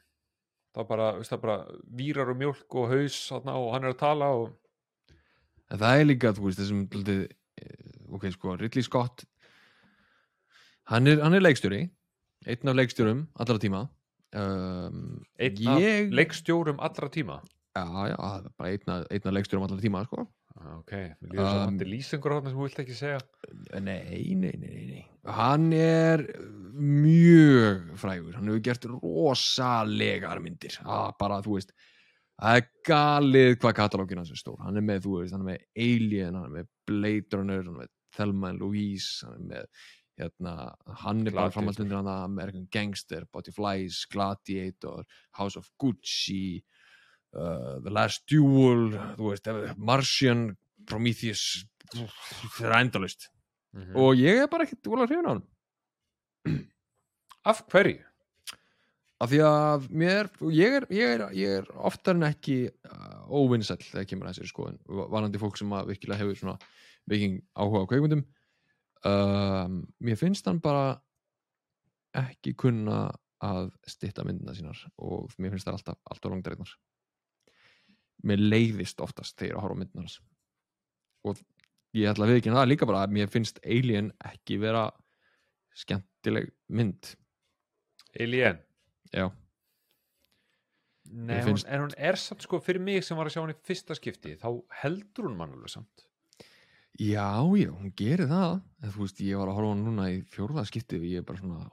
það 0.75 0.83
er 0.83 0.89
bara, 0.91 1.07
það 1.23 1.37
er 1.37 1.43
bara 1.45 1.57
vírar 2.01 2.33
og 2.33 2.41
mjólk 2.43 2.77
og 2.81 2.93
haus 2.93 3.17
þarna, 3.31 3.55
og 3.57 3.73
hann 3.73 3.87
er 3.87 3.95
að 3.95 4.03
tala 4.03 4.31
og 4.37 4.53
En 5.73 5.81
það 5.81 5.99
er 5.99 6.05
líka, 6.05 6.31
þú 6.37 6.43
veist, 6.45 6.59
þessum 6.61 6.81
daldið, 6.93 7.21
ok, 8.13 8.27
sko, 8.35 8.57
Ridley 8.61 8.85
Scott 8.85 9.25
hann 10.93 11.09
er, 11.09 11.23
hann 11.25 11.39
er 11.39 11.45
leikstjóri 11.47 11.81
einn 12.45 12.69
af 12.69 12.77
leikstjórum 12.77 13.23
allra 13.41 13.57
tíma. 13.57 13.87
Um, 14.37 15.23
einn 15.41 15.63
ég, 15.81 16.11
af 16.11 16.19
leikstjórum 16.19 16.83
allra 16.85 17.09
tíma? 17.09 17.39
Já, 17.73 17.87
já, 18.11 18.19
það 18.21 18.51
bara 18.61 18.75
einn 18.75 18.93
af, 18.93 19.31
leikstjórum 19.39 19.65
allra 19.65 19.81
tíma, 19.81 20.05
sko 20.05 20.27
ok, 20.55 20.93
mér 21.21 21.33
líður 21.33 21.49
svo 21.49 21.63
Um, 21.65 21.75
um, 21.75 21.89
lýsingur 21.91 22.33
á 22.33 22.37
þarna 22.37 22.51
sem 22.53 22.59
þú 22.59 22.67
vilt 22.69 22.83
ekki 22.85 22.99
segja. 22.99 23.23
Nei, 23.81 24.35
nei, 24.39 24.53
nei, 24.61 24.85
nei, 24.91 25.03
hann 25.39 25.73
er 25.73 26.23
mjög 26.75 27.91
frægur, 28.03 28.37
hann 28.37 28.51
hefur 28.51 28.63
gert 28.69 28.87
rosalegar 28.91 30.41
myndir, 30.43 30.79
ah, 30.85 31.11
bara, 31.19 31.41
þú 31.45 31.59
veist 31.59 31.75
það 32.41 32.61
er 32.61 32.65
galið 32.89 33.53
hvað 33.63 33.77
katalógin 33.79 34.19
hans 34.23 34.33
er 34.35 34.41
stór, 34.41 34.59
hann 34.65 34.79
er 34.81 34.87
með, 34.87 35.05
þú 35.07 35.19
veist, 35.21 35.35
hann 35.37 35.45
er 35.45 35.53
með 35.53 35.67
Alien, 35.89 36.39
hann 36.39 36.49
er 36.49 36.57
með 36.57 36.71
Blade 36.91 37.39
Runner 37.39 37.61
hann 37.63 37.75
er 37.75 37.83
með 37.85 37.93
Thelma 38.17 38.51
and 38.51 38.63
Louise 38.63 39.27
hann 39.27 39.37
er 39.39 39.45
með, 39.51 39.69
hérna, 40.19 40.55
hann 41.03 41.23
er 41.23 41.31
bara 41.31 41.51
Gladiator. 41.51 41.55
framhaldsmyndir 41.59 42.01
hann 42.01 42.11
American 42.15 42.67
Gangster, 42.75 43.27
Body 43.33 43.55
Flies, 43.55 44.05
Gladiator 44.11 45.05
House 45.39 45.59
of 45.59 45.71
Gucci 45.83 46.63
uh, 47.35 47.77
The 47.85 47.93
Last 47.95 48.25
Duel 48.31 48.89
þú 49.19 49.31
veist, 49.33 49.47
ef- 49.51 49.77
Martian 49.79 50.47
Prometheus 50.89 51.65
það 51.95 52.67
er 52.71 52.79
endalust 52.81 53.29
mm 53.75 53.97
og 53.99 54.15
ég 54.21 54.43
er 54.45 54.51
bara 54.51 54.63
ekkert 54.69 54.87
úrlega 54.87 55.09
hrifin 55.11 55.27
á 55.27 55.33
hann 55.35 56.61
af 57.45 57.63
hverju? 57.73 57.99
af 59.25 59.31
því 59.31 59.39
að 59.47 59.85
mér, 59.95 60.29
ég 60.53 60.75
er, 60.79 60.85
ég 60.93 61.11
er, 61.17 61.23
ég 61.39 61.53
er 61.63 61.69
oftar 61.89 62.17
en 62.19 62.27
ekki 62.29 62.57
uh, 62.69 63.21
óvinnsæll 63.31 63.81
þegar 63.83 64.09
kemur 64.11 64.29
að 64.29 64.35
þessari 64.35 64.51
skoðun 64.51 64.79
varandi 65.15 65.41
fólk 65.41 65.57
sem 65.61 65.71
að 65.73 65.91
virkilega 65.93 66.21
hefur 66.21 66.39
svona 66.41 66.57
viking 67.11 67.39
áhuga 67.57 67.85
á 67.87 67.89
kveikmyndum 67.93 68.25
um, 69.09 69.79
mér 70.05 70.19
finnst 70.21 70.47
hann 70.51 70.61
bara 70.65 70.99
ekki 72.21 72.55
kunna 72.59 73.07
að 73.45 73.71
stytta 73.91 74.25
myndina 74.27 74.55
sínar 74.57 74.79
og 75.03 75.33
mér 75.39 75.55
finnst 75.55 75.67
það 75.69 75.79
alltaf 75.79 75.99
alltaf 76.15 76.33
langdreifnar 76.35 76.75
mér 78.23 78.39
leiðist 78.39 79.01
oftast 79.05 79.37
þegar 79.41 79.57
að 79.59 79.63
horfa 79.67 79.75
á 79.77 79.81
myndina 79.83 80.03
hans. 80.05 80.21
Og 81.25 81.41
ég 81.95 82.11
ætla 82.11 82.27
að 82.27 82.33
við 82.35 82.41
ekki 82.43 82.55
það 82.55 82.69
líka 82.71 82.87
bara 82.91 83.03
að 83.07 83.15
mér 83.17 83.29
finnst 83.33 83.59
Alien 83.65 84.13
ekki 84.25 84.59
vera 84.63 84.85
skemmtileg 85.75 86.51
mynd. 86.69 87.15
Alien? 88.21 88.61
Já, 89.15 89.31
Nei, 91.05 91.35
Mér 91.37 91.43
hún, 91.45 91.49
finnst- 91.53 91.67
en 91.69 91.81
hún 91.83 91.93
er 91.99 92.17
samt 92.17 92.43
sko 92.43 92.59
fyrir 92.65 92.81
mig 92.81 93.05
sem 93.05 93.17
var 93.17 93.27
að 93.29 93.35
sjá 93.35 93.41
hann 93.43 93.53
í 93.53 93.59
fyrsta 93.63 93.95
skipti 93.95 94.37
þá 94.41 94.49
heldur 94.81 95.27
hún 95.29 95.37
mann 95.37 95.53
alveg 95.53 95.69
samt. 95.71 96.07
Já, 96.99 97.45
já, 97.59 97.69
hún 97.75 97.93
gerir 97.95 98.27
það. 98.31 98.63
En 98.83 98.91
þú 98.95 99.03
veist, 99.03 99.21
ég 99.21 99.37
var 99.37 99.49
að 99.51 99.55
horfa 99.59 99.75
hana 99.75 99.85
núna 99.85 100.07
í 100.15 100.23
fjórða 100.33 100.65
skipti 100.67 100.97
og 100.97 101.05
ég 101.05 101.19
er 101.19 101.23
bara 101.29 101.39
svona 101.39 101.71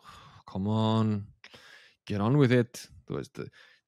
come 0.51 0.67
on, 0.67 1.13
get 2.05 2.19
on 2.19 2.35
with 2.37 2.51
it. 2.51 2.89
Þú 3.07 3.15
veist, 3.21 3.39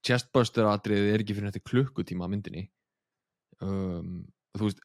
chestbuster 0.03 0.67
atriðið 0.69 1.13
er 1.13 1.23
ekki 1.23 1.35
fyrir 1.37 1.51
þetta 1.51 1.69
klukkutíma 1.69 2.29
myndinni. 2.31 2.67
Um, 3.63 4.25
þú 4.57 4.67
veist 4.67 4.81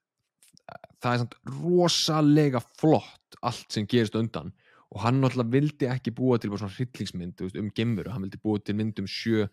það 1.03 1.13
er 1.13 1.21
samt 1.23 1.37
rosalega 1.63 2.63
flott 2.81 3.39
allt 3.47 3.73
sem 3.73 3.87
gerist 3.89 4.17
á 4.19 4.21
undan 4.21 4.53
og 4.89 5.03
hann 5.05 5.21
náttúrulega 5.23 5.53
vildi 5.53 5.89
ekki 5.91 6.15
búa 6.17 6.39
til 6.41 6.53
svona 6.55 6.73
hryllingsmynd 6.75 7.43
um 7.61 7.73
gemuru, 7.77 8.13
hann 8.13 8.25
vildi 8.25 8.41
búa 8.41 8.61
til 8.63 8.77
mynd 8.79 9.01
um 9.03 9.09
sjö 9.09 9.49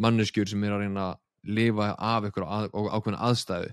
manneskjur 0.00 0.50
sem 0.50 0.64
er 0.66 0.74
að 0.74 0.84
reyna 0.84 1.06
að 1.12 1.54
lifa 1.56 1.88
af 2.00 2.28
ykkur 2.28 2.44
að, 2.48 2.68
ákveðna 2.72 3.22
aðstæðu. 3.28 3.72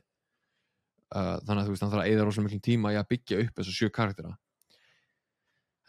Uh, 1.11 1.35
þannig 1.43 1.59
að 1.59 1.65
þú 1.65 1.73
veist, 1.73 1.83
hann 1.83 1.91
þarf 1.91 2.03
að 2.03 2.13
eða 2.13 2.25
rosalega 2.27 2.47
miklum 2.47 2.63
tíma 2.67 2.93
í 2.93 2.97
að 2.99 3.09
byggja 3.11 3.39
upp 3.43 3.57
þessu 3.59 3.73
sjö 3.75 3.89
karaktera 3.91 4.31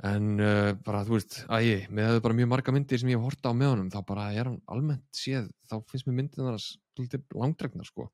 en 0.03 0.29
uh, 0.43 0.73
bara 0.83 1.05
þú 1.07 1.15
veist, 1.15 1.41
að 1.47 1.67
ég, 1.69 1.89
með 1.95 2.21
bara 2.25 2.35
mjög 2.35 2.49
marga 2.51 2.75
myndir 2.75 2.99
sem 2.99 3.11
ég 3.13 3.21
hef 3.21 3.27
horta 3.29 3.53
á 3.53 3.55
með 3.55 3.73
honum, 3.75 3.91
þá 3.93 4.01
bara 4.09 4.29
er 4.35 4.49
hann 4.51 4.61
almennt 4.75 5.05
séð, 5.15 5.51
þá 5.71 5.77
finnst 5.91 6.09
mér 6.09 6.17
myndin 6.19 6.49
þar 6.49 6.63
svolítið 6.65 7.37
langdregnar 7.39 7.87
sko. 7.87 8.09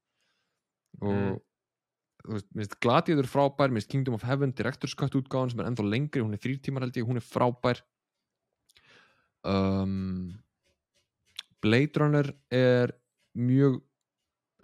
Og 1.01 1.15
Mm. 1.15 1.39
þú 2.25 2.35
veist, 2.35 2.49
mér 2.53 2.65
finnst 2.67 2.81
Gladiator 2.85 3.29
frábær, 3.31 3.71
mér 3.73 3.81
finnst 3.81 3.93
Kingdom 3.95 4.19
of 4.19 4.27
Heaven 4.27 4.53
Director's 4.53 4.97
Cut 4.99 5.17
útgáðan 5.17 5.51
sem 5.55 5.61
er 5.61 5.71
ennþá 5.71 5.87
lengri 5.89 6.21
hún 6.25 6.35
er 6.37 6.43
þrýr 6.43 6.61
tímar 6.61 6.85
held 6.85 6.97
ég, 6.99 7.07
hún 7.09 7.17
er 7.17 7.25
frábær. 7.25 7.81
Um, 9.49 10.35
Blade 11.63 11.97
Runner 12.01 12.33
er 12.53 12.93
mjög 13.39 13.81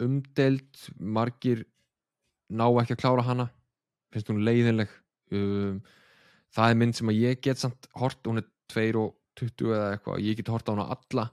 umdelt 0.03 0.89
margir 0.99 1.63
ná 2.51 2.67
ekki 2.81 2.93
að 2.97 3.01
klára 3.01 3.23
hana 3.25 3.49
finnst 4.13 4.29
hún 4.29 4.43
leiðinleg. 4.45 4.91
Um, 5.31 5.79
það 6.55 6.71
er 6.71 6.79
mynd 6.81 6.97
sem 6.97 7.11
að 7.11 7.21
ég 7.21 7.41
get 7.43 7.61
samt 7.61 7.89
hort, 7.99 8.21
hún 8.27 8.41
er 8.41 8.47
2 8.73 8.85
og 9.01 9.15
20 9.39 9.73
eða 9.75 9.89
eitthvað, 9.95 10.21
ég 10.23 10.39
get 10.39 10.53
hort 10.53 10.69
á 10.69 10.73
hana 10.73 10.87
alla. 10.95 11.25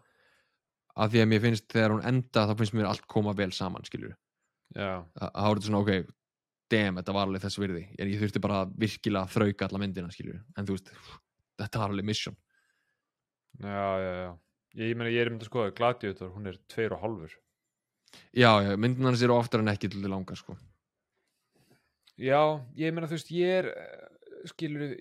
Af 0.93 1.13
því 1.13 1.23
að 1.23 1.31
mér 1.31 1.45
finnst 1.47 1.69
þegar 1.73 1.95
hún 1.95 2.09
enda 2.09 2.49
þá 2.49 2.57
finnst 2.59 2.75
mér 2.77 2.91
allt 2.91 3.07
koma 3.09 3.33
vel 3.33 3.49
saman 3.57 3.87
skilur 3.87 4.11
Já, 4.77 5.01
þá 5.17 5.39
er 5.41 5.55
þetta 5.57 5.69
svona 5.71 5.81
ok 5.81 6.11
damn, 6.73 6.99
þetta 7.01 7.15
var 7.17 7.29
alveg 7.29 7.45
þess 7.45 7.61
virði. 7.61 7.83
En 8.01 8.11
ég 8.11 8.21
þurfti 8.21 8.43
bara 8.43 8.63
að 8.65 8.75
virkilega 8.81 9.27
að 9.27 9.35
þrauka 9.37 9.69
alla 9.69 9.81
myndina 9.83 10.13
skilur 10.15 10.41
en 10.57 10.69
þú 10.69 10.77
veist, 10.77 10.93
þetta 11.61 11.83
var 11.83 11.95
alveg 11.95 12.09
mission. 12.09 12.37
Já, 13.63 13.87
já, 14.01 14.13
já. 14.23 14.31
Ég, 14.81 14.95
meina, 14.97 15.13
ég 15.13 15.21
er 15.21 15.33
þetta 15.35 15.45
að 15.45 15.51
skoða 15.51 15.75
Gladiator, 15.77 16.31
hún 16.33 16.49
er 16.49 16.61
tveir 16.73 16.95
og 16.97 17.03
hálfur. 17.03 17.35
Já, 18.33 18.51
já, 18.65 18.71
myndina 18.81 19.11
hans 19.11 19.25
eru 19.25 19.37
oftar 19.37 19.61
en 19.61 19.73
ekki 19.73 19.91
til 19.93 20.07
langar 20.09 20.41
sko. 20.41 20.57
Já, 22.21 22.41
ég 22.79 22.95
meina, 22.95 23.09
þú 23.11 23.19
veist, 23.19 23.33
ég 23.37 23.61
er 23.61 23.69
skilur, 24.51 24.97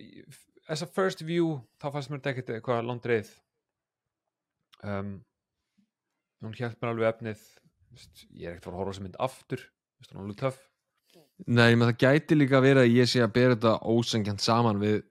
as 0.70 0.84
a 0.84 0.88
first 0.88 1.24
view 1.26 1.58
þá 1.82 1.92
fannst 1.96 2.12
mér 2.12 2.22
ekkert 2.32 2.52
eitthvað 2.56 2.86
landreið 2.88 3.32
um, 4.86 5.14
hún 6.42 6.58
hjælt 6.58 6.80
mér 6.82 6.94
alveg 6.94 7.10
efnið 7.12 7.42
þú 7.42 7.98
veist, 7.98 8.26
ég 8.30 8.48
er 8.48 8.56
ekkert 8.56 8.68
að 8.68 8.70
fara 8.70 8.76
að 8.76 8.82
horfa 8.82 8.94
þessa 8.94 9.06
mynd 9.08 9.22
aftur 9.28 9.66
hún 10.10 10.20
er 10.20 10.24
alveg 10.26 10.42
töff. 10.42 10.60
Nei, 11.48 11.74
menn 11.76 11.89
það 11.89 12.02
gæti 12.04 12.38
líka 12.38 12.62
verið 12.62 12.86
að 12.86 12.96
ég 12.96 13.10
sé 13.10 13.22
að 13.24 13.34
bera 13.36 13.56
þetta 13.56 13.74
ósengjant 13.89 14.44
saman 14.44 14.82
við 14.82 15.02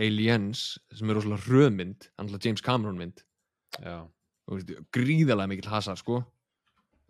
Aliens 0.00 0.64
sem 0.96 1.10
er 1.10 1.18
rosalega 1.18 1.46
röðmynd, 1.46 2.08
annað 2.18 2.46
James 2.46 2.64
Cameron 2.64 2.98
mynd. 2.98 3.22
Veist, 4.50 4.72
gríðalega 4.94 5.50
mikill 5.50 5.70
hasar 5.70 5.98
sko. 6.00 6.22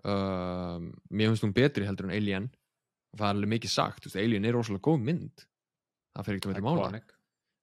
Um, 0.01 0.91
mér 1.13 1.31
finnst 1.31 1.45
hún 1.47 1.55
betri 1.57 1.87
heldur 1.89 2.09
en 2.09 2.17
Alien. 2.17 2.49
Það 3.17 3.27
er 3.27 3.37
alveg 3.37 3.53
mikið 3.55 3.73
sagt, 3.73 4.11
Alien 4.17 4.47
er 4.49 4.57
rosalega 4.57 4.87
góð 4.89 5.07
mynd 5.09 5.47
það 6.17 6.27
fer 6.27 6.37
ekkert 6.37 6.51
að 6.51 6.59
veit 6.59 6.67
mála 6.67 7.03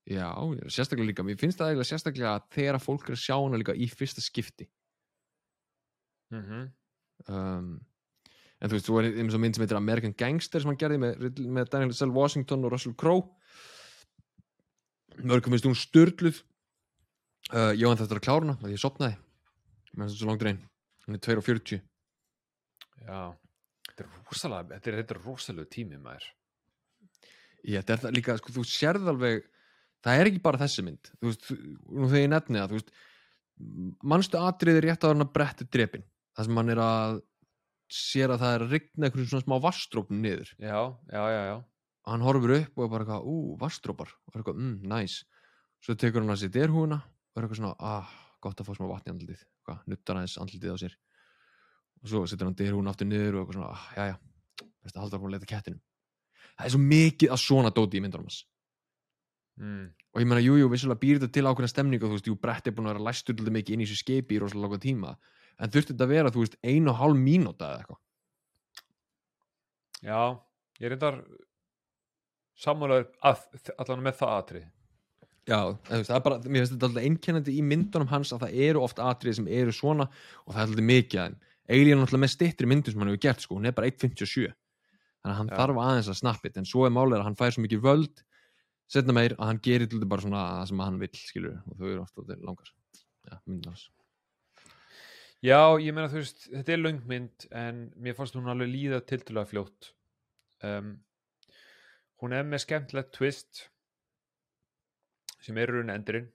já, 0.08 0.28
sérstaklega 0.72 1.10
líka, 1.10 1.26
mér 1.26 1.38
finnst 1.40 1.60
það 1.60 1.72
eiginlega 1.72 1.90
sérstaklega 1.90 2.34
að 2.34 2.48
þegar 2.56 2.80
fólk 2.80 3.08
er 3.08 3.16
að 3.16 3.22
sjá 3.22 3.36
hana 3.36 3.60
líka 3.60 3.76
í 3.76 3.88
fyrsta 3.92 4.24
skipti. 4.24 4.68
Mm 6.32 6.68
um, 7.28 7.72
en 8.58 8.70
þú 8.70 8.74
veist, 8.74 8.88
þú 8.88 8.98
er 8.98 9.08
eins 9.22 9.34
og 9.36 9.42
mynd 9.42 9.56
sem 9.56 9.62
heitir 9.62 9.78
American 9.78 10.14
Gangster 10.18 10.62
sem 10.62 10.70
hann 10.70 10.78
gerði 10.80 10.98
með, 11.02 11.42
með 11.46 11.68
Daniel 11.70 11.94
Sel 11.94 12.10
Washington 12.14 12.64
og 12.66 12.72
Russell 12.72 12.96
Crowe. 12.98 13.28
Mörgum 15.18 15.54
finnst 15.54 15.66
hún 15.66 15.78
störluð 15.78 16.40
uh, 17.52 17.72
ég 17.74 17.86
var 17.86 17.98
þetta 18.00 18.18
að 18.18 18.24
klára 18.24 18.44
hana 18.46 18.56
að 18.62 18.74
ég 18.74 18.82
sopnaði 18.82 19.18
með 19.94 20.08
þessu 20.08 20.22
svo 20.22 20.30
langt 20.30 20.44
reyn 20.46 20.60
hún 21.06 21.18
er 21.18 21.22
2.40 21.24 21.80
Já, 23.08 23.20
þetta 23.88 24.04
er 24.04 24.10
rosalega 24.28 24.74
þetta 24.74 24.90
er, 24.90 24.98
þetta 25.02 25.16
er 25.16 25.22
rosalega 25.24 25.72
tími 25.74 26.00
maður 26.02 26.28
ég, 27.68 27.86
það 27.86 28.10
líka, 28.16 28.36
sko, 28.40 28.54
þú 28.56 28.64
sérð 28.68 29.12
alveg 29.12 29.46
það 30.04 30.20
er 30.20 30.30
ekki 30.30 30.42
bara 30.44 30.60
þessi 30.62 30.84
mynd. 30.86 31.10
Þú 31.18 31.30
veist, 31.30 31.48
nú 31.54 32.10
þegar 32.10 32.22
ég 32.22 32.30
nefni 32.32 32.60
það 32.60 32.76
veist, 32.76 32.92
manstu 34.12 34.40
atriði 34.42 34.84
rétt 34.84 35.08
hann 35.08 35.26
að 35.26 35.32
bretti 35.34 35.66
drepin? 35.72 36.06
Það 36.36 36.48
sem 36.48 36.60
hann 36.60 36.74
er 36.74 36.82
að 36.84 37.18
sér 37.98 38.34
að 38.34 38.44
það 38.44 38.54
er 38.54 38.64
að 38.64 38.72
rigna 38.76 39.08
einhverjum 39.08 39.30
svona 39.32 39.46
smá 39.46 39.56
vastrópnum 39.64 40.22
niður. 40.22 40.52
Já, 40.60 40.78
já, 41.08 41.22
já, 41.32 41.40
já. 41.48 41.56
Og 42.04 42.12
hann 42.12 42.24
horfir 42.24 42.54
upp 42.58 42.78
og 42.78 42.84
er 42.84 42.92
bara 42.92 43.06
eitthvað, 43.06 43.28
ú, 43.32 43.56
vastrópar 43.60 44.12
og 44.12 44.34
er 44.34 44.42
eitthvað, 44.42 44.62
mm, 44.62 44.88
nice. 44.92 45.44
Svo 45.84 45.96
tekur 45.98 46.24
hann 46.24 46.34
að 46.34 46.42
sér 46.44 46.54
derhúuna 46.54 47.00
og 47.00 47.40
er 47.40 47.46
eitthvað 47.46 47.62
svona, 47.62 47.74
ah, 47.80 48.14
gott 48.44 48.60
að 48.60 48.68
fá 48.68 48.78
smá 48.78 48.88
vatn 48.92 49.10
í 49.10 49.14
andlitið. 49.16 49.44
Hvað, 49.66 49.82
nuttar 49.90 50.20
aðeins 50.20 50.38
andlitið 50.44 50.76
á 50.76 50.78
sér. 50.84 50.96
Og 52.04 52.12
svo 52.12 52.24
setur 52.30 52.50
hann 52.50 52.58
derhúuna 52.60 52.94
aftur 52.94 53.08
niður 53.08 53.40
og 53.40 53.44
eitthvað 53.46 53.60
svona, 53.60 53.72
ah, 53.72 53.90
já, 53.96 54.12
já, 54.12 54.16
það 56.58 56.68
er 56.68 56.74
svo 56.74 56.82
mikið 56.82 57.34
að 57.34 57.42
svona 57.44 57.72
dóti 57.74 57.98
í 57.98 58.04
myndunum 58.04 58.28
hans. 58.28 58.44
Mm. 59.58 59.88
og 60.14 60.22
ég 60.22 60.28
meina, 60.30 60.42
jú, 60.42 60.54
jú, 60.54 60.68
vissulega 60.70 61.02
býr 61.02 61.18
þetta 61.18 61.34
til 61.34 61.48
ákveðna 61.48 61.68
stemningu, 61.72 62.06
þú 62.06 62.14
veist, 62.14 62.28
jú, 62.30 62.36
brett 62.38 62.68
er 62.68 62.74
búin 62.76 62.86
að 62.86 62.92
vera 62.92 63.08
læstur 63.08 63.40
mikið 63.42 63.74
inn 63.74 63.80
í 63.82 63.88
þessu 63.88 64.04
skeipi 64.04 64.36
í 64.36 64.38
rosalega 64.38 64.68
langa 64.68 64.78
tíma 64.84 65.14
en 65.58 65.72
þurfti 65.74 65.94
þetta 65.96 66.06
að 66.06 66.12
vera, 66.12 66.30
þú 66.30 66.44
veist, 66.44 66.54
ein 66.62 66.90
og 66.92 66.98
hálf 67.00 67.18
mínúta 67.18 67.66
eða 67.72 67.80
eitthvað? 67.80 68.00
Já, 70.06 70.20
ég 70.78 70.92
reyndar 70.92 71.18
sammálaður 72.62 73.08
að, 73.26 73.42
allan 73.82 74.06
með 74.06 74.18
það 74.20 74.36
atrið 74.36 74.66
Já, 75.48 75.60
veist, 75.88 76.10
það 76.12 76.16
er 76.20 76.24
bara, 76.28 76.40
mér 76.44 76.62
finnst 76.62 76.74
þetta 76.76 76.88
alltaf 76.90 77.10
einkennandi 77.10 77.58
í 77.58 77.66
myndunum 77.66 78.12
hans 78.12 78.34
að 78.36 78.46
það 78.46 78.56
eru 78.68 78.86
oft 78.86 79.02
atrið 79.02 79.40
sem 79.40 79.52
eru 79.58 79.74
svona 79.74 80.06
og 80.44 80.52
það 80.52 80.62
er 80.62 80.66
alltaf 80.68 80.88
mikið 80.92 81.24
en 81.24 81.38
Alien 81.68 81.98
er 81.98 82.06
alltaf 82.06 82.22
með 82.22 82.34
stittri 82.36 82.70
myndum 82.70 82.94
sem 82.94 83.02
hann 83.02 83.10
hefur 83.10 83.24
gert 83.26 83.42
sko, 83.42 83.58
hún 83.58 83.66
er 83.68 83.74
bara 83.76 83.90
1.57 83.90 84.46
þannig 85.28 85.36
að 85.36 85.40
hann 85.42 85.52
Já. 85.52 85.58
þarf 85.60 85.80
aðeins 85.84 86.10
að 86.10 86.18
snappit 86.22 86.58
en 86.58 86.68
svo 86.68 86.86
er 86.88 86.94
málið 86.96 87.20
að 87.20 87.26
hann 87.28 87.38
fær 87.38 87.54
svo 87.54 87.64
mikið 87.64 87.84
völd 87.84 88.24
setna 88.88 89.14
meir 89.14 89.34
að 89.36 89.50
hann 89.50 89.60
gerir 89.64 89.88
til 89.88 89.98
þetta 89.98 90.10
bara 90.10 90.24
svona 90.24 90.42
það 90.48 90.68
sem 90.70 90.82
hann 90.84 91.00
vill, 91.02 91.14
skilur, 91.20 91.56
og 91.68 91.78
þau 91.78 91.88
eru 91.90 92.02
oft 92.02 92.20
alltaf 92.20 92.44
langar. 92.48 92.70
Já, 93.28 93.34
myndin 93.44 93.72
hans. 93.72 93.84
Já, 95.44 95.60
ég 95.78 95.94
meina 95.94 96.08
þú 96.10 96.22
veist, 96.22 96.46
þetta 96.50 96.74
er 96.74 96.80
löng 96.80 97.02
mynd 97.10 97.48
en 97.54 97.82
mér 98.00 98.16
fannst 98.18 98.38
hún 98.38 98.48
alveg 98.50 98.72
líða 98.72 99.02
tildulega 99.06 99.50
fljótt. 99.50 99.92
Um, 100.64 100.94
hún 102.22 102.34
er 102.34 102.48
með 102.48 102.64
skemmtilegt 102.64 103.12
twist 103.14 103.68
sem 105.44 105.60
er 105.60 105.70
raun 105.74 105.94
endurinn. 105.94 106.32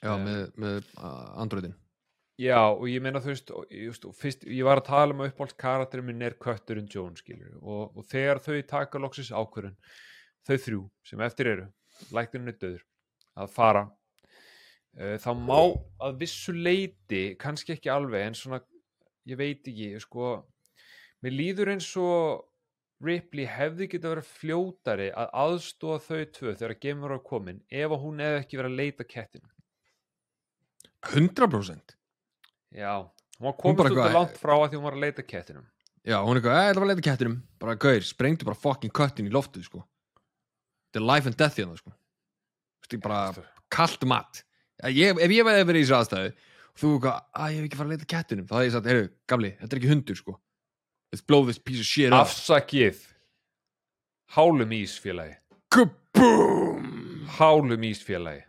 Já, 0.00 0.12
Um, 0.12 0.26
með, 0.26 0.42
með 0.60 0.88
uh, 1.00 1.40
andröðin 1.40 1.72
Já, 2.36 2.58
og 2.68 2.84
ég 2.92 3.00
meina 3.00 3.20
þú 3.24 3.30
veist, 3.32 3.50
just, 3.72 4.02
fyrst, 4.18 4.42
ég 4.44 4.66
var 4.66 4.82
að 4.82 4.90
tala 4.90 5.14
um 5.14 5.22
að 5.24 5.30
uppáhalds 5.30 5.56
karakterinn 5.56 6.10
minn 6.10 6.24
er 6.26 6.34
kötturinn 6.36 6.90
Jones, 6.92 7.22
skilur 7.22 7.54
og, 7.62 7.96
og 7.96 8.04
þegar 8.10 8.42
þau 8.44 8.58
taka 8.68 9.00
loksis 9.00 9.30
ákvörðun 9.32 9.78
þau 10.44 10.58
þrjú 10.66 10.82
sem 11.08 11.24
eftir 11.24 11.50
eru 11.54 11.64
lækturinn 12.12 12.52
er 12.52 12.58
döður 12.60 12.84
að 13.40 13.54
fara 13.56 13.86
uh, 13.86 15.16
þá 15.24 15.30
má 15.40 15.62
að 16.04 16.20
vissu 16.20 16.52
leiti, 16.52 17.24
kannski 17.40 17.72
ekki 17.78 17.94
alveg 17.94 18.28
en 18.28 18.36
svona, 18.36 18.60
ég 19.24 19.40
veit 19.40 19.64
ekki 19.72 19.94
sko, 20.04 20.36
mér 21.24 21.38
líður 21.40 21.72
eins 21.72 21.88
og 21.96 22.44
Ripley 23.04 23.48
hefði 23.48 23.88
geta 23.92 24.12
verið 24.12 24.28
fljótari 24.36 25.10
að 25.12 25.32
aðstóða 25.40 26.02
þau 26.04 26.24
tvö 26.36 26.52
þegar 26.52 26.76
að 26.76 26.84
gemur 26.84 27.16
á 27.16 27.20
komin 27.32 27.64
ef 27.68 27.92
að 27.92 28.02
hún 28.04 28.24
hefði 28.24 28.44
ekki 28.44 28.60
verið 28.60 28.74
að 28.74 28.82
leita 28.84 29.12
kettinu 29.16 29.54
100% 31.16 31.96
Já, 32.74 33.06
hún 33.38 33.46
var 33.46 33.56
komist 33.60 33.92
út 33.92 34.00
að 34.02 34.16
langt 34.16 34.38
frá 34.40 34.54
að 34.56 34.70
því 34.70 34.78
hún 34.78 34.86
var 34.86 34.96
að 34.96 35.04
leita 35.04 35.24
kettinum. 35.26 35.66
Já, 36.06 36.16
hún 36.22 36.36
er 36.36 36.40
eitthvað, 36.40 36.56
"Eh, 36.56 36.68
þetta 36.70 36.80
var 36.80 36.88
leita 36.88 37.02
kettinum. 37.06 37.42
Bara 37.58 37.74
gaur, 37.74 38.00
sprengdu 38.00 38.44
bara 38.44 38.56
fucking 38.56 38.92
köttin 38.92 39.26
í 39.28 39.30
loftið 39.30 39.64
sko. 39.64 39.84
þetta 40.92 41.02
er 41.02 41.06
life 41.14 41.26
and 41.26 41.36
death 41.36 41.56
hérna 41.56 41.76
sko. 41.76 41.92
Þetta 42.82 42.94
er 42.94 42.98
bara 42.98 43.34
kalt 43.70 44.06
mat. 44.06 44.42
Ég, 44.84 45.18
ef 45.18 45.30
ég 45.30 45.44
væri 45.44 45.64
verið 45.64 45.82
í 45.82 45.84
þessu 45.84 45.96
aðstæðu 45.98 46.32
og 46.32 46.76
þú 46.76 47.00
eitthvað, 47.00 47.22
að 47.34 47.50
ég 47.50 47.56
hef 47.56 47.64
ekki 47.68 47.76
fara 47.76 47.88
að 47.88 47.92
leita 47.92 48.04
að 48.06 48.14
kettinum. 48.14 48.46
Þá 48.46 48.54
hefði 48.56 48.66
ég 48.66 48.72
sagt, 48.72 48.86
heyrðu, 48.86 49.10
gamli, 49.26 49.50
þetta 49.58 49.72
er 49.72 49.80
ekki 49.80 49.92
hundur 49.92 50.16
sko. 50.16 50.40
Let's 51.12 51.26
blow 51.26 51.44
this 51.44 51.58
piece 51.58 51.80
of 51.80 51.86
shit 51.86 52.12
up. 52.12 52.26
Afsakið. 52.26 52.96
Hálum 54.30 54.70
ís 54.70 54.98
félagi. 54.98 55.36
Kaboom! 55.70 57.26
Hálum 57.36 57.82
ís 57.82 58.02
félagi 58.02 58.44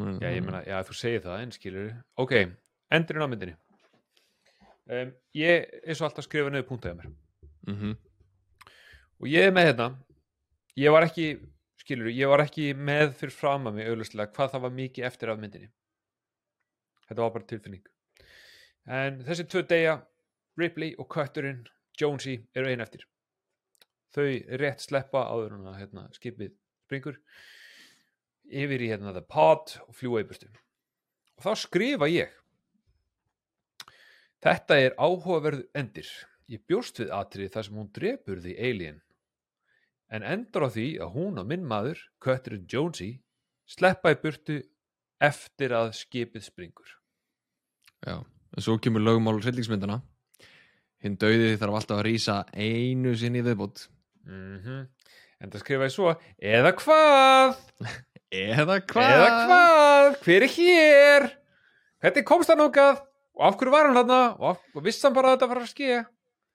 Þetta 0.00 0.10
er 0.10 0.20
já, 0.20 0.28
þetta. 0.28 0.36
ég 0.36 0.46
meina, 0.46 0.60
já, 0.66 0.76
þú 0.88 0.96
segir 0.98 1.24
það 1.24 1.42
en 1.44 1.54
skilur 1.56 1.90
ok, 2.24 2.34
endurinn 2.96 3.26
á 3.26 3.30
myndinni. 3.30 3.56
Um, 4.90 5.10
ég 5.38 5.66
er 5.84 5.94
svo 5.98 6.08
alltaf 6.08 6.24
að 6.24 6.28
skrifa 6.28 6.50
niður 6.52 6.68
punktaði 6.70 6.98
mér. 7.00 7.10
Mhm. 7.68 7.96
og 9.20 9.26
ég 9.28 9.46
er 9.46 9.52
með 9.52 9.66
hérna 9.68 9.88
ég 10.80 10.92
var 10.94 11.04
ekki, 11.04 11.26
skilur 11.82 12.08
ég 12.08 12.30
var 12.30 12.40
ekki 12.44 12.70
með 12.74 13.12
fyrir 13.18 13.34
fram 13.36 13.68
að 13.68 13.76
mig 13.76 13.88
auðvitað 13.90 14.32
hvað 14.34 14.52
það 14.54 14.64
var 14.64 14.76
mikið 14.78 15.06
eftir 15.10 15.32
af 15.32 15.38
myndinni. 15.38 15.70
Þetta 17.08 17.22
var 17.22 17.34
bara 17.34 17.48
tilfinning. 17.50 17.86
En 18.86 19.20
þessi 19.26 19.46
tvö 19.50 19.62
degja 19.68 20.00
Ripley 20.58 20.94
og 20.98 21.08
Kötturinn 21.12 21.66
Jonesy 22.00 22.38
eru 22.54 22.70
einn 22.70 22.80
eftir. 22.80 23.04
Þau 24.14 24.26
rétt 24.58 24.82
sleppa 24.82 25.26
áður 25.30 25.58
en 25.58 25.68
að 25.70 25.78
hérna, 25.82 26.08
skipið 26.16 26.54
springur 26.86 27.18
yfir 28.50 28.82
í 28.84 28.90
hérna 28.90 29.14
The 29.14 29.22
Pod 29.24 29.76
og 29.86 29.94
fljúa 29.96 30.22
í 30.22 30.26
burtu. 30.28 30.50
Og 31.38 31.46
þá 31.46 31.52
skrifa 31.56 32.08
ég 32.10 32.34
þetta 34.44 34.78
er 34.80 34.96
áhugaverð 34.96 35.66
endir. 35.76 36.08
Ég 36.50 36.64
bjóst 36.66 36.98
við 37.02 37.12
atrið 37.14 37.52
þar 37.54 37.66
sem 37.66 37.78
hún 37.78 37.90
drepur 37.94 38.42
því 38.42 38.56
alien 38.58 39.00
en 40.10 40.24
endur 40.26 40.66
á 40.66 40.68
því 40.74 40.86
að 41.04 41.12
hún 41.14 41.38
og 41.38 41.46
minn 41.46 41.66
maður, 41.70 42.00
Kötturinn 42.18 42.66
Jonesy 42.66 43.20
sleppa 43.70 44.10
í 44.10 44.18
burtu 44.18 44.56
eftir 45.22 45.70
að 45.76 45.92
skipið 46.00 46.42
springur. 46.48 46.96
Já, 48.02 48.18
en 48.18 48.64
svo 48.64 48.74
kemur 48.82 49.04
lögumál 49.04 49.38
hryllingsmyndana 49.38 50.00
hinn 51.04 51.14
dauði 51.20 51.54
þarf 51.60 51.78
alltaf 51.78 52.00
að 52.00 52.06
rýsa 52.08 52.40
einu 52.56 53.14
sinni 53.14 53.44
í 53.44 53.46
viðbót. 53.46 53.86
Mm 54.26 54.88
en 55.40 55.52
það 55.52 55.62
skrifa 55.62 55.88
ég 55.88 55.94
svo 55.94 56.10
eða 56.36 56.72
hvað, 56.76 57.60
eða 58.30 58.78
eða 58.80 59.28
hvað? 59.48 60.18
hver 60.24 60.46
er 60.46 60.52
hér? 60.54 61.28
Hvernig 62.00 62.26
komst 62.28 62.50
hann 62.52 62.62
ákað 62.64 63.00
og 63.36 63.44
af 63.48 63.56
hverju 63.58 63.72
var 63.74 63.88
hann 63.88 63.98
þarna? 63.98 64.20
Og, 64.38 64.62
og 64.74 64.84
vissi 64.86 65.04
hann 65.06 65.16
bara 65.16 65.32
að 65.32 65.38
þetta 65.38 65.50
var 65.52 65.62
að 65.64 65.70
ske 65.72 65.90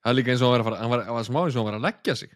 Það 0.06 0.12
er 0.12 0.18
líka 0.20 0.32
eins 0.36 0.42
og 0.46 0.52
hann 0.54 0.56
var 0.56 0.62
að 0.62 0.68
fara, 0.70 0.80
hann 0.84 0.92
var, 0.94 1.04
hann 1.08 1.18
var 1.18 1.26
smá 1.26 1.40
eins 1.42 1.56
og 1.56 1.62
hann 1.64 1.68
var 1.72 1.78
að 1.80 1.86
leggja 1.88 2.14
sig. 2.20 2.34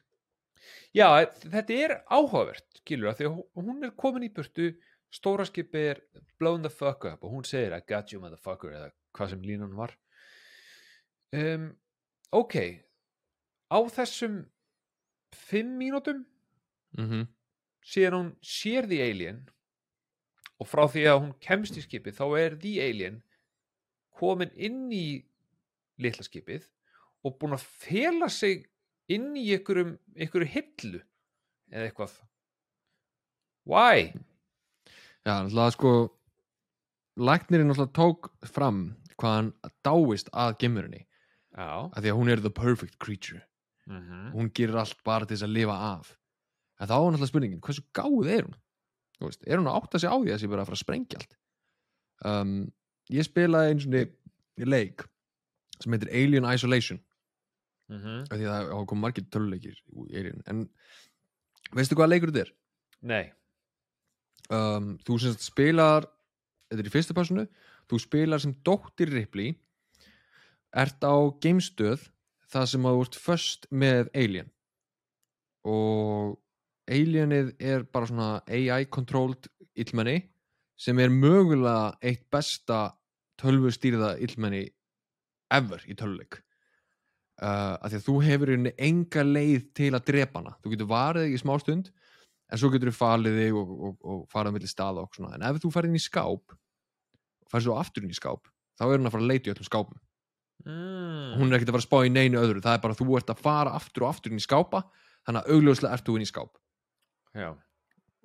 Já, 0.98 1.08
þetta 1.54 1.76
er 1.86 1.92
áhugavert 2.10 2.80
skilur 2.82 3.12
að 3.12 3.20
því 3.20 3.28
hún- 3.54 3.84
er 3.86 3.92
komin 3.94 4.26
í 4.26 4.32
burtu 4.34 4.72
stóra 5.14 5.46
skipi 5.46 5.84
er 5.92 6.02
blown 6.42 6.64
the 6.66 6.70
fuck 6.74 7.06
up 7.06 7.24
og 7.24 7.32
hún 7.36 7.46
segir 7.46 7.76
I 7.78 7.82
got 7.86 8.12
you 8.12 8.20
motherfucker 8.22 8.74
eða 8.74 8.90
hvað 9.14 9.30
sem 9.36 9.42
línan 9.46 9.76
var. 9.78 9.94
Um, 11.34 11.76
ok 12.34 12.56
á 13.70 13.78
þessum 13.94 14.40
fimm 15.34 15.76
mínútum 15.78 16.24
mm 16.98 17.28
síðan 17.90 18.18
hún 18.18 18.30
sér 18.46 18.88
the 18.90 19.02
alien 19.04 19.42
og 20.60 20.68
frá 20.70 20.86
því 20.92 21.06
að 21.10 21.22
hún 21.24 21.34
kemst 21.42 21.78
í 21.80 21.84
skipið 21.86 22.20
þá 22.20 22.26
er 22.40 22.58
the 22.62 22.76
alien 22.84 23.22
komin 24.20 24.52
inn 24.56 24.90
í 24.94 25.06
litla 26.00 26.26
skipið 26.26 26.68
og 27.26 27.38
búin 27.40 27.56
að 27.56 27.66
fela 27.82 28.30
sig 28.32 28.68
inn 29.12 29.34
í 29.38 29.50
einhverjum, 29.56 29.96
einhverju 30.16 30.50
hillu 30.54 31.02
eða 31.72 31.88
eitthvað. 31.88 32.16
Why? 33.70 34.10
Já, 35.26 35.34
náttúrulega 35.44 35.76
sko 35.76 35.94
læknirinn 37.20 37.70
náttúrulega 37.72 37.98
tók 37.98 38.32
fram 38.48 38.84
hvað 39.20 39.36
hann 39.36 39.52
dáist 39.84 40.32
að 40.32 40.56
gemurinni 40.64 41.06
af 41.60 41.98
því 41.98 42.12
að 42.12 42.20
hún 42.20 42.32
er 42.32 42.44
the 42.44 42.54
perfect 42.54 43.00
creature. 43.00 43.44
Mm 43.90 44.32
hún 44.36 44.52
gerir 44.54 44.78
allt 44.78 45.04
bara 45.04 45.26
til 45.26 45.36
þess 45.36 45.48
að 45.48 45.56
lifa 45.58 45.76
af 45.98 46.19
en 46.80 46.90
þá 46.90 46.96
er 46.96 47.06
náttúrulega 47.06 47.32
spurningin, 47.32 47.62
hversu 47.66 47.86
gáð 47.96 48.32
er 48.32 48.48
hún? 48.48 48.58
Veist, 49.20 49.44
er 49.44 49.60
hún 49.60 49.68
að 49.68 49.80
átta 49.82 50.00
sig 50.00 50.12
á 50.12 50.16
því 50.16 50.30
að 50.30 50.36
þessi 50.38 50.52
bara 50.52 50.64
að 50.64 50.70
fara 50.70 50.80
að 50.80 50.84
sprengja 50.86 51.20
allt 51.20 51.38
um, 52.30 52.54
ég 53.12 53.28
spilaði 53.28 53.74
eins 53.74 53.88
og 53.90 54.70
leik 54.70 55.06
sem 55.80 55.96
heitir 55.96 56.12
Alien 56.12 56.48
Isolation 56.54 57.00
-hmm. 57.90 58.22
af 58.30 58.38
því 58.38 58.46
að 58.46 58.70
það 58.70 58.86
komið 58.92 59.04
margir 59.04 59.28
töluleikir 59.34 59.82
en 60.48 60.64
veistu 61.76 61.98
hvað 61.98 62.12
leikur 62.14 62.32
þetta 62.32 62.46
er? 62.46 62.54
nei 63.02 63.26
um, 64.50 64.94
þú 65.06 65.20
sem 65.20 65.34
sagt 65.34 65.48
spilar 65.48 66.08
þetta 66.70 66.84
er 66.84 66.92
í 66.92 66.96
fyrsta 66.96 67.18
personu 67.18 67.48
þú 67.90 68.02
spilar 68.04 68.44
sem 68.44 68.56
dóttir 68.66 69.12
Ripley 69.14 69.56
ert 70.76 71.02
á 71.04 71.16
geimstöð 71.42 72.10
það 72.50 72.70
sem 72.74 72.86
að 72.86 73.02
ert 73.04 73.20
först 73.20 73.68
með 73.72 74.12
Alien 74.14 74.52
og 75.68 76.38
Alienið 76.90 77.54
er 77.62 77.86
bara 77.94 78.10
svona 78.10 78.30
AI-controlled 78.50 79.50
illmenni 79.80 80.18
sem 80.80 81.00
er 81.00 81.12
mögulega 81.14 81.94
eitt 82.02 82.26
besta 82.32 82.90
tölvustýrða 83.40 84.16
illmenni 84.24 84.66
ever 85.54 85.84
í 85.90 85.96
töluleik 85.98 86.40
uh, 87.42 87.76
af 87.80 87.90
því 87.90 88.00
að 88.00 88.06
þú 88.08 88.16
hefur 88.26 88.54
einni 88.56 88.74
enga 88.90 89.26
leið 89.26 89.70
til 89.78 89.92
að 89.94 90.06
drepa 90.10 90.42
hana. 90.42 90.56
Þú 90.64 90.74
getur 90.74 90.92
varið 90.92 91.28
þig 91.28 91.38
í 91.38 91.42
smá 91.44 91.56
stund 91.64 91.90
en 92.50 92.62
svo 92.62 92.72
getur 92.74 92.92
þú 92.92 92.98
falið 93.00 93.40
þig 93.44 93.60
og, 93.60 93.74
og, 93.88 93.98
og 94.02 94.22
farið 94.32 94.54
á 94.54 94.56
milli 94.58 94.72
staða 94.72 95.06
og 95.06 95.16
svona, 95.16 95.36
en 95.38 95.48
ef 95.50 95.62
þú 95.64 95.74
farið 95.76 95.94
inn 95.94 96.02
í 96.02 96.06
skáp 96.06 96.56
og 96.56 97.52
farið 97.52 97.68
svo 97.68 97.80
aftur 97.80 98.06
inn 98.06 98.14
í 98.14 98.18
skáp 98.18 98.50
þá 98.80 98.86
er 98.88 98.96
hún 98.98 99.10
að 99.10 99.16
fara 99.18 99.26
að 99.26 99.34
leita 99.34 99.50
í 99.50 99.54
öllum 99.54 99.70
skápum. 99.70 100.06
Mm. 100.68 101.38
hún 101.40 101.48
er 101.48 101.56
ekkert 101.56 101.70
að 101.70 101.76
fara 101.78 101.80
að 101.80 101.88
spá 101.88 102.00
í 102.04 102.10
neinu 102.12 102.40
öðru. 102.40 102.62
Það 102.64 102.74
er 102.74 102.82
bara 102.84 102.96
að 102.96 103.00
þú 103.00 103.14
ert 103.16 103.30
að 103.32 103.44
fara 103.46 103.76
aftur 103.78 104.04
og 104.04 104.10
aftur 104.10 104.34
inn 104.34 104.42
í 104.42 104.44
skápa 104.44 104.82
þannig 105.24 105.46
að 105.46 105.54
augljóslega 105.56 105.96
ert 105.96 106.08
þú 106.08 106.16
inn 106.18 106.26
í 106.26 106.28
skáp 106.28 106.58
já. 107.38 107.50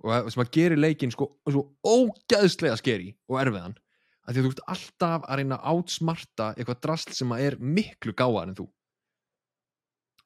Og 0.04 0.10
það 0.10 0.28
sem 0.34 0.42
að 0.44 0.52
gera 0.56 0.80
leikin 0.80 1.12
sko 1.14 1.30
svo 1.48 1.62
ógæðslega 1.86 2.76
skeri 2.80 3.14
og 3.30 3.38
erfiðan 3.40 3.76
að 4.24 4.34
því 4.34 4.40
að 4.40 4.46
þú 4.46 4.50
ert 4.52 4.64
alltaf 4.74 5.24
að 5.28 5.40
reyna 5.40 5.58
að 5.58 5.78
átsmarta 5.78 6.50
eitthvað 6.54 6.82
drasl 6.86 7.14
sem 7.16 7.32
að 7.34 7.44
er 7.46 7.56
miklu 7.60 8.14
gáðar 8.16 8.50
en 8.50 8.58
þú. 8.58 8.66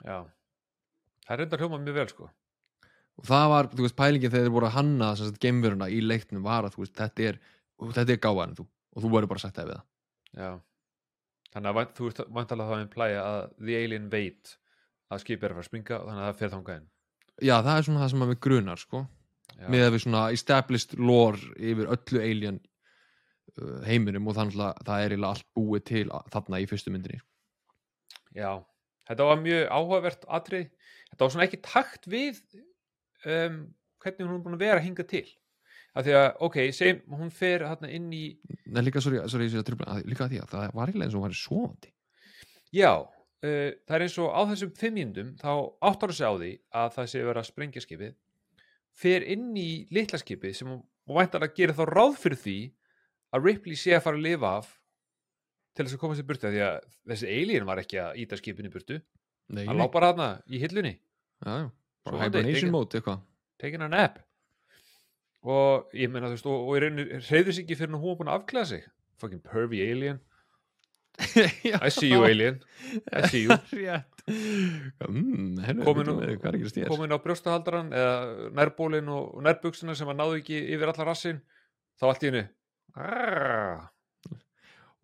Já. 0.07 0.19
Það 1.27 1.35
er 1.35 1.43
reynda 1.43 1.61
hljóma 1.61 1.81
mjög 1.83 1.99
vel 1.99 2.09
sko. 2.13 2.29
Og 3.19 3.27
það 3.27 3.47
var, 3.53 3.69
þú 3.75 3.85
veist, 3.85 3.99
pælingin 3.99 4.33
þegar 4.33 4.47
þeir 4.47 4.55
voru 4.55 4.69
að 4.69 4.77
hanna 4.77 5.11
sagt 5.19 5.41
geimveruna 5.43 5.89
í 5.91 5.99
leiknum 6.05 6.45
var 6.47 6.67
að 6.67 6.77
þú 6.77 6.85
veist, 6.85 6.95
þetta 6.99 7.27
er, 7.33 7.41
þetta 7.99 8.15
er 8.15 8.21
gáðar 8.23 8.53
en 8.53 8.59
þú 8.61 8.67
og 8.69 9.05
þú 9.05 9.11
verður 9.15 9.33
bara 9.33 9.43
sagt 9.43 9.59
það 9.59 9.69
við 9.69 9.79
það. 9.79 9.89
Já. 10.39 10.51
Þannig 11.55 11.81
að 11.81 11.93
þú 11.97 12.11
ert 12.11 12.23
vantalega 12.39 12.69
það 12.69 12.79
að 12.79 12.85
implæja 12.85 13.25
að 13.25 13.41
the 13.59 13.81
alien 13.83 14.09
veit 14.13 14.55
að 15.09 15.23
skipið 15.25 15.49
er 15.49 15.53
að 15.53 15.59
fara 15.59 15.65
að 15.65 15.71
springa 15.71 15.99
og 15.99 16.09
þannig 16.09 16.23
að 16.23 16.29
það 16.29 16.41
fer 16.41 16.55
þangað 16.55 16.81
inn 16.81 16.89
já, 17.43 17.55
það 17.63 17.77
er 17.79 17.87
svona 17.89 18.03
það 18.05 18.11
sem 18.15 18.25
að 18.27 18.33
við 18.33 18.41
grunar 18.47 18.81
sko 18.83 19.01
já. 19.59 19.69
með 19.69 19.85
að 19.87 19.93
við 19.97 20.03
svona 20.07 20.25
established 20.35 20.99
lore 20.99 21.53
yfir 21.59 21.91
öllu 21.95 22.23
alien 22.25 22.61
uh, 23.59 23.81
heiminum 23.87 24.29
og 24.31 24.37
þannig 24.39 24.59
að 24.63 24.83
það 24.89 25.05
er 25.05 25.15
eiginlega 25.15 25.33
allt 25.35 25.49
búið 25.59 25.85
til 25.93 26.05
að- 26.11 26.29
þarna 26.35 26.61
í 26.65 26.69
fyrstu 26.71 26.95
myndinni 26.95 27.21
Já, 28.37 28.53
þetta 29.09 29.25
var 29.25 29.39
mjög 29.41 29.63
áhugavert 29.73 30.25
atrið. 30.37 30.67
Þetta 31.09 31.25
var 31.25 31.31
svona 31.33 31.47
ekki 31.49 31.59
takt 31.65 32.05
við 32.13 32.37
um, 33.25 33.57
hvernig 34.05 34.27
hún 34.29 34.35
er 34.37 34.43
búin 34.45 34.57
að 34.59 34.63
vera 34.67 34.83
hinga 34.85 35.07
til. 35.09 35.25
Af 35.97 36.05
því 36.07 36.13
að, 36.15 36.27
ok, 36.45 36.59
segjum, 36.77 36.99
hún 37.19 37.31
fer 37.35 37.65
hérna 37.67 37.89
inn 37.91 38.11
í, 38.15 38.21
Nei, 38.69 38.83
líka, 38.85 39.01
sorry, 39.03 39.19
sorry, 39.33 39.49
að 39.49 39.73
að- 39.89 40.05
líka 40.07 40.27
að 40.29 40.35
því 40.37 40.43
að 40.45 40.53
það 40.53 40.75
var 40.77 40.93
eiginlega 40.93 41.09
eins 41.09 41.17
og 41.17 41.23
hún 41.23 41.27
var 41.27 41.39
svovandi 41.41 41.91
já, 42.77 42.93
uh, 43.45 43.71
það 43.87 43.97
er 43.97 44.05
eins 44.07 44.17
og 44.23 44.33
á 44.35 44.41
þessum 44.53 44.73
fimm 44.79 44.99
mínúndum, 44.99 45.35
þá 45.41 45.53
áttar 45.91 46.15
sig 46.15 46.27
á 46.27 46.33
því 46.35 46.51
að 46.83 46.91
það 46.97 47.11
sé 47.13 47.23
vera 47.27 47.45
að 47.45 47.51
sprengja 47.51 47.85
skipið, 47.85 48.17
fer 48.99 49.27
inn 49.35 49.53
í 49.59 49.71
litla 49.95 50.21
skipið 50.21 50.57
sem 50.59 50.71
hún 50.73 50.83
væntanlega 51.19 51.57
gerir 51.57 51.79
þá 51.79 51.85
ráð 51.89 52.19
fyrir 52.23 52.43
því 52.43 52.59
að 53.35 53.49
Ripley 53.49 53.79
sé 53.79 53.97
að 53.97 54.05
fara 54.07 54.19
að 54.19 54.27
lifa 54.27 54.53
af 54.59 54.75
til 55.77 55.87
þess 55.87 55.97
að 55.97 56.03
komast 56.03 56.23
í 56.23 56.27
burtu 56.27 56.51
því 56.51 56.63
að 56.67 56.79
þessi 57.13 57.33
alien 57.33 57.67
var 57.69 57.81
ekki 57.83 58.01
að 58.03 58.23
íta 58.25 58.39
skipinu 58.41 58.71
í 58.71 58.73
burtu. 58.75 58.99
Nei, 59.49 59.65
hann 59.69 59.79
nei. 59.79 59.85
lá 59.85 59.93
bara 59.93 60.13
hana 60.13 60.29
í 60.51 60.61
hillunni. 60.61 60.97
Sofandi, 61.45 62.25
hibernation 62.25 62.73
mode 62.75 62.99
eitthvað. 62.99 63.23
taking 63.59 63.83
a 63.83 63.89
nap. 63.89 64.19
Og 65.47 65.93
ég 65.95 66.11
meina 66.11 66.31
þú 66.31 66.37
veist 66.37 66.49
og, 66.51 66.67
og 66.67 67.23
hreyður 67.29 67.55
sig 67.55 67.65
ekki 67.65 67.79
fyrir 67.79 67.95
hún 67.95 68.03
var 68.11 68.19
búin 68.19 68.31
að 68.33 68.41
afklæða 68.41 68.71
sig. 68.73 68.89
Fucking 69.19 69.43
pervy 69.45 69.83
alien 69.87 70.19
I 71.19 71.89
see 71.91 72.11
you 72.13 72.25
alien. 72.25 72.61
I 73.13 73.27
see 73.29 73.43
you. 73.47 73.59
Mm, 74.29 75.57
Komin 75.87 76.09
komin, 76.85 77.15
á 77.17 77.19
brjóstahaldaran 77.25 77.87
eða 77.97 78.51
nærbólin 78.53 79.09
og, 79.09 79.39
nærbuksuna 79.47 79.95
sem 79.97 80.11
að 80.13 80.19
náðu 80.19 80.35
ekki 80.43 80.59
yfir 80.75 80.93
allar 80.93 81.09
rassin 81.15 81.39
þá 81.97 82.05
allt 82.11 82.27
í 82.27 82.29
hennu 82.29 82.43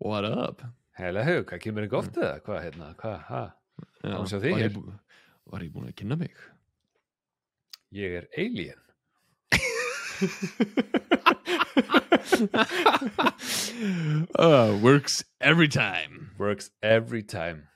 what 0.05 0.29
up? 0.29 0.61
Heila 0.99 1.25
hug, 1.25 1.41
hvað 1.49 1.63
kemur 1.63 1.87
ekki 1.87 1.97
oft 1.97 2.19
eða 2.21 2.37
hvað 2.45 2.61
hérna, 2.67 2.91
hvað, 3.01 3.17
þig 4.45 4.53
var, 4.53 4.61
ég, 4.61 4.77
ég 5.65 5.73
búin 5.73 5.89
að 5.89 5.97
kynna 6.03 6.19
mig? 6.21 6.45
Ég 7.95 8.19
er 8.21 8.29
alien 8.45 8.81
uh, 14.39 14.79
works 14.81 15.23
every 15.41 15.67
time. 15.67 16.31
Works 16.39 16.71
every 16.81 17.23
time. 17.23 17.67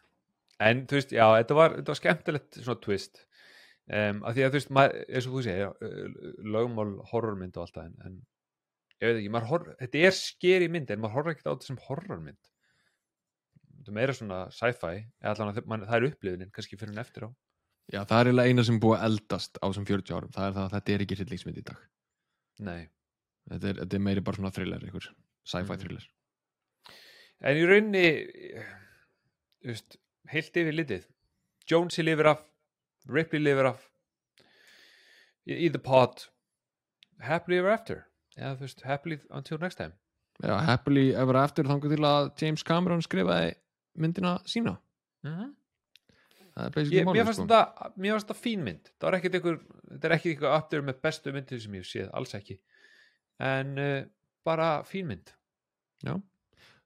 En 0.60 0.86
þú 0.88 0.96
veist, 1.00 1.12
já, 1.16 1.26
þetta 1.40 1.56
var, 1.58 1.76
þetta 1.80 1.94
var 1.94 2.00
skemmtilegt 2.00 2.60
svona 2.60 2.82
twist. 2.84 3.24
Um, 3.90 4.22
að 4.28 4.34
því 4.38 4.44
að 4.46 4.52
þú 4.52 4.58
veist, 4.60 4.72
maður, 4.78 4.94
eins 5.08 5.28
og 5.28 5.34
þú 5.36 5.42
segir 5.48 5.72
uh, 5.72 5.76
lögmál 6.56 6.92
horrormynd 7.10 7.56
og 7.58 7.64
allt 7.66 7.78
það 7.80 7.88
en, 7.88 7.96
en 8.06 8.14
ég 9.00 9.06
veit 9.08 9.20
ekki, 9.24 9.42
horf, 9.50 9.66
þetta 9.80 9.96
er 10.06 10.14
skeri 10.16 10.68
mynd 10.72 10.90
en 10.94 11.02
maður 11.02 11.16
horfir 11.18 11.34
ekkert 11.34 11.50
á 11.50 11.54
þetta 11.54 11.70
sem 11.72 11.84
horrormynd. 11.88 12.44
Þetta 13.80 13.92
er 13.94 13.98
meira 13.98 14.14
svona 14.16 14.40
sci-fi 14.54 14.96
eða 15.00 15.32
allan 15.34 15.52
að 15.56 15.88
það 15.88 15.98
er 15.98 16.08
upplifunin 16.10 16.54
kannski 16.54 16.80
fyrir 16.80 16.94
en 16.94 17.02
eftir 17.02 17.22
á. 17.26 17.30
Já, 17.90 18.02
það 18.06 18.20
er 18.20 18.26
eiginlega 18.30 18.50
eina 18.52 18.64
sem 18.68 18.78
búið 18.84 18.98
að 19.00 19.06
eldast 19.08 19.54
á 19.58 19.66
þessum 19.66 19.88
40 19.90 20.14
árum 20.14 20.34
það 20.36 20.46
er 20.46 20.54
það 20.58 20.66
að 20.66 20.74
þetta 20.76 20.90
er 20.94 21.02
ekki 21.06 21.16
hryllingsmynd 21.18 21.62
í 21.62 21.64
dag. 21.72 21.80
Nei. 22.68 22.82
Þetta 23.50 23.70
er, 23.74 23.80
þetta 23.84 23.98
er 24.00 24.04
meiri 24.06 24.22
bara 24.26 24.38
svona 24.40 24.52
thriller 24.56 24.86
ykkur, 24.90 25.10
sci-fi 25.46 25.66
Mhm. 25.74 25.80
thriller. 25.84 26.08
En 27.42 27.56
í 27.58 27.64
rauninni 27.70 28.06
þú 29.64 29.72
veist, 29.74 29.98
heilt 30.28 30.58
yfir 30.60 30.76
litið. 30.76 31.06
Jonesy 31.70 32.04
lifir 32.04 32.28
af 32.34 32.44
Ripley 33.08 33.40
lifir 33.40 33.66
af 33.72 33.86
í, 35.48 35.70
The 35.72 35.80
Pod 35.80 36.28
Happily 37.22 37.58
Ever 37.60 37.72
After. 37.72 38.06
Eða 38.38 38.56
þú 38.58 38.66
veist, 38.68 38.82
Happily 38.88 39.20
Until 39.32 39.58
Next 39.60 39.76
Time. 39.78 39.94
Já, 40.44 40.56
happily 40.64 41.14
ever 41.14 41.36
after 41.36 41.64
þangur 41.68 41.90
til 41.92 42.06
að 42.08 42.30
James 42.42 42.64
Cameron 42.64 43.02
skrifaði 43.04 43.56
myndina 44.00 44.38
sína. 44.48 44.78
Mm 45.26 45.56
það 46.60 46.66
er 46.66 46.72
basically 46.76 47.00
ég, 47.00 47.06
mér 47.06 47.14
málið 47.14 47.26
fannst 47.28 47.40
sko. 47.40 47.48
þetta 47.48 47.92
mér 48.04 48.12
fannst 48.16 48.28
þetta 48.28 48.44
fín 48.44 48.64
mynd. 48.64 48.88
Það 49.00 49.18
ekkert 49.18 49.36
er 50.04 50.16
ekki 50.18 50.32
ykkur 50.36 50.48
aftur 50.52 50.82
með 50.84 50.98
bestu 51.02 51.32
myndir 51.32 51.60
sem 51.64 51.76
ég 51.78 51.86
séð, 51.88 52.10
alls 52.14 52.34
ekki 52.36 52.58
en 53.40 53.74
uh, 53.80 54.04
bara 54.48 54.70
fín 54.88 55.10
mynd. 55.10 55.34
Já, 56.06 56.16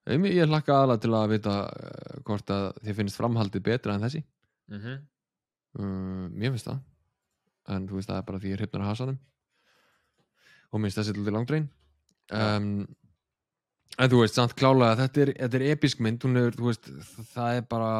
ég, 0.09 0.25
ég 0.33 0.49
hlakka 0.49 0.79
aðla 0.83 0.97
til 1.01 1.13
að 1.17 1.35
vita 1.35 1.57
uh, 1.67 2.15
hvort 2.27 2.53
að 2.53 2.69
þið 2.81 2.99
finnst 3.01 3.19
framhaldið 3.19 3.65
betra 3.67 3.97
en 3.97 4.05
þessi. 4.05 4.23
Mm 4.71 4.81
-hmm. 4.81 5.05
uh, 5.79 6.25
mér 6.31 6.55
finnst 6.55 6.71
það. 6.71 6.81
En 7.73 7.87
þú 7.87 7.99
veist 7.99 8.09
það 8.09 8.19
er 8.19 8.27
bara 8.27 8.39
því 8.39 8.49
ég 8.49 8.57
er 8.57 8.65
hrypnar 8.65 8.83
að 8.83 8.91
hasa 8.91 9.07
þeim 9.11 9.21
og 10.73 10.81
minnst 10.81 10.97
þessi 10.97 11.13
til 11.13 11.33
langdrein 11.33 11.69
um, 12.33 12.85
en 14.01 14.09
þú 14.09 14.23
veist 14.23 14.39
samt 14.39 14.55
klálega 14.57 14.97
þetta 15.03 15.21
er, 15.21 15.31
þetta 15.37 15.59
er 15.59 15.65
episk 15.73 16.01
mynd. 16.03 16.25
Er, 16.25 16.57
veist, 16.57 16.89
það 17.33 17.59
er 17.59 17.67
bara 17.69 17.91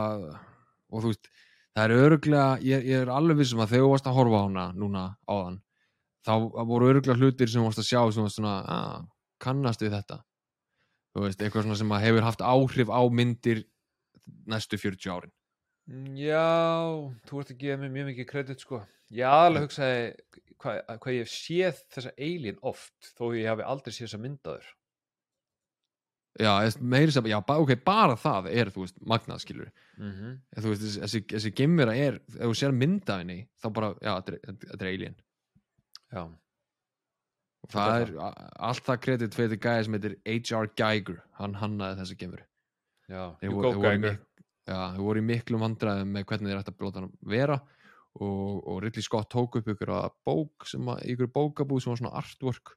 og 0.93 1.03
þú 1.03 1.11
veist, 1.11 1.29
það 1.73 1.83
er 1.83 2.05
öruglega 2.05 2.47
ég, 2.65 2.87
ég 2.89 3.03
er 3.03 3.13
alveg 3.13 3.43
vissum 3.43 3.61
að 3.63 3.75
þú 3.75 3.91
varst 3.91 4.09
að 4.09 4.17
horfa 4.17 4.41
á 4.41 4.45
hana 4.47 4.65
núna 4.77 5.05
áðan 5.29 5.59
þá 6.25 6.33
voru 6.69 6.89
öruglega 6.91 7.17
hlutir 7.19 7.49
sem 7.51 7.63
varst 7.65 7.79
að 7.83 7.89
sjá 7.89 8.01
sem 8.13 8.23
varst 8.23 8.39
svona, 8.39 8.55
að, 8.63 9.07
kannast 9.43 9.81
við 9.83 9.95
þetta 9.97 10.19
þú 11.13 11.23
veist, 11.27 11.41
eitthvað 11.41 11.63
svona 11.67 11.75
sem 11.81 11.95
hefur 12.07 12.27
haft 12.27 12.41
áhrif 12.41 12.89
á 12.89 13.01
myndir 13.11 13.63
næstu 14.47 14.77
40 14.79 15.09
árin 15.17 15.33
Já, 16.15 16.47
þú 17.27 17.41
ert 17.41 17.49
að 17.51 17.57
gefa 17.59 17.77
mér 17.81 17.89
mjög 17.91 18.05
mikið 18.07 18.27
kredit 18.29 18.61
sko. 18.63 18.77
Ég 19.11 19.27
aðalega 19.27 19.65
hugsaði 19.65 20.05
hvað, 20.63 20.77
hvað 21.03 21.13
ég 21.17 21.25
hef 21.25 21.33
séð 21.33 21.81
þessa 21.91 22.13
alien 22.17 22.61
oft 22.63 23.09
þó 23.17 23.25
ég 23.35 23.49
hafi 23.51 23.65
aldrei 23.67 23.91
séð 23.91 24.05
þessa 24.07 24.21
myndaður. 24.23 24.69
já, 26.39 26.53
sem, 26.71 27.27
já, 27.29 27.39
ba- 27.45 27.59
ok, 27.61 27.75
bara 27.85 28.15
það 28.15 28.47
er, 28.49 28.71
þú 28.73 28.85
veist, 28.85 28.95
magnað 29.05 29.43
skilur 29.43 29.71
Mm 29.99 30.11
-hmm. 30.11 30.39
þú 30.63 30.69
veist, 30.71 30.81
þessi, 30.81 31.19
þessi, 31.29 31.51
gimmera 31.53 31.93
er 31.95 32.15
ef 32.15 32.47
þú 32.47 32.53
sér 32.55 32.71
mynda 32.71 33.17
henni, 33.19 33.47
þá 33.61 33.67
bara 33.73 33.93
já, 34.01 34.21
þetta 34.23 34.81
er 34.81 34.87
alien 34.87 35.15
Já, 36.13 36.23
það 37.73 37.93
er, 38.03 38.11
a- 38.21 38.49
allt 38.69 38.83
það 38.85 38.99
kredit 39.05 39.37
fyrir 39.37 39.59
gæði 39.63 39.85
sem 39.87 39.95
heitir 39.97 40.15
H.R. 40.29 40.67
Geiger. 40.77 41.21
Hann 41.39 41.55
hannaði 41.57 41.99
þessi 42.01 42.17
gimmera 42.19 42.45
já, 43.09 43.23
Þeir 43.41 43.49
voru- 43.55 43.71
voru 45.07 45.19
í 45.23 45.25
miklum 45.27 45.63
vandræðum 45.65 46.11
með 46.15 46.25
hvernig 46.29 46.51
þeir 46.53 46.59
ætti 46.61 46.73
að 46.73 46.77
blóta 46.83 47.01
hann 47.01 47.11
vera. 47.33 47.57
Og, 48.21 48.59
og 48.69 48.77
Ridley 48.83 49.01
Scott 49.01 49.31
tók 49.33 49.55
upp 49.57 49.67
ykkur 49.73 49.89
bók 50.27 50.67
sem 50.69 50.85
að, 50.93 51.01
ykkur 51.15 51.31
bókabúð 51.33 51.81
sem 51.81 51.89
var 51.91 51.97
svona 52.03 52.13
artwork. 52.21 52.75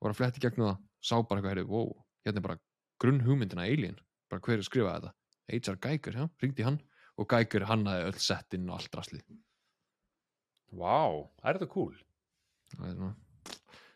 Og 0.00 0.06
var 0.08 0.14
að 0.14 0.20
fletti 0.22 0.40
gegnum 0.40 0.70
það. 0.70 0.78
Sá 1.04 1.14
bara 1.20 1.40
eitthvað, 1.42 1.52
heyrðu, 1.52 1.68
wow, 1.68 1.90
hérna 2.24 2.40
er 2.40 2.46
bara 2.48 2.58
grunn 3.04 3.20
hugmyndina 3.26 3.66
Alien, 3.68 3.98
bara 4.32 4.40
hver 4.40 4.56
er 4.56 4.62
að 4.64 4.68
skrifa 4.70 4.94
þetta? 4.96 5.12
H.R. 5.52 5.76
Geiger, 5.84 6.16
já, 6.16 6.24
ringdi 6.40 6.64
hann. 6.64 6.80
Og 7.20 7.28
Geiger 7.30 7.66
hannaði 7.68 8.06
öll 8.08 8.18
settin 8.24 8.64
og 8.70 8.78
allt 8.80 8.90
drasli 8.94 9.20
Vá, 10.74 11.28
það 11.38 11.50
er 11.52 11.58
þetta 11.60 11.70
cool. 11.76 11.92
Svona 12.78 13.14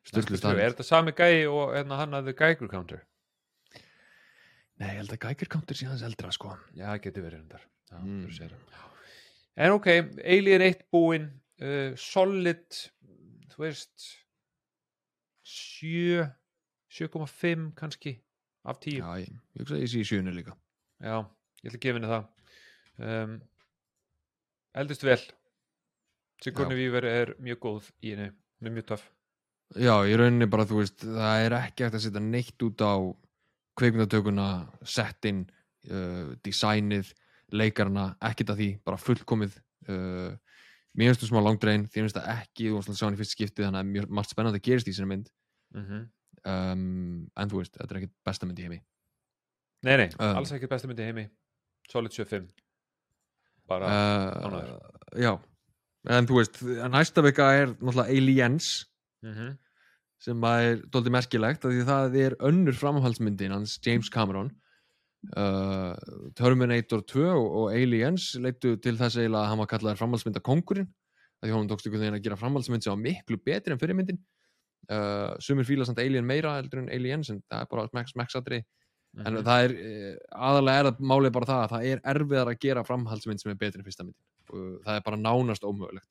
Sturlu 0.09 0.39
styrlu 0.41 0.63
Er 0.63 0.73
þetta 0.73 0.87
sami 0.87 1.13
gæi 1.13 1.45
og 1.51 1.75
hérna, 1.77 1.99
hann 2.01 2.17
hafði 2.17 2.33
Geiger 2.39 2.71
counter? 2.73 3.03
Nei, 4.79 4.93
ég 4.95 5.01
held 5.03 5.13
að 5.13 5.21
Geiger 5.27 5.51
counter 5.53 5.77
sé 5.77 5.89
hans 5.91 6.05
eldra 6.07 6.31
sko. 6.33 6.55
Já, 6.79 6.93
getur 7.03 7.27
verið 7.27 7.43
hendar. 7.43 7.67
Já, 7.91 7.99
Mm. 7.99 8.55
En 9.59 9.73
ok, 9.75 9.87
Alien 10.23 10.63
1 10.63 10.85
búinn, 10.93 11.25
uh, 11.61 11.97
Solid, 11.99 12.77
þú 13.51 13.65
veist, 13.65 14.05
7, 15.43 16.29
7,5 16.89 17.73
kannski 17.75 18.13
af 18.65 18.79
10. 18.85 19.01
Já, 19.03 19.09
ég, 19.25 19.33
ég 19.57 19.65
hugsa 19.65 19.75
að 19.75 19.83
ég 19.83 19.91
sé 19.91 20.03
í 20.05 20.07
sjönu 20.07 20.35
líka. 20.37 20.55
Já, 21.03 21.25
ég 21.65 21.73
ætla 21.73 21.81
að 21.81 21.85
gefa 21.87 21.99
henni 21.99 22.13
það. 22.13 22.29
Um, 22.99 23.35
Eldist 24.79 25.03
vel. 25.03 25.19
Sigourney 26.45 26.79
Weaver 26.79 27.05
er 27.11 27.35
mjög 27.43 27.59
góð 27.67 27.91
í 28.05 28.15
henni 28.15 28.31
hún 28.59 28.69
er 28.71 28.75
mjög 28.77 28.87
töff 28.93 29.07
Já, 29.77 29.93
í 30.09 30.15
rauninni 30.17 30.47
bara, 30.49 30.65
þú 30.65 30.79
veist, 30.81 31.03
það 31.05 31.43
er 31.45 31.55
ekki 31.59 31.85
hægt 31.85 31.97
að 31.99 32.05
setja 32.07 32.21
neitt 32.25 32.63
út 32.65 32.81
á 32.81 32.93
kveikmyndatökuna, 33.77 34.47
settin, 34.83 35.43
uh, 35.93 36.31
designið, 36.43 37.11
leikarana, 37.53 38.07
ekkert 38.31 38.55
að 38.55 38.63
því, 38.63 38.69
bara 38.89 38.97
fullkomið. 38.97 39.59
Uh, 39.89 40.33
mér 40.97 41.13
finnst 41.13 41.21
þú 41.27 41.29
smá 41.29 41.41
langdrein, 41.45 41.85
því 41.85 42.01
finnst 42.01 42.17
það 42.17 42.31
ekki, 42.33 42.71
þú 42.71 42.79
varst 42.79 42.89
að 42.95 42.97
sjá 42.99 43.07
hann 43.07 43.19
í 43.19 43.21
fyrst 43.21 43.37
skiptið, 43.37 43.67
þannig 43.69 43.83
að 43.85 43.93
mjög 43.93 44.09
margt 44.19 44.33
spennandi 44.33 44.63
gerist 44.65 44.89
í 44.89 44.95
sinni 44.97 45.11
mynd. 45.13 45.29
mm 45.75 45.85
-hmm. 45.85 46.07
Um, 46.49 47.29
en 47.37 47.51
þú 47.51 47.59
veist, 47.61 47.77
þetta 47.77 47.95
er 47.95 47.99
ekkert 48.01 48.15
besta 48.25 48.47
mynd 48.47 48.59
í 48.59 48.63
heimi. 48.63 48.81
Nei, 49.83 49.97
nei, 49.97 50.09
Um. 50.19 50.37
alls 50.39 50.53
ekki 50.53 50.67
besta 50.71 50.89
myndi 50.89 51.03
í 51.03 51.07
heimi 51.13 51.29
Solid 51.91 52.11
75 52.13 52.49
Bara, 53.69 53.87
Uh, 53.87 54.47
ánægður. 54.49 54.81
já, 55.21 55.33
en 56.07 56.29
þú 56.29 56.39
veist, 56.39 56.61
næsta 56.93 57.25
vika 57.27 57.49
er 57.57 57.73
náttúrulega 57.75 58.15
Aliens, 58.15 58.87
mm 59.25 59.57
sem 60.23 60.47
að 60.47 60.65
er 60.69 60.81
doldið 60.93 61.15
merkilegt 61.15 61.67
því 61.67 61.85
það 61.87 62.17
er 62.19 62.35
önnur 62.49 62.77
framhaldsmyndin 62.79 63.55
hans 63.55 63.77
James 63.85 64.11
Cameron. 64.11 64.51
Uh, 65.35 65.95
Terminator 66.39 67.03
2 67.11 67.25
og, 67.35 67.73
Aliens 67.75 68.31
leittu 68.39 68.77
til 68.79 68.95
þess 68.99 69.19
eiginlega 69.19 69.41
að 69.43 69.49
hann 69.51 69.61
var 69.63 69.71
kallaður 69.73 69.99
framhaldsmynda 69.99 70.43
kongurinn 70.47 70.87
af 70.87 71.49
því 71.49 71.55
hann 71.57 71.71
tókst 71.71 71.89
ykkur 71.89 72.03
þegar 72.05 72.19
að 72.21 72.27
gera 72.27 72.39
framhaldsmynd 72.39 72.87
sem 72.87 72.93
var 72.93 73.01
miklu 73.03 73.41
betri 73.43 73.75
en 73.75 73.81
fyrirmyndin 73.83 74.21
uh, 74.95 75.35
sumir 75.43 75.67
fíla 75.67 75.89
samt 75.89 75.99
Alien 76.03 76.27
meira 76.27 76.55
heldur 76.61 76.85
en 76.85 76.93
Aliens 76.95 77.33
en 77.35 77.43
það 77.51 77.65
er 77.65 77.71
bara 77.73 77.89
smekks 77.91 78.39
smekksadri 79.15 79.33
Mhm. 79.33 79.39
en 79.39 79.45
það 79.45 79.65
er 79.65 79.73
uh, 79.73 80.17
aðalega 80.49 80.79
er 80.79 80.89
það 80.91 81.01
málið 81.13 81.33
bara 81.33 81.47
það 81.49 81.63
að 81.65 81.73
það 81.73 81.87
er 81.91 82.01
erfiðar 82.13 82.51
að 82.53 82.59
gera 82.61 82.85
framhaldsmynd 82.85 83.41
sem 83.41 83.51
er 83.51 83.57
betri 83.59 83.81
en 83.81 83.85
fyrsta 83.85 84.05
myndin. 84.05 84.25
Og 84.53 84.83
það 84.85 84.95
er 84.97 85.05
bara 85.07 85.17
nánast 85.17 85.65
ómögulegt. 85.65 86.11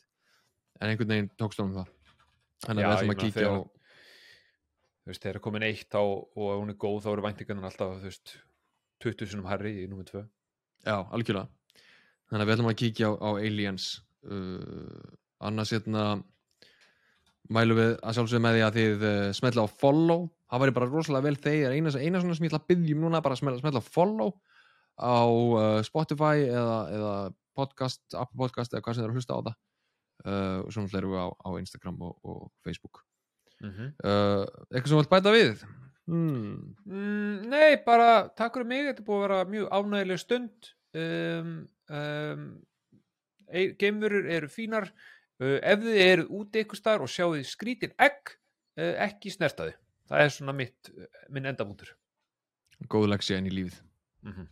En 0.82 0.90
einhvern 0.90 1.10
veginn 1.14 1.30
tókst 1.38 1.60
honum 1.62 1.78
það. 1.78 1.88
Þannig 2.66 2.84
að 2.84 2.90
við 2.90 2.98
ætlum 2.98 3.16
að 3.16 3.24
kíkja 3.24 3.50
á 3.54 3.58
Þú 5.08 5.12
veist, 5.14 5.22
þegar 5.24 5.40
komin 5.40 5.64
eitt 5.64 5.96
á 5.96 6.04
og 6.04 6.48
ef 6.52 6.58
hún 6.60 6.70
er 6.74 6.76
góð 6.76 6.98
þá 7.06 7.12
eru 7.14 7.24
væntingarnar 7.24 7.70
alltaf 7.70 7.94
þú 8.02 8.10
veist, 8.10 8.34
20 9.00 9.30
sinum 9.32 9.46
herri 9.48 9.72
í 9.86 9.88
númer 9.88 10.04
2 10.04 10.20
Já, 10.84 10.98
algjörlega. 11.16 11.48
Þannig 12.28 12.44
að 12.44 12.48
við 12.50 12.56
ætlum 12.58 12.68
að 12.72 12.80
kíkja 12.82 13.08
á, 13.08 13.12
á 13.24 13.30
Aliens. 13.40 13.86
Uh, 14.28 15.16
annars 15.40 15.72
hérna 15.72 16.24
mælum 17.54 17.80
við 17.80 17.94
að 18.02 18.18
sjálfsögðu 18.18 18.44
með 18.44 18.58
því 18.58 18.64
að 18.66 18.78
þið 18.78 19.06
uh, 19.08 19.32
smetla 19.38 19.66
á 19.66 19.76
follow 19.84 20.28
það 20.48 20.64
væri 20.64 20.76
bara 20.78 20.90
rosalega 20.92 21.28
vel 21.28 21.40
þegar 21.44 21.76
eina, 21.76 21.94
eina 21.96 22.22
svona 22.22 22.38
sem 22.38 22.48
ég 22.48 22.52
ætla 22.52 22.62
að 22.64 22.70
byggjum 22.74 23.04
núna 23.04 23.24
bara 23.24 23.40
smetla, 23.40 23.62
smetla 23.62 23.84
á 23.84 23.88
follow 23.88 24.34
á 24.98 25.20
uh, 25.28 25.80
Spotify 25.88 26.48
eða, 26.48 26.78
eða 26.98 27.16
podcast, 27.58 28.04
Apple 28.14 28.40
Podcast 28.44 28.74
eða 28.74 28.86
hvað 28.86 28.98
sem 28.98 29.06
þeir 29.06 29.14
að 29.14 29.20
hlusta 29.20 29.38
á 29.38 29.40
það 29.40 29.58
uh, 29.58 30.60
og 30.64 30.72
svona 30.76 31.02
erum 31.02 31.16
við 31.16 31.26
á, 31.26 31.28
á 31.32 31.50
Instagram 31.62 32.00
og, 32.08 32.16
og 32.24 32.48
Facebook 32.66 33.04
mm 33.62 33.72
-hmm. 33.74 33.92
eitthvað 34.72 34.88
sem 34.88 34.98
þú 34.98 35.02
vilt 35.02 35.14
bæta 35.16 35.36
við? 35.36 35.68
Hmm. 36.08 36.76
Mm, 36.86 37.50
nei, 37.52 37.78
bara 37.84 38.30
takk 38.38 38.56
fyrir 38.56 38.68
mig, 38.70 38.86
þetta 38.88 39.04
búið 39.04 39.18
að 39.18 39.24
vera 39.26 39.40
mjög 39.52 39.72
ánægileg 39.76 40.20
stund 40.22 40.70
um, 40.96 41.50
um, 41.92 42.46
geimverur 43.80 44.30
eru 44.32 44.48
fínar 44.48 44.88
uh, 45.44 45.58
ef 45.62 45.86
þið 45.86 46.02
eru 46.06 46.28
úti 46.42 46.64
ykkur 46.66 46.82
staðar 46.82 47.06
og 47.06 47.14
sjáu 47.14 47.32
þið 47.36 47.48
skrítin 47.50 47.96
egg 47.98 48.34
uh, 48.34 48.94
ekki 49.08 49.34
snerta 49.34 49.70
þið 49.70 49.80
það 50.08 50.24
er 50.24 50.36
svona 50.38 50.56
mitt, 50.56 50.92
minn 51.34 51.50
endamútur 51.50 51.96
Góð 52.86 53.08
enn 53.34 53.50
í 53.50 53.54
lífið. 53.56 53.82
Mm 54.28 54.48